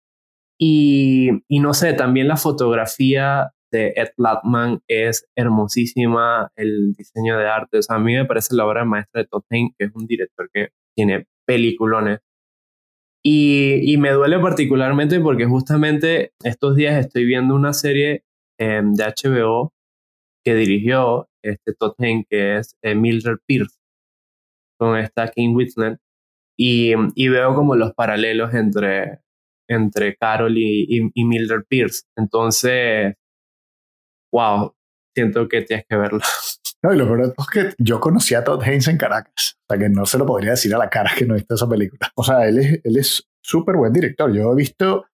Y, 0.58 1.30
y 1.48 1.60
no 1.60 1.74
sé, 1.74 1.94
también 1.94 2.28
la 2.28 2.38
fotografía 2.38 3.52
de 3.72 3.94
Ed 3.96 4.10
Latman 4.18 4.82
es 4.88 5.28
hermosísima, 5.36 6.52
el 6.56 6.94
diseño 6.94 7.38
de 7.38 7.48
arte. 7.48 7.78
O 7.78 7.82
sea, 7.82 7.98
a 7.98 8.00
mí 8.00 8.16
me 8.16 8.26
parece 8.26 8.56
la 8.56 8.66
obra 8.66 8.86
maestra 8.86 9.24
de 9.24 9.30
Haynes, 9.50 9.74
que 9.78 9.86
es 9.86 9.92
un 9.94 10.08
director 10.08 10.50
que 10.54 10.70
tiene 10.96 11.28
peliculones. 11.46 12.20
Y, 13.24 13.94
y, 13.94 13.98
me 13.98 14.12
duele 14.12 14.40
particularmente 14.40 15.20
porque 15.20 15.46
justamente 15.46 16.32
estos 16.44 16.76
días 16.76 16.98
estoy 16.98 17.26
viendo 17.26 17.54
una 17.54 17.74
serie 17.74 18.24
eh, 18.58 18.82
de 18.84 19.04
HBO 19.04 19.74
que 20.46 20.56
dirigió 20.56 21.30
este 21.44 21.74
Haynes, 21.98 22.26
que 22.30 22.58
es 22.58 22.76
eh, 22.82 22.96
Mildred 22.96 23.40
Pierce, 23.46 23.78
con 24.80 24.98
esta 24.98 25.28
King 25.30 25.54
Whitland. 25.56 25.98
Y, 26.58 26.94
y, 27.16 27.30
veo 27.30 27.56
como 27.56 27.76
los 27.76 27.94
paralelos 27.94 28.54
entre, 28.54 29.20
entre 29.70 30.16
Carol 30.16 30.58
y, 30.58 30.86
y, 30.90 31.12
y 31.14 31.26
Mildred 31.26 31.64
Pierce. 31.70 32.04
Entonces, 32.18 33.16
wow, 34.34 34.76
siento 35.16 35.48
que 35.48 35.62
tienes 35.62 35.86
que 35.88 35.96
verlo. 35.98 36.20
No, 36.84 36.94
y 36.94 36.98
lo 36.98 37.06
peor 37.06 37.34
es 37.38 37.48
que 37.52 37.74
yo 37.78 38.00
conocí 38.00 38.36
a 38.36 38.44
Todd 38.44 38.64
Haynes 38.64 38.88
en 38.88 38.98
Caracas, 38.98 39.58
o 39.68 39.74
sea 39.74 39.80
que 39.80 39.90
no 39.90 40.06
se 40.06 40.18
lo 40.18 40.26
podría 40.26 40.52
decir 40.52 40.74
a 40.74 40.78
la 40.78 40.90
cara 40.90 41.12
que 41.18 41.26
no 41.26 41.34
he 41.34 41.38
visto 41.38 41.56
esa 41.56 41.68
película. 41.68 42.12
O 42.16 42.24
sea, 42.24 42.48
él 42.48 42.60
es 42.60 42.82
él 42.84 42.98
es 42.98 43.28
súper 43.42 43.76
buen 43.76 43.92
director. 43.92 44.32
Yo 44.32 44.54
he 44.54 44.56
visto 44.56 45.06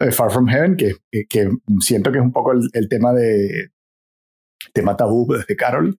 eh, 0.00 0.10
Far 0.10 0.32
From 0.32 0.48
Heaven, 0.48 0.76
que, 0.76 0.94
que, 1.10 1.26
que, 1.28 1.48
siento 1.80 2.10
que 2.10 2.18
es 2.18 2.24
un 2.24 2.32
poco 2.32 2.52
el, 2.52 2.68
el 2.72 2.88
tema 2.88 3.12
de 3.12 3.70
tema 4.72 4.96
tabú 4.96 5.26
de 5.46 5.56
Carol, 5.56 5.96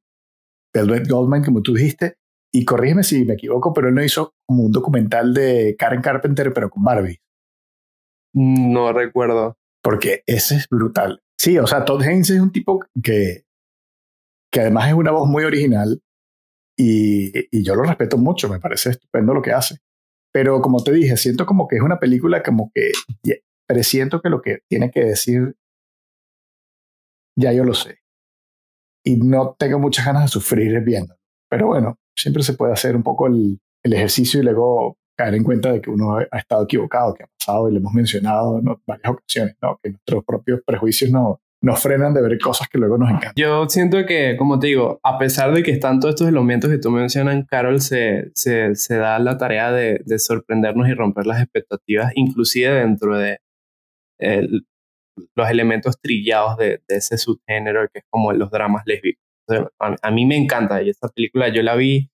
Velvet 0.74 1.08
Goldmine, 1.08 1.46
como 1.46 1.62
tú 1.62 1.74
dijiste, 1.74 2.18
y 2.54 2.66
corrígeme 2.66 3.04
si 3.04 3.26
me 3.26 3.34
equivoco, 3.36 3.74
pero 3.74 3.90
él 3.90 3.96
no 3.96 4.04
hizo 4.04 4.34
como 4.46 4.64
un 4.64 4.72
documental 4.72 5.34
de 5.34 5.76
Karen 5.78 6.02
Carpenter, 6.02 6.54
pero 6.54 6.70
con 6.70 6.84
Barbie. 6.84 7.20
No 8.34 8.92
recuerdo. 8.92 9.58
Porque 9.82 10.24
ese 10.26 10.56
es 10.56 10.68
brutal. 10.70 11.22
Sí, 11.38 11.58
o 11.58 11.68
sea, 11.68 11.86
Todd 11.86 12.02
Haynes 12.02 12.30
es 12.30 12.40
un 12.40 12.52
tipo 12.52 12.84
que, 13.02 13.45
que 14.56 14.62
además 14.62 14.88
es 14.88 14.94
una 14.94 15.12
voz 15.12 15.28
muy 15.28 15.44
original 15.44 16.02
y, 16.78 17.30
y, 17.52 17.62
yo 17.62 17.76
lo 17.76 17.84
respeto 17.84 18.18
mucho, 18.18 18.48
me 18.48 18.62
parece 18.62 18.92
estupendo 18.92 19.34
lo 19.34 19.42
que 19.42 19.52
hace. 19.52 19.80
Pero 20.32 20.62
como 20.62 20.82
te 20.82 20.94
dije, 20.94 21.18
siento 21.18 21.46
como 21.46 21.68
que 21.68 21.76
es 21.76 21.82
una 21.82 22.00
película 22.00 22.42
como 22.42 22.72
que 22.74 22.94
presiento 23.68 24.22
que 24.22 24.30
lo 24.30 24.42
que 24.42 24.60
tiene 24.70 24.92
que 24.92 25.04
decir 25.04 25.58
ya 27.38 27.52
yo 27.52 27.66
lo 27.66 27.74
sé. 27.74 28.00
Y 29.04 29.18
no 29.18 29.58
tengo 29.60 29.78
muchas 29.78 30.06
ganas 30.06 30.24
de 30.24 30.28
sufrir 30.30 30.80
viendo. 30.86 31.16
Pero 31.50 31.68
bueno, 31.68 32.00
siempre 32.16 32.42
se 32.42 32.54
puede 32.54 32.72
hacer 32.72 32.96
un 32.96 33.04
poco 33.04 33.28
el, 33.28 33.60
el 33.84 33.94
ejercicio 33.94 34.40
y 34.40 34.44
luego 34.44 34.98
caer 35.18 35.36
en 35.36 35.44
cuenta 35.44 35.74
de 35.74 35.82
que 35.82 35.90
uno 35.90 36.18
ha 36.18 36.38
estado 36.38 36.64
equivocado, 36.64 37.14
que 37.14 37.24
ha 37.24 37.28
pasado 37.28 37.68
y 37.68 37.74
lo 37.74 37.80
hemos 37.80 37.94
mencionado 37.94 38.60
en 38.60 38.66
varias 38.88 39.12
ocasiones, 39.12 39.58
¿no? 39.62 39.78
que 39.84 39.90
nuestros 39.90 40.24
propios 40.24 40.62
prejuicios 40.66 41.12
no, 41.12 41.42
nos 41.66 41.82
frenan 41.82 42.14
de 42.14 42.22
ver 42.22 42.38
cosas 42.38 42.68
que 42.70 42.78
luego 42.78 43.00
nos 43.00 43.10
encantan. 43.10 43.34
Yo 43.36 43.68
siento 43.68 44.06
que, 44.06 44.38
como 44.38 44.60
te 44.60 44.68
digo, 44.68 45.00
a 45.02 45.18
pesar 45.18 45.52
de 45.52 45.64
que 45.64 45.72
están 45.72 46.00
todos 46.00 46.14
estos 46.14 46.28
elementos 46.28 46.70
que 46.70 46.78
tú 46.78 46.92
mencionas, 46.92 47.44
Carol 47.48 47.82
se, 47.82 48.30
se, 48.36 48.96
da 48.96 49.18
la 49.18 49.40
tarea 49.40 49.72
de, 49.72 50.00
de, 50.06 50.20
sorprendernos 50.20 50.88
y 50.88 50.94
romper 50.94 51.26
las 51.26 51.42
expectativas, 51.42 52.12
inclusive 52.14 52.72
dentro 52.72 53.18
de 53.18 53.40
los 55.36 55.50
elementos 55.50 56.00
trillados 56.00 56.56
de, 56.58 56.82
ese 56.88 57.18
subgénero 57.18 57.88
que 57.92 58.00
es 58.00 58.06
como 58.12 58.32
los 58.32 58.52
dramas 58.52 58.84
lésbicos. 58.86 59.24
a 59.80 60.12
mí 60.12 60.28
me 60.28 60.38
encanta 60.38 60.84
y 60.84 60.90
esta 60.90 61.10
película 61.10 61.50
yo 61.50 61.64
la 61.64 61.76
vi 61.76 62.12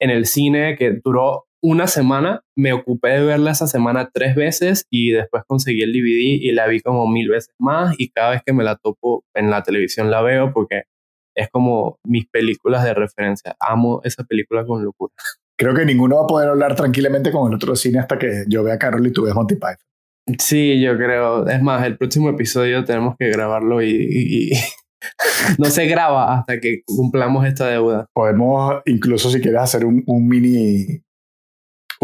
en 0.00 0.08
el 0.08 0.24
cine 0.24 0.76
que 0.76 0.92
duró 1.04 1.44
una 1.64 1.86
semana, 1.86 2.42
me 2.54 2.74
ocupé 2.74 3.08
de 3.08 3.24
verla 3.24 3.52
esa 3.52 3.66
semana 3.66 4.10
tres 4.12 4.36
veces 4.36 4.86
y 4.90 5.12
después 5.12 5.44
conseguí 5.46 5.80
el 5.80 5.94
DVD 5.94 6.44
y 6.44 6.52
la 6.52 6.66
vi 6.66 6.80
como 6.80 7.08
mil 7.08 7.30
veces 7.30 7.54
más 7.58 7.94
y 7.96 8.10
cada 8.10 8.32
vez 8.32 8.42
que 8.44 8.52
me 8.52 8.64
la 8.64 8.76
topo 8.76 9.24
en 9.34 9.50
la 9.50 9.62
televisión 9.62 10.10
la 10.10 10.20
veo 10.20 10.52
porque 10.52 10.82
es 11.34 11.48
como 11.50 11.98
mis 12.04 12.26
películas 12.26 12.84
de 12.84 12.92
referencia. 12.92 13.56
Amo 13.58 14.02
esa 14.04 14.24
película 14.24 14.66
con 14.66 14.84
locura. 14.84 15.14
Creo 15.58 15.74
que 15.74 15.86
ninguno 15.86 16.16
va 16.16 16.24
a 16.24 16.26
poder 16.26 16.50
hablar 16.50 16.74
tranquilamente 16.74 17.32
con 17.32 17.50
el 17.50 17.56
otro 17.56 17.74
cine 17.76 17.98
hasta 17.98 18.18
que 18.18 18.44
yo 18.46 18.62
vea 18.62 18.74
a 18.74 18.78
Carol 18.78 19.06
y 19.06 19.12
tú 19.12 19.22
veas 19.22 19.34
Monty 19.34 19.54
Python. 19.54 20.38
Sí, 20.38 20.82
yo 20.82 20.98
creo. 20.98 21.48
Es 21.48 21.62
más, 21.62 21.86
el 21.86 21.96
próximo 21.96 22.28
episodio 22.28 22.84
tenemos 22.84 23.16
que 23.18 23.30
grabarlo 23.30 23.82
y, 23.82 24.52
no 25.58 25.66
se 25.70 25.86
graba 25.86 26.38
hasta 26.38 26.60
que 26.60 26.82
cumplamos 26.84 27.46
esta 27.46 27.68
deuda. 27.68 28.06
Podemos 28.12 28.82
incluso 28.84 29.30
si 29.30 29.40
quieres 29.40 29.62
hacer 29.62 29.86
un, 29.86 30.04
mini 30.28 31.02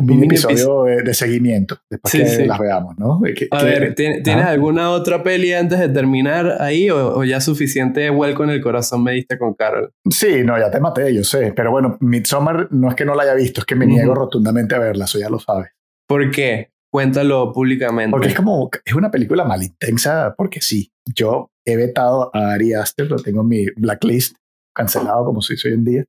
un 0.01 0.07
mini, 0.07 0.27
episodio 0.27 0.85
de, 0.85 1.15
seguimiento 1.15 1.79
después 1.89 2.13
que 2.13 2.47
las 2.47 2.59
veamos, 2.59 2.99
¿no? 2.99 3.21
a 3.51 3.63
ver, 3.63 3.95
¿tienes 3.95 4.45
alguna 4.45 4.91
otra 4.91 5.23
peli 5.23 5.53
antes 5.53 5.79
de 5.79 5.89
terminar 5.89 6.57
ahí 6.61 6.91
o, 6.91 7.23
ya 7.25 7.41
suficiente 7.41 8.11
vuelco 8.11 8.45
en 8.45 8.51
el 8.51 8.61
corazón 8.61 9.05
me 9.05 9.13
diste 9.13 9.39
con 9.39 9.55
Carol? 9.55 9.93
Sí, 10.11 10.43
no, 10.45 10.59
ya 10.59 10.71
te 10.71 10.81
maté, 10.81 11.15
yo 11.15 11.25
sé, 11.25 11.53
pero 11.55 11.71
bueno, 11.71 11.97
Midsommar 12.01 12.69
no 12.71 12.89
es 12.89 12.95
que 12.95 13.05
no 13.05 13.15
la 13.15 13.25
haya 13.25 13.35
visto, 13.35 13.61
es 13.61 13.67
que 13.67 13.77
me 13.77 13.87
niego 13.87 14.15
rotundamente 14.15 14.75
a 14.75 14.79
verla, 14.79 15.05
eso 15.05 15.19
ya 15.19 15.29
lo 15.29 15.39
sabes. 15.39 15.71
¿Por 16.07 16.31
qué? 16.31 16.71
Cuéntalo 16.93 17.53
públicamente. 17.53 18.11
Porque 18.11 18.29
es 18.29 18.35
como, 18.35 18.69
es 18.85 18.95
una 18.95 19.11
película 19.11 19.45
mal 19.45 19.63
intensa, 19.63 20.35
porque 20.37 20.61
sí, 20.61 20.93
yo 21.15 21.51
he 21.65 21.77
vetado 21.77 22.31
a 22.35 22.53
Ari 22.53 22.75
Aster, 22.75 23.09
lo 23.09 23.17
tengo 23.17 23.43
en 23.43 23.49
mi 23.49 23.67
blacklist, 23.77 24.37
cancelado 24.75 25.25
como 25.25 25.41
se 25.43 25.55
dice 25.55 25.69
hoy 25.69 25.75
en 25.75 25.85
día, 25.85 26.05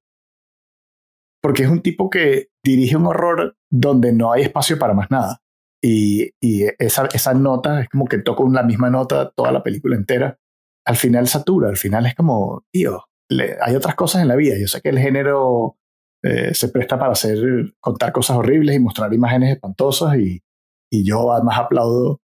porque 1.41 1.63
es 1.63 1.69
un 1.69 1.81
tipo 1.81 2.09
que 2.09 2.50
dirige 2.63 2.95
un 2.95 3.07
horror 3.07 3.55
donde 3.69 4.13
no 4.13 4.31
hay 4.31 4.43
espacio 4.43 4.77
para 4.77 4.93
más 4.93 5.09
nada. 5.11 5.41
Y, 5.83 6.31
y 6.39 6.65
esa, 6.77 7.07
esa 7.13 7.33
nota 7.33 7.81
es 7.81 7.89
como 7.89 8.05
que 8.05 8.19
toco 8.19 8.47
la 8.49 8.63
misma 8.63 8.89
nota 8.89 9.31
toda 9.31 9.51
la 9.51 9.63
película 9.63 9.95
entera. 9.95 10.37
Al 10.85 10.95
final 10.95 11.27
satura, 11.27 11.69
al 11.69 11.77
final 11.77 12.05
es 12.05 12.15
como, 12.15 12.65
tío, 12.71 13.05
hay 13.61 13.75
otras 13.75 13.95
cosas 13.95 14.21
en 14.21 14.27
la 14.27 14.35
vida. 14.35 14.55
Yo 14.59 14.67
sé 14.67 14.81
que 14.81 14.89
el 14.89 14.99
género 14.99 15.77
eh, 16.23 16.53
se 16.53 16.69
presta 16.69 16.99
para 16.99 17.13
hacer, 17.13 17.73
contar 17.79 18.11
cosas 18.11 18.37
horribles 18.37 18.75
y 18.75 18.79
mostrar 18.79 19.13
imágenes 19.13 19.55
espantosas 19.55 20.17
y, 20.17 20.43
y 20.91 21.03
yo 21.03 21.31
además 21.31 21.57
aplaudo 21.57 22.21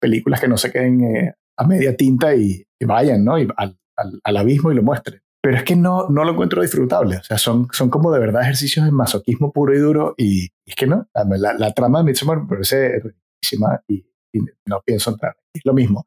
películas 0.00 0.40
que 0.40 0.48
no 0.48 0.56
se 0.56 0.70
queden 0.70 1.00
eh, 1.04 1.34
a 1.56 1.66
media 1.66 1.96
tinta 1.96 2.34
y, 2.34 2.64
vayan, 2.84 3.24
¿no? 3.24 3.38
Y 3.38 3.48
al, 3.56 3.78
al, 3.96 4.36
abismo 4.36 4.72
y 4.72 4.74
lo 4.74 4.82
muestren. 4.82 5.20
Pero 5.42 5.56
es 5.56 5.64
que 5.64 5.74
no, 5.74 6.08
no 6.08 6.24
lo 6.24 6.32
encuentro 6.32 6.62
disfrutable. 6.62 7.16
O 7.16 7.22
sea, 7.24 7.36
son, 7.36 7.66
son 7.72 7.90
como 7.90 8.12
de 8.12 8.20
verdad 8.20 8.42
ejercicios 8.42 8.86
de 8.86 8.92
masoquismo 8.92 9.52
puro 9.52 9.74
y 9.74 9.78
duro. 9.78 10.14
Y, 10.16 10.50
es 10.64 10.76
que 10.76 10.86
no, 10.86 11.08
la, 11.14 11.54
la, 11.54 11.72
trama 11.72 11.98
de 11.98 12.04
Midsommar 12.04 12.42
me 12.42 12.48
parece 12.48 13.00
riquísima 13.00 13.82
y, 13.88 14.06
y, 14.32 14.38
no 14.66 14.80
pienso 14.86 15.10
entrar. 15.10 15.34
Es 15.52 15.62
lo 15.64 15.74
mismo. 15.74 16.06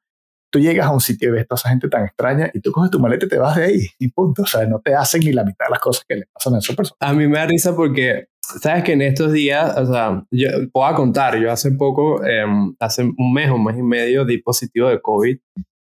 Tú 0.49 0.59
llegas 0.59 0.88
a 0.88 0.91
un 0.91 1.01
sitio 1.01 1.27
y 1.27 1.31
ves 1.33 1.43
a 1.43 1.47
toda 1.47 1.57
esa 1.57 1.69
gente 1.69 1.89
tan 1.89 2.05
extraña 2.05 2.49
y 2.53 2.61
tú 2.61 2.71
coges 2.71 2.89
tu 2.89 2.99
maleta 2.99 3.25
y 3.25 3.29
te 3.29 3.38
vas 3.38 3.57
de 3.57 3.65
ahí. 3.65 3.88
Y 3.99 4.07
punto. 4.07 4.43
O 4.43 4.47
sea, 4.47 4.65
no 4.67 4.79
te 4.79 4.95
hacen 4.95 5.19
ni 5.19 5.33
la 5.33 5.43
mitad 5.43 5.65
de 5.65 5.71
las 5.71 5.79
cosas 5.81 6.05
que 6.07 6.15
le 6.15 6.27
pasan 6.33 6.55
a 6.55 6.59
esa 6.59 6.73
persona. 6.73 6.97
A 7.01 7.13
mí 7.13 7.27
me 7.27 7.38
da 7.38 7.45
risa 7.45 7.75
porque 7.75 8.27
sabes 8.61 8.86
que 8.86 8.93
en 8.93 9.01
estos 9.01 9.33
días, 9.33 9.77
o 9.77 9.86
sea, 9.86 10.23
yo 10.31 10.47
puedo 10.71 10.95
contar, 10.95 11.38
yo 11.38 11.51
hace 11.51 11.71
poco, 11.71 12.23
em, 12.23 12.73
hace 12.79 13.03
un 13.03 13.33
mes 13.33 13.49
o 13.49 13.55
un 13.55 13.65
mes 13.65 13.77
y 13.77 13.83
medio, 13.83 14.23
di 14.23 14.38
positivo 14.38 14.88
de 14.88 15.01
COVID 15.01 15.38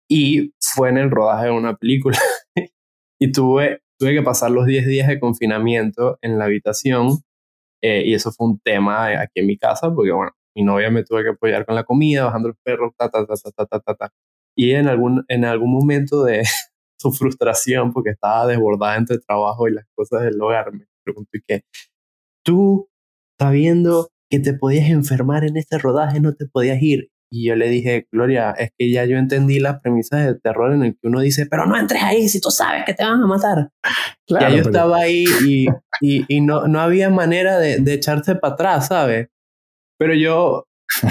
y 0.09 0.53
fue 0.59 0.88
en 0.88 0.99
el 0.99 1.11
rodaje 1.11 1.47
de 1.47 1.53
una 1.53 1.76
película. 1.76 2.18
y 3.21 3.33
tuve, 3.33 3.81
tuve 3.99 4.14
que 4.14 4.23
pasar 4.23 4.51
los 4.51 4.67
10 4.67 4.87
días 4.87 5.09
de 5.09 5.21
confinamiento 5.21 6.19
en 6.23 6.39
la 6.39 6.47
habitación 6.47 7.19
eh, 7.83 8.03
y 8.07 8.14
eso 8.14 8.33
fue 8.33 8.49
un 8.49 8.59
tema 8.61 9.21
aquí 9.21 9.41
en 9.41 9.47
mi 9.47 9.59
casa 9.59 9.93
porque, 9.95 10.12
bueno, 10.12 10.33
mi 10.57 10.62
novia 10.62 10.91
me 10.91 11.05
tuve 11.05 11.23
que 11.23 11.31
apoyar 11.31 11.67
con 11.67 11.75
la 11.75 11.85
comida, 11.85 12.25
bajando 12.25 12.49
el 12.49 12.55
perro, 12.62 12.95
ta, 12.97 13.11
ta, 13.11 13.27
ta, 13.27 13.35
ta, 13.37 13.67
ta, 13.67 13.81
ta, 13.81 13.95
ta. 13.95 14.12
Y 14.57 14.73
en 14.73 14.89
algún, 14.89 15.25
en 15.29 15.45
algún 15.45 15.71
momento 15.71 16.25
de 16.25 16.43
su 16.99 17.12
frustración, 17.12 17.93
porque 17.93 18.11
estaba 18.11 18.47
desbordada 18.47 18.97
entre 18.97 19.19
trabajo 19.19 19.69
y 19.69 19.75
las 19.75 19.85
cosas 19.95 20.23
del 20.23 20.41
hogar, 20.41 20.73
me 20.73 20.87
pregunté 21.05 21.43
qué, 21.47 21.62
tú 22.45 22.89
sabiendo 23.39 24.09
que 24.31 24.41
te 24.41 24.55
podías 24.55 24.89
enfermar 24.89 25.45
en 25.45 25.57
este 25.57 25.79
rodaje, 25.79 26.21
no 26.21 26.35
te 26.35 26.47
podías 26.47 26.83
ir. 26.83 27.11
Y 27.31 27.49
yo 27.49 27.57
le 27.57 27.68
dije, 27.68 28.07
Gloria, 28.12 28.53
es 28.53 28.70
que 28.79 28.91
ya 28.91 29.05
yo 29.05 29.18
entendí 29.18 29.59
las 29.59 29.81
premisas 29.81 30.24
de 30.27 30.35
terror 30.39 30.72
en 30.72 30.85
el 30.85 30.93
que 30.93 31.09
uno 31.09 31.20
dice, 31.20 31.47
pero 31.47 31.66
no 31.66 31.77
entres 31.77 32.03
ahí 32.03 32.29
si 32.29 32.41
tú 32.41 32.51
sabes 32.51 32.85
que 32.85 32.95
te 32.95 33.05
van 33.05 33.22
a 33.22 33.27
matar. 33.27 33.70
ya 34.29 34.49
yo 34.51 34.62
estaba 34.62 34.99
ahí 34.99 35.24
y, 35.45 35.66
y, 36.01 36.24
y, 36.29 36.41
no, 36.41 36.68
no 36.68 36.81
había 36.81 37.11
manera 37.11 37.59
de, 37.59 37.79
de 37.79 37.95
echarse 37.95 38.37
para 38.37 38.55
atrás, 38.55 38.89
¿sabes? 38.89 39.29
Pero 39.99 40.14
yo... 40.14 40.66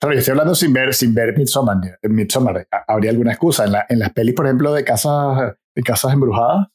claro, 0.00 0.14
yo 0.14 0.18
estoy 0.18 0.32
hablando 0.32 0.54
sin 0.54 0.72
ver, 0.72 0.92
sin 0.94 1.14
ver 1.14 1.36
Midsommar. 1.36 1.78
Midsommar. 2.02 2.66
¿Habría 2.86 3.10
alguna 3.10 3.32
excusa? 3.32 3.64
En, 3.64 3.72
la, 3.72 3.86
en 3.88 3.98
las 3.98 4.12
pelis, 4.12 4.34
por 4.34 4.46
ejemplo, 4.46 4.74
de 4.74 4.84
casas, 4.84 5.54
de 5.74 5.82
casas 5.82 6.12
embrujadas, 6.12 6.66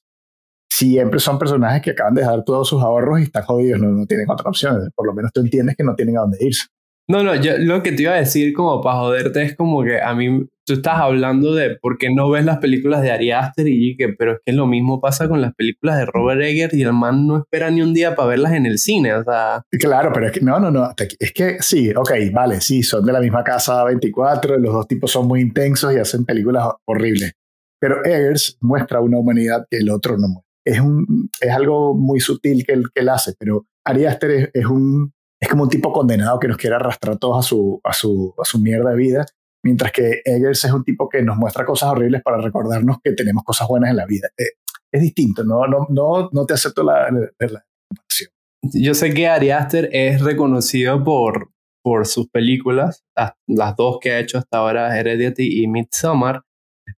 siempre 0.71 1.19
son 1.19 1.37
personajes 1.37 1.81
que 1.81 1.91
acaban 1.91 2.15
de 2.15 2.21
dejar 2.21 2.43
todos 2.43 2.67
sus 2.67 2.81
ahorros 2.81 3.19
y 3.19 3.23
están 3.23 3.43
jodidos, 3.43 3.79
no, 3.79 3.89
no 3.89 4.05
tienen 4.05 4.29
otra 4.29 4.49
opción. 4.49 4.89
Por 4.95 5.05
lo 5.05 5.13
menos 5.13 5.31
tú 5.31 5.41
entiendes 5.41 5.75
que 5.75 5.83
no 5.83 5.95
tienen 5.95 6.17
a 6.17 6.21
dónde 6.21 6.37
irse. 6.41 6.65
No, 7.07 7.21
no, 7.21 7.35
yo 7.35 7.57
lo 7.59 7.83
que 7.83 7.91
te 7.91 8.03
iba 8.03 8.13
a 8.13 8.17
decir 8.17 8.53
como 8.53 8.81
para 8.81 8.97
joderte 8.97 9.43
es 9.43 9.55
como 9.55 9.83
que 9.83 10.01
a 10.01 10.15
mí 10.15 10.47
tú 10.65 10.73
estás 10.73 10.95
hablando 10.95 11.53
de 11.53 11.77
por 11.79 11.99
qué 11.99 12.09
no 12.11 12.29
ves 12.31 12.43
las 12.43 12.57
películas 12.57 13.03
de 13.03 13.11
Ari 13.11 13.31
Aster 13.31 13.67
y 13.67 13.95
que, 13.95 14.09
pero 14.09 14.33
es 14.33 14.39
que 14.43 14.53
lo 14.53 14.65
mismo 14.65 14.99
pasa 14.99 15.27
con 15.27 15.39
las 15.39 15.53
películas 15.53 15.99
de 15.99 16.05
Robert 16.07 16.41
Egger 16.41 16.73
y 16.73 16.81
el 16.81 16.93
man 16.93 17.27
no 17.27 17.37
espera 17.37 17.69
ni 17.69 17.83
un 17.83 17.93
día 17.93 18.15
para 18.15 18.29
verlas 18.29 18.53
en 18.53 18.65
el 18.65 18.79
cine, 18.79 19.13
o 19.13 19.23
sea. 19.23 19.61
Claro, 19.69 20.11
pero 20.13 20.25
es 20.25 20.31
que 20.31 20.41
no, 20.41 20.59
no, 20.59 20.71
no, 20.71 20.93
es 21.19 21.31
que 21.31 21.57
sí, 21.59 21.91
ok, 21.95 22.11
vale, 22.33 22.59
sí, 22.61 22.81
son 22.81 23.05
de 23.05 23.13
la 23.13 23.19
misma 23.19 23.43
casa 23.43 23.83
24, 23.83 24.57
los 24.57 24.73
dos 24.73 24.87
tipos 24.87 25.11
son 25.11 25.27
muy 25.27 25.41
intensos 25.41 25.93
y 25.93 25.97
hacen 25.97 26.25
películas 26.25 26.69
horribles. 26.85 27.33
Pero 27.79 28.03
Eggers 28.03 28.57
muestra 28.61 28.99
una 28.99 29.19
humanidad 29.19 29.67
que 29.69 29.77
el 29.77 29.91
otro 29.91 30.17
no 30.17 30.27
muestra 30.27 30.45
es, 30.65 30.79
un, 30.79 31.29
es 31.39 31.51
algo 31.51 31.93
muy 31.93 32.19
sutil 32.19 32.65
que 32.65 32.73
él, 32.73 32.85
que 32.93 33.01
él 33.01 33.09
hace, 33.09 33.33
pero 33.37 33.65
Ari 33.85 34.05
Aster 34.05 34.51
es, 34.51 34.65
un, 34.65 35.13
es 35.45 35.49
como 35.49 35.63
un 35.63 35.69
tipo 35.69 35.93
condenado 35.93 36.39
que 36.39 36.47
nos 36.47 36.57
quiere 36.57 36.75
arrastrar 36.75 37.17
todos 37.17 37.45
a 37.45 37.47
su, 37.47 37.79
a 37.83 37.93
su, 37.93 38.33
a 38.41 38.45
su 38.45 38.59
mierda 38.59 38.89
de 38.89 38.95
vida, 38.95 39.25
mientras 39.63 39.91
que 39.91 40.21
Eggers 40.25 40.65
es 40.65 40.71
un 40.71 40.83
tipo 40.83 41.07
que 41.07 41.21
nos 41.21 41.37
muestra 41.37 41.65
cosas 41.65 41.91
horribles 41.91 42.23
para 42.23 42.41
recordarnos 42.41 42.97
que 43.03 43.11
tenemos 43.11 43.43
cosas 43.43 43.67
buenas 43.67 43.91
en 43.91 43.97
la 43.97 44.07
vida. 44.07 44.27
Eh, 44.37 44.57
es 44.91 45.01
distinto, 45.01 45.43
no, 45.43 45.67
no, 45.67 45.85
no, 45.89 46.29
no 46.31 46.45
te 46.47 46.55
acepto 46.55 46.83
la, 46.83 47.09
comparación. 47.09 48.31
Yo 48.73 48.95
sé 48.95 49.13
que 49.13 49.27
Ari 49.27 49.51
Aster 49.51 49.89
es 49.91 50.21
reconocido 50.21 51.03
por, 51.03 51.51
por 51.83 52.07
sus 52.07 52.27
películas, 52.29 53.03
las, 53.15 53.33
las, 53.47 53.75
dos 53.75 53.99
que 54.01 54.13
ha 54.13 54.19
hecho 54.19 54.39
hasta 54.39 54.57
ahora, 54.57 54.97
Heredity 54.97 55.61
y 55.61 55.67
Midsommar, 55.67 56.41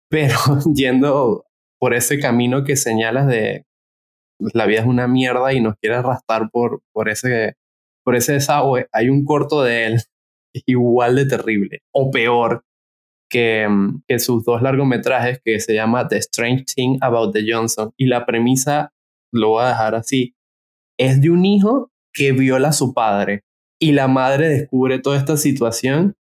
pero 0.08 0.38
yendo 0.76 1.46
por 1.80 1.96
ese 1.96 2.20
camino 2.20 2.64
que 2.64 2.76
señalas 2.76 3.26
de 3.26 3.66
la 4.40 4.68
vida 4.68 4.82
es 4.82 4.86
una 4.86 5.08
mierda 5.08 5.52
y 5.54 5.62
nos 5.62 5.76
quiere 5.78 5.96
arrastrar 5.96 6.52
por, 6.52 6.82
por, 6.94 7.10
ese, 7.10 7.56
por 8.06 8.16
ese 8.16 8.34
desagüe, 8.34 8.88
hay 8.94 9.10
un 9.10 9.26
corto 9.26 9.64
de 9.64 9.88
él 9.88 10.02
igual 10.66 11.16
de 11.16 11.26
terrible 11.26 11.80
o 11.92 12.12
peor 12.12 12.64
que, 13.30 13.68
que 14.08 14.20
sus 14.20 14.46
dos 14.46 14.62
largometrajes 14.62 15.42
que 15.44 15.60
se 15.60 15.74
llama 15.74 16.08
The 16.08 16.18
Strange 16.18 16.66
Thing 16.76 16.98
About 17.02 17.34
the 17.34 17.44
Johnson. 17.46 17.92
Y 17.98 18.06
la 18.06 18.26
premisa, 18.26 18.94
lo 19.34 19.50
voy 19.50 19.64
a 19.66 19.70
dejar 19.70 19.96
así, 19.96 20.36
es 20.98 21.20
de 21.22 21.32
un 21.32 21.44
hijo 21.44 21.92
que 22.14 22.32
viola 22.32 22.70
a 22.70 22.74
su 22.74 22.94
padre 22.94 23.44
y 23.82 23.92
la 23.92 24.08
madre 24.08 24.48
descubre 24.48 25.00
toda 25.00 25.18
esta 25.18 25.36
situación, 25.36 26.16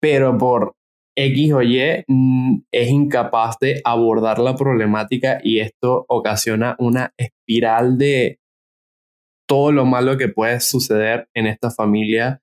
pero 0.00 0.36
por 0.38 0.74
X 1.16 1.52
o 1.52 1.62
Y 1.62 2.04
mm, 2.08 2.62
es 2.72 2.88
incapaz 2.88 3.56
de 3.60 3.80
abordar 3.84 4.38
la 4.38 4.56
problemática 4.56 5.38
y 5.42 5.60
esto 5.60 6.04
ocasiona 6.08 6.74
una 6.78 7.12
espiral 7.16 7.98
de 7.98 8.40
todo 9.46 9.72
lo 9.72 9.84
malo 9.84 10.16
que 10.16 10.28
puede 10.28 10.60
suceder 10.60 11.28
en 11.34 11.46
esta 11.46 11.70
familia 11.70 12.40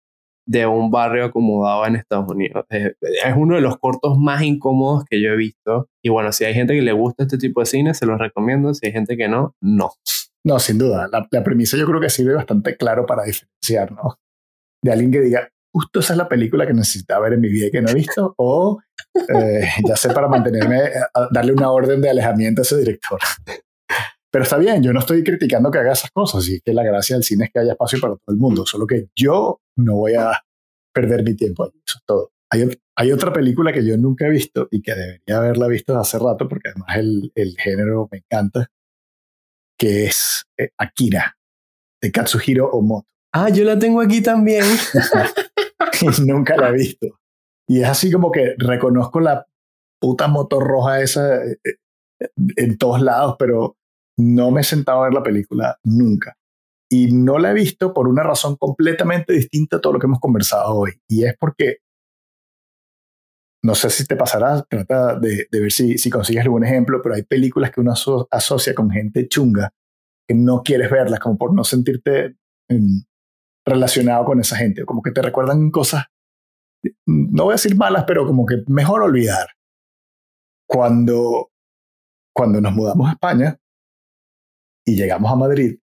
de 0.47 0.65
un 0.65 0.91
barrio 0.91 1.25
acomodado 1.25 1.85
en 1.85 1.95
Estados 1.95 2.29
Unidos. 2.29 2.65
Es, 2.69 2.93
uno 3.35 3.55
de 3.55 3.61
los 3.61 3.77
cortos 3.77 4.17
más 4.17 4.41
incómodos 4.41 5.05
que 5.09 5.21
yo 5.21 5.29
he 5.29 5.37
visto. 5.37 5.89
Y 6.03 6.09
bueno, 6.09 6.31
si 6.31 6.45
hay 6.45 6.53
gente 6.53 6.73
que 6.73 6.81
le 6.81 6.91
gusta 6.91 7.23
este 7.23 7.37
tipo 7.37 7.61
de 7.61 7.65
cine, 7.65 7.93
se 7.93 8.05
los 8.05 8.19
recomiendo. 8.19 8.73
Si 8.73 8.87
hay 8.87 8.91
gente 8.91 9.15
que 9.17 9.27
no, 9.27 9.55
no. 9.61 9.91
No, 10.43 10.59
sin 10.59 10.77
duda. 10.77 11.07
La, 11.11 11.43
premisa 11.43 11.77
yo 11.77 11.85
creo 11.85 12.01
que 12.01 12.09
sirve 12.09 12.33
bastante 12.33 12.75
claro 12.75 13.05
para 13.05 13.23
diferenciar, 13.23 13.91
¿no? 13.91 14.17
De 14.83 14.91
alguien 14.91 15.11
que 15.11 15.21
diga, 15.21 15.47
justo 15.73 15.99
esa 15.99 16.13
es 16.13 16.17
la 16.17 16.27
película 16.27 16.65
que 16.65 16.73
necesitaba 16.73 17.25
ver 17.25 17.33
en 17.33 17.41
mi 17.41 17.49
vida 17.49 17.67
y 17.67 17.71
que 17.71 17.81
no 17.81 17.89
he 17.89 17.93
visto, 17.93 18.33
o 18.37 18.79
eh, 19.15 19.69
ya 19.87 19.95
sé 19.95 20.09
para 20.09 20.27
mantenerme, 20.27 20.89
darle 21.31 21.53
una 21.53 21.69
orden 21.69 22.01
de 22.01 22.09
alejamiento 22.09 22.61
a 22.61 22.63
ese 22.63 22.77
director. 22.77 23.19
Pero 24.31 24.43
está 24.43 24.57
bien, 24.57 24.81
yo 24.81 24.93
no 24.93 24.99
estoy 24.99 25.23
criticando 25.23 25.69
que 25.69 25.79
haga 25.79 25.91
esas 25.91 26.11
cosas, 26.11 26.47
y 26.47 26.61
que 26.61 26.73
la 26.73 26.83
gracia 26.83 27.15
del 27.15 27.23
cine 27.23 27.45
es 27.45 27.51
que 27.51 27.59
haya 27.59 27.73
espacio 27.73 27.99
para 27.99 28.13
todo 28.13 28.33
el 28.33 28.37
mundo, 28.37 28.65
solo 28.65 28.87
que 28.87 29.09
yo 29.15 29.61
no 29.75 29.95
voy 29.95 30.13
a 30.15 30.31
perder 30.93 31.23
mi 31.23 31.35
tiempo 31.35 31.65
allí, 31.65 31.81
eso 31.85 31.97
es 31.99 32.05
todo. 32.05 32.31
Hay, 32.49 32.69
hay 32.95 33.11
otra 33.11 33.31
película 33.31 33.71
que 33.71 33.85
yo 33.85 33.97
nunca 33.97 34.27
he 34.27 34.29
visto 34.29 34.67
y 34.71 34.81
que 34.81 34.93
debería 34.93 35.37
haberla 35.37 35.67
visto 35.67 35.97
hace 35.97 36.17
rato, 36.17 36.47
porque 36.47 36.69
además 36.69 36.97
el, 36.97 37.31
el 37.35 37.55
género 37.57 38.07
me 38.11 38.19
encanta, 38.19 38.69
que 39.77 40.05
es 40.05 40.45
eh, 40.57 40.69
Akira, 40.77 41.37
de 42.01 42.11
Katsuhiro 42.11 42.69
Omoto 42.71 43.11
Ah, 43.33 43.49
yo 43.49 43.63
la 43.63 43.79
tengo 43.79 44.01
aquí 44.01 44.21
también. 44.21 44.65
nunca 46.25 46.57
la 46.57 46.69
he 46.69 46.73
visto. 46.73 47.07
Y 47.67 47.81
es 47.81 47.87
así 47.87 48.11
como 48.11 48.31
que 48.31 48.55
reconozco 48.57 49.19
la 49.19 49.47
puta 49.99 50.27
moto 50.27 50.59
roja 50.59 51.01
esa 51.01 51.43
eh, 51.45 51.57
eh, 51.63 51.77
en 52.57 52.77
todos 52.77 53.01
lados, 53.01 53.35
pero 53.39 53.77
no 54.21 54.51
me 54.51 54.61
he 54.61 54.63
sentado 54.63 55.01
a 55.01 55.05
ver 55.05 55.13
la 55.13 55.23
película 55.23 55.77
nunca. 55.83 56.37
Y 56.89 57.11
no 57.11 57.39
la 57.39 57.51
he 57.51 57.53
visto 57.53 57.93
por 57.93 58.07
una 58.07 58.23
razón 58.23 58.57
completamente 58.57 59.33
distinta 59.33 59.77
a 59.77 59.81
todo 59.81 59.93
lo 59.93 59.99
que 59.99 60.07
hemos 60.07 60.19
conversado 60.19 60.75
hoy. 60.75 60.91
Y 61.07 61.23
es 61.23 61.35
porque, 61.39 61.77
no 63.63 63.75
sé 63.75 63.89
si 63.89 64.05
te 64.05 64.17
pasará, 64.17 64.61
trata 64.63 65.17
de, 65.17 65.47
ver 65.51 65.71
si, 65.71 65.97
si 65.97 66.09
consigues 66.09 66.43
algún 66.43 66.65
ejemplo, 66.65 67.01
pero 67.01 67.15
hay 67.15 67.23
películas 67.23 67.71
que 67.71 67.79
uno 67.79 67.93
asocia 68.29 68.75
con 68.75 68.91
gente 68.91 69.27
chunga 69.27 69.71
que 70.27 70.35
no 70.35 70.63
quieres 70.63 70.91
verlas, 70.91 71.19
como 71.19 71.37
por 71.37 71.53
no 71.53 71.63
sentirte 71.63 72.35
relacionado 73.65 74.25
con 74.25 74.39
esa 74.39 74.55
gente, 74.57 74.85
como 74.85 75.01
que 75.01 75.11
te 75.11 75.21
recuerdan 75.21 75.71
cosas, 75.71 76.05
no 77.05 77.43
voy 77.43 77.53
a 77.53 77.55
decir 77.55 77.75
malas, 77.75 78.05
pero 78.05 78.25
como 78.25 78.45
que 78.45 78.63
mejor 78.67 79.01
olvidar. 79.01 79.47
Cuando, 80.67 81.51
cuando 82.33 82.61
nos 82.61 82.73
mudamos 82.73 83.09
a 83.09 83.13
España 83.13 83.57
y 84.85 84.95
llegamos 84.95 85.31
a 85.31 85.35
Madrid, 85.35 85.77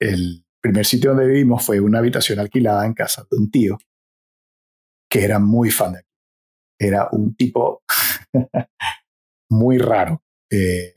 el 0.00 0.44
primer 0.60 0.86
sitio 0.86 1.10
donde 1.10 1.26
vivimos 1.26 1.64
fue 1.64 1.80
una 1.80 1.98
habitación 1.98 2.38
alquilada 2.38 2.86
en 2.86 2.94
casa 2.94 3.26
de 3.30 3.36
un 3.36 3.50
tío 3.50 3.78
que 5.10 5.24
era 5.24 5.38
muy 5.38 5.70
fan 5.70 5.92
de 5.92 5.98
aquí. 6.00 6.08
Era 6.80 7.08
un 7.12 7.36
tipo 7.36 7.82
muy 9.50 9.78
raro. 9.78 10.22
Eh, 10.50 10.92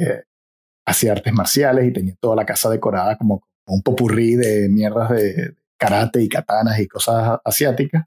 hacía 0.87 1.11
artes 1.11 1.33
marciales 1.33 1.87
y 1.87 1.93
tenía 1.93 2.15
toda 2.19 2.35
la 2.35 2.45
casa 2.45 2.69
decorada 2.69 3.17
como 3.17 3.43
un 3.67 3.81
popurrí 3.83 4.35
de 4.35 4.69
mierdas 4.69 5.09
de 5.11 5.55
karate 5.77 6.21
y 6.23 6.29
katanas 6.29 6.79
y 6.79 6.87
cosas 6.87 7.39
asiáticas 7.43 8.05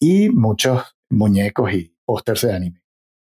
y 0.00 0.28
muchos 0.30 0.96
muñecos 1.10 1.72
y 1.72 1.96
pósters 2.04 2.42
de 2.42 2.52
anime. 2.52 2.82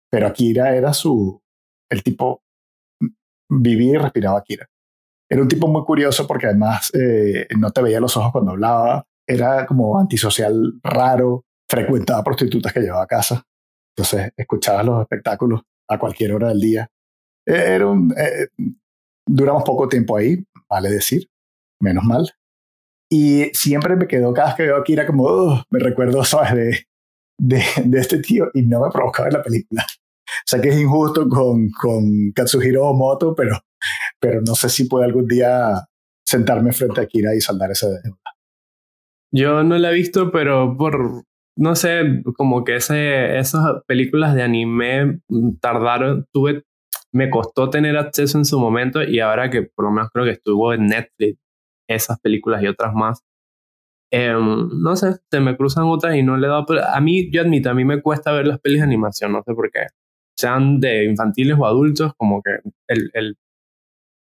Pero 0.10 0.28
Akira 0.28 0.76
era 0.76 0.94
su, 0.94 1.42
el 1.90 2.04
tipo 2.04 2.44
vivía 3.50 3.94
y 3.94 3.98
respiraba 3.98 4.40
Akira. 4.40 4.68
Era 5.30 5.42
un 5.42 5.48
tipo 5.48 5.68
muy 5.68 5.84
curioso 5.84 6.26
porque 6.26 6.48
además 6.48 6.92
eh, 6.94 7.48
no 7.58 7.72
te 7.72 7.82
veía 7.82 8.00
los 8.00 8.18
ojos 8.18 8.32
cuando 8.32 8.52
hablaba, 8.52 9.06
era 9.28 9.66
como 9.66 10.00
antisocial 10.00 10.80
raro, 10.84 11.46
frecuentaba 11.70 12.24
prostitutas 12.24 12.74
que 12.74 12.80
llevaba 12.80 13.04
a 13.04 13.08
casa, 13.08 13.44
entonces 13.96 14.32
escuchaba 14.36 14.82
los 14.84 15.02
espectáculos 15.02 15.62
a 15.88 16.00
cualquier 16.00 16.34
hora 16.34 16.50
del 16.50 16.60
día. 16.60 16.90
E-, 17.46 17.76
era 17.76 17.88
un, 17.88 18.12
eh, 18.18 18.48
duramos 19.28 19.64
poco 19.64 19.88
tiempo 19.88 20.18
ahí, 20.18 20.44
vale 20.68 20.90
decir, 20.90 21.28
menos 21.80 22.04
mal. 22.04 22.30
Y 23.12 23.46
siempre 23.54 23.96
me 23.96 24.08
quedó, 24.08 24.34
cada 24.34 24.50
vez 24.50 24.56
que 24.56 24.64
veo 24.64 24.78
a 24.78 24.80
Akira, 24.80 25.06
como, 25.06 25.64
me 25.70 25.80
recuerdo, 25.80 26.24
¿sabes? 26.24 26.54
De, 26.54 26.86
de, 27.40 27.64
de, 27.86 28.00
este 28.00 28.20
tío 28.20 28.50
y 28.54 28.64
no 28.64 28.82
me 28.82 28.92
provocaba 28.92 29.26
ver 29.26 29.34
la 29.34 29.44
película. 29.44 29.86
O 30.30 30.46
sea 30.46 30.62
que 30.62 30.70
es 30.70 30.80
injusto 30.80 31.28
con, 31.28 31.72
con 31.72 32.32
Katsuhiro 32.36 32.94
Moto, 32.94 33.34
pero, 33.34 33.60
pero 34.20 34.42
no 34.42 34.56
sé 34.56 34.70
si 34.70 34.86
puedo 34.86 35.04
algún 35.04 35.28
día 35.28 35.88
sentarme 36.26 36.72
frente 36.72 37.02
a 37.02 37.04
Akira 37.04 37.36
y 37.36 37.42
saldar 37.42 37.72
esa 37.72 37.88
deuda. 37.88 38.18
Yo 39.32 39.64
no 39.64 39.78
la 39.78 39.92
he 39.92 39.94
visto, 39.94 40.32
pero 40.32 40.76
por, 40.78 41.24
no 41.56 41.76
sé, 41.76 42.24
como 42.36 42.64
que 42.64 42.78
ese, 42.78 43.38
esas 43.38 43.84
películas 43.88 44.36
de 44.36 44.44
anime 44.44 45.22
tardaron, 45.62 46.26
tuve, 46.32 46.64
me 47.12 47.30
costó 47.30 47.70
tener 47.70 47.98
acceso 47.98 48.38
en 48.38 48.46
su 48.46 48.60
momento 48.60 49.04
y 49.04 49.20
ahora 49.20 49.50
que 49.50 49.64
por 49.64 49.86
lo 49.86 49.92
menos 49.92 50.10
creo 50.12 50.26
que 50.26 50.32
estuvo 50.32 50.74
en 50.74 50.88
Netflix 50.88 51.40
esas 51.88 52.20
películas 52.20 52.62
y 52.64 52.68
otras 52.68 52.94
más, 52.94 53.24
em, 54.12 54.70
no 54.82 54.96
sé, 54.96 55.16
se 55.32 55.40
me 55.40 55.58
cruzan 55.58 55.86
otras 55.86 56.16
y 56.16 56.24
no 56.24 56.38
le 56.38 56.48
dado, 56.48 56.66
a 56.88 57.02
mí, 57.02 57.32
yo 57.32 57.42
admito, 57.42 57.70
a 57.70 57.74
mí 57.74 57.86
me 57.86 58.02
cuesta 58.02 58.32
ver 58.32 58.48
las 58.48 58.60
pelis 58.60 58.80
de 58.80 58.86
animación, 58.86 59.32
no 59.32 59.44
sé 59.44 59.54
por 59.54 59.72
qué, 59.72 59.88
sean 60.38 60.80
de 60.80 61.06
infantiles 61.06 61.58
o 61.60 61.66
adultos, 61.66 62.14
como 62.18 62.42
que 62.44 62.60
el 62.88 63.38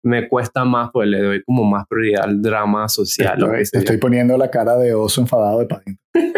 me 0.05 0.29
cuesta 0.29 0.63
más, 0.63 0.91
pues 0.93 1.07
le 1.07 1.19
doy 1.19 1.43
como 1.43 1.63
más 1.63 1.85
prioridad 1.87 2.25
al 2.25 2.41
drama 2.41 2.87
social. 2.87 3.37
Estoy, 3.59 3.79
estoy 3.81 3.97
poniendo 3.97 4.37
la 4.37 4.51
cara 4.51 4.77
de 4.77 4.93
oso 4.93 5.21
enfadado 5.21 5.59
de 5.59 5.65
Paddington. 5.65 6.33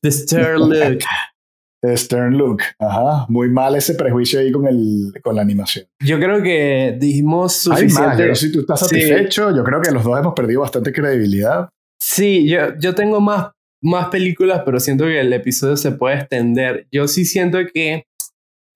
The 0.00 0.10
Stern 0.10 0.68
Look. 0.68 0.98
The 1.82 1.96
Stern 1.96 2.36
Look. 2.36 2.62
Ajá. 2.78 3.26
Muy 3.28 3.50
mal 3.50 3.76
ese 3.76 3.94
prejuicio 3.94 4.40
ahí 4.40 4.50
con, 4.50 4.66
el, 4.66 5.12
con 5.22 5.36
la 5.36 5.42
animación. 5.42 5.86
Yo 6.00 6.18
creo 6.18 6.42
que 6.42 6.96
dijimos 6.98 7.54
suficiente. 7.54 8.22
Hay 8.22 8.28
más, 8.28 8.38
si 8.38 8.52
tú 8.52 8.60
estás 8.60 8.80
satisfecho, 8.80 9.54
yo 9.54 9.62
creo 9.62 9.80
que 9.80 9.92
los 9.92 10.02
dos 10.02 10.18
hemos 10.18 10.34
perdido 10.34 10.60
bastante 10.60 10.92
credibilidad. 10.92 11.68
Sí, 12.00 12.48
yo, 12.48 12.76
yo 12.78 12.96
tengo 12.96 13.20
más, 13.20 13.52
más 13.80 14.08
películas, 14.08 14.62
pero 14.64 14.80
siento 14.80 15.04
que 15.04 15.20
el 15.20 15.32
episodio 15.32 15.76
se 15.76 15.92
puede 15.92 16.16
extender. 16.16 16.88
Yo 16.90 17.06
sí 17.06 17.24
siento 17.24 17.58
que, 17.72 18.06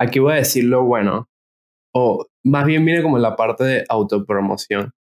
aquí 0.01 0.21
voy 0.21 0.35
a 0.35 0.37
decir 0.37 0.65
lo 0.65 0.85
bueno, 0.85 1.29
o 1.93 2.27
más 2.47 2.65
bien 2.65 2.85
viene 2.85 3.03
como 3.03 3.19
la 3.19 3.35
parte 3.35 3.65
de 3.65 3.85
autopromoción. 3.89 4.93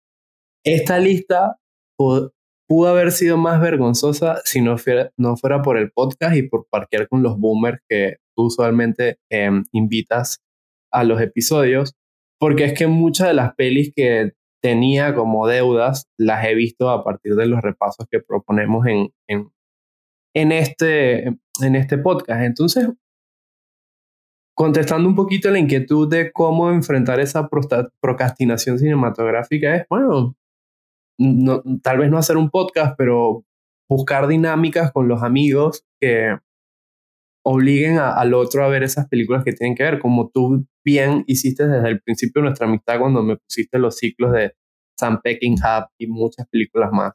Esta 0.65 0.97
lista 0.97 1.57
pudo 1.95 2.87
haber 2.87 3.11
sido 3.11 3.37
más 3.37 3.61
vergonzosa 3.61 4.41
si 4.45 4.61
no 4.61 4.79
fuera, 4.79 5.11
no 5.15 5.37
fuera 5.37 5.61
por 5.61 5.77
el 5.77 5.91
podcast 5.91 6.35
y 6.35 6.49
por 6.49 6.67
parquear 6.69 7.07
con 7.07 7.21
los 7.21 7.37
boomers 7.37 7.79
que 7.87 8.17
tú 8.35 8.45
usualmente 8.47 9.19
em, 9.29 9.63
invitas 9.71 10.39
a 10.91 11.03
los 11.03 11.21
episodios, 11.21 11.93
porque 12.39 12.65
es 12.65 12.73
que 12.73 12.87
muchas 12.87 13.27
de 13.27 13.35
las 13.35 13.53
pelis 13.53 13.93
que 13.95 14.31
tenía 14.61 15.13
como 15.13 15.47
deudas 15.47 16.07
las 16.17 16.43
he 16.45 16.55
visto 16.55 16.89
a 16.89 17.03
partir 17.03 17.35
de 17.35 17.45
los 17.45 17.61
repasos 17.61 18.07
que 18.09 18.21
proponemos 18.21 18.87
en, 18.87 19.11
en, 20.33 20.51
este, 20.51 21.27
en 21.27 21.75
este 21.75 21.99
podcast. 21.99 22.41
Entonces, 22.41 22.89
contestando 24.55 25.07
un 25.07 25.15
poquito 25.15 25.51
la 25.51 25.59
inquietud 25.59 26.09
de 26.09 26.31
cómo 26.31 26.71
enfrentar 26.71 27.19
esa 27.19 27.49
procrastinación 28.01 28.79
cinematográfica, 28.79 29.75
es, 29.75 29.85
bueno, 29.89 30.35
no, 31.19 31.61
tal 31.83 31.99
vez 31.99 32.09
no 32.09 32.17
hacer 32.17 32.37
un 32.37 32.49
podcast, 32.49 32.95
pero 32.97 33.43
buscar 33.89 34.27
dinámicas 34.27 34.91
con 34.91 35.07
los 35.07 35.23
amigos 35.23 35.85
que 35.99 36.37
obliguen 37.45 37.99
al 37.99 38.33
otro 38.33 38.63
a 38.63 38.69
ver 38.69 38.81
esas 38.83 39.07
películas 39.07 39.43
que 39.43 39.53
tienen 39.53 39.75
que 39.75 39.83
ver, 39.83 39.99
como 39.99 40.29
tú 40.33 40.65
bien 40.83 41.23
hiciste 41.27 41.67
desde 41.67 41.89
el 41.89 42.01
principio 42.01 42.41
de 42.41 42.47
nuestra 42.47 42.67
amistad 42.67 42.99
cuando 42.99 43.21
me 43.21 43.37
pusiste 43.37 43.77
los 43.77 43.97
ciclos 43.97 44.31
de 44.31 44.55
Sam 44.97 45.21
Peckinpah 45.21 45.91
y 45.99 46.07
muchas 46.07 46.47
películas 46.47 46.91
más. 46.91 47.13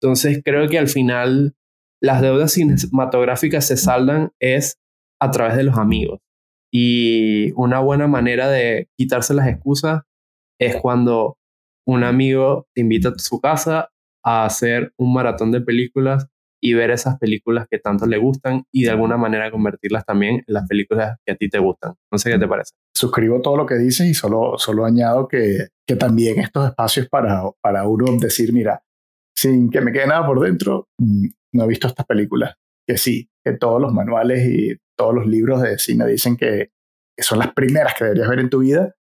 Entonces 0.00 0.40
creo 0.44 0.68
que 0.68 0.78
al 0.78 0.88
final 0.88 1.54
las 2.00 2.22
deudas 2.22 2.52
cinematográficas 2.52 3.66
se 3.66 3.76
saldan 3.76 4.32
es 4.38 4.78
a 5.20 5.30
través 5.30 5.56
de 5.56 5.64
los 5.64 5.76
amigos. 5.76 6.20
Y 6.72 7.52
una 7.52 7.80
buena 7.80 8.06
manera 8.06 8.48
de 8.48 8.88
quitarse 8.96 9.34
las 9.34 9.48
excusas 9.48 10.02
es 10.58 10.76
cuando 10.76 11.38
un 11.86 12.04
amigo 12.04 12.66
te 12.74 12.80
invita 12.80 13.10
a 13.10 13.18
su 13.18 13.40
casa 13.40 13.90
a 14.24 14.44
hacer 14.44 14.92
un 14.98 15.12
maratón 15.12 15.52
de 15.52 15.60
películas 15.60 16.26
y 16.60 16.74
ver 16.74 16.90
esas 16.90 17.18
películas 17.18 17.66
que 17.70 17.78
tanto 17.78 18.06
le 18.06 18.18
gustan 18.18 18.64
y 18.72 18.82
de 18.84 18.90
alguna 18.90 19.16
manera 19.16 19.50
convertirlas 19.50 20.04
también 20.04 20.36
en 20.46 20.54
las 20.54 20.66
películas 20.66 21.16
que 21.24 21.32
a 21.32 21.36
ti 21.36 21.48
te 21.48 21.58
gustan. 21.58 21.94
No 22.10 22.18
sé 22.18 22.30
qué 22.30 22.38
te 22.38 22.48
parece. 22.48 22.72
Suscribo 22.94 23.40
todo 23.40 23.56
lo 23.56 23.66
que 23.66 23.76
dices 23.76 24.08
y 24.08 24.14
solo, 24.14 24.54
solo 24.58 24.84
añado 24.84 25.28
que, 25.28 25.68
que 25.86 25.96
también 25.96 26.40
estos 26.40 26.66
espacios 26.66 27.08
para, 27.08 27.42
para 27.60 27.86
uno 27.86 28.06
decir, 28.18 28.52
mira, 28.52 28.82
sin 29.36 29.70
que 29.70 29.80
me 29.80 29.92
quede 29.92 30.06
nada 30.06 30.26
por 30.26 30.40
dentro, 30.40 30.88
mm, 30.98 31.26
no 31.52 31.64
he 31.64 31.68
visto 31.68 31.86
estas 31.86 32.06
películas. 32.06 32.56
Que 32.86 32.96
sí, 32.96 33.28
que 33.44 33.52
todos 33.52 33.80
los 33.80 33.92
manuales 33.92 34.46
y 34.46 34.76
todos 34.96 35.14
los 35.14 35.26
libros 35.26 35.62
de 35.62 35.78
cine 35.78 36.06
dicen 36.06 36.36
que, 36.36 36.70
son 37.18 37.38
las 37.38 37.54
primeras 37.54 37.94
que 37.94 38.04
deberías 38.04 38.28
ver 38.28 38.40
en 38.40 38.50
tu 38.50 38.58
vida, 38.58 38.94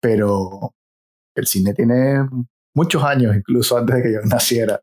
pero 0.00 0.74
el 1.34 1.46
cine 1.46 1.72
tiene 1.72 2.28
muchos 2.74 3.02
años, 3.02 3.34
incluso 3.34 3.78
antes 3.78 3.96
de 3.96 4.02
que 4.02 4.12
yo 4.12 4.20
naciera, 4.24 4.80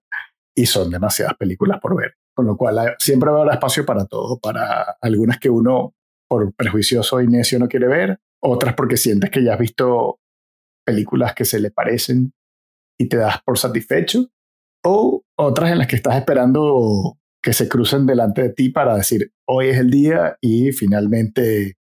y 0.55 0.65
son 0.65 0.89
demasiadas 0.89 1.35
películas 1.37 1.79
por 1.79 1.95
ver. 1.95 2.15
Con 2.35 2.45
lo 2.45 2.57
cual 2.57 2.95
siempre 2.99 3.29
habrá 3.29 3.53
espacio 3.53 3.85
para 3.85 4.05
todo, 4.05 4.39
para 4.39 4.97
algunas 5.01 5.39
que 5.39 5.49
uno 5.49 5.93
por 6.27 6.53
prejuicioso 6.53 7.21
y 7.21 7.27
necio 7.27 7.59
no 7.59 7.67
quiere 7.67 7.87
ver, 7.87 8.19
otras 8.41 8.75
porque 8.75 8.97
sientes 8.97 9.29
que 9.29 9.43
ya 9.43 9.53
has 9.53 9.59
visto 9.59 10.19
películas 10.85 11.33
que 11.33 11.45
se 11.45 11.59
le 11.59 11.71
parecen 11.71 12.33
y 12.97 13.09
te 13.09 13.17
das 13.17 13.41
por 13.43 13.57
satisfecho, 13.57 14.29
o 14.83 15.23
otras 15.37 15.71
en 15.71 15.77
las 15.79 15.87
que 15.87 15.95
estás 15.95 16.15
esperando 16.15 17.17
que 17.41 17.53
se 17.53 17.69
crucen 17.69 18.05
delante 18.05 18.43
de 18.43 18.53
ti 18.53 18.69
para 18.69 18.95
decir, 18.95 19.31
hoy 19.47 19.69
es 19.69 19.77
el 19.77 19.89
día 19.89 20.37
y 20.41 20.71
finalmente 20.71 21.77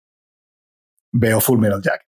veo 1.12 1.40
Full 1.40 1.58
Metal 1.58 1.82
Jacket. 1.82 2.08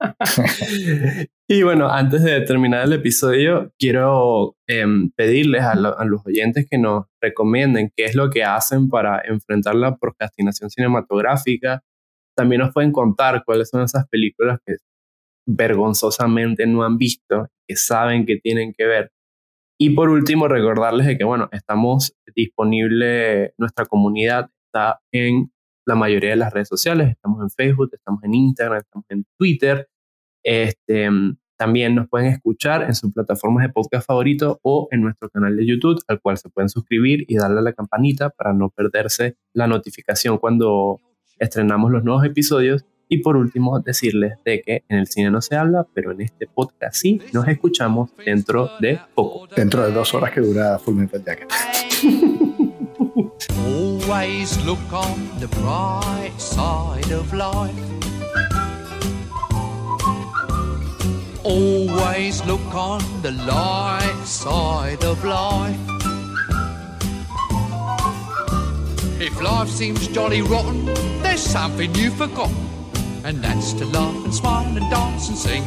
y 1.48 1.62
bueno, 1.62 1.88
antes 1.88 2.22
de 2.22 2.40
terminar 2.40 2.84
el 2.84 2.92
episodio, 2.94 3.72
quiero 3.78 4.56
em, 4.66 5.10
pedirles 5.12 5.62
a, 5.62 5.74
los 5.76 6.26
oyentes 6.26 6.66
que 6.68 6.78
nos 6.78 7.06
recomienden 7.20 7.92
qué 7.96 8.06
es 8.06 8.14
lo 8.14 8.30
que 8.30 8.44
hacen 8.44 8.88
para 8.88 9.22
enfrentar 9.24 9.74
la 9.74 9.96
procrastinación 9.96 10.70
cinematográfica. 10.70 11.82
También 12.36 12.62
nos 12.62 12.72
pueden 12.72 12.92
contar 12.92 13.44
cuáles 13.44 13.68
son 13.68 13.82
esas 13.82 14.08
películas 14.08 14.58
que 14.66 14.76
vergonzosamente 15.46 16.66
no 16.66 16.84
han 16.84 16.98
visto, 16.98 17.48
que 17.66 17.76
saben 17.76 18.26
que 18.26 18.38
tienen 18.38 18.72
que 18.76 18.86
ver. 18.86 19.12
Y 19.82 19.90
por 19.90 20.10
último, 20.10 20.46
recordarles 20.46 21.08
de 21.08 21.18
que, 21.18 21.24
bueno, 21.24 21.48
estamos 21.50 22.14
disponible, 22.36 23.52
nuestra 23.58 23.84
comunidad 23.84 24.48
está 24.66 25.00
en 25.10 25.50
la 25.84 25.96
mayoría 25.96 26.30
de 26.30 26.36
las 26.36 26.52
redes 26.52 26.68
sociales, 26.68 27.10
estamos 27.10 27.42
en 27.42 27.50
Facebook, 27.50 27.90
estamos 27.92 28.22
en 28.22 28.32
Instagram, 28.32 28.78
estamos 28.78 29.06
en 29.08 29.26
Twitter. 29.36 29.88
Este, 30.44 31.10
también 31.58 31.96
nos 31.96 32.08
pueden 32.08 32.28
escuchar 32.28 32.84
en 32.84 32.94
sus 32.94 33.12
plataformas 33.12 33.66
de 33.66 33.72
podcast 33.72 34.06
favorito 34.06 34.60
o 34.62 34.86
en 34.92 35.02
nuestro 35.02 35.28
canal 35.30 35.56
de 35.56 35.66
YouTube, 35.66 36.00
al 36.06 36.20
cual 36.20 36.38
se 36.38 36.48
pueden 36.48 36.68
suscribir 36.68 37.24
y 37.26 37.34
darle 37.34 37.58
a 37.58 37.62
la 37.62 37.72
campanita 37.72 38.30
para 38.30 38.52
no 38.52 38.70
perderse 38.70 39.36
la 39.52 39.66
notificación 39.66 40.38
cuando 40.38 41.00
estrenamos 41.40 41.90
los 41.90 42.04
nuevos 42.04 42.24
episodios. 42.24 42.84
Y 43.12 43.18
por 43.18 43.36
último, 43.36 43.78
decirles 43.78 44.38
de 44.42 44.62
que 44.62 44.84
en 44.88 45.00
el 45.00 45.06
cine 45.06 45.30
no 45.30 45.42
se 45.42 45.54
habla, 45.54 45.86
pero 45.92 46.12
en 46.12 46.22
este 46.22 46.46
podcast 46.46 46.96
sí 46.96 47.20
nos 47.34 47.46
escuchamos 47.46 48.08
dentro 48.24 48.70
de 48.80 48.98
poco. 49.14 49.46
Dentro 49.54 49.84
de 49.84 49.92
dos 49.92 50.14
horas 50.14 50.30
que 50.30 50.40
dura 50.40 50.78
Full 50.78 50.94
Metal 50.94 51.22
Jacket. 51.22 51.52
Always 53.66 54.64
look 54.64 54.78
on 54.90 55.28
the 55.40 55.48
bright 55.60 56.32
side 56.38 57.12
of 57.12 57.30
life. 57.34 57.76
Always 61.44 62.42
look 62.46 62.74
on 62.74 63.02
the 63.20 63.32
light 63.46 64.24
side 64.24 65.04
of 65.04 65.22
life. 65.22 65.76
If 69.20 69.38
life 69.42 69.68
seems 69.68 70.08
jolly 70.08 70.40
rotten, 70.40 70.86
there's 71.22 71.42
something 71.42 71.94
you've 71.94 72.16
forgotten 72.16 72.72
and 73.24 73.42
that's 73.42 73.72
to 73.74 73.86
laugh 73.86 74.24
and 74.24 74.34
smile 74.34 74.76
and 74.76 74.90
dance 74.90 75.28
and 75.28 75.38
sing. 75.38 75.62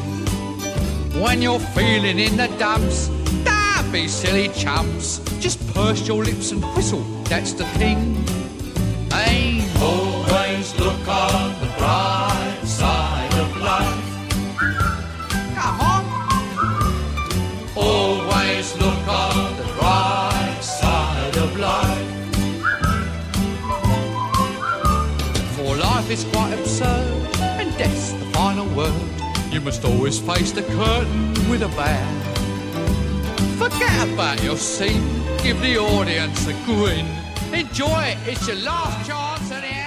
When 1.21 1.41
you're 1.41 1.59
feeling 1.59 2.19
in 2.19 2.37
the 2.37 2.47
dumps, 2.59 3.07
don't 3.43 3.91
be 3.91 4.07
silly 4.07 4.49
chumps. 4.49 5.19
Just 5.39 5.65
purse 5.73 6.07
your 6.07 6.23
lips 6.23 6.51
and 6.51 6.63
whistle, 6.75 7.03
that's 7.25 7.53
the 7.53 7.65
thing. 7.79 8.23
Aim. 9.13 9.63
Always 9.81 10.77
look 10.79 11.07
on 11.07 11.53
the 11.61 11.67
bright 11.77 12.61
side 12.65 13.33
of 13.33 13.55
life. 13.57 14.03
Come 15.55 15.79
on. 15.81 16.05
Always 17.75 18.75
look 18.77 19.07
on 19.07 19.55
the 19.57 19.63
bright 19.79 20.59
side 20.61 21.37
of 21.37 21.57
life. 21.57 22.11
For 25.55 25.75
life 25.75 26.11
is 26.11 26.23
quite 26.25 26.54
You 28.75 29.61
must 29.61 29.85
always 29.85 30.19
face 30.19 30.51
the 30.51 30.61
curtain 30.61 31.49
with 31.49 31.61
a 31.61 31.69
bow. 31.77 32.07
Forget 33.57 34.09
about 34.09 34.43
your 34.43 34.57
scene, 34.57 35.01
give 35.41 35.61
the 35.61 35.77
audience 35.77 36.45
a 36.47 36.53
grin. 36.65 37.07
Enjoy 37.53 38.03
it, 38.03 38.17
it's 38.27 38.45
your 38.45 38.57
last 38.57 39.07
chance 39.07 39.49
at 39.49 39.61
the 39.61 39.84